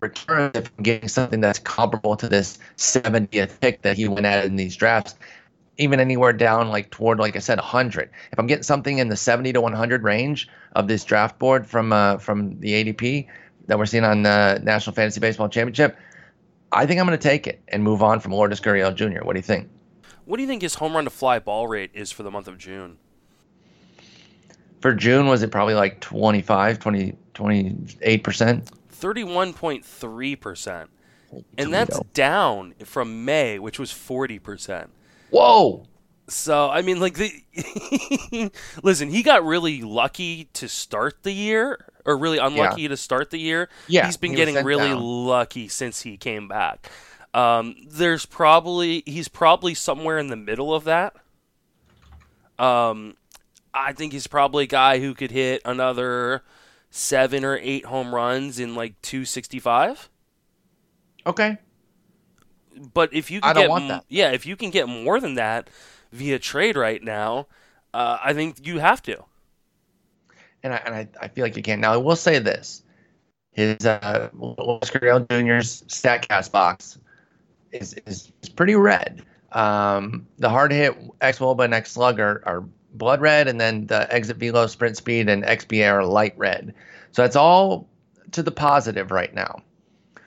return 0.00 0.50
if 0.54 0.70
I'm 0.76 0.82
getting 0.82 1.08
something 1.08 1.40
that's 1.40 1.58
comparable 1.58 2.16
to 2.16 2.28
this 2.28 2.58
70th 2.76 3.60
pick 3.60 3.82
that 3.82 3.96
he 3.96 4.08
went 4.08 4.26
at 4.26 4.44
in 4.44 4.56
these 4.56 4.76
drafts 4.76 5.14
even 5.78 6.00
anywhere 6.00 6.32
down 6.32 6.68
like 6.68 6.90
toward 6.90 7.18
like 7.18 7.36
I 7.36 7.38
said 7.38 7.58
100. 7.58 8.10
If 8.30 8.38
I'm 8.38 8.46
getting 8.46 8.62
something 8.62 8.98
in 8.98 9.08
the 9.08 9.16
70 9.16 9.52
to 9.54 9.60
100 9.60 10.02
range 10.02 10.48
of 10.74 10.88
this 10.88 11.04
draft 11.04 11.38
board 11.38 11.66
from 11.66 11.92
uh, 11.92 12.18
from 12.18 12.58
the 12.60 12.72
ADP 12.72 13.26
that 13.66 13.78
we're 13.78 13.86
seeing 13.86 14.04
on 14.04 14.22
the 14.22 14.60
National 14.62 14.94
Fantasy 14.94 15.20
Baseball 15.20 15.48
Championship, 15.48 15.96
I 16.72 16.86
think 16.86 17.00
I'm 17.00 17.06
going 17.06 17.18
to 17.18 17.28
take 17.28 17.46
it 17.46 17.62
and 17.68 17.82
move 17.82 18.02
on 18.02 18.20
from 18.20 18.32
Lourdes 18.32 18.60
Gurriel 18.60 18.94
Jr. 18.94 19.24
What 19.24 19.34
do 19.34 19.38
you 19.38 19.42
think? 19.42 19.68
What 20.24 20.36
do 20.36 20.42
you 20.42 20.48
think 20.48 20.62
his 20.62 20.76
home 20.76 20.94
run 20.94 21.04
to 21.04 21.10
fly 21.10 21.38
ball 21.38 21.66
rate 21.66 21.90
is 21.94 22.12
for 22.12 22.22
the 22.22 22.30
month 22.30 22.48
of 22.48 22.58
June? 22.58 22.98
For 24.80 24.94
June, 24.94 25.26
was 25.26 25.42
it 25.42 25.50
probably 25.50 25.74
like 25.74 26.00
25, 26.00 26.78
20, 26.78 27.16
28%? 27.34 28.68
31.3%. 29.02 30.88
And 31.56 31.72
that's 31.72 31.98
down 32.12 32.74
from 32.84 33.24
May, 33.24 33.58
which 33.58 33.78
was 33.78 33.90
40%. 33.90 34.88
Whoa. 35.30 35.86
So 36.28 36.70
I 36.70 36.82
mean, 36.82 37.00
like 37.00 37.14
the 37.14 38.50
listen, 38.82 39.10
he 39.10 39.22
got 39.22 39.44
really 39.44 39.82
lucky 39.82 40.48
to 40.54 40.68
start 40.68 41.24
the 41.24 41.32
year, 41.32 41.84
or 42.06 42.16
really 42.16 42.38
unlucky 42.38 42.82
yeah. 42.82 42.88
to 42.88 42.96
start 42.96 43.30
the 43.30 43.38
year. 43.38 43.68
Yeah, 43.88 44.06
he's 44.06 44.16
been 44.16 44.30
he 44.30 44.36
getting 44.36 44.64
really 44.64 44.90
down. 44.90 45.02
lucky 45.02 45.68
since 45.68 46.02
he 46.02 46.16
came 46.16 46.46
back. 46.46 46.90
Um, 47.34 47.74
there's 47.88 48.24
probably 48.24 49.02
he's 49.04 49.28
probably 49.28 49.74
somewhere 49.74 50.18
in 50.18 50.28
the 50.28 50.36
middle 50.36 50.72
of 50.72 50.84
that. 50.84 51.16
Um, 52.58 53.16
I 53.74 53.92
think 53.92 54.12
he's 54.12 54.26
probably 54.26 54.64
a 54.64 54.68
guy 54.68 55.00
who 55.00 55.14
could 55.14 55.32
hit 55.32 55.62
another 55.64 56.44
seven 56.92 57.44
or 57.44 57.58
eight 57.60 57.86
home 57.86 58.14
runs 58.14 58.60
in 58.60 58.76
like 58.76 59.00
265. 59.02 60.08
Okay, 61.26 61.58
but 62.92 63.12
if 63.12 63.30
you 63.30 63.40
can 63.40 63.54
get 63.54 63.70
m- 63.70 64.00
yeah, 64.08 64.30
if 64.30 64.46
you 64.46 64.56
can 64.56 64.70
get 64.70 64.88
more 64.88 65.20
than 65.20 65.34
that 65.34 65.68
via 66.12 66.38
trade 66.38 66.76
right 66.76 67.02
now, 67.02 67.46
uh, 67.92 68.18
I 68.22 68.32
think 68.32 68.66
you 68.66 68.78
have 68.78 69.02
to. 69.02 69.24
And 70.62 70.72
I 70.72 70.76
and 70.84 70.94
I, 70.94 71.08
I 71.20 71.28
feel 71.28 71.44
like 71.44 71.56
you 71.56 71.62
can. 71.62 71.80
Now 71.80 71.92
I 71.92 71.96
will 71.96 72.16
say 72.16 72.38
this: 72.38 72.82
his 73.52 73.84
uh, 73.84 74.30
Oscar 74.40 75.00
Jr.'s 75.00 75.82
Statcast 75.88 76.52
box 76.52 76.98
is 77.72 77.94
is, 78.06 78.32
is 78.42 78.48
pretty 78.48 78.74
red. 78.74 79.24
Um, 79.52 80.26
the 80.38 80.48
hard 80.48 80.72
hit 80.72 80.96
X 81.20 81.38
Woba 81.38 81.64
and 81.64 81.74
X 81.74 81.92
Slug 81.92 82.18
are, 82.20 82.42
are 82.46 82.64
blood 82.92 83.20
red, 83.20 83.48
and 83.48 83.60
then 83.60 83.86
the 83.86 84.12
exit 84.12 84.36
velo, 84.36 84.66
sprint 84.66 84.96
speed, 84.96 85.28
and 85.28 85.44
XBA 85.44 85.92
are 85.92 86.04
light 86.04 86.34
red. 86.36 86.74
So 87.12 87.22
that's 87.22 87.36
all 87.36 87.88
to 88.32 88.42
the 88.42 88.50
positive 88.50 89.10
right 89.10 89.32
now. 89.32 89.62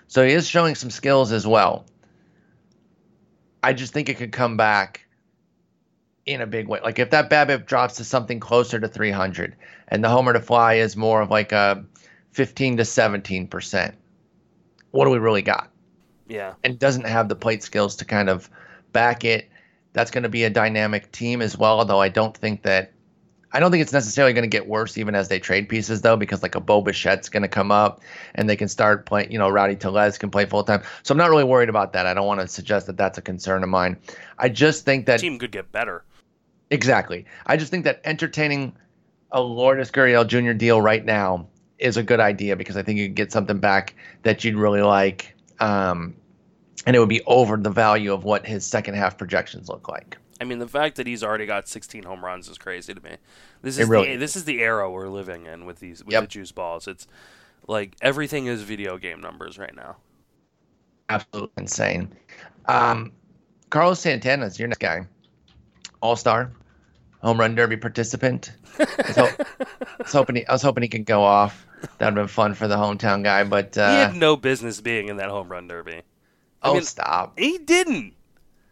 So 0.08 0.26
he 0.26 0.34
is 0.34 0.48
showing 0.48 0.76
some 0.76 0.92
skills 0.92 1.32
as 1.32 1.46
well. 1.46 1.86
I 3.64 3.74
just 3.74 3.94
think 3.94 4.10
it 4.10 4.18
could 4.18 4.32
come 4.32 4.58
back 4.58 5.06
in 6.26 6.42
a 6.42 6.48
big 6.48 6.68
way. 6.68 6.80
Like 6.82 7.00
if 7.00 7.12
that 7.12 7.30
BABIP 7.30 7.66
drops 7.66 7.96
to 7.96 8.04
something 8.04 8.40
closer 8.40 8.80
to 8.80 8.88
300 8.88 9.56
and 9.88 10.04
the 10.04 10.10
homer 10.10 10.34
to 10.34 10.40
fly 10.40 10.76
is 10.76 10.96
more 10.96 11.22
of 11.22 11.32
like 11.32 11.52
a 11.52 11.84
15 12.32 12.78
to 12.78 12.84
17%, 12.84 13.94
what 14.92 15.06
do 15.06 15.12
we 15.12 15.18
really 15.18 15.42
got? 15.42 15.72
Yeah. 16.28 16.54
And 16.64 16.80
doesn't 16.80 17.08
have 17.08 17.30
the 17.30 17.36
plate 17.36 17.64
skills 17.64 17.98
to 17.98 18.06
kind 18.06 18.30
of 18.30 18.50
back 18.92 19.24
it. 19.24 19.50
That's 19.96 20.12
going 20.12 20.24
to 20.24 20.30
be 20.30 20.44
a 20.44 20.50
dynamic 20.50 21.10
team 21.14 21.42
as 21.42 21.58
well, 21.58 21.80
although 21.80 22.02
I 22.02 22.10
don't 22.10 22.36
think 22.36 22.64
that 22.64 22.92
I 23.54 23.62
don't 23.62 23.72
think 23.72 23.82
it's 23.82 23.94
necessarily 23.94 24.34
going 24.34 24.44
to 24.44 24.50
get 24.50 24.68
worse 24.68 24.98
even 24.98 25.16
as 25.16 25.30
they 25.30 25.40
trade 25.40 25.70
pieces 25.70 26.02
though, 26.02 26.18
because 26.18 26.44
like 26.44 26.56
a 26.56 26.60
Bo 26.60 26.84
Bichette's 26.84 27.30
going 27.30 27.44
to 27.44 27.48
come 27.48 27.72
up 27.72 28.02
and 28.34 28.50
they 28.50 28.58
can 28.58 28.68
start 28.68 29.06
playing. 29.06 29.32
You 29.32 29.40
know, 29.40 29.48
Rowdy 29.48 29.78
Tellez 29.78 30.18
can 30.18 30.30
play 30.30 30.46
full 30.46 30.66
time, 30.66 30.84
so 31.04 31.14
I'm 31.14 31.18
not 31.18 31.30
really 31.30 31.46
worried 31.46 31.70
about 31.70 31.94
that. 31.94 32.06
I 32.06 32.14
don't 32.14 32.28
want 32.28 32.42
to 32.42 32.48
suggest 32.50 32.88
that 32.88 32.98
that's 32.98 33.18
a 33.18 33.22
concern 33.22 33.64
of 33.64 33.70
mine. 33.70 33.96
I 34.38 34.50
just 34.50 34.84
think 34.84 35.06
that 35.06 35.22
the 35.22 35.28
team 35.28 35.40
could 35.40 35.54
get 35.54 35.72
better. 35.72 36.04
Exactly. 36.70 37.26
I 37.46 37.56
just 37.56 37.72
think 37.72 37.86
that 37.86 38.02
entertaining 38.04 38.76
a 39.32 39.42
Lourdes 39.42 39.92
Gurriel 39.92 40.28
Jr. 40.28 40.52
deal 40.52 40.82
right 40.82 41.06
now 41.06 41.48
is 41.80 41.96
a 41.96 42.04
good 42.04 42.20
idea 42.20 42.58
because 42.58 42.76
I 42.76 42.84
think 42.84 43.00
you 43.00 43.08
could 43.08 43.16
get 43.16 43.32
something 43.32 43.60
back 43.60 43.96
that 44.24 44.44
you'd 44.44 44.56
really 44.56 44.82
like, 44.82 45.34
um, 45.62 46.14
and 46.86 46.96
it 46.96 47.00
would 47.00 47.10
be 47.10 47.22
over 47.26 47.58
the 47.58 47.70
value 47.70 48.14
of 48.14 48.24
what 48.24 48.46
his 48.46 48.66
second 48.66 48.96
half 48.96 49.18
projections 49.18 49.70
look 49.70 49.88
like. 49.88 50.18
I 50.40 50.44
mean, 50.44 50.60
the 50.60 50.68
fact 50.68 50.98
that 50.98 51.08
he's 51.08 51.24
already 51.24 51.46
got 51.46 51.68
16 51.68 52.04
home 52.04 52.24
runs 52.24 52.50
is 52.50 52.58
crazy 52.58 52.94
to 52.94 53.02
me. 53.02 53.18
This 53.62 53.78
is 53.78 53.88
really 53.88 54.12
the, 54.12 54.18
this 54.18 54.36
is 54.36 54.44
the 54.44 54.62
era 54.62 54.90
we're 54.92 55.08
living 55.08 55.46
in 55.46 55.66
with 55.66 55.80
these 55.80 56.04
with 56.04 56.14
yep. 56.14 56.24
the 56.24 56.28
juice 56.28 56.52
balls. 56.52 56.88
It's 56.88 57.08
like 57.68 57.96
everything 58.02 58.48
is 58.48 58.62
video 58.62 58.98
game 58.98 59.22
numbers 59.22 59.58
right 59.58 59.76
now. 59.76 59.98
Absolutely 61.10 61.54
insane. 61.58 62.14
Um, 62.66 63.12
Carlos 63.70 64.00
Santana 64.00 64.46
is 64.46 64.60
your 64.60 64.68
next 64.68 64.80
guy. 64.80 65.06
All 66.02 66.16
star, 66.16 66.52
home 67.22 67.40
run 67.40 67.56
derby 67.56 67.78
participant. 67.78 68.52
I 68.78 68.86
was, 69.08 69.16
ho- 69.16 69.46
I 69.60 69.86
was, 70.00 70.12
hoping 70.12 70.36
he, 70.36 70.48
I 70.48 70.52
was 70.52 70.62
hoping 70.62 70.84
he 70.84 70.90
could 70.90 71.06
go 71.06 71.24
off. 71.24 71.66
That 71.98 72.06
would 72.06 72.06
have 72.06 72.16
been 72.16 72.28
fun 72.28 72.54
for 72.56 72.68
the 72.68 72.76
hometown 72.76 73.24
guy, 73.24 73.44
but 73.44 73.78
uh, 73.78 73.90
he 73.90 73.96
had 73.98 74.16
no 74.16 74.36
business 74.36 74.82
being 74.82 75.08
in 75.08 75.18
that 75.18 75.30
home 75.30 75.50
run 75.50 75.68
derby. 75.68 76.02
I 76.66 76.70
oh, 76.70 76.74
mean, 76.74 76.84
stop! 76.84 77.38
He 77.38 77.60
didn't. 77.60 78.14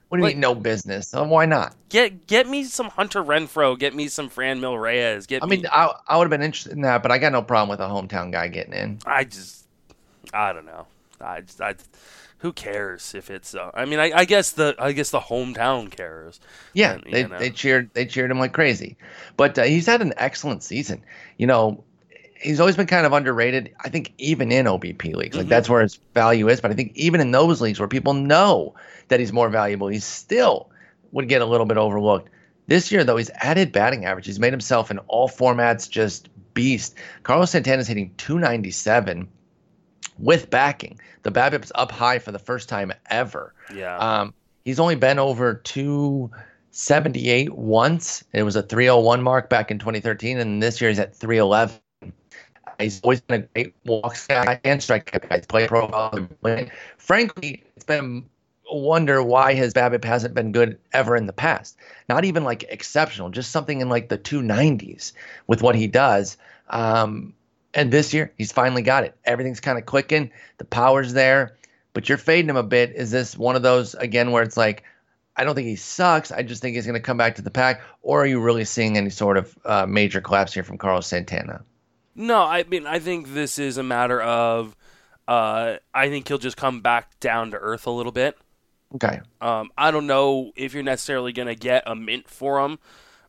What 0.10 0.18
do 0.18 0.22
you 0.22 0.26
like, 0.26 0.36
mean 0.36 0.42
no 0.42 0.56
business? 0.56 1.14
Oh, 1.14 1.24
why 1.24 1.46
not? 1.46 1.76
Get 1.90 2.28
get 2.28 2.48
me 2.48 2.64
some 2.64 2.90
Hunter 2.90 3.24
Renfroe. 3.24 3.78
Get 3.78 3.96
me 3.96 4.08
some 4.08 4.30
Franmil 4.30 4.80
Reyes. 4.80 5.26
Get. 5.28 5.44
I 5.44 5.48
me... 5.48 5.58
mean, 5.58 5.68
I 5.72 5.92
I 6.08 6.18
would 6.18 6.26
have 6.26 6.30
been 6.30 6.44
interested 6.44 6.74
in 6.74 6.82
that, 6.82 7.04
but 7.04 7.12
I 7.12 7.18
got 7.18 7.32
no 7.32 7.42
problem 7.42 7.70
with 7.70 7.80
a 7.80 7.90
hometown 7.90 8.32
guy 8.32 8.48
getting 8.48 8.74
in. 8.74 9.00
I 9.06 9.24
just, 9.24 9.66
I 10.34 10.54
don't 10.54 10.66
know. 10.66 10.88
I 11.22 11.42
just, 11.42 11.62
I, 11.62 11.76
who 12.40 12.52
cares 12.52 13.16
if 13.16 13.32
it's? 13.32 13.56
Uh, 13.56 13.72
I 13.74 13.86
mean, 13.86 14.00
I, 14.00 14.12
I 14.12 14.26
guess 14.26 14.52
the 14.52 14.76
I 14.78 14.92
guess 14.92 15.10
the 15.10 15.20
hometown 15.20 15.90
cares. 15.90 16.40
Yeah, 16.74 16.94
and, 16.94 17.04
they 17.12 17.24
know. 17.26 17.40
they 17.40 17.50
cheered 17.50 17.90
they 17.94 18.06
cheered 18.06 18.30
him 18.30 18.40
like 18.40 18.54
crazy, 18.54 18.98
but 19.38 19.58
uh, 19.58 19.64
he's 19.64 19.86
had 19.86 20.02
an 20.02 20.14
excellent 20.18 20.62
season. 20.62 21.04
You 21.38 21.48
know, 21.48 21.84
he's 22.44 22.60
always 22.60 22.76
been 22.76 22.88
kind 22.88 23.06
of 23.06 23.14
underrated. 23.14 23.74
I 23.84 23.90
think 23.90 24.14
even 24.18 24.52
in 24.52 24.66
OBP 24.66 25.16
leagues, 25.16 25.36
like 25.36 25.44
mm-hmm. 25.44 25.50
that's 25.50 25.70
where 25.70 25.82
his 25.82 25.96
value 26.14 26.50
is. 26.50 26.62
But 26.62 26.72
I 26.72 26.74
think 26.74 26.92
even 26.96 27.22
in 27.22 27.32
those 27.32 27.62
leagues 27.62 27.80
where 27.80 27.88
people 27.88 28.14
know 28.14 28.76
that 29.08 29.20
he's 29.20 29.34
more 29.34 29.50
valuable, 29.50 29.88
he 29.88 30.00
still 30.00 30.70
would 31.12 31.28
get 31.30 31.42
a 31.42 31.46
little 31.46 31.66
bit 31.66 31.78
overlooked. 31.78 32.30
This 32.68 32.92
year, 32.92 33.04
though, 33.04 33.18
he's 33.18 33.32
added 33.36 33.72
batting 33.72 34.06
average. 34.06 34.26
He's 34.26 34.40
made 34.40 34.54
himself 34.54 34.90
in 34.90 35.00
all 35.00 35.28
formats 35.28 35.90
just 35.90 36.30
beast. 36.54 36.96
Carlos 37.24 37.52
Santana's 37.52 37.88
hitting 37.88 38.14
297 38.18 39.28
with 40.18 40.50
backing. 40.50 41.00
The 41.24 41.32
BABIP's 41.32 41.72
up 41.76 41.92
high 41.92 42.20
for 42.20 42.32
the 42.32 42.40
first 42.40 42.70
time 42.70 42.94
ever. 43.10 43.54
Yeah. 43.74 43.98
Um, 43.98 44.34
he's 44.64 44.80
only 44.80 44.96
been 44.96 45.20
over 45.20 45.56
278 45.56 47.54
once. 47.54 48.24
It 48.32 48.44
was 48.44 48.56
a 48.56 48.64
301 48.64 49.22
mark 49.22 49.50
back 49.50 49.72
in 49.72 49.80
2013, 49.80 50.38
and 50.38 50.64
this 50.64 50.80
year 50.80 50.90
he's 50.90 51.00
at 51.00 51.16
311. 51.16 51.83
He's 52.80 53.02
always 53.02 53.22
been 53.22 53.42
a 53.42 53.48
great 53.54 53.76
walks 53.86 54.28
guy 54.28 54.60
and 54.64 54.82
strike 54.82 55.12
guy. 55.12 55.38
He's 55.38 55.46
play 55.46 55.68
profile. 55.68 56.28
Frankly, 56.98 57.64
it's 57.76 57.86
been 57.86 58.26
a 58.72 58.78
wonder 58.78 59.22
why 59.22 59.54
his 59.54 59.74
BABIP 59.74 60.04
hasn't 60.04 60.34
been 60.34 60.52
good 60.52 60.80
ever 60.94 61.16
in 61.16 61.26
the 61.26 61.34
past. 61.34 61.78
Not 62.10 62.26
even 62.26 62.44
like 62.44 62.64
exceptional, 62.70 63.30
just 63.30 63.52
something 63.52 63.82
in 63.82 63.90
like 63.90 64.10
the 64.10 64.18
290s 64.18 65.14
with 65.48 65.62
what 65.62 65.76
he 65.76 65.88
does. 65.88 66.38
Um, 66.70 67.34
and 67.74 67.92
this 67.92 68.14
year, 68.14 68.32
he's 68.38 68.52
finally 68.52 68.82
got 68.82 69.04
it. 69.04 69.16
Everything's 69.26 69.60
kind 69.60 69.78
of 69.78 69.86
clicking. 69.86 70.32
The 70.58 70.66
power's 70.66 71.14
there. 71.14 71.58
but 71.94 72.10
you're 72.10 72.18
fading 72.18 72.50
him 72.50 72.58
a 72.58 72.64
bit. 72.64 72.92
Is 72.96 73.12
this 73.12 73.38
one 73.38 73.56
of 73.56 73.62
those 73.62 73.94
again 73.96 74.32
where 74.32 74.44
it's 74.44 74.58
like, 74.58 74.84
I 75.36 75.44
don't 75.44 75.56
think 75.56 75.68
he 75.68 75.76
sucks. 75.76 76.32
I 76.32 76.44
just 76.44 76.62
think 76.62 76.76
he's 76.76 76.86
going 76.86 76.94
to 76.96 77.00
come 77.00 77.18
back 77.18 77.36
to 77.36 77.42
the 77.42 77.50
pack. 77.52 77.82
Or 78.02 78.22
are 78.24 78.26
you 78.26 78.40
really 78.40 78.66
seeing 78.66 78.98
any 78.98 79.10
sort 79.10 79.38
of 79.38 79.58
uh, 79.66 79.86
major 79.88 80.22
collapse 80.22 80.54
here 80.54 80.64
from 80.64 80.78
Carlos 80.78 81.08
Santana? 81.08 81.64
No, 82.16 82.44
I 82.44 82.64
mean 82.64 82.86
I 82.86 83.00
think 83.00 83.34
this 83.34 83.58
is 83.60 83.78
a 83.78 83.84
matter 83.84 84.22
of 84.22 84.76
uh, 85.28 85.78
I 85.94 86.10
think 86.10 86.28
he'll 86.28 86.38
just 86.38 86.58
come 86.58 86.82
back 86.82 87.20
down 87.20 87.52
to 87.52 87.58
earth 87.58 87.88
a 87.88 87.92
little 87.92 88.12
bit. 88.12 88.38
Okay. 88.96 89.22
Um, 89.42 89.72
I 89.78 89.92
don't 89.92 90.08
know 90.08 90.52
if 90.56 90.74
you're 90.74 90.84
necessarily 90.84 91.34
going 91.34 91.48
to 91.48 91.56
get 91.56 91.84
a 91.86 91.96
mint 91.96 92.30
for 92.30 92.64
him, 92.64 92.78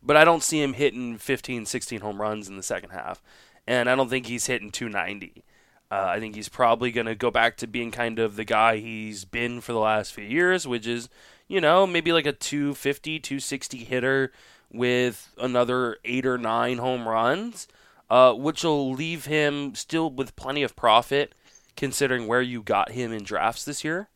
but 0.02 0.16
I 0.16 0.24
don't 0.24 0.42
see 0.42 0.62
him 0.62 0.74
hitting 0.74 1.16
15, 1.16 1.66
16 1.66 2.00
home 2.00 2.20
runs 2.20 2.48
in 2.48 2.56
the 2.56 2.62
second 2.62 2.90
half. 2.90 3.22
And 3.66 3.88
I 3.88 3.94
don't 3.94 4.10
think 4.10 4.26
he's 4.26 4.46
hitting 4.46 4.70
290. 4.70 5.42
Uh, 5.90 6.06
I 6.08 6.20
think 6.20 6.34
he's 6.34 6.48
probably 6.48 6.90
going 6.90 7.06
to 7.06 7.14
go 7.14 7.30
back 7.30 7.56
to 7.58 7.66
being 7.66 7.90
kind 7.90 8.18
of 8.18 8.36
the 8.36 8.44
guy 8.44 8.76
he's 8.76 9.24
been 9.24 9.60
for 9.60 9.72
the 9.72 9.78
last 9.78 10.12
few 10.12 10.24
years, 10.24 10.66
which 10.66 10.86
is, 10.86 11.08
you 11.48 11.60
know, 11.60 11.86
maybe 11.86 12.12
like 12.12 12.26
a 12.26 12.32
250, 12.32 13.20
260 13.20 13.78
hitter 13.78 14.32
with 14.72 15.32
another 15.38 15.98
eight 16.04 16.26
or 16.26 16.36
nine 16.36 16.78
home 16.78 17.08
runs, 17.08 17.68
uh, 18.10 18.32
which 18.32 18.64
will 18.64 18.92
leave 18.92 19.26
him 19.26 19.74
still 19.74 20.10
with 20.10 20.36
plenty 20.36 20.62
of 20.62 20.76
profit 20.76 21.34
considering 21.76 22.26
where 22.26 22.42
you 22.42 22.62
got 22.62 22.92
him 22.92 23.12
in 23.12 23.24
drafts 23.24 23.64
this 23.64 23.84
year. 23.84 24.08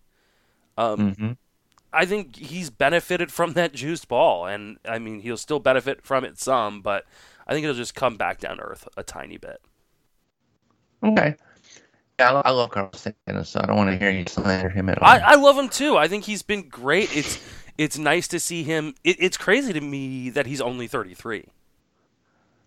Um, 0.77 1.15
mm-hmm. 1.15 1.33
I 1.93 2.05
think 2.05 2.37
he's 2.37 2.71
benefited 2.71 3.33
from 3.33 3.55
that 3.55 3.73
juiced 3.73 4.09
ball, 4.09 4.47
and 4.47 4.79
I 4.85 4.99
mean 4.99 5.21
he'll 5.21 5.37
still 5.37 5.59
benefit 5.59 6.03
from 6.03 6.25
it 6.25 6.39
some, 6.39 6.83
but 6.83 7.05
I 7.47 7.53
think 7.53 7.65
it'll 7.65 7.75
just 7.75 7.95
come 7.95 8.17
back 8.17 8.39
down 8.41 8.59
to 8.59 8.63
earth 8.63 8.87
a 8.97 9.03
tiny 9.03 9.39
bit. 9.39 9.61
Okay. 11.03 11.37
Yeah, 12.19 12.43
I 12.45 12.51
love 12.51 12.71
Carlos 12.71 13.01
Santana, 13.01 13.45
so 13.45 13.61
I 13.63 13.67
don't 13.67 13.77
want 13.77 13.91
to 13.91 13.97
hear 13.97 14.11
you 14.11 14.25
slander 14.27 14.69
him 14.69 14.89
at 14.89 15.01
all. 15.01 15.09
I, 15.09 15.19
I 15.19 15.35
love 15.37 15.57
him 15.57 15.69
too. 15.69 15.97
I 15.97 16.09
think 16.09 16.25
he's 16.25 16.43
been 16.43 16.69
great. 16.69 17.17
It's 17.17 17.41
it's 17.79 17.97
nice 17.97 18.27
to 18.29 18.41
see 18.41 18.65
him. 18.65 18.95
It, 19.05 19.17
it's 19.21 19.37
crazy 19.37 19.73
to 19.73 19.81
me 19.81 20.31
that 20.31 20.47
he's 20.47 20.61
only 20.61 20.89
33. 20.89 21.47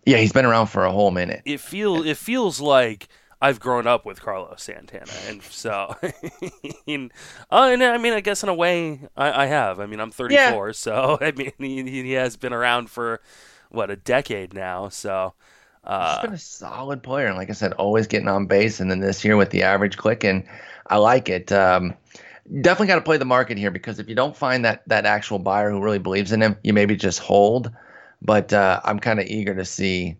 Yeah, 0.06 0.18
he's 0.18 0.32
been 0.32 0.46
around 0.46 0.68
for 0.68 0.84
a 0.86 0.92
whole 0.92 1.12
minute. 1.12 1.42
It 1.46 1.60
feel 1.60 2.04
it 2.04 2.18
feels 2.18 2.60
like 2.60 3.08
I've 3.42 3.60
grown 3.60 3.88
up 3.88 4.06
with 4.06 4.22
Carlos 4.22 4.62
Santana, 4.62 5.12
and 5.28 5.42
so, 5.42 5.96
and, 6.88 7.12
uh, 7.50 7.70
and 7.72 7.84
I 7.84 7.98
mean, 7.98 8.14
I 8.14 8.22
guess 8.22 8.44
in 8.44 8.50
a 8.50 8.54
way, 8.54 9.02
I, 9.18 9.44
I 9.44 9.46
have. 9.48 9.80
I 9.80 9.88
mean, 9.88 10.00
I'm 10.00 10.12
34, 10.12 10.68
yeah. 10.68 10.72
so 10.74 11.18
I 11.22 11.32
mean, 11.32 11.52
he, 11.58 11.84
he, 12.04 12.12
has 12.12 12.38
been 12.38 12.54
around 12.54 12.92
for 12.92 13.20
what 13.70 13.90
a 13.90 13.96
decade 13.96 14.54
now. 14.54 14.90
So, 14.90 15.34
uh, 15.84 16.16
he's 16.16 16.22
been 16.22 16.34
a 16.34 16.38
solid 16.38 17.02
player, 17.02 17.28
and 17.28 17.36
like 17.36 17.50
I 17.50 17.54
said, 17.54 17.74
always 17.74 18.06
getting 18.06 18.28
on 18.28 18.46
base. 18.46 18.80
And 18.80 18.92
then 18.92 19.00
this 19.00 19.26
year 19.26 19.38
with 19.38 19.50
the 19.50 19.64
average 19.64 19.98
clicking, 19.98 20.48
I 20.88 20.98
like 20.98 21.28
it. 21.28 21.52
Um, 21.52 21.96
definitely 22.62 22.88
got 22.88 22.96
to 22.96 23.02
play 23.02 23.18
the 23.18 23.26
market 23.26 23.58
here 23.58 23.72
because 23.72 23.98
if 23.98 24.08
you 24.08 24.16
don't 24.16 24.38
find 24.38 24.64
that 24.66 24.84
that 24.88 25.06
actual 25.06 25.40
buyer 25.40 25.72
who 25.72 25.82
really 25.82 26.00
believes 26.00 26.32
in 26.32 26.42
him, 26.42 26.58
you 26.64 26.74
maybe 26.74 26.96
just 26.96 27.20
hold. 27.20 27.72
But 28.22 28.54
uh, 28.54 28.82
I'm 28.84 29.00
kind 29.00 29.20
of 29.20 29.26
eager 29.28 29.56
to 29.56 29.66
see 29.66 30.18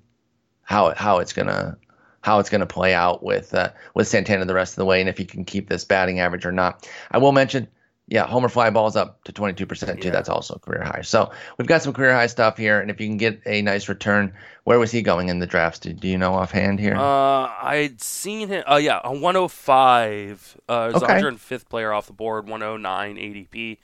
how 0.64 0.94
how 0.96 1.20
it's 1.20 1.34
gonna 1.34 1.78
how 2.22 2.40
it's 2.40 2.50
going 2.50 2.62
to 2.62 2.68
play 2.68 2.94
out 2.94 3.24
with 3.24 3.54
uh, 3.54 3.70
with 3.94 4.08
Santana 4.08 4.46
the 4.46 4.54
rest 4.54 4.74
of 4.74 4.78
the 4.78 4.86
way, 4.86 5.00
and 5.00 5.10
if 5.10 5.18
he 5.18 5.26
can 5.26 5.44
keep 5.44 5.70
this 5.70 5.84
batting 5.84 6.20
average 6.20 6.46
or 6.46 6.52
not. 6.52 6.88
I 7.10 7.18
will 7.18 7.32
mention, 7.32 7.68
yeah, 8.08 8.26
homer 8.26 8.50
fly 8.50 8.70
balls 8.70 8.96
up 8.96 9.24
to 9.24 9.34
22% 9.34 10.02
too. 10.02 10.08
Yeah. 10.08 10.14
That's 10.14 10.30
also 10.30 10.58
career 10.60 10.84
high. 10.84 11.02
So 11.02 11.32
we've 11.58 11.68
got 11.68 11.82
some 11.82 11.94
career 11.94 12.14
high 12.14 12.28
stuff 12.28 12.58
here, 12.58 12.80
and 12.80 12.92
if 12.92 13.02
you 13.02 13.08
can 13.08 13.18
get 13.18 13.42
a 13.46 13.62
nice 13.62 13.90
return, 13.90 14.34
where 14.66 14.80
was 14.80 14.92
he 14.92 15.02
going 15.02 15.30
in 15.30 15.40
the 15.40 15.48
drafts? 15.48 15.80
Do, 15.80 15.94
do 15.94 16.08
you 16.08 16.18
know 16.18 16.34
offhand 16.34 16.80
here? 16.80 16.96
Uh, 16.96 17.52
I'd 17.62 18.02
seen 18.02 18.48
him. 18.48 18.64
Oh 18.68 18.76
uh, 18.76 18.78
yeah, 18.78 19.02
a 19.04 19.12
105. 19.12 20.58
Uh, 20.70 20.92
okay. 20.94 21.22
105th 21.22 21.68
player 21.68 21.92
off 21.92 22.08
the 22.08 22.14
board, 22.14 22.48
109 22.48 23.16
ADP. 23.16 23.78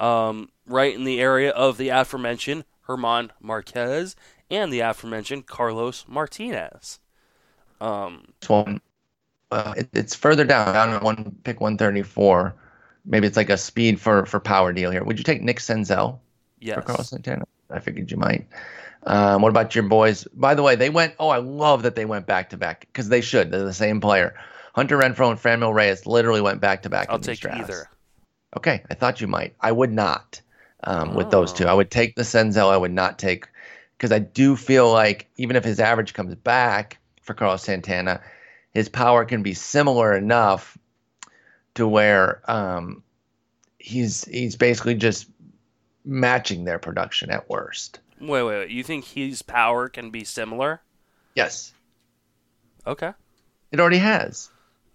Um, 0.00 0.50
right 0.66 0.92
in 0.92 1.04
the 1.04 1.20
area 1.20 1.50
of 1.50 1.76
the 1.76 1.90
aforementioned 1.90 2.64
German 2.86 3.32
Marquez 3.40 4.16
and 4.50 4.72
the 4.72 4.80
aforementioned 4.80 5.46
Carlos 5.46 6.04
Martinez. 6.08 7.00
Um, 7.80 8.26
this 8.40 8.48
one, 8.48 8.80
uh, 9.50 9.74
it, 9.76 9.88
it's 9.92 10.14
further 10.14 10.44
down, 10.44 10.72
down 10.72 10.90
at 10.90 11.02
one 11.02 11.36
pick 11.44 11.60
134. 11.60 12.54
Maybe 13.06 13.26
it's 13.26 13.36
like 13.36 13.50
a 13.50 13.58
speed 13.58 14.00
for 14.00 14.24
for 14.26 14.40
power 14.40 14.72
deal 14.72 14.90
here. 14.90 15.04
Would 15.04 15.18
you 15.18 15.24
take 15.24 15.42
Nick 15.42 15.58
Senzel 15.58 16.18
yes. 16.58 16.76
for 16.76 16.82
Carlos 16.82 17.10
Santana? 17.10 17.44
I 17.70 17.80
figured 17.80 18.10
you 18.10 18.16
might. 18.16 18.46
Um, 19.06 19.42
what 19.42 19.50
about 19.50 19.74
your 19.74 19.84
boys? 19.84 20.24
By 20.32 20.54
the 20.54 20.62
way, 20.62 20.76
they 20.76 20.88
went. 20.88 21.14
Oh, 21.18 21.28
I 21.28 21.38
love 21.38 21.82
that 21.82 21.94
they 21.94 22.06
went 22.06 22.26
back 22.26 22.50
to 22.50 22.56
back 22.56 22.80
because 22.80 23.08
they 23.08 23.20
should. 23.20 23.50
They're 23.50 23.64
the 23.64 23.74
same 23.74 24.00
player. 24.00 24.34
Hunter 24.74 24.98
Renfroe 24.98 25.30
and 25.30 25.40
Franmil 25.40 25.74
Reyes 25.74 26.06
literally 26.06 26.40
went 26.40 26.60
back 26.60 26.82
to 26.82 26.90
back. 26.90 27.08
I'll 27.10 27.18
take 27.18 27.44
either. 27.44 27.88
Okay, 28.56 28.82
I 28.90 28.94
thought 28.94 29.20
you 29.20 29.26
might. 29.26 29.54
I 29.60 29.72
would 29.72 29.92
not 29.92 30.40
um, 30.84 31.10
oh. 31.10 31.16
with 31.16 31.30
those 31.30 31.52
two. 31.52 31.66
I 31.66 31.74
would 31.74 31.90
take 31.90 32.14
the 32.14 32.22
Senzel. 32.22 32.70
I 32.70 32.76
would 32.76 32.92
not 32.92 33.18
take 33.18 33.48
because 33.96 34.12
I 34.12 34.18
do 34.18 34.56
feel 34.56 34.92
like 34.92 35.28
even 35.36 35.56
if 35.56 35.64
his 35.64 35.80
average 35.80 36.14
comes 36.14 36.34
back, 36.34 36.98
for 37.24 37.34
Carlos 37.34 37.62
Santana. 37.62 38.20
His 38.72 38.88
power 38.88 39.24
can 39.24 39.42
be 39.42 39.54
similar 39.54 40.14
enough 40.14 40.78
to 41.74 41.88
where 41.88 42.48
um, 42.50 43.02
he's 43.78 44.24
he's 44.24 44.56
basically 44.56 44.94
just 44.94 45.26
matching 46.04 46.64
their 46.64 46.78
production 46.78 47.30
at 47.30 47.48
worst. 47.48 48.00
Wait, 48.20 48.42
wait, 48.42 48.44
wait. 48.44 48.70
You 48.70 48.84
think 48.84 49.06
his 49.06 49.42
power 49.42 49.88
can 49.88 50.10
be 50.10 50.24
similar? 50.24 50.82
Yes. 51.34 51.72
Okay. 52.86 53.12
It 53.72 53.80
already 53.80 53.98
has. 53.98 54.50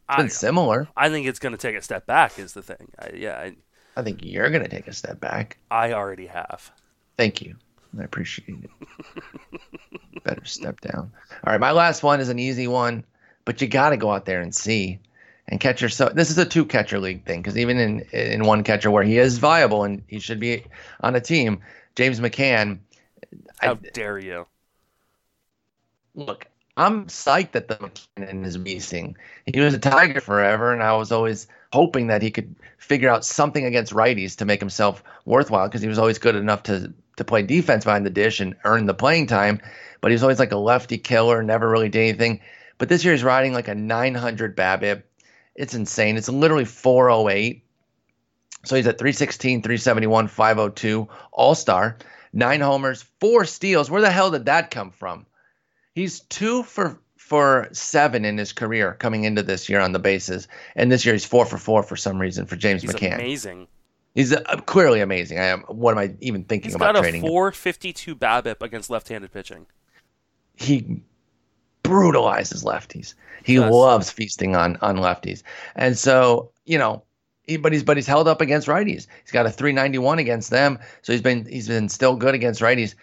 It's 0.09 0.17
been 0.17 0.25
I, 0.25 0.29
similar. 0.29 0.87
I 0.95 1.09
think 1.09 1.27
it's 1.27 1.39
going 1.39 1.51
to 1.51 1.57
take 1.57 1.75
a 1.75 1.81
step 1.81 2.05
back. 2.05 2.39
Is 2.39 2.53
the 2.53 2.61
thing? 2.61 2.91
I, 2.97 3.09
yeah. 3.15 3.35
I, 3.35 3.55
I 3.95 4.03
think 4.03 4.19
you're 4.23 4.49
going 4.49 4.63
to 4.63 4.69
take 4.69 4.87
a 4.87 4.93
step 4.93 5.19
back. 5.19 5.57
I 5.69 5.93
already 5.93 6.27
have. 6.27 6.71
Thank 7.17 7.41
you. 7.41 7.55
I 7.99 8.03
appreciate 8.03 8.63
it. 8.63 10.23
Better 10.23 10.45
step 10.45 10.79
down. 10.81 11.11
All 11.43 11.51
right, 11.51 11.59
my 11.59 11.71
last 11.71 12.03
one 12.03 12.19
is 12.19 12.29
an 12.29 12.39
easy 12.39 12.67
one, 12.67 13.03
but 13.45 13.61
you 13.61 13.67
got 13.67 13.89
to 13.89 13.97
go 13.97 14.11
out 14.11 14.25
there 14.25 14.41
and 14.41 14.53
see 14.53 14.99
and 15.47 15.59
catcher. 15.59 15.89
So 15.89 16.09
this 16.09 16.29
is 16.29 16.37
a 16.37 16.45
two 16.45 16.65
catcher 16.65 16.99
league 16.99 17.25
thing 17.25 17.41
because 17.41 17.57
even 17.57 17.77
in 17.79 18.01
in 18.11 18.45
one 18.45 18.63
catcher 18.63 18.91
where 18.91 19.03
he 19.03 19.17
is 19.17 19.39
viable 19.39 19.83
and 19.83 20.03
he 20.07 20.19
should 20.19 20.39
be 20.39 20.63
on 21.01 21.15
a 21.15 21.21
team, 21.21 21.61
James 21.95 22.19
McCann. 22.19 22.79
How 23.57 23.71
I, 23.71 23.75
dare 23.93 24.19
you? 24.19 24.47
Look, 26.15 26.47
I'm 26.77 27.07
psyched 27.07 27.51
that 27.51 27.67
the 27.67 27.75
McKinnon 27.75 28.45
is 28.45 28.57
missing. 28.57 29.17
He 29.45 29.59
was 29.59 29.73
a 29.73 29.79
Tiger 29.79 30.21
forever, 30.21 30.71
and 30.71 30.81
I 30.81 30.95
was 30.95 31.11
always 31.11 31.47
hoping 31.71 32.07
that 32.07 32.21
he 32.21 32.31
could 32.31 32.55
figure 32.77 33.09
out 33.09 33.25
something 33.25 33.65
against 33.65 33.93
righties 33.93 34.37
to 34.37 34.45
make 34.45 34.59
himself 34.59 35.03
worthwhile 35.25 35.67
because 35.67 35.81
he 35.81 35.87
was 35.87 35.99
always 35.99 36.17
good 36.17 36.35
enough 36.35 36.63
to 36.63 36.93
to 37.17 37.23
play 37.25 37.43
defense 37.43 37.83
behind 37.83 38.05
the 38.05 38.09
dish 38.09 38.39
and 38.39 38.55
earn 38.63 38.85
the 38.85 38.93
playing 38.93 39.27
time. 39.27 39.61
But 40.01 40.11
he's 40.11 40.23
always 40.23 40.39
like 40.39 40.53
a 40.53 40.57
lefty 40.57 40.97
killer, 40.97 41.43
never 41.43 41.69
really 41.69 41.89
did 41.89 41.99
anything. 41.99 42.39
But 42.77 42.87
this 42.87 43.03
year 43.03 43.13
he's 43.13 43.23
riding 43.23 43.53
like 43.53 43.67
a 43.67 43.75
900 43.75 44.55
BABIP. 44.55 45.03
It's 45.53 45.73
insane. 45.73 46.15
It's 46.15 46.29
literally 46.29 46.63
408. 46.63 47.63
So 48.63 48.75
he's 48.75 48.87
at 48.87 48.97
316, 48.97 49.61
371, 49.61 50.27
502, 50.27 51.07
All 51.31 51.55
Star, 51.55 51.97
nine 52.31 52.61
homers, 52.61 53.03
four 53.19 53.45
steals. 53.45 53.91
Where 53.91 54.01
the 54.01 54.11
hell 54.11 54.31
did 54.31 54.45
that 54.45 54.71
come 54.71 54.91
from? 54.91 55.25
He's 55.93 56.21
two 56.21 56.63
for 56.63 57.01
for 57.29 57.69
seven 57.71 58.25
in 58.25 58.39
his 58.39 58.51
career 58.51 58.95
coming 58.99 59.23
into 59.23 59.43
this 59.43 59.69
year 59.69 59.79
on 59.79 59.91
the 59.91 59.99
bases, 59.99 60.47
and 60.75 60.91
this 60.91 61.05
year 61.05 61.13
he's 61.13 61.25
four 61.25 61.45
for 61.45 61.59
four 61.59 61.83
for 61.83 61.95
some 61.95 62.19
reason 62.19 62.47
for 62.47 62.55
James 62.55 62.83
McCann. 62.83 62.89
he's 62.89 62.95
McCann. 62.95 63.15
Amazing. 63.15 63.67
He's 64.15 64.33
uh, 64.33 64.41
clearly 64.65 64.99
amazing. 64.99 65.37
I 65.37 65.45
am. 65.45 65.61
What 65.67 65.91
am 65.91 65.99
I 65.99 66.15
even 66.21 66.43
thinking 66.43 66.69
He's 66.69 66.75
about 66.75 66.95
trading? 66.95 67.21
He's 67.21 67.21
got 67.21 67.27
a 67.27 67.31
452 67.31 68.15
BABIP 68.15 68.61
against 68.63 68.89
left-handed 68.89 69.31
pitching. 69.31 69.67
He 70.55 71.01
brutalizes 71.83 72.63
lefties. 72.63 73.13
He 73.43 73.53
yes. 73.53 73.71
loves 73.71 74.09
feasting 74.09 74.55
on 74.55 74.77
on 74.81 74.97
lefties, 74.97 75.43
and 75.75 75.97
so 75.97 76.51
you 76.65 76.79
know, 76.79 77.03
he, 77.43 77.57
but 77.57 77.71
he's 77.71 77.83
but 77.83 77.95
he's 77.95 78.07
held 78.07 78.27
up 78.27 78.41
against 78.41 78.67
righties. 78.67 79.05
He's 79.23 79.31
got 79.31 79.45
a 79.45 79.51
391 79.51 80.17
against 80.17 80.49
them, 80.49 80.79
so 81.03 81.13
he's 81.13 81.21
been 81.21 81.45
he's 81.45 81.67
been 81.67 81.89
still 81.89 82.15
good 82.15 82.33
against 82.33 82.61
righties. 82.61 82.95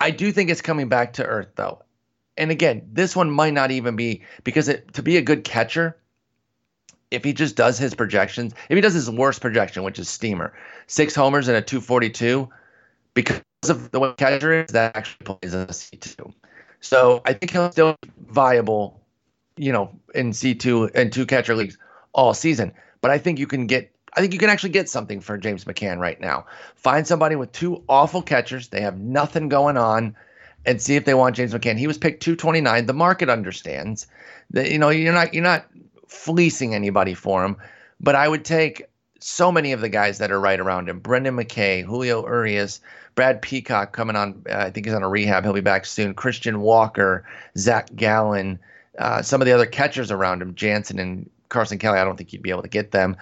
I 0.00 0.10
do 0.10 0.32
think 0.32 0.48
it's 0.48 0.62
coming 0.62 0.88
back 0.88 1.12
to 1.14 1.24
earth 1.24 1.50
though, 1.56 1.82
and 2.40 2.50
again, 2.50 2.88
this 2.90 3.14
one 3.14 3.30
might 3.30 3.52
not 3.52 3.70
even 3.70 3.96
be 3.96 4.22
because 4.44 4.66
it, 4.66 4.94
to 4.94 5.02
be 5.02 5.18
a 5.18 5.22
good 5.22 5.44
catcher 5.44 5.96
if 7.10 7.22
he 7.22 7.34
just 7.34 7.54
does 7.54 7.76
his 7.76 7.94
projections, 7.94 8.54
if 8.70 8.76
he 8.76 8.80
does 8.80 8.94
his 8.94 9.10
worst 9.10 9.42
projection, 9.42 9.82
which 9.82 9.98
is 9.98 10.08
Steamer, 10.08 10.54
six 10.86 11.14
homers 11.14 11.48
and 11.48 11.56
a 11.56 11.60
242, 11.60 12.48
because 13.12 13.42
of 13.68 13.90
the 13.90 14.00
way 14.00 14.14
catcher 14.16 14.62
is, 14.62 14.70
that 14.70 14.96
actually 14.96 15.24
plays 15.24 15.52
in 15.52 15.60
a 15.60 15.66
C2. 15.66 16.32
So 16.80 17.20
I 17.26 17.34
think 17.34 17.50
he'll 17.50 17.70
still 17.72 17.96
viable, 18.28 18.98
you 19.58 19.70
know, 19.70 19.94
in 20.14 20.30
C2 20.30 20.92
and 20.94 21.12
two 21.12 21.26
catcher 21.26 21.54
leagues 21.54 21.76
all 22.14 22.32
season. 22.32 22.72
But 23.02 23.10
I 23.10 23.18
think 23.18 23.38
you 23.38 23.46
can 23.46 23.66
get, 23.66 23.94
I 24.14 24.20
think 24.20 24.32
you 24.32 24.38
can 24.38 24.48
actually 24.48 24.70
get 24.70 24.88
something 24.88 25.20
for 25.20 25.36
James 25.36 25.66
McCann 25.66 25.98
right 25.98 26.18
now. 26.18 26.46
Find 26.74 27.06
somebody 27.06 27.36
with 27.36 27.52
two 27.52 27.82
awful 27.86 28.22
catchers. 28.22 28.68
They 28.68 28.80
have 28.80 28.98
nothing 28.98 29.50
going 29.50 29.76
on 29.76 30.16
and 30.66 30.80
see 30.80 30.96
if 30.96 31.04
they 31.04 31.14
want 31.14 31.36
James 31.36 31.52
McCann. 31.52 31.78
He 31.78 31.86
was 31.86 31.98
picked 31.98 32.22
229. 32.22 32.86
The 32.86 32.92
market 32.92 33.28
understands 33.28 34.06
that, 34.50 34.70
you 34.70 34.78
know, 34.78 34.90
you're 34.90 35.12
not, 35.12 35.34
you're 35.34 35.42
not 35.42 35.66
fleecing 36.06 36.74
anybody 36.74 37.14
for 37.14 37.44
him, 37.44 37.56
but 38.00 38.14
I 38.14 38.28
would 38.28 38.44
take 38.44 38.84
so 39.20 39.52
many 39.52 39.72
of 39.72 39.80
the 39.80 39.88
guys 39.88 40.18
that 40.18 40.30
are 40.30 40.40
right 40.40 40.58
around 40.58 40.88
him. 40.88 40.98
Brendan 40.98 41.36
McKay, 41.36 41.84
Julio 41.84 42.26
Urias, 42.26 42.80
Brad 43.14 43.42
Peacock 43.42 43.92
coming 43.92 44.16
on. 44.16 44.42
Uh, 44.48 44.56
I 44.56 44.70
think 44.70 44.86
he's 44.86 44.94
on 44.94 45.02
a 45.02 45.08
rehab. 45.08 45.44
He'll 45.44 45.52
be 45.52 45.60
back 45.60 45.84
soon. 45.84 46.14
Christian 46.14 46.60
Walker, 46.60 47.26
Zac 47.56 47.94
Gallen, 47.94 48.58
uh, 48.98 49.22
some 49.22 49.40
of 49.40 49.46
the 49.46 49.52
other 49.52 49.66
catchers 49.66 50.10
around 50.10 50.42
him, 50.42 50.54
Jansen 50.54 50.98
and 50.98 51.28
Carson 51.48 51.78
Kelly. 51.78 51.98
I 51.98 52.04
don't 52.04 52.16
think 52.16 52.32
you'd 52.32 52.42
be 52.42 52.50
able 52.50 52.62
to 52.62 52.68
get 52.68 52.92
them. 52.92 53.16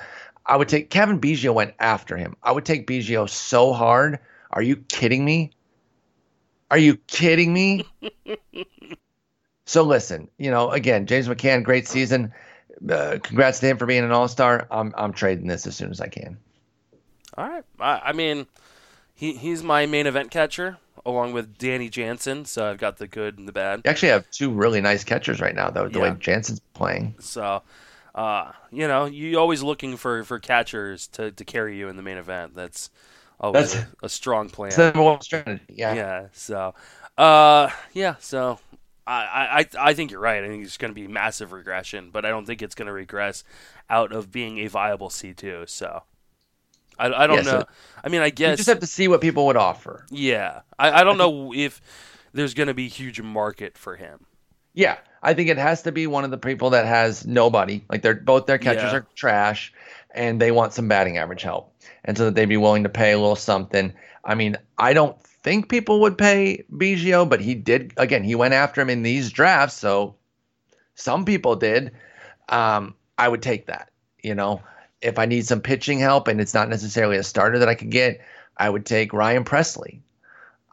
I 0.46 0.56
would 0.56 0.68
take 0.68 0.90
Cavan 0.90 1.20
Biggio 1.20 1.52
went 1.52 1.74
after 1.78 2.16
him. 2.16 2.36
I 2.42 2.52
would 2.52 2.64
take 2.64 2.86
Biggio 2.86 3.28
so 3.28 3.72
hard. 3.72 4.18
Are 4.50 4.62
you 4.62 4.76
kidding 4.76 5.24
me? 5.24 5.52
Are 6.70 6.78
you 6.78 6.96
kidding 7.06 7.52
me? 7.52 7.86
so 9.66 9.82
listen, 9.82 10.28
you 10.38 10.50
know, 10.50 10.70
again, 10.70 11.06
James 11.06 11.28
McCann, 11.28 11.62
great 11.62 11.88
season. 11.88 12.32
Uh, 12.88 13.18
congrats 13.22 13.60
to 13.60 13.66
him 13.66 13.76
for 13.78 13.86
being 13.86 14.04
an 14.04 14.12
All 14.12 14.28
Star. 14.28 14.66
I'm 14.70 14.94
I'm 14.96 15.12
trading 15.12 15.46
this 15.46 15.66
as 15.66 15.74
soon 15.76 15.90
as 15.90 16.00
I 16.00 16.08
can. 16.08 16.38
All 17.36 17.48
right. 17.48 17.64
I, 17.80 18.00
I 18.06 18.12
mean, 18.12 18.46
he 19.14 19.32
he's 19.32 19.62
my 19.62 19.86
main 19.86 20.06
event 20.06 20.30
catcher 20.30 20.78
along 21.04 21.32
with 21.32 21.58
Danny 21.58 21.88
Jansen. 21.88 22.44
So 22.44 22.70
I've 22.70 22.78
got 22.78 22.98
the 22.98 23.08
good 23.08 23.38
and 23.38 23.48
the 23.48 23.52
bad. 23.52 23.82
You 23.84 23.90
actually 23.90 24.10
have 24.10 24.30
two 24.30 24.50
really 24.50 24.80
nice 24.80 25.02
catchers 25.02 25.40
right 25.40 25.54
now, 25.54 25.70
though. 25.70 25.88
The 25.88 25.98
yeah. 25.98 26.12
way 26.12 26.16
Jansen's 26.20 26.60
playing. 26.74 27.16
So 27.18 27.62
uh, 28.18 28.50
you 28.72 28.88
know, 28.88 29.04
you're 29.04 29.40
always 29.40 29.62
looking 29.62 29.96
for, 29.96 30.24
for 30.24 30.40
catchers 30.40 31.06
to, 31.06 31.30
to 31.30 31.44
carry 31.44 31.78
you 31.78 31.88
in 31.88 31.96
the 31.96 32.02
main 32.02 32.18
event. 32.18 32.52
That's 32.52 32.90
always 33.40 33.72
That's, 33.72 33.86
a, 34.02 34.06
a, 34.06 34.08
strong 34.08 34.48
plan. 34.50 34.72
That's 34.76 35.24
strategy. 35.24 35.62
Yeah. 35.68 35.94
Yeah. 35.94 36.26
So, 36.32 36.74
uh, 37.16 37.70
yeah. 37.92 38.16
So, 38.20 38.58
I, 39.06 39.66
I, 39.76 39.90
I 39.90 39.94
think 39.94 40.10
you're 40.10 40.20
right. 40.20 40.44
I 40.44 40.48
think 40.48 40.64
it's 40.64 40.76
going 40.76 40.90
to 40.90 41.00
be 41.00 41.06
massive 41.06 41.52
regression, 41.52 42.10
but 42.12 42.24
I 42.24 42.30
don't 42.30 42.46
think 42.46 42.62
it's 42.62 42.74
going 42.74 42.86
to 42.86 42.92
regress 42.92 43.44
out 43.88 44.12
of 44.12 44.30
being 44.30 44.58
a 44.58 44.66
viable 44.66 45.08
C2. 45.08 45.68
So, 45.68 46.02
I, 46.98 47.06
I 47.06 47.26
don't 47.26 47.38
yeah, 47.38 47.52
know. 47.52 47.60
So 47.60 47.66
I 48.04 48.08
mean, 48.08 48.20
I 48.20 48.30
guess. 48.30 48.52
You 48.52 48.56
just 48.56 48.68
have 48.68 48.80
to 48.80 48.86
see 48.86 49.08
what 49.08 49.20
people 49.20 49.46
would 49.46 49.56
offer. 49.56 50.04
Yeah. 50.10 50.60
I, 50.78 51.00
I 51.00 51.04
don't 51.04 51.18
know 51.18 51.52
if 51.54 51.80
there's 52.32 52.54
going 52.54 52.66
to 52.66 52.74
be 52.74 52.86
a 52.86 52.90
huge 52.90 53.20
market 53.20 53.78
for 53.78 53.96
him. 53.96 54.26
Yeah, 54.74 54.98
I 55.22 55.34
think 55.34 55.48
it 55.48 55.58
has 55.58 55.82
to 55.82 55.92
be 55.92 56.06
one 56.06 56.24
of 56.24 56.30
the 56.30 56.38
people 56.38 56.70
that 56.70 56.86
has 56.86 57.26
nobody. 57.26 57.84
Like 57.90 58.02
they're 58.02 58.14
both 58.14 58.46
their 58.46 58.58
catchers 58.58 58.92
yeah. 58.92 58.98
are 58.98 59.06
trash, 59.14 59.72
and 60.14 60.40
they 60.40 60.50
want 60.50 60.72
some 60.72 60.88
batting 60.88 61.18
average 61.18 61.42
help, 61.42 61.74
and 62.04 62.16
so 62.16 62.26
that 62.26 62.34
they'd 62.34 62.46
be 62.46 62.56
willing 62.56 62.82
to 62.82 62.88
pay 62.88 63.12
a 63.12 63.18
little 63.18 63.36
something. 63.36 63.92
I 64.24 64.34
mean, 64.34 64.56
I 64.78 64.92
don't 64.92 65.20
think 65.22 65.68
people 65.68 66.00
would 66.00 66.18
pay 66.18 66.64
Biggio, 66.72 67.28
but 67.28 67.40
he 67.40 67.54
did. 67.54 67.92
Again, 67.96 68.24
he 68.24 68.34
went 68.34 68.54
after 68.54 68.80
him 68.80 68.90
in 68.90 69.02
these 69.02 69.30
drafts, 69.30 69.76
so 69.76 70.16
some 70.94 71.24
people 71.24 71.56
did. 71.56 71.92
Um, 72.48 72.94
I 73.16 73.28
would 73.28 73.42
take 73.42 73.66
that. 73.66 73.90
You 74.22 74.34
know, 74.34 74.62
if 75.00 75.18
I 75.18 75.26
need 75.26 75.46
some 75.46 75.60
pitching 75.60 75.98
help 75.98 76.28
and 76.28 76.40
it's 76.40 76.54
not 76.54 76.68
necessarily 76.68 77.16
a 77.16 77.22
starter 77.22 77.58
that 77.60 77.68
I 77.68 77.74
could 77.74 77.90
get, 77.90 78.20
I 78.56 78.68
would 78.68 78.84
take 78.84 79.12
Ryan 79.12 79.44
Pressly. 79.44 80.00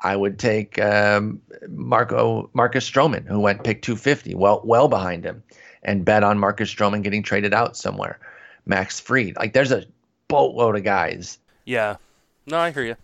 I 0.04 0.16
would 0.16 0.40
take 0.40 0.80
um, 0.80 1.42
Marco 1.70 2.50
Marcus 2.54 2.90
Stroman, 2.90 3.26
who 3.26 3.40
went 3.40 3.64
pick 3.64 3.82
250, 3.82 4.36
well 4.36 4.62
well 4.64 4.88
behind 4.88 5.24
him, 5.24 5.44
and 5.84 6.06
bet 6.06 6.24
on 6.24 6.38
Marcus 6.38 6.74
Stroman 6.74 7.04
getting 7.04 7.24
traded 7.24 7.54
out 7.54 7.78
somewhere. 7.78 8.20
Max 8.66 9.00
Fried. 9.00 9.36
like 9.38 9.54
there's 9.54 9.72
a 9.72 9.86
boatload 10.28 10.76
of 10.76 10.84
guys. 10.84 11.40
Yeah, 11.66 11.98
no, 12.46 12.58
I 12.58 12.72
hear 12.72 12.84
you. 12.84 12.96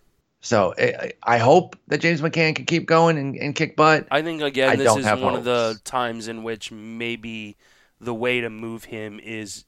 So 0.41 0.73
I, 0.77 1.13
I 1.23 1.37
hope 1.37 1.77
that 1.87 1.99
James 1.99 2.21
McCann 2.21 2.55
can 2.55 2.65
keep 2.65 2.87
going 2.87 3.17
and, 3.17 3.35
and 3.37 3.55
kick 3.55 3.75
butt. 3.75 4.07
I 4.09 4.23
think 4.23 4.41
again, 4.41 4.69
I 4.69 4.75
this 4.75 4.95
is 4.95 5.05
one 5.05 5.19
hopes. 5.19 5.37
of 5.37 5.43
the 5.43 5.79
times 5.83 6.27
in 6.27 6.43
which 6.43 6.71
maybe 6.71 7.57
the 7.99 8.13
way 8.13 8.41
to 8.41 8.49
move 8.49 8.85
him 8.85 9.19
is 9.21 9.65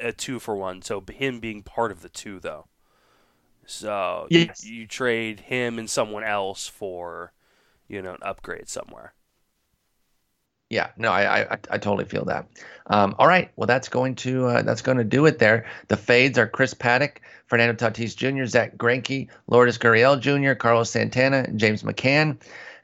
a 0.00 0.12
two 0.12 0.40
for 0.40 0.56
one. 0.56 0.82
So 0.82 1.02
him 1.08 1.38
being 1.38 1.62
part 1.62 1.92
of 1.92 2.02
the 2.02 2.08
two, 2.08 2.40
though. 2.40 2.66
So 3.64 4.26
yes. 4.30 4.64
you, 4.64 4.74
you 4.74 4.86
trade 4.86 5.40
him 5.40 5.78
and 5.78 5.88
someone 5.88 6.24
else 6.24 6.66
for, 6.66 7.32
you 7.86 8.02
know, 8.02 8.14
an 8.14 8.22
upgrade 8.22 8.68
somewhere. 8.68 9.14
Yeah, 10.70 10.90
no, 10.98 11.10
I, 11.10 11.40
I, 11.40 11.58
I 11.70 11.78
totally 11.78 12.04
feel 12.04 12.26
that. 12.26 12.46
Um, 12.88 13.14
all 13.18 13.26
right, 13.26 13.50
well, 13.56 13.66
that's 13.66 13.88
going 13.88 14.14
to 14.16 14.46
uh, 14.46 14.62
that's 14.62 14.82
going 14.82 14.98
to 14.98 15.04
do 15.04 15.24
it 15.26 15.38
there. 15.38 15.66
The 15.88 15.96
fades 15.96 16.38
are 16.38 16.46
Chris 16.46 16.74
Paddack, 16.74 17.18
Fernando 17.46 17.74
Tatis 17.74 18.14
Jr., 18.14 18.44
Zack 18.44 18.76
Greinke, 18.76 19.28
Lourdes 19.46 19.78
Gurriel 19.78 20.20
Jr., 20.20 20.54
Carlos 20.54 20.90
Santana, 20.90 21.50
James 21.56 21.82
McCann, 21.82 22.38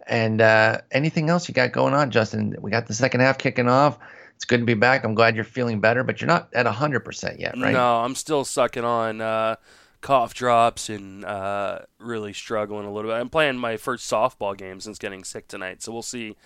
and 0.07 0.41
uh, 0.41 0.79
anything 0.93 1.29
else 1.29 1.47
you 1.47 1.55
got 1.55 1.73
going 1.73 1.95
on, 1.95 2.11
Justin? 2.11 2.57
We 2.61 2.71
got 2.71 2.87
the 2.87 2.95
second 2.95 3.21
half 3.21 3.37
kicking 3.37 3.69
off. 3.69 3.99
It's 4.37 4.47
good 4.47 4.61
to 4.61 4.67
be 4.67 4.75
back. 4.75 5.05
I'm 5.05 5.15
glad 5.15 5.37
you're 5.37 5.45
feeling 5.45 5.81
better, 5.81 6.05
but 6.05 6.21
you're 6.21 6.29
not 6.29 6.49
at 6.55 6.67
hundred 6.67 7.01
percent 7.01 7.39
yet, 7.39 7.55
right? 7.59 7.73
No, 7.73 7.97
I'm 7.97 8.15
still 8.15 8.45
sucking 8.45 8.85
on. 8.85 9.21
Uh, 9.21 9.57
cough 10.01 10.35
drops 10.35 10.91
and 10.91 11.25
uh, 11.25 11.79
really 11.99 12.35
struggling 12.35 12.87
a 12.87 12.93
little 12.93 13.11
bit. 13.11 13.17
I'm 13.17 13.31
playing 13.31 13.57
my 13.57 13.79
first 13.79 14.11
softball 14.11 14.57
game 14.57 14.81
since 14.81 14.99
getting 14.99 15.25
sick 15.25 15.49
tonight, 15.49 15.83
so 15.83 15.93
we'll 15.93 16.03
see 16.03 16.37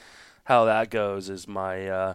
how 0.49 0.65
that 0.65 0.89
goes 0.89 1.29
is 1.29 1.47
my 1.47 1.87
uh, 1.89 2.15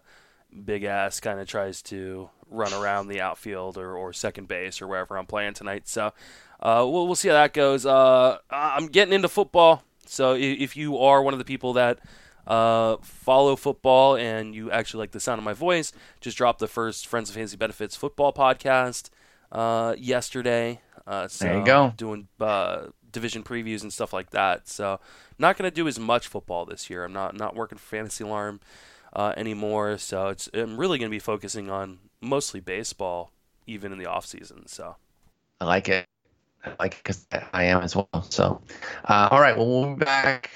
big 0.65 0.83
ass 0.83 1.19
kind 1.19 1.39
of 1.39 1.47
tries 1.47 1.83
to 1.83 2.31
run 2.49 2.73
around 2.73 3.07
the 3.07 3.21
outfield 3.21 3.77
or, 3.77 3.95
or 3.95 4.11
second 4.11 4.47
base 4.47 4.81
or 4.81 4.87
wherever 4.87 5.15
I'm 5.19 5.27
playing 5.27 5.53
tonight. 5.53 5.87
So 5.87 6.07
uh, 6.59 6.83
we'll, 6.89 7.05
we'll 7.05 7.13
see 7.13 7.27
how 7.27 7.35
that 7.35 7.53
goes. 7.53 7.85
Uh, 7.85 8.39
I'm 8.49 8.87
getting 8.87 9.13
into 9.13 9.29
football, 9.29 9.83
so 10.07 10.33
if 10.33 10.75
you 10.75 10.97
are 10.97 11.21
one 11.21 11.35
of 11.35 11.37
the 11.37 11.45
people 11.45 11.73
that 11.73 11.99
uh, 12.47 12.97
follow 13.03 13.55
football 13.55 14.15
and 14.15 14.55
you 14.55 14.71
actually 14.71 15.01
like 15.01 15.11
the 15.11 15.19
sound 15.19 15.37
of 15.37 15.45
my 15.45 15.53
voice, 15.53 15.93
just 16.19 16.35
drop 16.35 16.57
the 16.57 16.67
first 16.67 17.05
Friends 17.05 17.29
of 17.29 17.35
Fantasy 17.35 17.55
Benefits 17.55 17.95
football 17.95 18.33
podcast 18.33 19.11
uh, 19.51 19.93
yesterday. 19.95 20.81
Uh, 21.05 21.27
so 21.27 21.45
there 21.45 21.59
you 21.59 21.65
go. 21.65 21.93
Doing 21.97 22.27
uh, 22.39 22.87
division 23.13 23.43
previews 23.43 23.81
and 23.81 23.93
stuff 23.93 24.11
like 24.11 24.31
that. 24.31 24.67
So 24.67 24.99
not 25.39 25.57
going 25.57 25.69
to 25.69 25.73
do 25.73 25.87
as 25.87 25.97
much 25.97 26.27
football 26.27 26.65
this 26.65 26.89
year. 26.89 27.05
I'm 27.05 27.13
not 27.13 27.37
not 27.37 27.55
working 27.55 27.77
for 27.77 27.85
Fantasy 27.85 28.25
Alarm 28.25 28.59
uh, 29.13 29.33
anymore. 29.37 29.97
So 29.97 30.27
it's 30.27 30.49
I'm 30.53 30.75
really 30.75 30.97
going 30.99 31.09
to 31.09 31.15
be 31.15 31.19
focusing 31.19 31.69
on 31.69 31.99
mostly 32.19 32.59
baseball, 32.59 33.31
even 33.65 33.93
in 33.93 33.97
the 33.97 34.07
off 34.07 34.25
season. 34.25 34.67
So 34.67 34.97
I 35.61 35.65
like 35.65 35.87
it. 35.87 36.05
I 36.65 36.73
like 36.79 36.95
it 36.95 37.03
because 37.03 37.25
I 37.53 37.63
am 37.65 37.81
as 37.81 37.95
well. 37.95 38.09
So 38.29 38.61
uh, 39.05 39.29
all 39.31 39.39
right, 39.39 39.55
well 39.55 39.67
we'll 39.67 39.95
be 39.95 40.03
back 40.03 40.49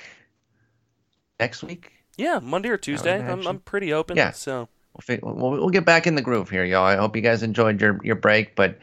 next 1.40 1.64
week. 1.64 1.94
Yeah, 2.18 2.40
Monday 2.42 2.70
or 2.70 2.78
Tuesday. 2.78 3.22
I'm 3.26 3.48
I'm 3.48 3.60
pretty 3.60 3.94
open. 3.94 4.18
Yeah. 4.18 4.32
So. 4.32 4.68
We'll, 5.22 5.36
we'll, 5.36 5.52
we'll 5.52 5.70
get 5.70 5.86
back 5.86 6.08
in 6.08 6.16
the 6.16 6.24
groove 6.24 6.50
here, 6.50 6.66
y'all. 6.66 6.84
I 6.84 6.96
hope 6.96 7.16
you 7.16 7.22
guys 7.22 7.44
enjoyed 7.44 7.80
your, 7.80 8.00
your 8.04 8.16
break, 8.16 8.56
but 8.56 8.80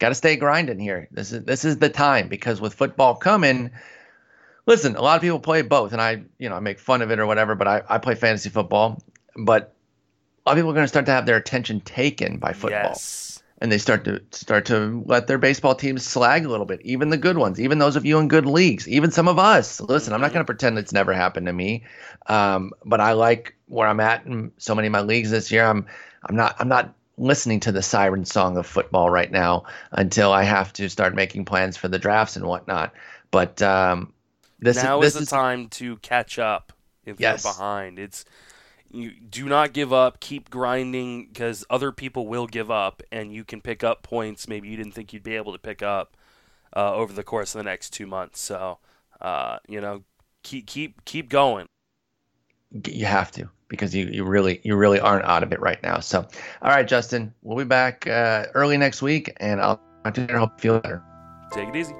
got 0.00 0.08
to 0.08 0.14
stay 0.16 0.34
grinding 0.34 0.80
here. 0.80 1.06
This 1.12 1.30
is 1.30 1.44
this 1.44 1.64
is 1.64 1.78
the 1.78 1.88
time 1.88 2.26
because 2.26 2.60
with 2.60 2.74
football 2.74 3.14
coming, 3.14 3.70
listen, 4.66 4.96
a 4.96 5.02
lot 5.02 5.16
of 5.16 5.22
people 5.22 5.38
play 5.38 5.62
both, 5.62 5.92
and 5.92 6.02
I 6.02 6.22
you 6.38 6.48
know 6.48 6.56
I 6.56 6.60
make 6.60 6.80
fun 6.80 7.02
of 7.02 7.12
it 7.12 7.20
or 7.20 7.26
whatever, 7.26 7.54
but 7.54 7.68
I, 7.68 7.82
I 7.88 7.98
play 7.98 8.16
fantasy 8.16 8.48
football, 8.48 9.00
but 9.36 9.74
a 10.44 10.50
lot 10.50 10.52
of 10.52 10.56
people 10.58 10.70
are 10.70 10.74
going 10.74 10.84
to 10.84 10.88
start 10.88 11.06
to 11.06 11.12
have 11.12 11.26
their 11.26 11.36
attention 11.36 11.80
taken 11.82 12.38
by 12.38 12.52
football. 12.52 12.90
Yes. 12.90 13.42
And 13.62 13.70
they 13.70 13.76
start 13.76 14.04
to 14.06 14.22
start 14.30 14.64
to 14.66 15.04
let 15.04 15.26
their 15.26 15.36
baseball 15.36 15.74
teams 15.74 16.02
slag 16.02 16.46
a 16.46 16.48
little 16.48 16.64
bit, 16.64 16.80
even 16.82 17.10
the 17.10 17.18
good 17.18 17.36
ones, 17.36 17.60
even 17.60 17.78
those 17.78 17.94
of 17.94 18.06
you 18.06 18.18
in 18.18 18.26
good 18.26 18.46
leagues, 18.46 18.88
even 18.88 19.10
some 19.10 19.28
of 19.28 19.38
us. 19.38 19.82
Listen, 19.82 20.14
I'm 20.14 20.22
not 20.22 20.28
mm-hmm. 20.28 20.34
going 20.36 20.46
to 20.46 20.46
pretend 20.46 20.78
it's 20.78 20.94
never 20.94 21.12
happened 21.12 21.44
to 21.44 21.52
me, 21.52 21.84
um, 22.26 22.72
but 22.86 23.02
I 23.02 23.12
like 23.12 23.54
where 23.66 23.86
I'm 23.86 24.00
at 24.00 24.24
in 24.24 24.50
so 24.56 24.74
many 24.74 24.86
of 24.86 24.92
my 24.92 25.02
leagues 25.02 25.30
this 25.30 25.52
year. 25.52 25.66
I'm 25.66 25.84
I'm 26.24 26.36
not 26.36 26.56
I'm 26.58 26.68
not 26.68 26.94
listening 27.20 27.60
to 27.60 27.70
the 27.70 27.82
siren 27.82 28.24
song 28.24 28.56
of 28.56 28.66
football 28.66 29.10
right 29.10 29.30
now 29.30 29.64
until 29.92 30.32
I 30.32 30.42
have 30.42 30.72
to 30.74 30.88
start 30.88 31.14
making 31.14 31.44
plans 31.44 31.76
for 31.76 31.86
the 31.86 31.98
drafts 31.98 32.36
and 32.36 32.46
whatnot. 32.46 32.92
But 33.30 33.60
um, 33.62 34.12
this 34.58 34.82
now 34.82 35.00
is, 35.02 35.12
this 35.12 35.22
is 35.22 35.28
the 35.28 35.36
time 35.36 35.68
to 35.68 35.98
catch 35.98 36.38
up 36.38 36.72
if 37.04 37.20
yes. 37.20 37.44
you're 37.44 37.52
behind. 37.52 37.98
It's 37.98 38.24
you 38.90 39.12
do 39.12 39.46
not 39.46 39.72
give 39.72 39.92
up. 39.92 40.18
Keep 40.20 40.50
grinding 40.50 41.26
because 41.26 41.64
other 41.70 41.92
people 41.92 42.26
will 42.26 42.46
give 42.46 42.70
up, 42.70 43.02
and 43.12 43.32
you 43.32 43.44
can 43.44 43.60
pick 43.60 43.84
up 43.84 44.02
points 44.02 44.48
maybe 44.48 44.68
you 44.68 44.76
didn't 44.76 44.92
think 44.92 45.12
you'd 45.12 45.22
be 45.22 45.36
able 45.36 45.52
to 45.52 45.58
pick 45.58 45.82
up 45.82 46.16
uh, 46.74 46.94
over 46.94 47.12
the 47.12 47.22
course 47.22 47.54
of 47.54 47.60
the 47.60 47.64
next 47.64 47.90
two 47.90 48.06
months. 48.06 48.40
So 48.40 48.78
uh, 49.20 49.58
you 49.68 49.80
know, 49.80 50.02
keep 50.42 50.66
keep 50.66 51.04
keep 51.04 51.28
going. 51.28 51.66
You 52.86 53.06
have 53.06 53.30
to 53.32 53.50
because 53.70 53.94
you, 53.94 54.06
you 54.06 54.24
really 54.24 54.60
you 54.62 54.76
really 54.76 55.00
aren't 55.00 55.24
out 55.24 55.42
of 55.42 55.52
it 55.52 55.60
right 55.60 55.82
now. 55.82 56.00
So, 56.00 56.26
all 56.60 56.70
right, 56.70 56.86
Justin, 56.86 57.32
we'll 57.42 57.56
be 57.56 57.64
back 57.64 58.06
uh, 58.06 58.46
early 58.52 58.76
next 58.76 59.00
week, 59.00 59.34
and 59.38 59.62
I'll 59.62 59.80
talk 60.04 60.14
to 60.14 60.26
you. 60.28 60.36
Hope 60.36 60.52
you 60.58 60.60
feel 60.60 60.80
better. 60.80 61.02
Take 61.54 61.68
it 61.68 61.76
easy. 61.76 61.94